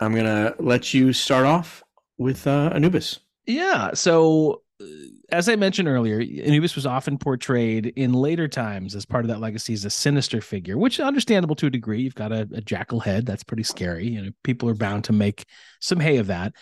I'm 0.00 0.14
gonna 0.14 0.54
let 0.58 0.94
you 0.94 1.12
start 1.12 1.46
off 1.46 1.82
with 2.18 2.46
uh, 2.46 2.70
Anubis. 2.74 3.20
Yeah. 3.46 3.92
So, 3.94 4.62
uh, 4.80 4.84
as 5.30 5.48
I 5.48 5.56
mentioned 5.56 5.88
earlier, 5.88 6.20
Anubis 6.20 6.74
was 6.74 6.86
often 6.86 7.18
portrayed 7.18 7.86
in 7.96 8.12
later 8.12 8.48
times 8.48 8.94
as 8.94 9.06
part 9.06 9.24
of 9.24 9.28
that 9.28 9.40
legacy 9.40 9.72
as 9.72 9.84
a 9.84 9.90
sinister 9.90 10.40
figure, 10.40 10.78
which 10.78 10.98
is 10.98 11.04
understandable 11.04 11.56
to 11.56 11.66
a 11.66 11.70
degree. 11.70 12.02
You've 12.02 12.14
got 12.14 12.32
a, 12.32 12.48
a 12.52 12.60
jackal 12.60 13.00
head 13.00 13.26
that's 13.26 13.44
pretty 13.44 13.62
scary. 13.62 14.08
You 14.08 14.22
know, 14.22 14.30
people 14.42 14.68
are 14.68 14.74
bound 14.74 15.04
to 15.04 15.12
make 15.12 15.44
some 15.80 16.00
hay 16.00 16.18
of 16.18 16.26
that. 16.28 16.52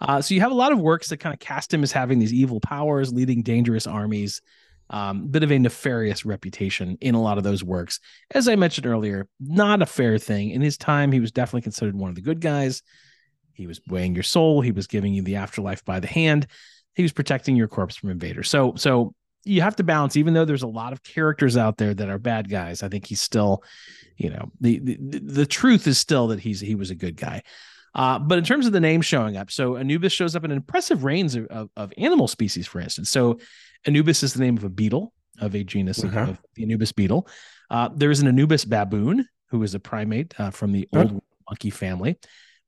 Uh, 0.00 0.20
so 0.20 0.34
you 0.34 0.40
have 0.40 0.50
a 0.50 0.54
lot 0.54 0.72
of 0.72 0.80
works 0.80 1.08
that 1.08 1.18
kind 1.18 1.32
of 1.32 1.40
cast 1.40 1.72
him 1.72 1.82
as 1.82 1.92
having 1.92 2.18
these 2.18 2.32
evil 2.32 2.60
powers, 2.60 3.12
leading 3.12 3.42
dangerous 3.42 3.86
armies 3.86 4.40
um, 4.90 5.28
bit 5.28 5.42
of 5.42 5.50
a 5.50 5.58
nefarious 5.58 6.24
reputation 6.24 6.98
in 7.00 7.14
a 7.14 7.22
lot 7.22 7.38
of 7.38 7.44
those 7.44 7.64
works. 7.64 8.00
As 8.32 8.48
I 8.48 8.56
mentioned 8.56 8.86
earlier, 8.86 9.26
not 9.40 9.82
a 9.82 9.86
fair 9.86 10.18
thing. 10.18 10.50
In 10.50 10.60
his 10.60 10.76
time, 10.76 11.12
he 11.12 11.20
was 11.20 11.32
definitely 11.32 11.62
considered 11.62 11.96
one 11.96 12.10
of 12.10 12.16
the 12.16 12.22
good 12.22 12.40
guys. 12.40 12.82
He 13.54 13.66
was 13.66 13.80
weighing 13.88 14.14
your 14.14 14.22
soul. 14.22 14.60
He 14.60 14.72
was 14.72 14.86
giving 14.86 15.14
you 15.14 15.22
the 15.22 15.36
afterlife 15.36 15.84
by 15.84 16.00
the 16.00 16.06
hand. 16.06 16.46
He 16.94 17.02
was 17.02 17.12
protecting 17.12 17.56
your 17.56 17.68
corpse 17.68 17.96
from 17.96 18.10
invaders. 18.10 18.48
So, 18.50 18.74
so 18.76 19.14
you 19.44 19.62
have 19.62 19.76
to 19.76 19.84
balance. 19.84 20.16
Even 20.16 20.34
though 20.34 20.44
there's 20.44 20.62
a 20.62 20.68
lot 20.68 20.92
of 20.92 21.02
characters 21.02 21.56
out 21.56 21.76
there 21.76 21.94
that 21.94 22.08
are 22.08 22.18
bad 22.18 22.50
guys, 22.50 22.82
I 22.82 22.88
think 22.88 23.06
he's 23.06 23.20
still, 23.20 23.62
you 24.16 24.30
know, 24.30 24.50
the 24.60 24.78
the, 24.78 25.20
the 25.20 25.46
truth 25.46 25.86
is 25.86 25.98
still 25.98 26.28
that 26.28 26.40
he's 26.40 26.60
he 26.60 26.74
was 26.74 26.90
a 26.90 26.94
good 26.94 27.16
guy. 27.16 27.42
Uh, 27.94 28.18
but 28.18 28.38
in 28.38 28.44
terms 28.44 28.66
of 28.66 28.72
the 28.72 28.80
name 28.80 29.00
showing 29.00 29.36
up, 29.36 29.52
so 29.52 29.76
Anubis 29.76 30.12
shows 30.12 30.34
up 30.34 30.44
in 30.44 30.50
an 30.50 30.56
impressive 30.56 31.04
range 31.04 31.36
of, 31.36 31.46
of, 31.46 31.70
of, 31.76 31.92
animal 31.96 32.26
species, 32.26 32.66
for 32.66 32.80
instance. 32.80 33.08
So 33.08 33.38
Anubis 33.86 34.22
is 34.22 34.32
the 34.34 34.40
name 34.40 34.56
of 34.56 34.64
a 34.64 34.68
beetle. 34.68 35.12
of 35.40 35.54
a 35.56 35.64
genus 35.64 36.02
of- 36.04 36.16
Okay. 36.16 36.30
of, 36.30 36.40
the 36.54 36.62
Anubis 36.62 36.92
beetle. 36.92 37.26
Uh, 37.68 37.88
there 37.92 38.12
is 38.12 38.20
an 38.20 38.28
Anubis 38.28 38.64
baboon, 38.64 39.26
who 39.50 39.64
is 39.64 39.74
a 39.74 39.80
primate 39.80 40.32
uh, 40.38 40.50
from 40.50 40.70
the 40.70 40.88
old 40.94 41.20
monkey 41.50 41.70
family. 41.70 42.16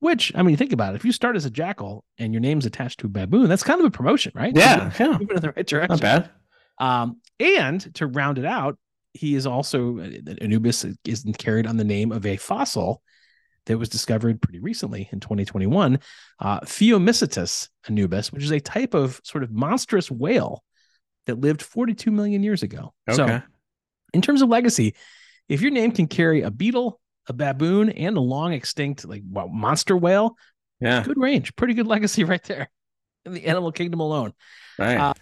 Which 0.00 0.32
I 0.34 0.42
mean, 0.42 0.56
think 0.56 0.72
about 0.72 0.92
it. 0.94 0.96
If 0.96 1.04
you 1.04 1.12
start 1.12 1.36
as 1.36 1.44
a 1.44 1.50
jackal 1.50 2.04
and 2.18 2.32
your 2.34 2.40
name's 2.40 2.66
attached 2.66 2.98
to 3.00 3.06
a 3.06 3.08
baboon, 3.08 3.48
that's 3.48 3.62
kind 3.62 3.78
of 3.80 3.86
a 3.86 3.90
promotion, 3.90 4.32
right? 4.34 4.52
Yeah, 4.54 4.90
yeah, 4.98 5.12
moving 5.12 5.36
in 5.36 5.40
the 5.42 5.52
right 5.52 5.66
direction. 5.66 5.90
not 5.92 6.00
bad. 6.00 6.30
Um, 6.78 7.20
and 7.38 7.94
to 7.94 8.06
round 8.08 8.38
it 8.38 8.44
out, 8.44 8.78
he 9.14 9.36
is 9.36 9.46
also 9.46 9.98
Anubis 10.00 10.84
is 11.06 11.24
carried 11.38 11.66
on 11.68 11.76
the 11.76 11.84
name 11.84 12.10
of 12.12 12.26
a 12.26 12.36
fossil 12.36 13.00
that 13.66 13.78
was 13.78 13.88
discovered 13.88 14.42
pretty 14.42 14.58
recently 14.58 15.08
in 15.12 15.20
2021, 15.20 15.98
uh, 16.40 16.60
Phiomicetus 16.60 17.68
anubis, 17.88 18.32
which 18.32 18.42
is 18.44 18.50
a 18.52 18.60
type 18.60 18.92
of 18.92 19.20
sort 19.24 19.44
of 19.44 19.50
monstrous 19.52 20.10
whale 20.10 20.62
that 21.26 21.40
lived 21.40 21.62
42 21.62 22.10
million 22.10 22.42
years 22.42 22.62
ago. 22.62 22.94
So, 23.10 23.42
in 24.12 24.22
terms 24.22 24.42
of 24.42 24.48
legacy, 24.48 24.94
if 25.48 25.60
your 25.60 25.70
name 25.70 25.92
can 25.92 26.06
carry 26.06 26.42
a 26.42 26.50
beetle, 26.50 27.00
a 27.28 27.32
baboon, 27.32 27.90
and 27.90 28.16
a 28.16 28.20
long 28.20 28.52
extinct 28.52 29.04
like 29.04 29.22
well, 29.30 29.48
monster 29.48 29.96
whale, 29.96 30.36
Yeah, 30.80 31.02
good 31.02 31.18
range, 31.18 31.54
pretty 31.56 31.74
good 31.74 31.86
legacy 31.86 32.24
right 32.32 32.42
there 32.44 32.70
in 33.24 33.34
the 33.34 33.46
animal 33.46 33.72
kingdom 33.72 34.00
alone 34.00 34.32
right. 34.78 34.96
uh, 34.96 35.14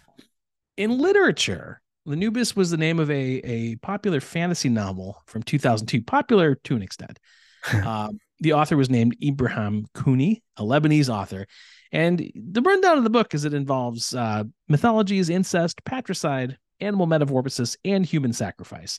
in 0.76 0.98
literature, 0.98 1.80
Anubis 2.06 2.54
was 2.54 2.70
the 2.70 2.76
name 2.76 2.98
of 2.98 3.10
a, 3.10 3.14
a 3.14 3.76
popular 3.76 4.20
fantasy 4.20 4.68
novel 4.68 5.22
from 5.26 5.42
2002, 5.42 6.02
popular 6.02 6.54
to 6.64 6.76
an 6.76 6.82
extent. 6.82 7.18
Um, 7.72 8.18
the 8.40 8.52
author 8.52 8.76
was 8.76 8.90
named 8.90 9.16
Ibrahim 9.24 9.86
Koni, 9.94 10.42
a 10.58 10.62
Lebanese 10.62 11.08
author. 11.08 11.46
And 11.94 12.30
the 12.34 12.60
rundown 12.60 12.98
of 12.98 13.04
the 13.04 13.10
book 13.10 13.34
is 13.34 13.44
it 13.46 13.54
involves 13.54 14.14
uh, 14.14 14.44
mythologies, 14.68 15.30
incest, 15.30 15.82
patricide, 15.84 16.58
animal 16.80 17.06
metamorphosis, 17.06 17.76
and 17.84 18.04
human 18.04 18.32
sacrifice. 18.32 18.98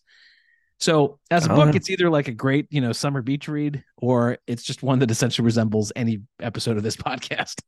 So, 0.80 1.20
as 1.30 1.46
a 1.46 1.52
Oh, 1.52 1.56
book, 1.58 1.68
yeah. 1.74 1.76
it's 1.78 1.90
either 1.90 2.10
like 2.10 2.28
a 2.30 2.34
great, 2.34 2.68
you 2.70 2.82
know, 2.82 2.94
summer 2.94 3.22
beach 3.22 3.48
read, 3.48 3.84
or 3.98 4.38
it's 4.48 4.64
just 4.64 4.82
one 4.82 5.00
that 5.00 5.12
essentially 5.12 5.46
resembles 5.46 5.92
any 5.96 6.22
episode 6.40 6.78
of 6.78 6.84
this 6.84 6.96
podcast. 7.08 7.62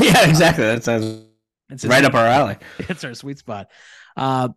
yeah, 0.00 0.28
exactly. 0.28 0.64
That 0.64 0.84
sounds 0.84 1.22
It's 1.70 1.84
right 1.84 2.04
up 2.04 2.14
our 2.14 2.26
alley. 2.26 2.56
it's 2.80 3.04
our 3.04 3.14
sweet 3.14 3.38
spot. 3.38 3.68
Uh, 4.16 4.48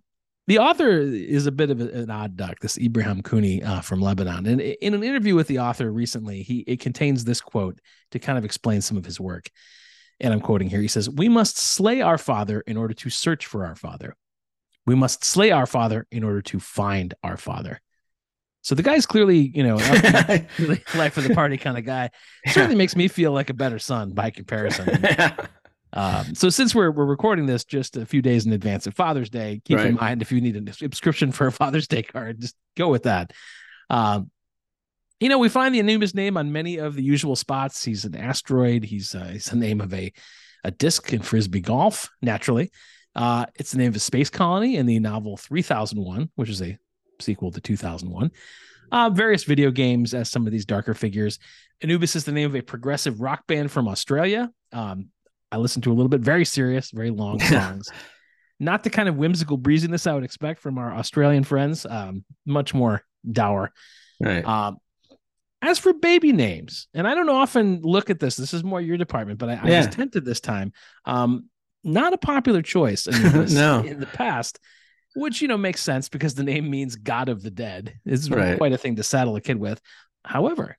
the 0.48 0.58
author 0.60 0.90
is 1.00 1.46
a 1.46 1.52
bit 1.52 1.70
of 1.70 1.80
an 1.82 2.10
odd 2.10 2.36
duck, 2.36 2.60
this 2.60 2.78
Ibrahim 2.80 3.22
Koni 3.22 3.62
uh, 3.62 3.82
from 3.82 4.02
Lebanon. 4.02 4.48
And 4.48 4.60
in 4.60 4.96
an 4.96 5.04
interview 5.04 5.36
with 5.36 5.46
the 5.48 5.60
author 5.60 5.92
recently, 5.92 6.42
he 6.42 6.60
it 6.66 6.80
contains 6.80 7.24
this 7.26 7.40
quote 7.42 7.80
to 8.12 8.18
kind 8.18 8.38
of 8.40 8.44
explain 8.46 8.82
some 8.82 8.98
of 8.98 9.06
his 9.06 9.20
work. 9.20 9.50
And 10.20 10.34
I'm 10.34 10.42
quoting 10.42 10.70
here. 10.70 10.82
He 10.82 10.88
says, 10.88 11.10
"We 11.10 11.30
must 11.30 11.58
slay 11.58 12.02
our 12.02 12.18
father 12.18 12.62
in 12.62 12.78
order 12.78 12.94
to 12.94 13.10
search 13.10 13.46
for 13.46 13.66
our 13.66 13.76
father. 13.76 14.16
We 14.86 14.96
must 14.96 15.24
slay 15.24 15.52
our 15.52 15.66
father 15.66 16.08
in 16.12 16.24
order 16.24 16.42
to 16.44 16.60
find 16.60 17.14
our 17.24 17.38
father." 17.38 17.80
So 18.62 18.76
the 18.76 18.84
guy's 18.84 19.06
clearly, 19.06 19.52
you 19.56 19.64
know, 19.64 19.78
really 20.60 20.84
life 20.96 21.18
of 21.18 21.24
the 21.24 21.34
party 21.34 21.58
kind 21.58 21.78
of 21.78 21.86
guy. 21.86 22.10
Certainly 22.48 22.76
makes 22.76 22.96
me 22.96 23.08
feel 23.08 23.32
like 23.32 23.50
a 23.50 23.54
better 23.54 23.80
son 23.80 24.12
by 24.12 24.30
comparison. 24.30 24.90
Um, 25.94 26.36
so 26.36 26.50
since 26.50 26.76
we're 26.76 26.92
we're 26.92 27.06
recording 27.06 27.46
this 27.46 27.64
just 27.64 27.98
a 27.98 28.06
few 28.06 28.22
days 28.22 28.46
in 28.46 28.54
advance 28.54 28.86
of 28.86 28.94
Father's 28.94 29.30
Day, 29.30 29.62
keep 29.66 29.80
in 29.80 29.96
mind 29.96 30.22
if 30.22 30.32
you 30.32 30.40
need 30.42 30.70
a 30.70 30.74
subscription 30.74 31.32
for 31.32 31.48
a 31.48 31.52
Father's 31.52 31.88
Day 31.88 32.04
card, 32.04 32.42
just 32.42 32.56
go 32.78 32.90
with 32.90 33.04
that. 33.04 33.34
Um, 33.90 34.30
you 35.20 35.30
know, 35.30 35.38
we 35.38 35.50
find 35.50 35.76
the 35.76 35.80
Anubis 35.80 36.16
name 36.16 36.38
on 36.38 36.52
many 36.52 36.78
of 36.78 36.96
the 36.96 37.04
usual 37.04 37.36
spots. 37.36 37.84
He's 37.84 38.06
an 38.06 38.16
asteroid. 38.16 38.84
He's 38.84 39.14
uh, 39.14 39.30
he's 39.34 39.46
the 39.46 39.58
name 39.58 39.82
of 39.82 39.94
a 39.94 40.12
a 40.64 40.72
disc 40.72 41.14
in 41.14 41.22
frisbee 41.22 41.62
golf. 41.62 42.10
Naturally, 42.22 42.72
uh, 43.16 43.46
it's 43.56 43.72
the 43.72 43.78
name 43.78 43.90
of 43.90 43.96
a 43.96 44.00
space 44.00 44.30
colony 44.30 44.78
in 44.78 44.86
the 44.86 45.00
novel 45.00 45.38
3001, 45.38 46.30
which 46.36 46.50
is 46.50 46.62
a 46.62 46.78
sequel 47.20 47.52
to 47.52 47.62
2001. 47.62 48.32
Uh, 48.92 49.10
various 49.10 49.44
video 49.44 49.70
games 49.72 50.14
as 50.14 50.30
some 50.30 50.46
of 50.48 50.52
these 50.52 50.66
darker 50.66 50.94
figures. 50.94 51.38
Anubis 51.82 52.16
is 52.16 52.24
the 52.24 52.32
name 52.32 52.48
of 52.48 52.56
a 52.56 52.62
progressive 52.62 53.22
rock 53.22 53.46
band 53.46 53.72
from 53.72 53.88
Australia. 53.88 54.50
Um, 54.74 55.10
I 55.52 55.58
listened 55.58 55.84
to 55.84 55.92
a 55.92 55.94
little 55.94 56.10
bit, 56.10 56.22
very 56.22 56.46
serious, 56.46 56.92
very 56.92 57.10
long 57.10 57.40
songs. 57.40 57.90
Not 58.60 58.84
the 58.84 58.90
kind 58.90 59.08
of 59.08 59.16
whimsical 59.16 59.58
breeziness 59.58 60.08
I 60.08 60.14
would 60.14 60.24
expect 60.24 60.60
from 60.60 60.78
our 60.78 60.94
Australian 60.94 61.44
friends. 61.44 61.86
Um, 61.86 62.26
much 62.46 62.74
more 62.74 63.04
dour. 63.30 63.72
right. 64.20 64.46
Um, 64.46 64.78
as 65.62 65.78
for 65.80 65.94
baby 65.94 66.32
names, 66.32 66.88
and 66.94 67.08
I 67.08 67.16
don't 67.16 67.30
often 67.30 67.82
look 67.82 68.10
at 68.10 68.20
this. 68.20 68.36
This 68.38 68.54
is 68.54 68.64
more 68.64 68.80
your 68.82 68.98
department, 68.98 69.40
but 69.40 69.50
I, 69.50 69.54
I 69.56 69.68
Yeah. 69.70 69.78
was 69.80 69.88
tempted 69.88 70.24
this 70.26 70.40
time. 70.40 70.72
Um, 71.06 71.50
not 71.84 72.14
a 72.14 72.18
popular 72.18 72.62
choice 72.62 73.08
Anubis 73.08 73.54
No. 73.56 73.82
in 73.84 74.00
the 74.00 74.08
past, 74.08 74.60
which 75.16 75.42
you 75.42 75.48
know 75.48 75.58
makes 75.58 75.82
sense 75.82 76.10
because 76.10 76.36
the 76.36 76.44
name 76.44 76.70
means 76.70 76.96
God 76.96 77.30
of 77.30 77.42
the 77.42 77.52
Dead. 77.52 77.94
It's 78.06 78.30
Right. 78.30 78.58
quite 78.58 78.74
a 78.74 78.78
thing 78.78 78.96
to 78.98 79.04
saddle 79.04 79.36
a 79.36 79.42
kid 79.42 79.58
with. 79.58 79.82
However, 80.26 80.78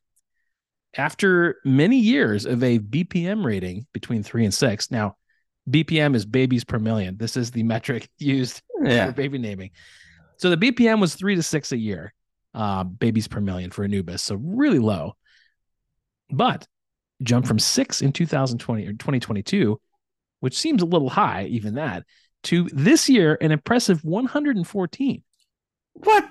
after 0.96 1.56
many 1.64 1.98
years 1.98 2.46
of 2.46 2.62
a 2.62 2.78
BPM 2.78 3.44
rating 3.44 3.86
between 3.92 4.22
three 4.22 4.44
and 4.44 4.52
six, 4.52 4.90
now 4.90 5.16
BPM 5.68 6.14
is 6.14 6.24
babies 6.26 6.64
per 6.64 6.78
million. 6.78 7.16
This 7.16 7.36
is 7.36 7.50
the 7.50 7.62
metric 7.62 8.08
used 8.18 8.62
yeah. 8.82 9.06
for 9.06 9.12
baby 9.12 9.38
naming. 9.38 9.70
So 10.38 10.50
the 10.50 10.56
BPM 10.56 11.00
was 11.00 11.14
three 11.14 11.36
to 11.36 11.42
six 11.42 11.70
a 11.72 11.76
year, 11.76 12.12
uh, 12.54 12.84
babies 12.84 13.28
per 13.28 13.40
million 13.40 13.70
for 13.70 13.84
Anubis, 13.84 14.22
so 14.22 14.36
really 14.36 14.78
low. 14.78 15.14
But 16.30 16.66
jumped 17.22 17.48
from 17.48 17.58
six 17.58 18.02
in 18.02 18.12
2020 18.12 18.86
or 18.86 18.92
2022, 18.92 19.80
which 20.40 20.56
seems 20.58 20.82
a 20.82 20.86
little 20.86 21.10
high, 21.10 21.46
even 21.50 21.74
that, 21.74 22.04
to 22.44 22.68
this 22.72 23.08
year 23.08 23.36
an 23.40 23.52
impressive 23.52 24.02
114. 24.04 25.22
What? 25.94 26.28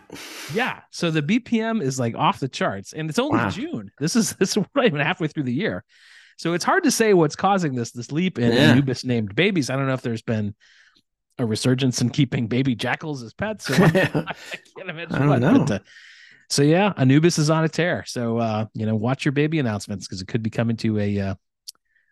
Yeah, 0.54 0.80
so 0.90 1.12
the 1.12 1.22
BPM 1.22 1.82
is 1.82 2.00
like 2.00 2.16
off 2.16 2.40
the 2.40 2.48
charts, 2.48 2.94
and 2.94 3.10
it's 3.10 3.20
only 3.20 3.38
Wow. 3.38 3.50
June. 3.50 3.92
This 4.00 4.16
is 4.16 4.34
this 4.40 4.56
is 4.56 4.64
not 4.74 4.86
even 4.86 5.00
halfway 5.02 5.28
through 5.28 5.44
the 5.44 5.54
year, 5.54 5.84
so 6.38 6.54
it's 6.54 6.64
hard 6.64 6.84
to 6.86 6.92
say 6.92 7.14
what's 7.14 7.36
causing 7.36 7.76
this 7.76 7.92
this 7.92 8.12
leap 8.12 8.40
in 8.40 8.52
Yeah. 8.54 8.72
Anubis 8.72 9.04
named 9.04 9.36
babies. 9.36 9.70
I 9.70 9.76
don't 9.76 9.86
know 9.88 9.94
if 9.94 10.02
there's 10.02 10.22
been 10.22 10.56
a 11.38 11.46
resurgence 11.46 12.02
in 12.02 12.10
keeping 12.10 12.48
baby 12.48 12.74
jackals 12.76 13.22
as 13.22 13.34
pets. 13.34 13.70
Or. 13.70 13.74
I 13.86 13.90
can't 14.78 14.90
imagine 14.90 15.14
I 15.16 15.20
don't 15.20 15.30
what. 15.30 15.40
know. 15.40 15.60
But, 15.66 15.72
uh, 15.72 15.80
so 16.50 16.62
yeah, 16.64 16.94
Anubis 16.98 17.38
is 17.38 17.50
on 17.50 17.64
a 17.64 17.70
tear. 17.70 18.04
So 18.08 18.38
uh, 18.38 18.66
you 18.74 18.86
know, 18.86 18.96
watch 18.96 19.26
your 19.26 19.32
baby 19.32 19.60
announcements 19.60 20.08
because 20.08 20.22
it 20.22 20.28
could 20.28 20.44
be 20.44 20.50
coming 20.50 20.78
to 20.78 21.00
a 21.00 21.20
uh, 21.20 21.36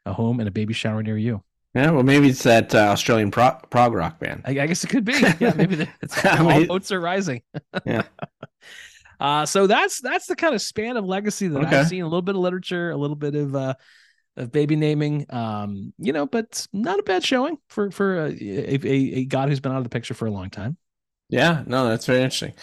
a 0.05 0.13
home 0.13 0.39
and 0.39 0.47
a 0.47 0.51
baby 0.51 0.73
shower 0.73 1.03
near 1.03 1.17
you. 1.17 1.43
yeah, 1.75 1.91
well, 1.91 2.03
maybe 2.03 2.29
it's 2.29 2.43
that 2.43 2.73
uh, 2.73 2.79
Australian 2.89 3.29
pro- 3.31 3.59
prog 3.69 3.93
rock 3.93 4.19
band. 4.19 4.41
I, 4.45 4.51
I 4.51 4.67
guess 4.67 4.83
it 4.83 4.87
could 4.87 5.03
be. 5.05 5.13
Yeah, 5.39 5.53
maybe 5.55 5.87
it's, 6.01 6.25
all 6.25 6.45
mean- 6.47 6.67
boats 6.67 6.91
are 6.91 6.99
rising. 6.99 7.41
Yeah. 7.85 8.03
Uh, 9.19 9.47
so 9.47 9.65
that's 9.65 9.99
that's 9.99 10.27
the 10.27 10.35
kind 10.35 10.53
of 10.53 10.61
span 10.61 10.95
of 10.95 11.03
legacy 11.03 11.47
that 11.47 11.65
Okay. 11.65 11.79
I've 11.79 11.87
seen. 11.87 12.03
A 12.03 12.05
little 12.05 12.21
bit 12.21 12.35
of 12.35 12.41
literature, 12.41 12.91
a 12.91 12.95
little 12.95 13.15
bit 13.15 13.33
of 13.33 13.55
uh, 13.55 13.73
of 14.35 14.51
baby 14.51 14.75
naming. 14.75 15.25
Um, 15.31 15.91
you 15.97 16.13
know, 16.13 16.27
but 16.27 16.67
not 16.71 16.99
a 16.99 17.01
bad 17.01 17.23
showing 17.23 17.57
for 17.67 17.89
for 17.89 18.27
a, 18.27 18.29
a, 18.29 18.79
a 18.85 19.25
god 19.25 19.49
who's 19.49 19.59
been 19.59 19.71
out 19.71 19.79
of 19.79 19.83
the 19.85 19.89
picture 19.89 20.13
for 20.13 20.27
a 20.27 20.31
long 20.31 20.51
time. 20.51 20.77
Yeah, 21.29 21.63
no, 21.65 21.89
that's 21.89 22.05
very 22.05 22.19
interesting. 22.21 22.53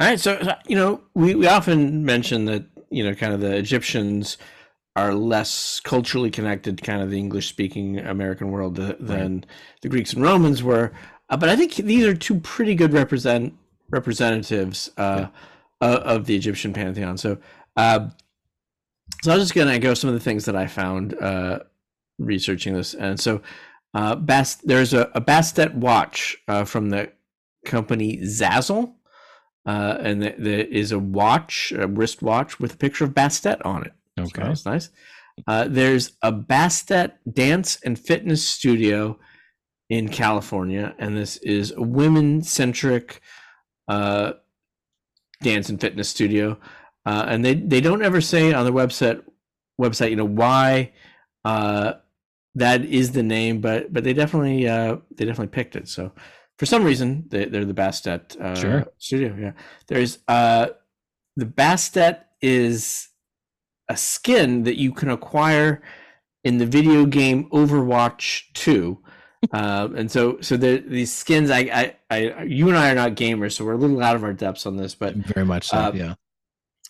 All 0.00 0.06
right, 0.06 0.20
so 0.20 0.40
so, 0.42 0.54
you 0.66 0.76
know, 0.76 1.00
we, 1.14 1.34
we 1.34 1.46
often 1.46 2.04
mention 2.04 2.44
that 2.46 2.64
you 2.90 3.04
know, 3.04 3.14
kind 3.14 3.32
of 3.32 3.40
the 3.40 3.54
Egyptians 3.56 4.38
are 4.96 5.14
less 5.14 5.80
culturally 5.80 6.30
connected, 6.30 6.78
to 6.78 6.84
kind 6.84 7.02
of 7.02 7.10
the 7.10 7.18
English 7.18 7.48
speaking 7.48 7.98
American 7.98 8.50
world 8.50 8.76
th- 8.76 8.96
than 8.98 9.44
the 9.82 9.88
Greeks 9.88 10.12
and 10.12 10.22
Romans 10.22 10.62
were. 10.62 10.92
Uh, 11.30 11.36
but 11.36 11.48
I 11.48 11.56
think 11.56 11.76
these 11.76 12.04
are 12.04 12.14
two 12.14 12.40
pretty 12.40 12.74
good 12.74 12.92
represent 12.92 13.54
representatives 13.90 14.90
uh, 14.96 15.28
of, 15.80 15.94
of 15.96 16.26
the 16.26 16.34
Egyptian 16.34 16.72
pantheon. 16.72 17.16
So, 17.16 17.38
uh, 17.76 18.08
so 19.22 19.32
I 19.32 19.36
was 19.36 19.44
just 19.44 19.54
gonna 19.54 19.78
go 19.78 19.94
some 19.94 20.08
of 20.08 20.14
the 20.14 20.20
things 20.20 20.46
that 20.46 20.56
I 20.56 20.66
found 20.66 21.14
uh, 21.14 21.60
researching 22.18 22.74
this, 22.74 22.94
and 22.94 23.20
so 23.20 23.40
uh, 23.94 24.16
Bast- 24.16 24.66
there's 24.66 24.94
a, 24.94 25.10
a 25.14 25.20
Bastet 25.20 25.74
watch 25.74 26.36
uh, 26.48 26.64
from 26.64 26.90
the 26.90 27.12
company 27.64 28.18
Zazzle, 28.18 28.94
uh, 29.68 29.98
and 30.00 30.22
th- 30.22 30.36
there 30.38 30.64
is 30.64 30.92
a 30.92 30.98
watch, 30.98 31.72
a 31.76 31.86
wristwatch 31.86 32.58
with 32.58 32.72
a 32.74 32.76
picture 32.76 33.04
of 33.04 33.10
Bastet 33.10 33.60
on 33.66 33.84
it. 33.84 33.92
So 34.16 34.48
that's 34.48 34.64
nice. 34.64 34.88
Uh, 35.46 35.68
there's 35.68 36.12
a 36.22 36.32
Bastet 36.32 37.12
dance 37.30 37.78
and 37.84 37.98
fitness 37.98 38.42
studio 38.46 39.18
in 39.90 40.08
California, 40.08 40.94
and 40.98 41.16
this 41.16 41.36
is 41.38 41.72
a 41.72 41.82
women-centric 41.82 43.20
uh, 43.88 44.32
dance 45.42 45.68
and 45.68 45.80
fitness 45.80 46.08
studio. 46.08 46.58
Uh, 47.04 47.26
and 47.28 47.44
they, 47.44 47.54
they 47.54 47.80
don't 47.80 48.02
ever 48.02 48.20
say 48.20 48.52
on 48.52 48.64
the 48.64 48.72
website 48.72 49.22
website, 49.80 50.10
you 50.10 50.16
know, 50.16 50.24
why 50.24 50.92
uh, 51.44 51.92
that 52.54 52.84
is 52.84 53.12
the 53.12 53.22
name, 53.22 53.60
but 53.60 53.92
but 53.92 54.02
they 54.02 54.14
definitely 54.14 54.66
uh, 54.66 54.96
they 55.14 55.24
definitely 55.26 55.54
picked 55.54 55.76
it. 55.76 55.88
So 55.88 56.12
for 56.58 56.66
some 56.66 56.84
reason, 56.84 57.24
they, 57.28 57.44
they're 57.46 57.64
the 57.64 57.74
Bastet 57.74 58.38
uh, 58.40 58.54
Sure. 58.54 58.86
studio. 58.98 59.36
Yeah, 59.40 59.52
there's 59.86 60.18
uh, 60.28 60.68
the 61.36 61.46
Bastet 61.46 62.24
is 62.42 63.08
a 63.88 63.96
skin 63.96 64.64
that 64.64 64.76
you 64.76 64.92
can 64.92 65.08
acquire 65.08 65.80
in 66.44 66.58
the 66.58 66.66
video 66.66 67.06
game 67.06 67.48
Overwatch 67.50 68.42
2. 68.54 68.98
um, 69.52 69.94
and 69.96 70.10
so 70.10 70.40
so 70.40 70.56
the 70.56 70.78
these 70.86 71.14
skins, 71.14 71.50
I, 71.50 71.60
I, 71.60 71.96
I, 72.10 72.42
you 72.42 72.68
and 72.68 72.76
I 72.76 72.90
are 72.90 72.94
not 72.94 73.12
gamers, 73.14 73.52
so 73.52 73.64
we're 73.64 73.74
a 73.74 73.78
little 73.78 74.02
out 74.02 74.16
of 74.16 74.24
our 74.24 74.32
depths 74.32 74.66
on 74.66 74.76
this, 74.76 74.94
but 74.94 75.14
very 75.14 75.46
much 75.46 75.68
so. 75.68 75.76
Uh, 75.78 75.92
yeah. 75.94 76.14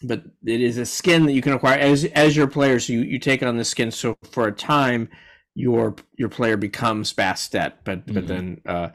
but 0.03 0.25
it 0.47 0.61
is 0.63 0.79
a 0.79 0.87
skin 0.87 1.27
that 1.27 1.33
you 1.33 1.43
can 1.43 1.53
acquire 1.53 1.79
as 1.79 2.05
as 2.07 2.37
your 2.37 2.47
player. 2.47 2.81
So 2.81 2.95
you, 2.95 3.01
you 3.03 3.19
take 3.19 3.43
on 3.43 3.59
the 3.59 3.65
skin. 3.65 3.91
So 3.91 4.17
for 4.33 4.47
a 4.49 4.53
time, 4.53 5.11
your 5.55 5.95
your 6.17 6.31
player 6.31 6.57
becomes 6.57 7.13
Bastet, 7.13 7.75
but 7.85 8.07
but 8.07 8.25
Mhm. 8.25 8.29
then 8.29 8.61
uh, 8.65 8.89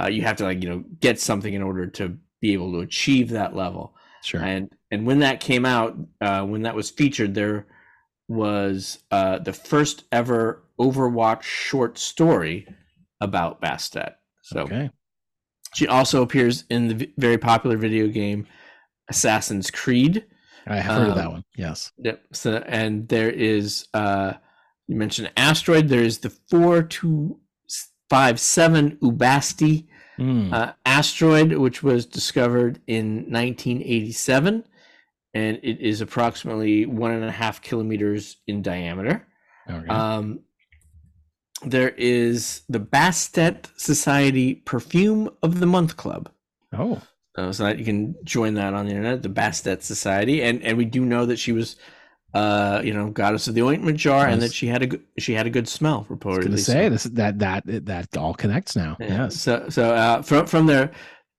uh, 0.00 0.08
you 0.08 0.22
have 0.22 0.36
to 0.36 0.44
like 0.44 0.62
you 0.62 0.68
know 0.68 0.84
get 1.00 1.20
something 1.20 1.52
in 1.52 1.62
order 1.62 1.86
to 1.86 2.16
be 2.40 2.52
able 2.52 2.72
to 2.72 2.80
achieve 2.80 3.30
that 3.30 3.54
level. 3.54 3.94
Sure. 4.22 4.42
And 4.42 4.70
and 4.90 5.06
when 5.06 5.20
that 5.20 5.40
came 5.40 5.64
out, 5.64 5.96
uh, 6.20 6.44
when 6.44 6.62
that 6.62 6.74
was 6.74 6.90
featured, 6.90 7.34
there 7.34 7.66
was 8.28 8.98
uh, 9.10 9.38
the 9.38 9.52
first 9.52 10.04
ever 10.12 10.62
Overwatch 10.78 11.42
short 11.42 11.96
story 11.96 12.66
about 13.20 13.62
Bastet. 13.62 14.14
So 14.42 14.60
okay. 14.60 14.90
she 15.74 15.86
also 15.86 16.22
appears 16.22 16.64
in 16.68 16.88
the 16.88 16.94
v- 16.94 17.14
very 17.16 17.38
popular 17.38 17.76
video 17.76 18.08
game 18.08 18.46
Assassin's 19.08 19.70
Creed. 19.70 20.24
I 20.66 20.76
have 20.76 20.96
heard 20.96 21.08
of 21.10 21.14
that 21.14 21.26
um, 21.26 21.32
one. 21.32 21.44
Yes. 21.56 21.92
Yep. 21.98 22.22
So 22.32 22.56
and 22.66 23.08
there 23.08 23.30
is 23.30 23.86
uh 23.94 24.34
you 24.88 24.96
mentioned 24.96 25.30
asteroid. 25.36 25.88
There 25.88 26.02
is 26.02 26.18
the 26.18 26.30
four 26.30 26.82
two 26.82 27.40
five 28.10 28.38
seven 28.40 28.96
Ubasti 29.02 29.86
Mm. 30.18 30.50
uh, 30.50 30.72
asteroid, 30.86 31.52
which 31.52 31.82
was 31.82 32.06
discovered 32.06 32.80
in 32.86 33.30
1987, 33.30 34.64
and 35.34 35.60
it 35.62 35.78
is 35.78 36.00
approximately 36.00 36.86
one 36.86 37.10
and 37.10 37.22
a 37.22 37.30
half 37.30 37.60
kilometers 37.60 38.38
in 38.46 38.62
diameter. 38.62 39.26
okay. 39.68 39.86
Um, 39.88 40.40
there 41.64 41.90
is 41.90 42.62
the 42.70 42.80
Bastet 42.80 43.66
Society 43.78 44.54
Perfume 44.54 45.28
of 45.42 45.60
the 45.60 45.66
Month 45.66 45.96
Club. 45.98 46.30
oh. 46.72 47.02
Uh, 47.36 47.52
so 47.52 47.64
that 47.64 47.78
you 47.78 47.84
can 47.84 48.14
join 48.24 48.54
that 48.54 48.72
on 48.72 48.86
the 48.86 48.92
internet, 48.92 49.22
the 49.22 49.28
Bastet 49.28 49.82
Society, 49.82 50.42
and 50.42 50.62
and 50.62 50.78
we 50.78 50.86
do 50.86 51.04
know 51.04 51.26
that 51.26 51.38
she 51.38 51.52
was, 51.52 51.76
uh, 52.34 52.82
you 52.84 52.92
know, 52.92 53.10
goddess 53.10 53.48
of 53.48 53.54
the 53.54 53.62
ointment 53.62 53.96
jar, 53.98 54.26
and 54.26 54.42
that 54.42 54.52
she 54.52 54.66
had 54.66 54.82
a 54.82 54.86
good, 54.86 55.02
she 55.18 55.32
had 55.32 55.46
a 55.46 55.50
good 55.50 55.68
smell 55.68 56.06
reportedly. 56.10 56.42
gonna 56.44 56.58
so- 56.58 56.72
say 56.72 56.88
this 56.88 57.04
that 57.04 57.38
that 57.38 57.62
that 57.86 58.16
all 58.16 58.34
connects 58.34 58.76
now. 58.76 58.96
yeah. 59.00 59.24
Yes. 59.24 59.36
So 59.36 59.68
so 59.68 59.94
uh, 59.94 60.22
from 60.22 60.46
from 60.46 60.66
their 60.66 60.90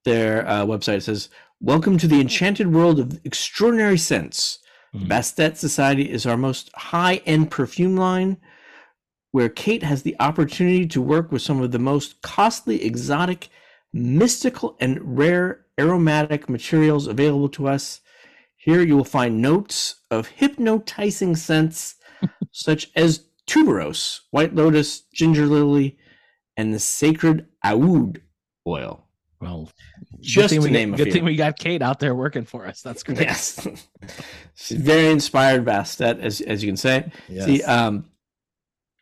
their 0.06 0.48
uh, 0.48 0.66
website 0.66 0.98
it 0.98 1.04
says, 1.04 1.30
"Welcome 1.62 1.98
to 2.00 2.08
the 2.08 2.20
enchanted 2.22 2.74
world 2.74 3.00
of 3.00 3.20
extraordinary 3.26 3.98
scents. 3.98 4.60
Mhm. 4.96 5.08
Bastet 5.08 5.58
Society 5.58 6.10
is 6.10 6.26
our 6.26 6.38
most 6.38 6.72
high 6.76 7.18
end 7.26 7.52
perfume 7.52 7.96
line." 7.98 8.38
Where 9.32 9.50
Kate 9.50 9.84
has 9.84 10.02
the 10.02 10.16
opportunity 10.20 10.88
to 10.88 11.02
work 11.02 11.32
with 11.32 11.42
some 11.44 11.62
of 11.62 11.72
the 11.72 11.78
most 11.78 12.22
costly, 12.24 12.84
exotic, 12.84 13.50
mystical, 13.94 14.78
and 14.80 15.18
rare 15.18 15.66
aromatic 15.78 16.50
materials 16.50 17.06
available 17.08 17.50
to 17.50 17.68
us. 17.68 18.00
Here 18.56 18.82
you 18.82 18.96
will 18.96 19.04
find 19.04 19.42
notes 19.42 19.97
of 20.12 20.28
hypnotizing 20.28 21.36
scents 21.36 21.96
such 22.52 22.90
as 22.96 23.26
tuberose, 23.48 24.22
white 24.32 24.54
lotus, 24.56 25.02
ginger 25.14 25.46
lily, 25.46 25.98
and 26.56 26.74
the 26.74 26.80
sacred 26.80 27.48
oud 27.64 28.22
oil. 28.66 29.04
Well, 29.40 29.72
Just 30.20 30.50
good 30.50 30.50
thing 30.50 30.62
to 30.62 30.68
we 30.68 30.72
name 30.72 30.90
got, 30.92 30.96
a 30.96 30.98
good 30.98 31.04
few. 31.06 31.14
thing 31.14 31.26
we 31.26 31.36
got 31.36 31.60
Kate 31.60 31.84
out 31.84 32.00
there 32.00 32.16
working 32.16 32.44
for 32.44 32.66
us. 32.66 32.82
That's 32.82 33.04
great. 33.04 33.20
Yes, 33.20 33.68
she's 34.56 34.78
very 34.80 35.12
inspired 35.12 35.64
Bastet, 35.64 36.20
as 36.20 36.42
as 36.42 36.64
you 36.64 36.70
can 36.70 36.78
say. 36.78 37.12
Yes. 37.30 37.46
See, 37.46 37.62
um, 37.64 38.10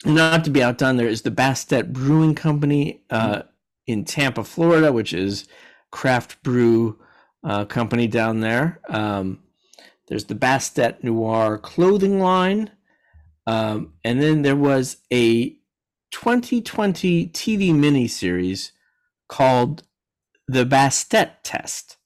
not 0.03 0.43
to 0.43 0.49
be 0.49 0.61
outdone, 0.61 0.97
there 0.97 1.07
is 1.07 1.21
the 1.21 1.31
Bastet 1.31 1.93
Brewing 1.93 2.35
Company 2.35 3.03
uh, 3.09 3.43
in 3.87 4.03
Tampa, 4.03 4.43
Florida, 4.43 4.91
which 4.91 5.13
is 5.13 5.47
craft 5.91 6.43
brew 6.43 6.99
uh, 7.45 7.63
company 7.63 8.07
down 8.07 8.41
there. 8.41 8.81
Um, 8.89 9.39
there's 10.07 10.25
the 10.25 10.35
Bastet 10.35 11.03
Noir 11.03 11.57
clothing 11.57 12.19
line, 12.19 12.71
um, 13.47 13.93
and 14.03 14.21
then 14.21 14.41
there 14.41 14.55
was 14.55 14.97
a 15.11 15.49
2020 16.11 17.27
TV 17.29 17.71
miniseries 17.71 18.71
called 19.27 19.83
The 20.47 20.65
Bastet 20.65 21.31
Test, 21.43 21.97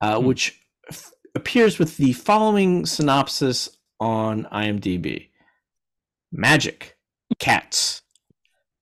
uh, 0.00 0.18
Hmm. 0.20 0.26
which 0.26 0.60
f- 0.88 1.10
appears 1.34 1.78
with 1.78 1.96
the 1.96 2.12
following 2.12 2.86
synopsis 2.86 3.70
on 4.00 4.46
IMDb 4.52 5.30
Magic, 6.32 6.96
cats, 7.38 8.02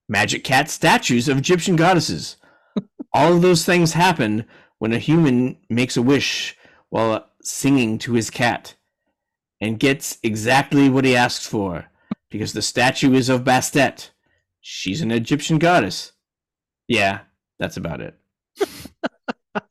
magic 0.09 0.43
cat 0.43 0.70
statues 0.70 1.28
of 1.28 1.39
Egyptian 1.39 1.77
goddesses. 1.77 2.36
All 3.12 3.35
of 3.35 3.43
those 3.43 3.64
things 3.64 3.93
happen 3.93 4.47
when 4.78 4.93
a 4.93 4.98
human 4.98 5.59
makes 5.69 5.97
a 5.97 6.02
wish 6.02 6.56
while 6.89 7.27
singing 7.43 7.98
to 7.98 8.12
his 8.14 8.31
cat 8.31 8.74
and 9.60 9.78
gets 9.78 10.19
exactly 10.23 10.89
what 10.89 11.05
he 11.05 11.14
asks 11.16 11.47
for 11.47 11.86
because 12.31 12.52
the 12.52 12.62
statue 12.62 13.12
is 13.14 13.28
of 13.28 13.44
Bastet. 13.44 14.10
She's 14.60 15.01
an 15.02 15.10
Egyptian 15.10 15.59
goddess. 15.59 16.12
Yeah, 16.89 17.20
that's 17.59 17.77
about 17.77 18.01
it. 18.01 18.19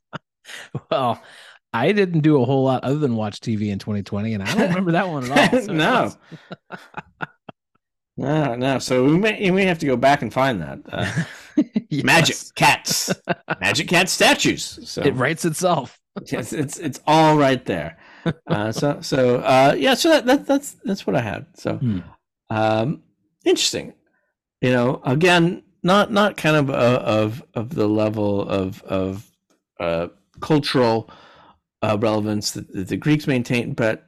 Well, 0.89 1.21
I 1.73 1.91
didn't 1.91 2.21
do 2.21 2.41
a 2.41 2.45
whole 2.45 2.63
lot 2.63 2.83
other 2.83 2.97
than 2.99 3.15
watch 3.15 3.39
TV 3.39 3.69
in 3.71 3.79
2020, 3.79 4.33
and 4.33 4.43
I 4.43 4.53
don't 4.53 4.69
remember 4.69 4.91
that 4.93 5.07
one 5.07 5.29
at 5.31 5.53
all. 5.53 5.61
so- 5.61 5.73
no. 5.73 6.11
No, 8.17 8.55
no. 8.55 8.77
So 8.79 9.05
we 9.05 9.17
may 9.17 9.39
we 9.41 9.51
may 9.51 9.65
have 9.65 9.79
to 9.79 9.85
go 9.85 9.95
back 9.95 10.21
and 10.21 10.31
find 10.31 10.61
that. 10.61 10.79
Uh, 10.91 11.23
Yes. 11.89 12.03
Magic 12.05 12.37
cats, 12.55 13.13
magic 13.59 13.87
cat 13.89 14.07
statues. 14.09 14.79
So 14.89 15.01
It 15.01 15.11
writes 15.15 15.43
itself. 15.43 15.99
It's 16.17 16.53
it's 16.53 16.77
it's 16.79 16.99
all 17.07 17.37
right 17.37 17.63
there. 17.65 17.97
Uh, 18.45 18.71
so 18.71 19.01
so 19.01 19.37
uh, 19.37 19.73
yeah. 19.75 19.95
So 19.95 20.09
that, 20.09 20.27
that 20.27 20.45
that's 20.45 20.73
that's 20.85 21.07
what 21.07 21.15
I 21.15 21.21
had. 21.21 21.47
So 21.55 21.77
Hmm. 21.77 21.99
um, 22.51 23.01
interesting. 23.45 23.93
You 24.61 24.71
know, 24.73 25.01
again, 25.03 25.63
not 25.81 26.11
not 26.11 26.37
kind 26.37 26.55
of 26.55 26.69
uh, 26.69 27.01
of 27.03 27.43
of 27.55 27.73
the 27.73 27.87
level 27.87 28.47
of 28.47 28.83
of 28.83 29.25
uh, 29.79 30.09
cultural 30.39 31.09
uh, 31.81 31.97
relevance 31.99 32.51
that, 32.51 32.71
that 32.73 32.89
the 32.89 32.97
Greeks 32.97 33.25
maintained, 33.25 33.75
but 33.75 34.07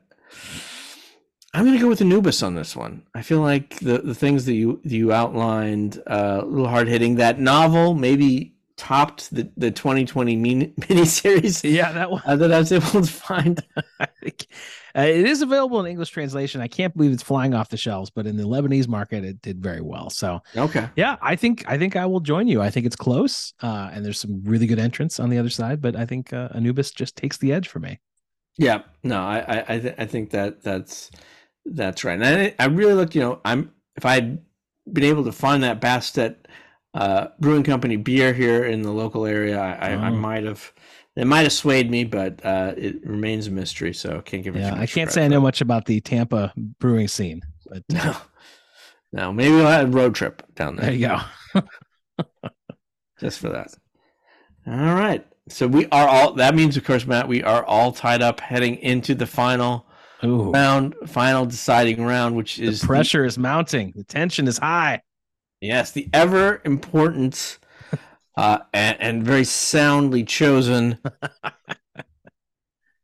I'm 1.56 1.66
going 1.66 1.76
to 1.78 1.82
go 1.82 1.90
with 1.90 2.02
Anubis 2.02 2.44
on 2.44 2.54
this 2.54 2.76
one. 2.76 3.04
I 3.16 3.22
feel 3.22 3.42
like 3.42 3.80
the, 3.80 3.98
the 3.98 4.14
things 4.16 4.46
that 4.46 4.54
you 4.54 4.80
you 4.84 5.12
outlined, 5.12 6.02
uh, 6.06 6.42
a 6.42 6.46
little 6.46 6.68
hard 6.68 6.88
hitting. 6.88 7.16
That 7.16 7.40
novel 7.40 7.96
maybe 7.96 8.54
topped 8.78 9.30
the, 9.34 9.52
the 9.58 9.72
2020 9.72 10.36
mini 10.36 10.68
miniseries 10.82 11.64
Yeah, 11.70 11.92
that 11.94 12.12
one. 12.12 12.22
uh, 12.26 12.36
that 12.36 12.52
I 12.52 12.60
was 12.60 12.72
able 12.72 13.02
to 13.02 13.12
find. 13.12 13.64
Uh, 14.96 15.02
it 15.02 15.26
is 15.26 15.42
available 15.42 15.80
in 15.80 15.88
English 15.88 16.12
translation. 16.12 16.62
I 16.62 16.68
can't 16.68 16.96
believe 16.96 17.12
it's 17.12 17.24
flying 17.24 17.56
off 17.56 17.70
the 17.70 17.78
shelves, 17.78 18.12
but 18.12 18.28
in 18.28 18.38
the 18.38 18.44
Lebanese 18.44 18.88
market, 18.88 19.26
it 19.26 19.42
did 19.42 19.60
very 19.62 19.82
well. 19.82 20.12
So 20.12 20.42
Okay. 20.56 20.88
yeah, 20.96 21.16
I 21.20 21.36
think 21.36 21.64
I 21.68 21.80
think 21.80 21.96
I 21.96 22.06
will 22.06 22.20
join 22.20 22.48
you. 22.48 22.62
I 22.62 22.70
think 22.70 22.86
it's 22.86 22.96
close, 22.96 23.54
uh, 23.64 23.90
and 23.92 24.06
there's 24.06 24.20
some 24.20 24.44
really 24.44 24.68
good 24.68 24.78
entrants 24.78 25.20
on 25.20 25.30
the 25.32 25.40
other 25.40 25.50
side, 25.50 25.82
but 25.82 25.96
I 25.96 26.06
think 26.06 26.32
uh, 26.32 26.50
Anubis 26.54 26.92
just 26.92 27.16
takes 27.16 27.38
the 27.38 27.52
edge 27.54 27.68
for 27.68 27.80
me. 27.80 28.00
Yeah, 28.58 28.84
no, 29.02 29.20
I 29.20 29.40
I 29.40 29.66
I, 29.76 29.80
th- 29.80 29.96
I 29.98 30.06
think 30.06 30.30
that 30.30 30.62
that's 30.62 31.10
that's 31.66 32.04
right. 32.04 32.22
And 32.22 32.26
I, 32.26 32.56
I 32.60 32.68
really 32.68 32.94
looked, 32.94 33.16
you 33.16 33.22
know, 33.22 33.42
I'm 33.44 33.72
if 33.96 34.06
I'd 34.06 34.38
been 34.92 35.06
able 35.06 35.24
to 35.24 35.32
find 35.32 35.64
that 35.64 35.82
Bastet 35.82 36.36
uh, 36.94 37.28
Brewing 37.40 37.64
Company 37.64 37.96
beer 37.98 38.34
here 38.34 38.66
in 38.66 38.82
the 38.82 38.92
local 38.92 39.26
area, 39.26 39.60
I, 39.60 39.72
I, 39.74 39.92
I 39.94 40.10
Oh. 40.10 40.16
might 40.16 40.44
have 40.44 40.72
it 41.16 41.28
might 41.28 41.42
have 41.44 41.54
swayed 41.54 41.92
me, 41.92 42.04
but 42.06 42.44
uh, 42.44 42.74
it 42.76 43.06
remains 43.06 43.46
a 43.46 43.52
mystery, 43.52 43.94
so 43.94 44.20
can't 44.22 44.44
give 44.44 44.56
it. 44.56 44.62
Yeah, 44.62 44.74
I 44.76 44.88
can't 44.88 45.12
say 45.12 45.24
I 45.24 45.28
know 45.28 45.40
much 45.42 45.62
about 45.62 45.86
the 45.86 46.02
Tampa 46.02 46.52
brewing 46.80 47.08
scene, 47.08 47.42
but 47.68 47.84
uh, 47.96 48.04
No, 48.04 48.18
no, 49.22 49.34
maybe 49.34 49.54
we'll 49.54 49.68
have 49.68 49.90
a 49.90 49.92
road 49.92 50.16
trip 50.16 50.42
down 50.56 50.76
there. 50.76 50.86
there 50.88 50.94
you 50.96 51.08
go. 51.54 51.62
just 53.20 53.40
for 53.40 53.50
that. 53.50 53.74
All 54.68 54.96
right. 54.96 55.26
So 55.50 55.68
we 55.68 55.86
are 55.88 56.08
all. 56.08 56.34
That 56.34 56.56
means, 56.56 56.78
of 56.78 56.84
course, 56.86 57.06
Matt, 57.06 57.28
we 57.28 57.44
are 57.44 57.64
all 57.66 57.92
tied 57.92 58.22
up 58.22 58.40
heading 58.40 58.78
into 58.78 59.14
the 59.14 59.26
final 59.28 59.86
Ooh, 60.24 60.52
round, 60.52 60.96
final 61.06 61.46
deciding 61.46 62.04
round, 62.04 62.36
which 62.36 62.60
is 62.60 62.82
the- 62.82 62.88
pressure 62.88 63.26
is 63.26 63.38
mounting. 63.38 63.94
The 63.96 64.04
tension 64.06 64.48
is 64.48 64.58
high. 64.58 65.02
Yes, 65.64 65.92
the 65.92 66.10
ever 66.14 66.62
important 66.66 67.60
uh, 68.38 68.60
and, 68.74 68.98
and 69.02 69.24
very 69.24 69.44
soundly 69.46 70.24
chosen 70.24 70.98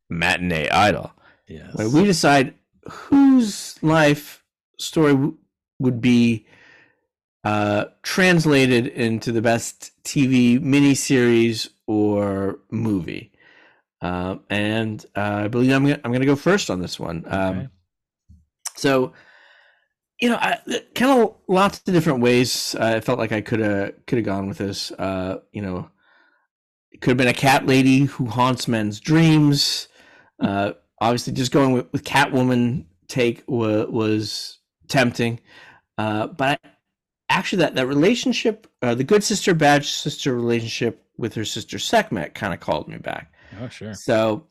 matinee 0.09 0.69
idol, 0.69 1.11
Yes. 1.47 1.73
where 1.75 1.89
we 1.89 2.03
decide 2.05 2.53
whose 2.89 3.81
life 3.83 4.43
story 4.77 5.13
w- 5.13 5.37
would 5.79 6.01
be 6.01 6.45
uh, 7.43 7.85
translated 8.03 8.87
into 8.87 9.31
the 9.31 9.41
best 9.41 9.91
TV 10.03 10.59
miniseries 10.59 11.69
or 11.87 12.59
movie. 12.71 13.31
Um, 14.01 14.41
and 14.49 15.05
uh, 15.15 15.43
I 15.45 15.47
believe 15.47 15.71
I'm 15.73 15.83
gonna, 15.83 15.99
I'm 16.03 16.11
going 16.11 16.21
to 16.21 16.25
go 16.27 16.35
first 16.35 16.69
on 16.69 16.79
this 16.81 16.99
one. 16.99 17.23
Um, 17.27 17.57
Okay. 17.57 17.67
So 18.75 19.13
you 20.19 20.29
know, 20.29 20.35
I, 20.35 20.59
kind 20.95 21.21
of 21.21 21.35
lots 21.47 21.79
of 21.79 21.93
different 21.93 22.21
ways. 22.21 22.75
Uh, 22.79 22.95
I 22.97 22.99
felt 22.99 23.19
like 23.19 23.31
I 23.31 23.41
could 23.41 23.59
have 23.59 23.93
could 24.05 24.17
have 24.17 24.25
gone 24.25 24.47
with 24.47 24.57
this. 24.57 24.91
Uh, 24.91 25.39
you 25.51 25.61
know, 25.61 25.89
it 26.91 27.01
could 27.01 27.11
have 27.11 27.17
been 27.17 27.27
a 27.27 27.33
cat 27.33 27.65
lady 27.65 28.01
who 28.01 28.25
haunts 28.25 28.67
men's 28.67 28.99
dreams. 28.99 29.87
Uh, 30.39 30.73
obviously, 30.99 31.33
just 31.33 31.51
going 31.51 31.71
with, 31.71 31.91
with 31.91 32.03
Catwoman 32.03 32.85
take 33.07 33.43
was, 33.47 33.87
was 33.87 34.59
tempting, 34.87 35.39
uh, 35.97 36.27
but 36.27 36.59
actually, 37.29 37.59
that 37.59 37.75
that 37.75 37.87
relationship, 37.87 38.67
uh, 38.81 38.95
the 38.95 39.03
good 39.03 39.23
sister 39.23 39.53
bad 39.53 39.85
sister 39.85 40.35
relationship 40.35 41.05
with 41.17 41.33
her 41.35 41.45
sister 41.45 41.79
Sekhmet, 41.79 42.35
kind 42.35 42.53
of 42.53 42.59
called 42.59 42.87
me 42.87 42.97
back. 42.97 43.33
Oh, 43.61 43.69
sure. 43.69 43.93
So 43.93 44.47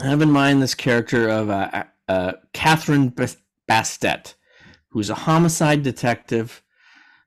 I 0.00 0.06
have 0.06 0.22
in 0.22 0.30
mind 0.30 0.62
this 0.62 0.74
character 0.74 1.28
of 1.28 1.50
uh, 1.50 1.84
uh, 2.08 2.32
Catherine 2.52 3.10
Bastet, 3.68 4.34
who's 4.92 5.10
a 5.10 5.14
homicide 5.14 5.82
detective. 5.82 6.62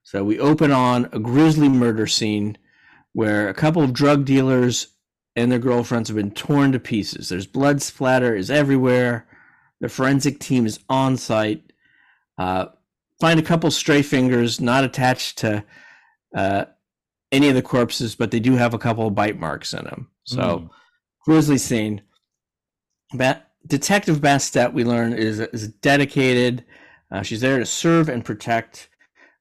So 0.03 0.23
we 0.23 0.39
open 0.39 0.71
on 0.71 1.09
a 1.11 1.19
grisly 1.19 1.67
murder 1.69 2.05
scene 2.07 2.57
where 3.13 3.49
a 3.49 3.53
couple 3.53 3.81
of 3.81 3.93
drug 3.93 4.25
dealers 4.25 4.87
and 5.35 5.51
their 5.51 5.59
girlfriends 5.59 6.09
have 6.09 6.15
been 6.15 6.31
torn 6.31 6.71
to 6.71 6.79
pieces. 6.79 7.29
There's 7.29 7.47
blood 7.47 7.81
splatter 7.81 8.35
is 8.35 8.51
everywhere. 8.51 9.27
The 9.81 9.89
forensic 9.89 10.39
team 10.39 10.65
is 10.65 10.79
on 10.89 11.17
site. 11.17 11.73
Uh, 12.37 12.67
find 13.19 13.39
a 13.39 13.43
couple 13.43 13.71
stray 13.71 14.01
fingers 14.01 14.61
not 14.61 14.83
attached 14.83 15.39
to 15.39 15.63
uh, 16.35 16.65
any 17.31 17.49
of 17.49 17.55
the 17.55 17.61
corpses, 17.61 18.15
but 18.15 18.31
they 18.31 18.39
do 18.39 18.55
have 18.55 18.73
a 18.73 18.79
couple 18.79 19.07
of 19.07 19.15
bite 19.15 19.39
marks 19.39 19.73
in 19.73 19.83
them. 19.85 20.09
So, 20.25 20.41
mm. 20.41 20.69
grisly 21.25 21.57
scene. 21.57 22.01
Bat- 23.13 23.49
Detective 23.67 24.19
Bastet, 24.19 24.73
we 24.73 24.83
learn, 24.83 25.13
is, 25.13 25.39
is 25.39 25.67
dedicated. 25.67 26.63
Uh, 27.11 27.22
she's 27.22 27.41
there 27.41 27.60
to 27.60 27.65
serve 27.65 28.10
and 28.10 28.26
protect. 28.26 28.90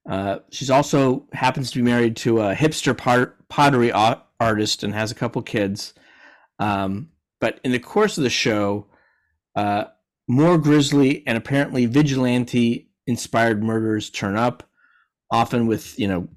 Uh, 0.09 0.39
she's 0.51 0.69
also 0.69 1.27
happens 1.33 1.71
to 1.71 1.79
be 1.79 1.83
married 1.83 2.15
to 2.15 2.41
a 2.41 2.53
hipster 2.53 2.95
pot- 2.95 3.35
pottery 3.49 3.91
artist 3.91 4.83
and 4.83 4.93
has 4.93 5.11
a 5.11 5.15
couple 5.15 5.41
kids. 5.41 5.93
Um, 6.59 7.09
but 7.39 7.59
in 7.63 7.71
the 7.71 7.79
course 7.79 8.17
of 8.17 8.23
the 8.23 8.29
show, 8.29 8.87
uh, 9.55 9.85
more 10.27 10.57
grisly 10.57 11.23
and 11.27 11.37
apparently 11.37 11.85
vigilante 11.85 12.89
inspired 13.07 13.63
murders 13.63 14.09
turn 14.09 14.35
up, 14.35 14.63
often 15.31 15.67
with 15.67 15.97
you 15.99 16.07
know 16.07 16.27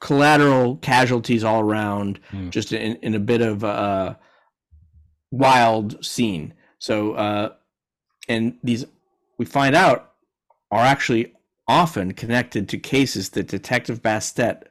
collateral 0.00 0.76
casualties 0.76 1.44
all 1.44 1.60
around, 1.60 2.20
mm. 2.32 2.50
just 2.50 2.72
in, 2.72 2.96
in 2.96 3.14
a 3.14 3.20
bit 3.20 3.40
of 3.40 3.64
a 3.64 4.18
wild 5.30 6.04
scene. 6.04 6.54
So, 6.78 7.12
uh, 7.14 7.52
and 8.28 8.58
these 8.62 8.84
we 9.38 9.44
find 9.44 9.74
out 9.74 10.07
are 10.70 10.84
actually 10.84 11.32
often 11.66 12.12
connected 12.12 12.68
to 12.68 12.78
cases 12.78 13.30
that 13.30 13.48
Detective 13.48 14.02
Bastet 14.02 14.64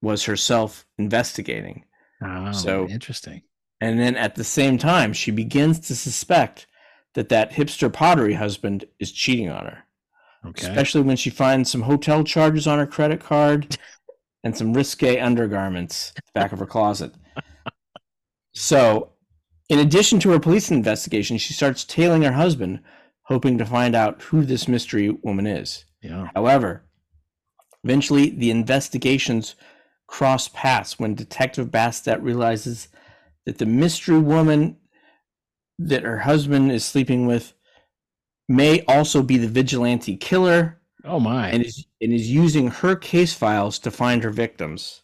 was 0.00 0.24
herself 0.24 0.86
investigating. 0.98 1.84
Oh, 2.22 2.52
so 2.52 2.86
interesting. 2.88 3.42
And 3.80 3.98
then 3.98 4.16
at 4.16 4.34
the 4.34 4.44
same 4.44 4.78
time, 4.78 5.12
she 5.12 5.30
begins 5.30 5.80
to 5.80 5.96
suspect 5.96 6.66
that 7.14 7.28
that 7.28 7.52
hipster 7.52 7.92
pottery 7.92 8.34
husband 8.34 8.84
is 8.98 9.12
cheating 9.12 9.50
on 9.50 9.66
her. 9.66 9.84
Okay. 10.46 10.66
Especially 10.66 11.02
when 11.02 11.16
she 11.16 11.30
finds 11.30 11.70
some 11.70 11.82
hotel 11.82 12.22
charges 12.22 12.66
on 12.66 12.78
her 12.78 12.86
credit 12.86 13.20
card 13.20 13.76
and 14.42 14.56
some 14.56 14.74
risque 14.74 15.18
undergarments 15.18 16.12
back 16.34 16.52
of 16.52 16.58
her 16.58 16.66
closet. 16.66 17.12
So, 18.56 19.10
in 19.68 19.80
addition 19.80 20.20
to 20.20 20.30
her 20.30 20.38
police 20.38 20.70
investigation, 20.70 21.38
she 21.38 21.52
starts 21.52 21.82
tailing 21.82 22.22
her 22.22 22.30
husband, 22.30 22.78
hoping 23.24 23.58
to 23.58 23.66
find 23.66 23.94
out 23.94 24.22
who 24.22 24.44
this 24.44 24.68
mystery 24.68 25.10
woman 25.10 25.46
is. 25.46 25.84
Yeah. 26.02 26.28
However, 26.34 26.84
eventually 27.82 28.30
the 28.30 28.50
investigations 28.50 29.54
cross 30.06 30.48
paths 30.48 30.98
when 30.98 31.14
Detective 31.14 31.68
Bastet 31.68 32.22
realizes 32.22 32.88
that 33.46 33.58
the 33.58 33.66
mystery 33.66 34.18
woman 34.18 34.76
that 35.78 36.02
her 36.02 36.18
husband 36.18 36.70
is 36.70 36.84
sleeping 36.84 37.26
with 37.26 37.54
may 38.48 38.82
also 38.86 39.22
be 39.22 39.38
the 39.38 39.48
vigilante 39.48 40.16
killer. 40.16 40.80
Oh 41.04 41.20
my! 41.20 41.48
And 41.48 41.64
is 41.64 41.86
and 42.00 42.12
is 42.12 42.30
using 42.30 42.68
her 42.68 42.96
case 42.96 43.34
files 43.34 43.78
to 43.80 43.90
find 43.90 44.22
her 44.22 44.30
victims. 44.30 45.02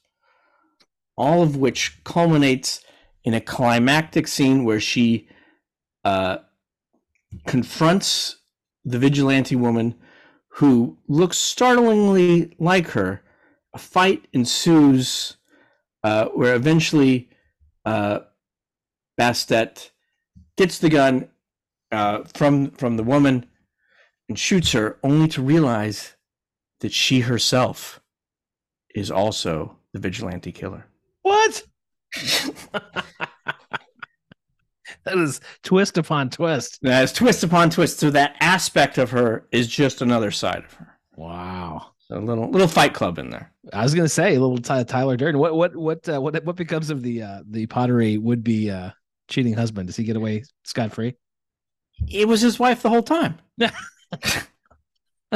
All 1.16 1.42
of 1.42 1.56
which 1.56 2.02
culminates 2.04 2.82
in 3.24 3.34
a 3.34 3.40
climactic 3.40 4.26
scene 4.26 4.64
where 4.64 4.80
she 4.80 5.28
uh, 6.04 6.38
confronts 7.46 8.36
the 8.84 8.98
vigilante 8.98 9.56
woman 9.56 9.94
who 10.48 10.98
looks 11.08 11.38
startlingly 11.38 12.54
like 12.58 12.88
her. 12.88 13.22
A 13.74 13.78
fight 13.78 14.26
ensues 14.32 15.36
uh, 16.02 16.26
where 16.26 16.54
eventually 16.54 17.28
uh, 17.84 18.20
Bastet 19.18 19.90
gets 20.56 20.78
the 20.78 20.88
gun 20.88 21.28
uh, 21.92 22.24
from 22.34 22.70
from 22.72 22.96
the 22.96 23.04
woman 23.04 23.46
and 24.28 24.38
shoots 24.38 24.72
her, 24.72 24.98
only 25.02 25.28
to 25.28 25.42
realize 25.42 26.14
that 26.80 26.92
she 26.92 27.20
herself 27.20 28.00
is 28.94 29.10
also 29.10 29.76
the 29.92 29.98
vigilante 29.98 30.52
killer. 30.52 30.86
What? 31.22 31.64
that 35.10 35.18
is 35.18 35.40
twist 35.62 35.98
upon 35.98 36.30
twist. 36.30 36.78
That 36.82 37.04
is 37.04 37.12
twist 37.12 37.42
upon 37.42 37.70
twist. 37.70 37.98
So 37.98 38.10
that 38.10 38.36
aspect 38.40 38.98
of 38.98 39.10
her 39.10 39.46
is 39.52 39.68
just 39.68 40.02
another 40.02 40.30
side 40.30 40.64
of 40.64 40.72
her. 40.74 40.98
Wow. 41.16 41.92
So 41.98 42.16
a 42.16 42.20
little 42.20 42.50
little 42.50 42.68
fight 42.68 42.94
club 42.94 43.18
in 43.18 43.30
there. 43.30 43.52
I 43.72 43.82
was 43.82 43.94
gonna 43.94 44.08
say 44.08 44.34
a 44.34 44.40
little 44.40 44.58
Tyler 44.58 45.16
Durden. 45.16 45.40
What 45.40 45.54
what 45.54 45.76
what 45.76 46.08
uh, 46.08 46.20
what 46.20 46.44
what 46.44 46.56
becomes 46.56 46.90
of 46.90 47.02
the 47.02 47.22
uh, 47.22 47.40
the 47.48 47.66
pottery 47.66 48.18
would 48.18 48.42
be 48.42 48.70
uh, 48.70 48.90
cheating 49.28 49.54
husband? 49.54 49.86
Does 49.86 49.96
he 49.96 50.04
get 50.04 50.16
away 50.16 50.44
scot 50.64 50.92
free? 50.92 51.14
It 52.08 52.26
was 52.26 52.40
his 52.40 52.58
wife 52.58 52.82
the 52.82 52.88
whole 52.88 53.02
time. 53.02 53.38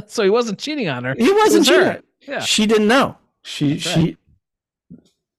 so 0.07 0.25
he 0.25 0.31
wasn't 0.31 0.59
cheating 0.59 0.89
on 0.89 1.05
her. 1.05 1.15
He 1.17 1.31
wasn't 1.31 1.61
was 1.61 1.69
cheating. 1.69 1.85
Her. 1.85 2.03
Yeah. 2.27 2.41
She 2.41 2.67
didn't 2.67 2.89
know. 2.89 3.19
She 3.43 3.75
that's 3.75 3.83
she 3.83 4.17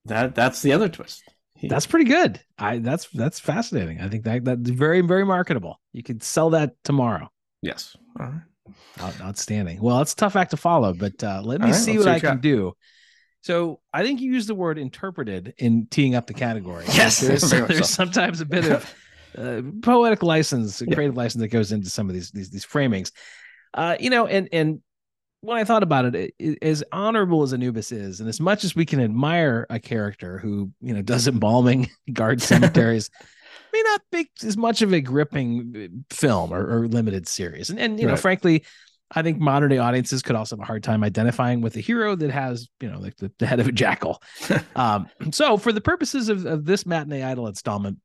that 0.05 0.35
that's 0.35 0.61
the 0.61 0.71
other 0.71 0.87
twist. 0.87 1.23
He, 1.65 1.69
that's 1.69 1.87
pretty 1.87 2.05
good. 2.05 2.39
I 2.59 2.77
that's 2.77 3.07
that's 3.09 3.39
fascinating. 3.39 3.99
I 3.99 4.07
think 4.07 4.23
that 4.25 4.45
that's 4.45 4.69
very 4.69 5.01
very 5.01 5.25
marketable. 5.25 5.81
You 5.93 6.03
could 6.03 6.21
sell 6.21 6.51
that 6.51 6.75
tomorrow. 6.83 7.29
Yes. 7.61 7.97
All 8.19 8.27
right. 8.27 8.41
Out, 8.99 9.21
outstanding. 9.21 9.81
Well, 9.81 10.01
it's 10.01 10.13
a 10.13 10.15
tough 10.15 10.35
act 10.35 10.51
to 10.51 10.57
follow, 10.57 10.93
but 10.93 11.23
uh, 11.23 11.41
let 11.43 11.61
me 11.61 11.67
right, 11.67 11.75
see 11.75 11.97
what 11.97 12.07
I 12.07 12.19
can 12.19 12.39
do. 12.39 12.73
So 13.41 13.79
I 13.93 14.03
think 14.03 14.21
you 14.21 14.31
use 14.31 14.47
the 14.47 14.55
word 14.55 14.77
interpreted 14.77 15.53
in 15.57 15.87
teeing 15.89 16.15
up 16.15 16.27
the 16.27 16.33
category. 16.33 16.85
Yes, 16.93 17.19
there's, 17.19 17.49
there's 17.49 17.89
sometimes 17.89 18.41
a 18.41 18.45
bit 18.45 18.65
of 18.65 18.95
uh, 19.37 19.61
poetic 19.81 20.23
license, 20.23 20.81
yeah. 20.81 20.93
creative 20.93 21.15
license 21.15 21.41
that 21.41 21.49
goes 21.49 21.71
into 21.71 21.89
some 21.89 22.09
of 22.09 22.13
these 22.13 22.31
these 22.31 22.49
these 22.49 22.65
framings. 22.65 23.11
Uh, 23.73 23.97
you 23.99 24.09
know, 24.09 24.27
and 24.27 24.49
and 24.51 24.81
when 25.45 25.57
I 25.57 25.63
thought 25.63 25.83
about 25.83 26.15
it, 26.15 26.33
it, 26.39 26.57
as 26.61 26.83
honorable 26.91 27.43
as 27.43 27.53
Anubis 27.53 27.91
is, 27.91 28.19
and 28.19 28.27
as 28.27 28.39
much 28.39 28.63
as 28.63 28.75
we 28.75 28.85
can 28.85 28.99
admire 28.99 29.65
a 29.69 29.79
character 29.79 30.37
who 30.37 30.71
you 30.81 30.93
know 30.93 31.01
does 31.01 31.27
embalming, 31.27 31.89
guards 32.13 32.43
cemeteries, 32.47 33.09
may 33.71 33.81
not 33.83 34.01
be 34.11 34.29
as 34.43 34.57
much 34.57 34.81
of 34.81 34.93
a 34.93 35.01
gripping 35.01 35.73
uh, 35.75 36.15
film 36.15 36.53
or, 36.53 36.79
or 36.79 36.87
limited 36.87 37.27
series. 37.27 37.69
And 37.69 37.79
and 37.79 37.99
you 37.99 38.07
right. 38.07 38.13
know, 38.13 38.17
frankly, 38.17 38.65
I 39.11 39.21
think 39.21 39.39
modern 39.39 39.69
day 39.69 39.77
audiences 39.77 40.21
could 40.21 40.35
also 40.35 40.55
have 40.55 40.63
a 40.63 40.65
hard 40.65 40.83
time 40.83 41.03
identifying 41.03 41.61
with 41.61 41.75
a 41.75 41.81
hero 41.81 42.15
that 42.15 42.31
has, 42.31 42.67
you 42.81 42.89
know, 42.89 42.99
like 42.99 43.15
the, 43.17 43.31
the 43.37 43.45
head 43.45 43.59
of 43.59 43.67
a 43.67 43.71
jackal. 43.71 44.21
um, 44.75 45.07
so, 45.31 45.57
for 45.57 45.71
the 45.71 45.81
purposes 45.81 46.29
of, 46.29 46.45
of 46.45 46.65
this 46.65 46.85
matinee 46.85 47.23
idol 47.23 47.47
installment, 47.47 47.99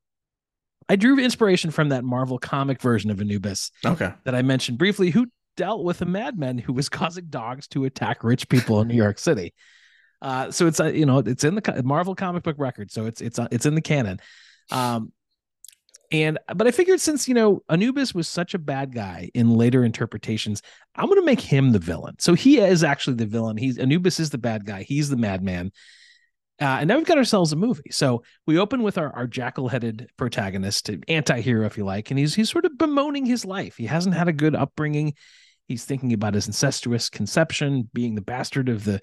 I 0.88 0.96
drew 0.96 1.18
inspiration 1.18 1.70
from 1.70 1.88
that 1.90 2.04
Marvel 2.04 2.38
comic 2.38 2.80
version 2.80 3.10
of 3.10 3.20
Anubis. 3.20 3.70
Okay. 3.84 4.12
That 4.24 4.34
I 4.34 4.42
mentioned 4.42 4.76
briefly, 4.76 5.10
who 5.10 5.26
dealt 5.60 5.84
with 5.84 6.00
a 6.00 6.06
madman 6.06 6.56
who 6.56 6.72
was 6.72 6.88
causing 7.00 7.26
dogs 7.26 7.68
to 7.68 7.84
attack 7.84 8.24
rich 8.24 8.48
people 8.48 8.80
in 8.80 8.88
New 8.88 8.94
York 8.94 9.18
City. 9.18 9.52
Uh, 10.22 10.50
so 10.50 10.66
it's 10.66 10.80
uh, 10.80 10.86
you 10.86 11.04
know 11.04 11.18
it's 11.18 11.44
in 11.44 11.54
the 11.54 11.82
Marvel 11.84 12.14
comic 12.14 12.42
book 12.42 12.56
record, 12.58 12.90
so 12.90 13.04
it's 13.04 13.20
it's 13.20 13.38
uh, 13.38 13.46
it's 13.50 13.66
in 13.66 13.74
the 13.74 13.82
canon. 13.82 14.18
Um, 14.70 15.12
and 16.10 16.38
but 16.54 16.66
I 16.66 16.70
figured 16.70 17.00
since 17.00 17.28
you 17.28 17.34
know 17.34 17.62
Anubis 17.68 18.14
was 18.14 18.26
such 18.26 18.54
a 18.54 18.58
bad 18.58 18.94
guy 18.94 19.30
in 19.34 19.50
later 19.50 19.84
interpretations, 19.84 20.62
I'm 20.94 21.06
going 21.06 21.20
to 21.20 21.26
make 21.26 21.40
him 21.42 21.72
the 21.72 21.78
villain. 21.78 22.16
So 22.18 22.32
he 22.32 22.58
is 22.58 22.82
actually 22.82 23.16
the 23.16 23.26
villain. 23.26 23.58
He's 23.58 23.78
Anubis 23.78 24.18
is 24.18 24.30
the 24.30 24.38
bad 24.38 24.64
guy. 24.64 24.82
He's 24.82 25.10
the 25.10 25.16
madman. 25.16 25.72
Uh, 26.58 26.78
and 26.80 26.88
now 26.88 26.96
we've 26.96 27.06
got 27.06 27.16
ourselves 27.16 27.52
a 27.52 27.56
movie. 27.56 27.90
So 27.90 28.22
we 28.46 28.58
open 28.58 28.82
with 28.82 28.98
our, 28.98 29.10
our 29.16 29.26
jackal-headed 29.26 30.10
protagonist, 30.18 30.90
anti-hero, 31.08 31.64
if 31.64 31.78
you 31.78 31.86
like, 31.86 32.10
and 32.10 32.18
he's 32.18 32.34
he's 32.34 32.50
sort 32.50 32.66
of 32.66 32.76
bemoaning 32.76 33.24
his 33.24 33.46
life. 33.46 33.76
He 33.76 33.86
hasn't 33.86 34.14
had 34.14 34.28
a 34.28 34.32
good 34.32 34.54
upbringing. 34.54 35.14
He's 35.70 35.84
thinking 35.84 36.12
about 36.12 36.34
his 36.34 36.48
incestuous 36.48 37.08
conception, 37.08 37.88
being 37.94 38.16
the 38.16 38.22
bastard 38.22 38.68
of 38.68 38.82
the 38.82 39.00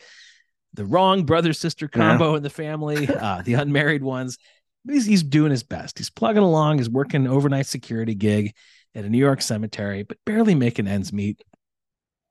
the 0.74 0.84
wrong 0.84 1.24
brother 1.24 1.54
sister 1.54 1.88
combo 1.88 2.32
yeah. 2.32 2.38
in 2.38 2.44
the 2.44 2.50
family, 2.50 3.08
uh, 3.22 3.42
the 3.42 3.54
unmarried 3.54 4.04
ones. 4.04 4.38
But 4.84 4.96
he's 4.96 5.06
he's 5.06 5.24
doing 5.24 5.52
his 5.52 5.64
best. 5.64 5.98
He's 5.98 6.10
plugging 6.10 6.44
along. 6.44 6.80
He's 6.80 6.90
working 6.90 7.26
an 7.26 7.32
overnight 7.32 7.68
security 7.68 8.16
gig 8.16 8.54
at 8.94 9.06
a 9.06 9.10
New 9.10 9.18
York 9.18 9.42
cemetery, 9.42 10.04
but 10.04 10.18
barely 10.26 10.56
making 10.56 10.90
ends 10.90 11.14
meet. 11.14 11.42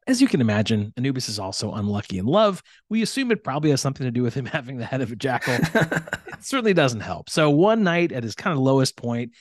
As 0.07 0.21
you 0.21 0.29
can 0.29 0.43
imagine, 0.43 0.93
Anubis 0.99 1.31
is 1.31 1.39
also 1.39 1.73
unlucky 1.73 2.19
in 2.19 2.27
love. 2.27 2.63
We 2.91 3.01
assume 3.01 3.31
it 3.31 3.43
probably 3.43 3.71
has 3.71 3.81
something 3.81 4.05
to 4.05 4.11
do 4.11 4.23
with 4.23 4.35
him 4.35 4.45
having 4.45 4.77
the 4.77 4.85
head 4.85 5.01
of 5.01 5.13
a 5.13 5.17
jackal. 5.17 5.55
it 5.75 6.43
certainly 6.43 6.75
doesn't 6.75 7.01
help. 7.01 7.31
So 7.31 7.49
one 7.49 7.85
night 7.85 8.13
at 8.13 8.23
his 8.23 8.35
kind 8.35 8.53
of 8.53 8.63
lowest 8.63 8.99
point, 8.99 9.33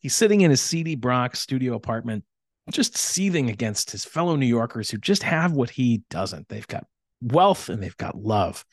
he's 0.00 0.14
sitting 0.14 0.42
in 0.42 0.50
his 0.50 0.60
seedy 0.60 0.96
Bronx 0.96 1.38
studio 1.38 1.74
apartment, 1.76 2.24
just 2.72 2.96
seething 2.96 3.50
against 3.50 3.90
his 3.90 4.04
fellow 4.04 4.36
New 4.36 4.46
Yorkers 4.46 4.90
who 4.90 4.98
just 4.98 5.22
have 5.22 5.52
what 5.52 5.70
he 5.70 6.02
doesn't. 6.10 6.48
They've 6.48 6.66
got 6.66 6.86
wealth 7.20 7.68
and 7.68 7.82
they've 7.82 7.96
got 7.96 8.16
love. 8.16 8.64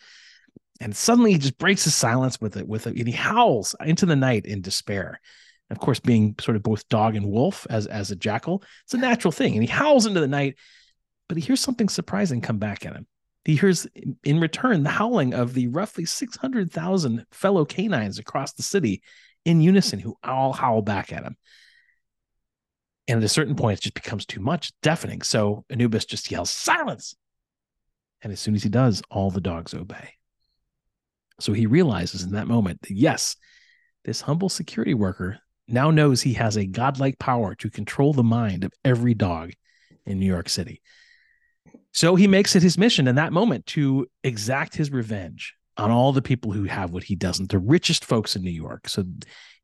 And 0.80 0.95
suddenly 0.95 1.34
he 1.34 1.38
just 1.38 1.57
breaks 1.57 1.84
his 1.84 1.93
silence 1.93 2.39
with 2.41 2.57
it, 2.57 2.68
with 2.68 2.88
it, 2.88 2.95
and 2.97 3.07
he 3.07 3.13
howls 3.13 3.76
into 3.85 4.05
the 4.05 4.15
night 4.15 4.45
in 4.45 4.61
despair. 4.61 5.19
Of 5.69 5.80
course, 5.80 5.99
being 5.99 6.35
sort 6.39 6.57
of 6.57 6.63
both 6.63 6.89
dog 6.89 7.15
and 7.15 7.27
wolf 7.27 7.68
as 7.69 7.85
as 7.88 8.11
a 8.11 8.15
jackal, 8.15 8.63
it's 8.84 8.93
a 8.93 8.97
natural 8.97 9.31
thing. 9.31 9.53
And 9.53 9.63
he 9.63 9.69
howls 9.69 10.05
into 10.05 10.19
the 10.19 10.27
night 10.27 10.57
but 11.31 11.38
he 11.38 11.47
hears 11.47 11.61
something 11.61 11.88
surprising 11.88 12.41
come 12.41 12.57
back 12.57 12.85
at 12.85 12.93
him. 12.93 13.07
He 13.45 13.55
hears 13.55 13.88
in 14.26 14.41
return 14.41 14.84
the 14.84 14.89
howling 14.89 15.34
of 15.34 15.53
the 15.53 15.69
roughly 15.69 16.03
600,000 16.03 17.26
fellow 17.31 17.63
canines 17.63 18.19
across 18.19 18.51
the 18.51 18.63
city 18.63 19.01
in 19.45 19.61
unison 19.61 19.99
who 19.99 20.18
all 20.26 20.51
howl 20.51 20.81
back 20.81 21.13
at 21.13 21.23
him. 21.23 21.38
And 23.07 23.18
at 23.18 23.23
a 23.23 23.30
certain 23.30 23.56
point, 23.56 23.80
it 23.80 23.84
just 23.84 23.94
becomes 23.94 24.26
too 24.26 24.40
much, 24.40 24.72
deafening. 24.82 25.22
So 25.22 25.65
Anubis 25.69 26.06
just 26.06 26.32
yells, 26.32 26.49
Silence! 26.49 27.15
And 28.22 28.32
as 28.32 28.40
soon 28.40 28.56
as 28.56 28.64
he 28.64 28.69
does, 28.69 29.02
all 29.10 29.32
the 29.32 29.41
dogs 29.41 29.73
obey. 29.73 30.14
So 31.40 31.53
he 31.53 31.65
realizes 31.65 32.23
in 32.23 32.34
that 32.34 32.48
moment 32.48 32.82
that 32.84 32.91
yes, 32.91 33.36
this 34.06 34.22
humble 34.22 34.49
security 34.49 34.94
worker 34.94 35.40
now 35.68 35.90
knows 35.90 36.22
he 36.22 36.34
has 36.34 36.57
a 36.57 36.65
godlike 36.65 37.18
power 37.18 37.56
to 37.56 37.69
control 37.69 38.14
the 38.14 38.23
mind 38.23 38.64
of 38.64 38.73
every 38.86 39.14
dog 39.14 39.52
in 40.06 40.19
New 40.19 40.26
York 40.26 40.49
City. 40.49 40.82
So 41.94 42.15
he 42.15 42.28
makes 42.28 42.56
it 42.56 42.64
his 42.64 42.78
mission 42.78 43.07
in 43.07 43.15
that 43.15 43.34
moment 43.34 43.65
to 43.68 44.07
exact 44.23 44.76
his 44.76 44.91
revenge 44.91 45.56
on 45.78 45.91
all 45.91 46.14
the 46.14 46.22
people 46.22 46.52
who 46.52 46.64
have 46.65 46.91
what 46.91 47.03
he 47.03 47.15
doesn't, 47.15 47.49
the 47.49 47.60
richest 47.60 48.06
folks 48.06 48.36
in 48.36 48.44
New 48.44 48.52
York. 48.52 48.88
So 48.88 49.03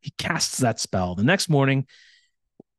he 0.01 0.11
casts 0.17 0.57
that 0.59 0.79
spell. 0.79 1.15
The 1.15 1.23
next 1.23 1.49
morning, 1.49 1.85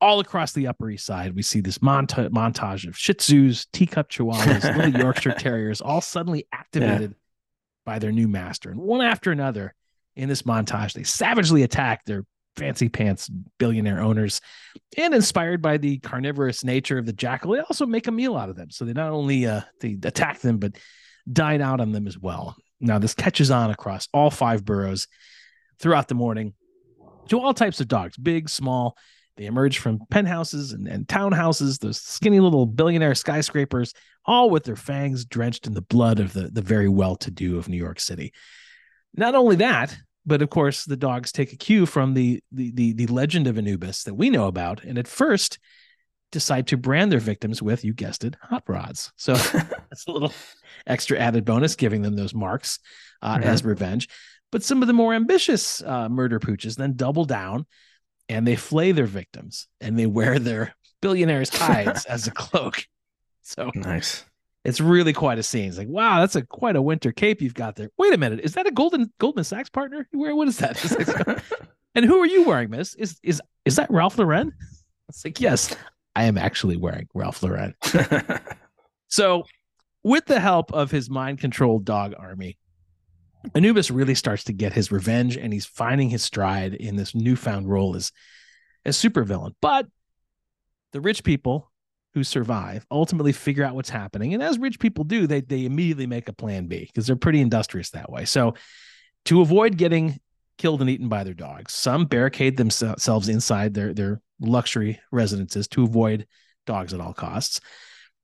all 0.01 0.21
across 0.21 0.53
the 0.53 0.67
Upper 0.67 0.91
East 0.91 1.07
Side, 1.07 1.35
we 1.35 1.43
see 1.43 1.61
this 1.61 1.79
monta- 1.79 2.31
montage 2.31 2.87
of 2.87 2.97
Shih 2.97 3.15
Tzus, 3.15 3.67
teacup 3.73 4.11
Chihuahuas, 4.11 4.77
little 4.77 5.01
Yorkshire 5.01 5.33
Terriers, 5.33 5.81
all 5.81 6.01
suddenly 6.01 6.47
activated 6.53 7.11
yeah. 7.11 7.17
by 7.85 7.99
their 7.99 8.13
new 8.13 8.29
master. 8.29 8.71
And 8.71 8.81
one 8.81 9.01
after 9.01 9.33
another 9.33 9.75
in 10.17 10.29
this 10.29 10.43
montage, 10.43 10.93
they 10.93 11.05
savagely 11.05 11.63
attack 11.63 12.05
their 12.05 12.25
fancy 12.57 12.89
pants 12.89 13.31
billionaire 13.59 14.01
owners. 14.01 14.41
And 14.97 15.15
inspired 15.15 15.63
by 15.63 15.79
the 15.79 15.99
carnivorous 15.99 16.65
nature 16.65 16.99
of 16.99 17.07
the 17.07 17.13
jackal, 17.13 17.53
they 17.53 17.61
also 17.61 17.87
make 17.87 18.07
a 18.07 18.13
meal 18.13 18.37
out 18.37 18.51
of 18.51 18.57
them. 18.57 18.71
So 18.71 18.85
they 18.85 18.93
not 18.93 19.11
only 19.11 19.47
uh, 19.47 19.63
they 19.81 19.97
attack 20.03 20.41
them, 20.41 20.59
but 20.59 20.77
dine 21.31 21.61
out 21.61 21.81
on 21.81 21.93
them 21.93 22.07
as 22.07 22.19
well. 22.19 22.57
Now 22.81 22.99
this 22.99 23.15
catches 23.15 23.51
on 23.51 23.71
across 23.71 24.09
all 24.13 24.31
five 24.31 24.65
boroughs 24.65 25.07
throughout 25.79 26.09
the 26.09 26.15
morning 26.15 26.55
to 27.29 27.41
all 27.41 27.55
types 27.55 27.81
of 27.81 27.89
dogs, 27.89 28.17
big, 28.17 28.49
small. 28.49 28.97
They 29.39 29.47
emerge 29.47 29.79
from 29.79 30.01
penthouses 30.11 30.73
and, 30.73 30.89
and 30.89 31.07
townhouses, 31.07 31.79
those 31.79 32.01
skinny 32.01 32.41
little 32.41 32.67
billionaire 32.67 33.15
skyscrapers, 33.15 33.95
all 34.27 34.51
with 34.51 34.65
their 34.65 34.77
fangs 34.77 35.25
drenched 35.25 35.69
in 35.69 35.75
the 35.75 35.81
blood 35.81 36.19
of 36.19 36.33
the, 36.33 36.49
the 36.49 36.61
very 36.61 36.89
well 36.89 37.15
to 37.17 37.31
do 37.31 37.57
of 37.57 37.69
New 37.69 37.77
York 37.77 38.01
City. 38.01 38.33
Not 39.15 39.37
only 39.37 39.55
that, 39.57 39.97
but 40.27 40.43
of 40.43 40.51
course 40.51 40.85
the 40.85 40.97
dogs 40.97 41.31
take 41.31 41.53
a 41.53 41.57
cue 41.57 41.87
from 41.87 42.15
the, 42.15 42.43
the 42.51 42.73
the 42.73 42.93
the, 42.95 43.07
legend 43.07 43.47
of 43.47 43.57
Anubis 43.57 44.03
that 44.03 44.15
we 44.15 44.29
know 44.29 44.49
about, 44.49 44.83
and 44.83 44.99
at 44.99 45.07
first 45.07 45.61
decide 46.33 46.67
to 46.67 46.77
brand 46.77 47.13
their 47.13 47.21
victims 47.21 47.63
with, 47.63 47.85
you 47.85 47.95
guessed 47.95 48.25
it, 48.25 48.37
hot 48.43 48.65
rods. 48.67 49.13
So 49.15 49.35
that's 49.35 50.07
a 50.09 50.11
little 50.11 50.35
extra 50.85 51.17
added 51.17 51.45
bonus, 51.45 51.77
giving 51.77 52.03
them 52.03 52.17
those 52.17 52.35
marks 52.35 52.81
uh, 53.23 53.37
mm-hmm. 53.37 53.49
as 53.49 53.65
revenge. 53.65 54.09
But 54.51 54.65
some 54.65 54.83
of 54.83 54.89
the 54.89 54.95
more 54.95 55.15
ambitious 55.15 55.81
uh, 55.83 56.09
murder 56.09 56.41
pooches 56.41 56.77
then 56.77 56.97
double 56.97 57.25
down 57.25 57.67
and 58.29 58.47
they 58.47 58.57
flay 58.57 58.93
their 58.93 59.07
victims 59.07 59.69
and 59.81 59.99
they 59.99 60.07
wear 60.07 60.39
their 60.39 60.75
billionaires' 61.01 61.49
hides 61.57 62.05
as 62.05 62.27
a 62.27 62.31
cloak. 62.31 62.85
So 63.43 63.71
nice. 63.75 64.25
It's 64.65 64.81
really 64.81 65.13
quite 65.13 65.39
a 65.39 65.43
scene. 65.43 65.69
It's 65.69 65.79
like, 65.79 65.89
wow, 65.89 66.21
that's 66.21 66.37
a 66.37 66.43
quite 66.43 66.77
a 66.77 66.83
winter 66.83 67.13
cape 67.13 67.41
you've 67.41 67.55
got 67.55 67.77
there. 67.77 67.91
Wait 67.97 68.13
a 68.13 68.19
minute, 68.19 68.41
is 68.41 68.55
that 68.55 68.67
a 68.67 68.71
Golden 68.71 69.11
Goldman 69.19 69.45
Sachs 69.45 69.71
partner? 69.71 70.07
Where 70.13 70.35
what 70.37 70.49
is 70.49 70.59
that? 70.59 71.43
and 71.95 72.05
who 72.05 72.21
are 72.21 72.27
you 72.27 72.45
wearing, 72.45 72.71
Miss? 72.71 72.95
Is 72.95 73.19
is 73.23 73.41
is 73.65 73.77
that 73.77 73.91
Ralph 73.91 74.19
Lauren? 74.19 74.53
It's 75.09 75.25
like, 75.25 75.41
yes, 75.41 75.75
I 76.15 76.25
am 76.25 76.37
actually 76.37 76.77
wearing 76.77 77.09
Ralph 77.15 77.43
Lauren. 77.43 77.75
so, 79.09 79.45
with 80.03 80.27
the 80.27 80.41
help 80.41 80.73
of 80.73 80.91
his 80.91 81.09
mind-controlled 81.09 81.85
dog 81.85 82.15
army, 82.19 82.59
Anubis 83.55 83.91
really 83.91 84.15
starts 84.15 84.45
to 84.45 84.53
get 84.53 84.73
his 84.73 84.91
revenge, 84.91 85.37
and 85.37 85.53
he's 85.53 85.67
finding 85.67 86.11
his 86.11 86.23
stride 86.23 86.75
in 86.75 86.97
this 86.97 87.15
newfound 87.15 87.69
role 87.69 87.97
as 87.97 88.13
as 88.85 88.97
supervillain. 88.97 89.55
But 89.61 89.87
the 90.93 91.01
rich 91.01 91.25
people 91.25 91.71
who 92.15 92.25
survive 92.25 92.87
ultimately 92.91 93.33
figure 93.33 93.65
out 93.65 93.75
what's 93.75 93.91
happening. 93.91 94.35
And 94.35 94.43
as 94.43 94.59
rich 94.59 94.79
people 94.79 95.05
do, 95.05 95.27
they, 95.27 95.41
they 95.41 95.65
immediately 95.65 96.07
make 96.07 96.29
a 96.29 96.33
plan 96.33 96.67
B 96.67 96.87
because 96.87 97.07
they're 97.07 97.17
pretty 97.17 97.41
industrious 97.41 97.91
that 97.91 98.11
way. 98.11 98.25
So 98.25 98.55
to 99.27 99.41
avoid 99.41 99.77
getting 99.77 100.19
killed 100.57 100.81
and 100.81 100.91
eaten 100.91 101.09
by 101.09 101.25
their 101.25 101.35
dogs, 101.35 101.75
some 101.75 102.07
barricade 102.07 102.57
themselves 102.57 103.29
inside 103.29 103.75
their, 103.75 103.93
their 103.93 104.21
luxury 104.41 105.01
residences 105.13 105.69
to 105.69 105.85
avoid 105.85 106.27
dogs 106.67 106.95
at 106.95 107.01
all 107.01 107.13
costs. 107.13 107.61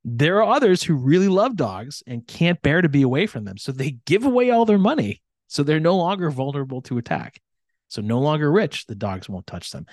There 0.04 0.42
are 0.42 0.54
others 0.54 0.82
who 0.82 0.94
really 0.94 1.28
love 1.28 1.56
dogs 1.56 2.02
and 2.06 2.26
can't 2.26 2.60
bear 2.60 2.82
to 2.82 2.88
be 2.88 3.02
away 3.02 3.26
from 3.26 3.44
them. 3.44 3.56
So 3.56 3.72
they 3.72 3.92
give 4.04 4.24
away 4.24 4.50
all 4.50 4.66
their 4.66 4.78
money. 4.78 5.22
So 5.48 5.62
they're 5.62 5.80
no 5.80 5.96
longer 5.96 6.30
vulnerable 6.30 6.82
to 6.82 6.98
attack. 6.98 7.40
So 7.88 8.02
no 8.02 8.18
longer 8.18 8.50
rich, 8.50 8.86
the 8.86 8.94
dogs 8.94 9.28
won't 9.28 9.46
touch 9.46 9.70
them. 9.70 9.86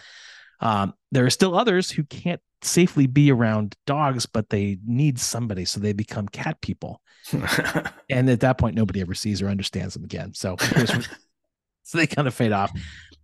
Um, 0.60 0.94
there 1.12 1.26
are 1.26 1.30
still 1.30 1.58
others 1.58 1.90
who 1.92 2.04
can't 2.04 2.42
safely 2.62 3.08
be 3.08 3.32
around 3.32 3.76
dogs, 3.86 4.26
but 4.26 4.50
they 4.50 4.78
need 4.86 5.20
somebody, 5.20 5.66
so 5.66 5.80
they 5.80 5.94
become 5.94 6.28
cat 6.28 6.62
people. 6.62 7.02
and 8.10 8.30
at 8.30 8.40
that 8.42 8.58
point, 8.58 8.76
nobody 8.76 9.02
ever 9.02 9.14
sees 9.14 9.42
or 9.42 9.50
understands 9.50 9.94
them 9.94 10.04
again. 10.04 10.34
So, 10.34 10.56
so 11.84 11.98
they 11.98 12.08
kind 12.08 12.28
of 12.28 12.34
fade 12.34 12.52
off. 12.52 12.72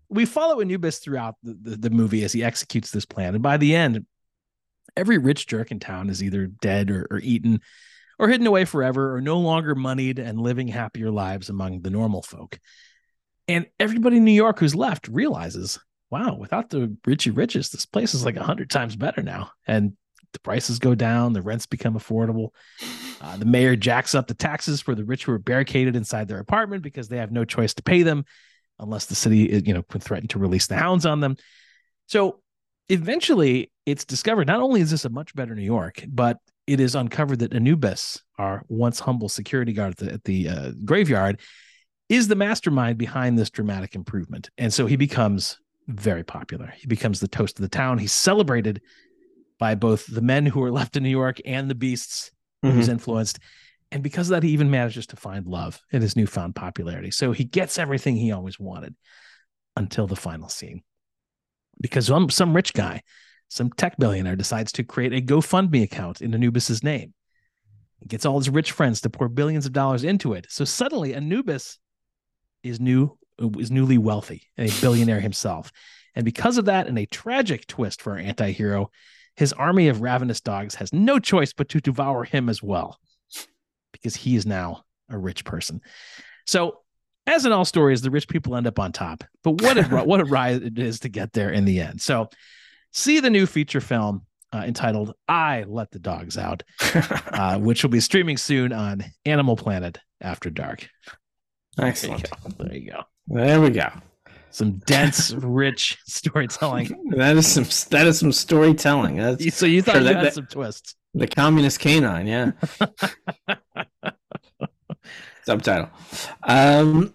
We 0.09 0.26
follow 0.26 0.61
Anubis 0.61 0.99
throughout 0.99 1.35
the, 1.43 1.57
the, 1.61 1.76
the 1.76 1.89
movie 1.89 2.23
as 2.23 2.31
he 2.31 2.43
executes 2.43 2.91
this 2.91 3.05
plan, 3.05 3.34
and 3.34 3.43
by 3.43 3.57
the 3.57 3.76
end, 3.76 4.05
every 4.98 5.18
rich 5.18 5.48
jerk 5.48 5.72
in 5.72 5.80
town 5.80 6.10
is 6.10 6.22
either 6.22 6.48
dead 6.48 6.91
or, 6.91 7.07
or 7.10 7.19
eaten 7.19 7.61
or 8.19 8.28
hidden 8.28 8.48
away 8.48 8.65
forever 8.65 9.15
or 9.15 9.22
no 9.22 9.40
longer 9.40 9.76
moneyed 9.76 10.19
and 10.19 10.41
living 10.41 10.68
happier 10.68 11.11
lives 11.11 11.49
among 11.49 11.82
the 11.82 11.90
normal 11.90 12.24
folk. 12.24 12.60
And 13.48 13.68
everybody 13.80 14.18
in 14.18 14.26
New 14.26 14.32
York 14.32 14.60
who's 14.60 14.76
left 14.76 15.07
realizes 15.07 15.80
wow, 16.10 16.36
without 16.36 16.69
the 16.69 16.95
Richie 17.06 17.32
Riches, 17.32 17.69
this 17.69 17.86
place 17.86 18.14
is 18.14 18.24
like 18.24 18.38
a 18.38 18.44
hundred 18.44 18.69
times 18.69 18.95
better 18.95 19.22
now. 19.22 19.52
And 19.68 19.94
the 20.34 20.40
prices 20.40 20.80
go 20.80 20.95
down, 20.95 21.34
the 21.34 21.41
rents 21.41 21.65
become 21.65 21.95
affordable. 21.95 22.49
Uh, 23.22 23.38
the 23.38 23.45
mayor 23.45 23.76
jacks 23.76 24.15
up 24.15 24.28
the 24.28 24.34
taxes 24.34 24.82
for 24.82 24.95
the 24.95 25.03
rich 25.03 25.26
who 25.26 25.34
are 25.34 25.40
barricaded 25.40 25.95
inside 25.95 26.28
their 26.28 26.40
apartment 26.40 26.84
because 26.84 27.07
they 27.07 27.18
have 27.18 27.32
no 27.32 27.44
choice 27.44 27.74
to 27.74 27.84
pay 27.84 28.03
them 28.03 28.26
unless 28.80 29.07
the 29.07 29.15
city, 29.15 29.61
you 29.65 29.74
know, 29.74 29.84
can 29.84 29.99
threaten 29.99 30.28
to 30.30 30.40
release 30.40 30.68
the 30.68 30.78
hounds 30.78 31.06
on 31.06 31.19
them. 31.19 31.36
So 32.06 32.41
eventually 32.89 33.72
it's 33.85 34.05
discovered 34.05 34.47
not 34.47 34.61
only 34.61 34.81
is 34.81 34.91
this 34.91 35.05
a 35.05 35.09
much 35.09 35.34
better 35.35 35.55
New 35.55 35.61
York, 35.61 36.03
but 36.07 36.38
it 36.65 36.80
is 36.80 36.95
uncovered 36.95 37.39
that 37.39 37.53
Anubis, 37.53 38.22
our 38.38 38.64
once 38.68 38.99
humble 38.99 39.30
security 39.30 39.73
guard 39.73 39.91
at 39.93 39.97
the, 39.97 40.14
at 40.14 40.23
the 40.26 40.49
uh, 40.49 40.72
graveyard, 40.84 41.39
is 42.09 42.27
the 42.27 42.35
mastermind 42.35 42.97
behind 42.97 43.38
this 43.38 43.49
dramatic 43.49 43.95
improvement. 43.95 44.49
And 44.57 44.73
so 44.73 44.85
he 44.85 44.95
becomes 44.95 45.59
very 45.88 46.23
popular. 46.23 46.73
He 46.77 46.88
becomes 46.88 47.19
the 47.19 47.27
toast 47.27 47.57
of 47.57 47.64
the 47.64 47.69
town. 47.69 47.97
He's 47.97 48.11
celebrated 48.11 48.81
by 49.59 49.76
both 49.76 50.05
the 50.05 50.22
men 50.22 50.45
who 50.45 50.61
are 50.64 50.72
left 50.72 50.95
in 50.95 51.03
New 51.03 51.09
York 51.09 51.39
and 51.45 51.69
the 51.69 51.76
beasts 51.76 52.31
mm-hmm. 52.64 52.76
who's 52.76 52.89
influenced. 52.89 53.39
And 53.91 54.03
because 54.03 54.30
of 54.30 54.31
that, 54.31 54.43
he 54.43 54.51
even 54.51 54.69
manages 54.69 55.07
to 55.07 55.15
find 55.15 55.47
love 55.47 55.81
in 55.91 56.01
his 56.01 56.15
newfound 56.15 56.55
popularity. 56.55 57.11
So 57.11 57.31
he 57.31 57.45
gets 57.45 57.80
everything 57.80 58.18
he 58.18 58.31
always 58.31 58.59
wanted 58.59 58.95
until 59.76 60.07
the 60.07 60.15
final 60.15 60.49
scene. 60.49 60.84
Because 61.79 62.07
some, 62.07 62.29
some 62.29 62.55
rich 62.55 62.73
guy, 62.73 63.01
some 63.49 63.69
tech 63.71 63.97
billionaire 63.97 64.35
decides 64.35 64.71
to 64.73 64.83
create 64.83 65.13
a 65.13 65.21
GoFundMe 65.21 65.83
account 65.83 66.21
in 66.21 66.33
Anubis's 66.33 66.83
name. 66.83 67.13
He 67.99 68.07
gets 68.07 68.25
all 68.25 68.37
his 68.37 68.49
rich 68.49 68.71
friends 68.71 69.01
to 69.01 69.09
pour 69.09 69.27
billions 69.27 69.65
of 69.65 69.73
dollars 69.73 70.03
into 70.03 70.33
it. 70.33 70.47
So 70.49 70.65
suddenly 70.65 71.15
Anubis 71.15 71.79
is 72.63 72.79
new 72.79 73.17
is 73.59 73.69
newly 73.69 73.99
wealthy 73.99 74.43
and 74.57 74.69
a 74.69 74.81
billionaire 74.81 75.19
himself. 75.19 75.71
And 76.15 76.25
because 76.25 76.57
of 76.57 76.65
that, 76.65 76.87
and 76.87 76.97
a 76.97 77.05
tragic 77.05 77.67
twist 77.67 78.01
for 78.01 78.13
our 78.13 78.17
anti 78.17 78.51
hero, 78.51 78.89
his 79.35 79.53
army 79.53 79.87
of 79.87 80.01
ravenous 80.01 80.41
dogs 80.41 80.75
has 80.75 80.91
no 80.91 81.19
choice 81.19 81.53
but 81.53 81.69
to 81.69 81.79
devour 81.79 82.23
him 82.23 82.49
as 82.49 82.63
well, 82.63 82.99
because 83.91 84.15
he 84.15 84.35
is 84.35 84.45
now 84.45 84.83
a 85.09 85.17
rich 85.17 85.45
person. 85.45 85.81
So, 86.47 86.79
as 87.27 87.45
in 87.45 87.51
all 87.51 87.65
stories, 87.65 88.01
the 88.01 88.09
rich 88.09 88.27
people 88.27 88.55
end 88.55 88.65
up 88.65 88.79
on 88.79 88.91
top. 88.91 89.23
But 89.43 89.61
what 89.61 89.77
a, 89.77 89.83
what 90.05 90.19
a 90.21 90.25
ride 90.25 90.63
it 90.63 90.79
is 90.79 90.99
to 91.01 91.09
get 91.09 91.33
there 91.33 91.51
in 91.51 91.65
the 91.65 91.79
end. 91.81 92.01
So, 92.01 92.29
see 92.93 93.19
the 93.19 93.29
new 93.29 93.45
feature 93.45 93.81
film 93.81 94.25
uh, 94.53 94.63
entitled 94.65 95.13
"I 95.27 95.65
Let 95.67 95.91
the 95.91 95.99
Dogs 95.99 96.37
Out," 96.37 96.63
uh, 96.93 97.59
which 97.59 97.83
will 97.83 97.89
be 97.91 97.99
streaming 97.99 98.37
soon 98.37 98.73
on 98.73 99.03
Animal 99.25 99.55
Planet 99.55 99.99
After 100.21 100.49
Dark. 100.49 100.89
Excellent. 101.77 102.31
There 102.57 102.73
you 102.75 102.91
go. 102.91 103.03
There 103.27 103.61
we 103.61 103.69
go. 103.69 103.89
Some 104.49 104.77
dense, 104.87 105.33
rich 105.33 105.97
storytelling. 106.07 107.11
That 107.15 107.37
is 107.37 107.45
some 107.45 107.65
that 107.91 108.07
is 108.07 108.17
some 108.17 108.31
storytelling. 108.31 109.17
That's 109.17 109.53
So 109.55 109.65
you 109.67 109.81
thought 109.83 109.91
Sure, 109.95 110.01
you 110.01 110.07
that- 110.07 110.15
had 110.15 110.25
that- 110.25 110.33
some 110.33 110.47
twists. 110.47 110.95
the 111.13 111.27
communist 111.27 111.79
canine, 111.79 112.25
yeah. 112.27 112.51
Subtitle. 115.48 115.90
Um 116.44 117.14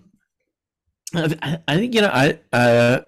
I, 1.14 1.76
think 1.76 1.94
you 1.94 2.00
know 2.00 2.10
I 2.12 2.38
uh 2.52 3.00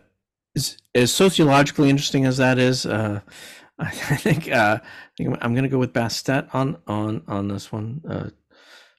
as, 0.55 0.77
as 0.95 1.11
sociologically 1.11 1.89
interesting 1.89 2.27
as 2.27 2.37
that 2.37 2.59
is, 2.59 2.85
uh 2.85 3.21
I, 3.79 3.91
think 3.91 4.53
uh 4.53 4.79
I 4.83 5.11
think 5.17 5.39
I'm 5.41 5.55
gonna 5.55 5.69
go 5.69 5.79
with 5.79 5.95
Bastet 5.95 6.55
on 6.55 6.77
on 6.87 7.23
on 7.27 7.49
this 7.49 7.73
one 7.73 8.03
uh 8.07 8.29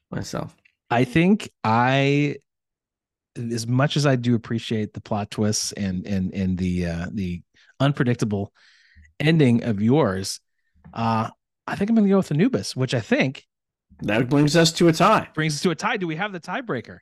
myself. 0.09 0.55
I 0.89 1.03
think 1.03 1.51
I, 1.63 2.37
as 3.35 3.67
much 3.67 3.95
as 3.95 4.07
I 4.07 4.15
do 4.15 4.33
appreciate 4.33 4.93
the 4.93 5.01
plot 5.01 5.29
twists 5.29 5.73
and 5.73 6.07
and 6.07 6.33
and 6.33 6.57
the 6.57 6.87
uh, 6.87 7.05
the 7.11 7.41
unpredictable 7.79 8.51
ending 9.19 9.63
of 9.63 9.81
yours, 9.81 10.39
uh, 10.93 11.29
I 11.67 11.75
think 11.75 11.89
I'm 11.89 11.95
going 11.95 12.07
to 12.07 12.11
go 12.11 12.17
with 12.17 12.31
Anubis, 12.31 12.75
which 12.75 12.93
I 12.93 12.99
think 12.99 13.45
That 14.01 14.29
brings 14.29 14.55
us 14.55 14.71
to 14.73 14.87
a 14.87 14.93
tie. 14.93 15.29
brings 15.33 15.55
us 15.55 15.61
to 15.61 15.71
a 15.71 15.75
tie. 15.75 15.97
Do 15.97 16.07
we 16.07 16.15
have 16.15 16.31
the 16.31 16.39
tiebreaker? 16.39 16.99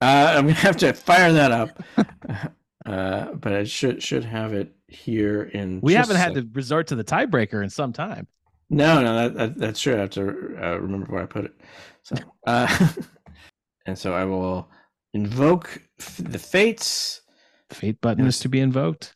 Uh, 0.00 0.34
I'm 0.36 0.46
gonna 0.46 0.54
have 0.54 0.76
to 0.78 0.92
fire 0.92 1.32
that 1.32 1.52
up, 1.52 1.82
uh, 2.86 3.32
but 3.32 3.52
I 3.52 3.64
should 3.64 4.02
should 4.02 4.24
have 4.24 4.52
it 4.52 4.74
here 4.88 5.44
in. 5.44 5.80
We 5.80 5.94
haven't 5.94 6.16
had 6.16 6.34
to 6.34 6.48
resort 6.52 6.88
to 6.88 6.96
the 6.96 7.04
tiebreaker 7.04 7.62
in 7.62 7.70
some 7.70 7.92
time. 7.92 8.26
No, 8.70 9.00
no, 9.00 9.14
that, 9.14 9.34
that 9.34 9.58
that's 9.58 9.80
true. 9.80 9.94
I 9.94 9.98
have 9.98 10.10
to 10.10 10.22
uh, 10.62 10.78
remember 10.78 11.06
where 11.12 11.22
I 11.22 11.26
put 11.26 11.46
it. 11.46 11.54
So, 12.02 12.16
uh, 12.46 12.88
and 13.86 13.96
so 13.98 14.12
I 14.12 14.24
will 14.24 14.68
invoke 15.12 15.80
f- 16.00 16.16
the 16.18 16.38
fates. 16.38 17.22
Fate 17.70 18.00
button 18.00 18.26
is 18.26 18.40
to 18.40 18.48
be 18.48 18.60
invoked. 18.60 19.14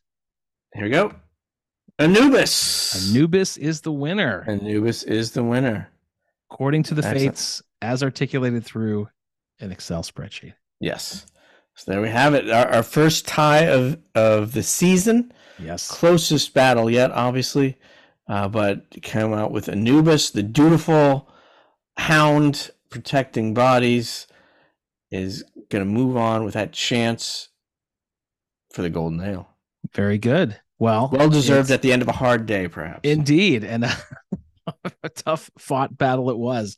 Here 0.74 0.85
we 0.85 0.90
go. 0.90 1.12
Anubis. 1.99 3.11
Anubis 3.11 3.57
is 3.57 3.81
the 3.81 3.93
winner, 3.93 4.45
Anubis 4.49 5.03
is 5.03 5.32
the 5.32 5.43
winner. 5.43 5.90
According 6.51 6.83
to 6.85 6.95
the 6.95 7.03
Excellent. 7.05 7.20
fates 7.37 7.62
as 7.83 8.03
articulated 8.03 8.65
through 8.65 9.09
an 9.61 9.73
Excel 9.73 10.03
spreadsheet. 10.03 10.55
Yes. 10.81 11.27
So 11.75 11.93
there 11.93 12.01
we 12.01 12.09
have 12.09 12.35
it. 12.35 12.51
Our, 12.51 12.69
our 12.69 12.83
first 12.83 13.27
tie 13.27 13.66
of 13.69 13.99
of 14.15 14.53
the 14.53 14.62
season. 14.62 15.33
Yes. 15.61 15.89
closest 15.91 16.55
battle 16.55 16.89
yet, 16.89 17.11
obviously, 17.11 17.79
uh, 18.29 18.47
but 18.49 18.89
came 19.03 19.33
out 19.35 19.51
with 19.51 19.69
Anubis, 19.69 20.31
the 20.31 20.43
dutiful 20.45 21.29
hound 21.97 22.70
protecting 22.91 23.55
bodies, 23.55 24.29
is 25.11 25.43
going 25.69 25.85
to 25.85 25.91
move 25.91 26.16
on 26.16 26.45
with 26.45 26.55
that 26.55 26.73
chance 26.73 27.49
for 28.73 28.83
the 28.83 28.91
golden 28.91 29.20
ale. 29.20 29.49
Very 29.93 30.16
good. 30.19 30.61
Well, 30.79 31.11
Well 31.12 31.29
deserved 31.29 31.73
at 31.73 31.83
the 31.83 31.93
end 31.93 32.03
of 32.03 32.09
a 32.09 32.12
hard 32.12 32.47
day, 32.47 32.69
perhaps. 32.69 33.01
Indeed. 33.03 33.65
And 33.65 33.85
a 35.03 35.09
tough 35.09 35.51
fought 35.59 35.97
battle 35.97 36.31
it 36.31 36.39
was. 36.39 36.77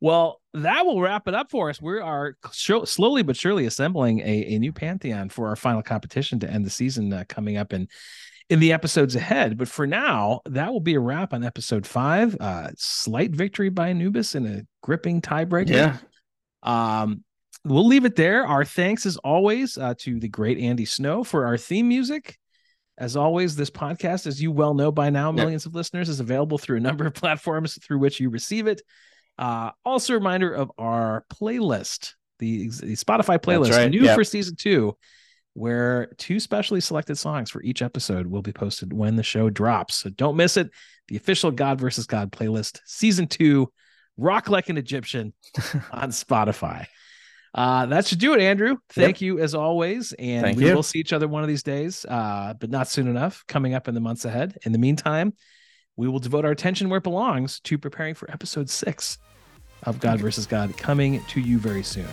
Well, 0.00 0.40
that 0.54 0.84
will 0.84 1.00
wrap 1.00 1.28
it 1.28 1.34
up 1.34 1.50
for 1.50 1.70
us. 1.70 1.80
We 1.80 2.00
are 2.00 2.36
slowly 2.50 3.22
but 3.22 3.36
surely 3.36 3.66
assembling 3.66 4.18
a, 4.20 4.54
a 4.54 4.58
new 4.58 4.72
pantheon 4.72 5.28
for 5.28 5.48
our 5.48 5.56
final 5.56 5.82
competition 5.82 6.40
to 6.40 6.50
end 6.50 6.66
the 6.66 6.70
season 6.70 7.12
uh, 7.12 7.24
coming 7.28 7.56
up 7.56 7.72
in 7.72 7.88
in 8.50 8.58
the 8.58 8.72
episodes 8.72 9.14
ahead. 9.14 9.56
But 9.56 9.68
for 9.68 9.86
now, 9.86 10.40
that 10.46 10.72
will 10.72 10.80
be 10.80 10.94
a 10.94 11.00
wrap 11.00 11.32
on 11.32 11.44
episode 11.44 11.86
five. 11.86 12.36
Uh, 12.38 12.70
slight 12.76 13.30
victory 13.30 13.70
by 13.70 13.90
Anubis 13.90 14.34
in 14.34 14.46
a 14.46 14.62
gripping 14.82 15.22
tiebreaker. 15.22 15.70
yeah. 15.70 15.96
Um, 16.62 17.24
we'll 17.64 17.86
leave 17.86 18.04
it 18.04 18.16
there. 18.16 18.46
Our 18.46 18.64
thanks, 18.64 19.06
as 19.06 19.16
always, 19.18 19.78
uh, 19.78 19.94
to 19.98 20.18
the 20.18 20.28
great 20.28 20.58
Andy 20.58 20.84
Snow 20.84 21.24
for 21.24 21.46
our 21.46 21.56
theme 21.56 21.88
music. 21.88 22.38
As 22.98 23.16
always, 23.16 23.56
this 23.56 23.70
podcast, 23.70 24.26
as 24.26 24.40
you 24.40 24.52
well 24.52 24.74
know 24.74 24.92
by 24.92 25.10
now, 25.10 25.32
millions 25.32 25.66
of 25.66 25.74
listeners, 25.74 26.08
is 26.08 26.20
available 26.20 26.58
through 26.58 26.76
a 26.76 26.80
number 26.80 27.06
of 27.06 27.14
platforms 27.14 27.78
through 27.82 27.98
which 27.98 28.20
you 28.20 28.30
receive 28.30 28.66
it. 28.66 28.82
Uh, 29.38 29.70
also, 29.84 30.12
a 30.12 30.16
reminder 30.18 30.52
of 30.52 30.70
our 30.78 31.24
playlist, 31.32 32.12
the, 32.38 32.68
the 32.68 32.94
Spotify 32.94 33.38
playlist, 33.38 33.72
right, 33.72 33.90
new 33.90 34.06
for 34.14 34.24
season 34.24 34.56
two, 34.56 34.96
where 35.54 36.12
two 36.18 36.38
specially 36.38 36.80
selected 36.80 37.16
songs 37.16 37.50
for 37.50 37.62
each 37.62 37.82
episode 37.82 38.26
will 38.26 38.42
be 38.42 38.52
posted 38.52 38.92
when 38.92 39.16
the 39.16 39.22
show 39.22 39.50
drops. 39.50 39.96
So 39.96 40.10
don't 40.10 40.36
miss 40.36 40.56
it. 40.56 40.70
The 41.08 41.16
official 41.16 41.50
God 41.50 41.80
versus 41.80 42.06
God 42.06 42.30
playlist, 42.30 42.80
season 42.84 43.26
two, 43.26 43.72
Rock 44.16 44.48
Like 44.48 44.68
an 44.68 44.78
Egyptian 44.78 45.32
on 45.92 46.10
Spotify. 46.10 46.86
Uh, 47.54 47.86
that 47.86 48.06
should 48.06 48.18
do 48.18 48.32
it, 48.32 48.40
Andrew. 48.40 48.76
Thank 48.90 49.20
you 49.20 49.38
as 49.38 49.54
always. 49.54 50.12
And 50.14 50.42
Thank 50.42 50.58
we 50.58 50.68
you. 50.68 50.74
will 50.74 50.82
see 50.82 50.98
each 50.98 51.12
other 51.12 51.28
one 51.28 51.42
of 51.42 51.48
these 51.48 51.62
days, 51.62 52.04
uh, 52.06 52.54
but 52.58 52.70
not 52.70 52.88
soon 52.88 53.08
enough, 53.08 53.44
coming 53.46 53.74
up 53.74 53.88
in 53.88 53.94
the 53.94 54.00
months 54.00 54.24
ahead. 54.24 54.56
In 54.64 54.72
the 54.72 54.78
meantime, 54.78 55.34
we 55.96 56.08
will 56.08 56.18
devote 56.18 56.44
our 56.44 56.50
attention 56.50 56.88
where 56.88 56.98
it 56.98 57.04
belongs 57.04 57.60
to 57.60 57.76
preparing 57.76 58.14
for 58.14 58.30
episode 58.30 58.70
six 58.70 59.18
of 59.82 60.00
God 60.00 60.20
versus 60.20 60.46
God 60.46 60.76
coming 60.76 61.22
to 61.26 61.40
you 61.40 61.58
very 61.58 61.82
soon. 61.82 62.08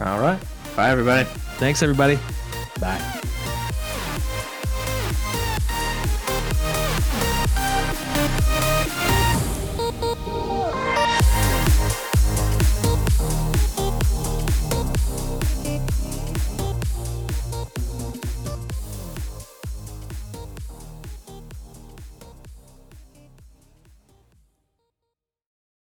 All 0.00 0.20
right. 0.20 0.40
Bye, 0.76 0.90
everybody. 0.90 1.24
Thanks, 1.58 1.82
everybody. 1.82 2.18
Bye. 2.80 3.60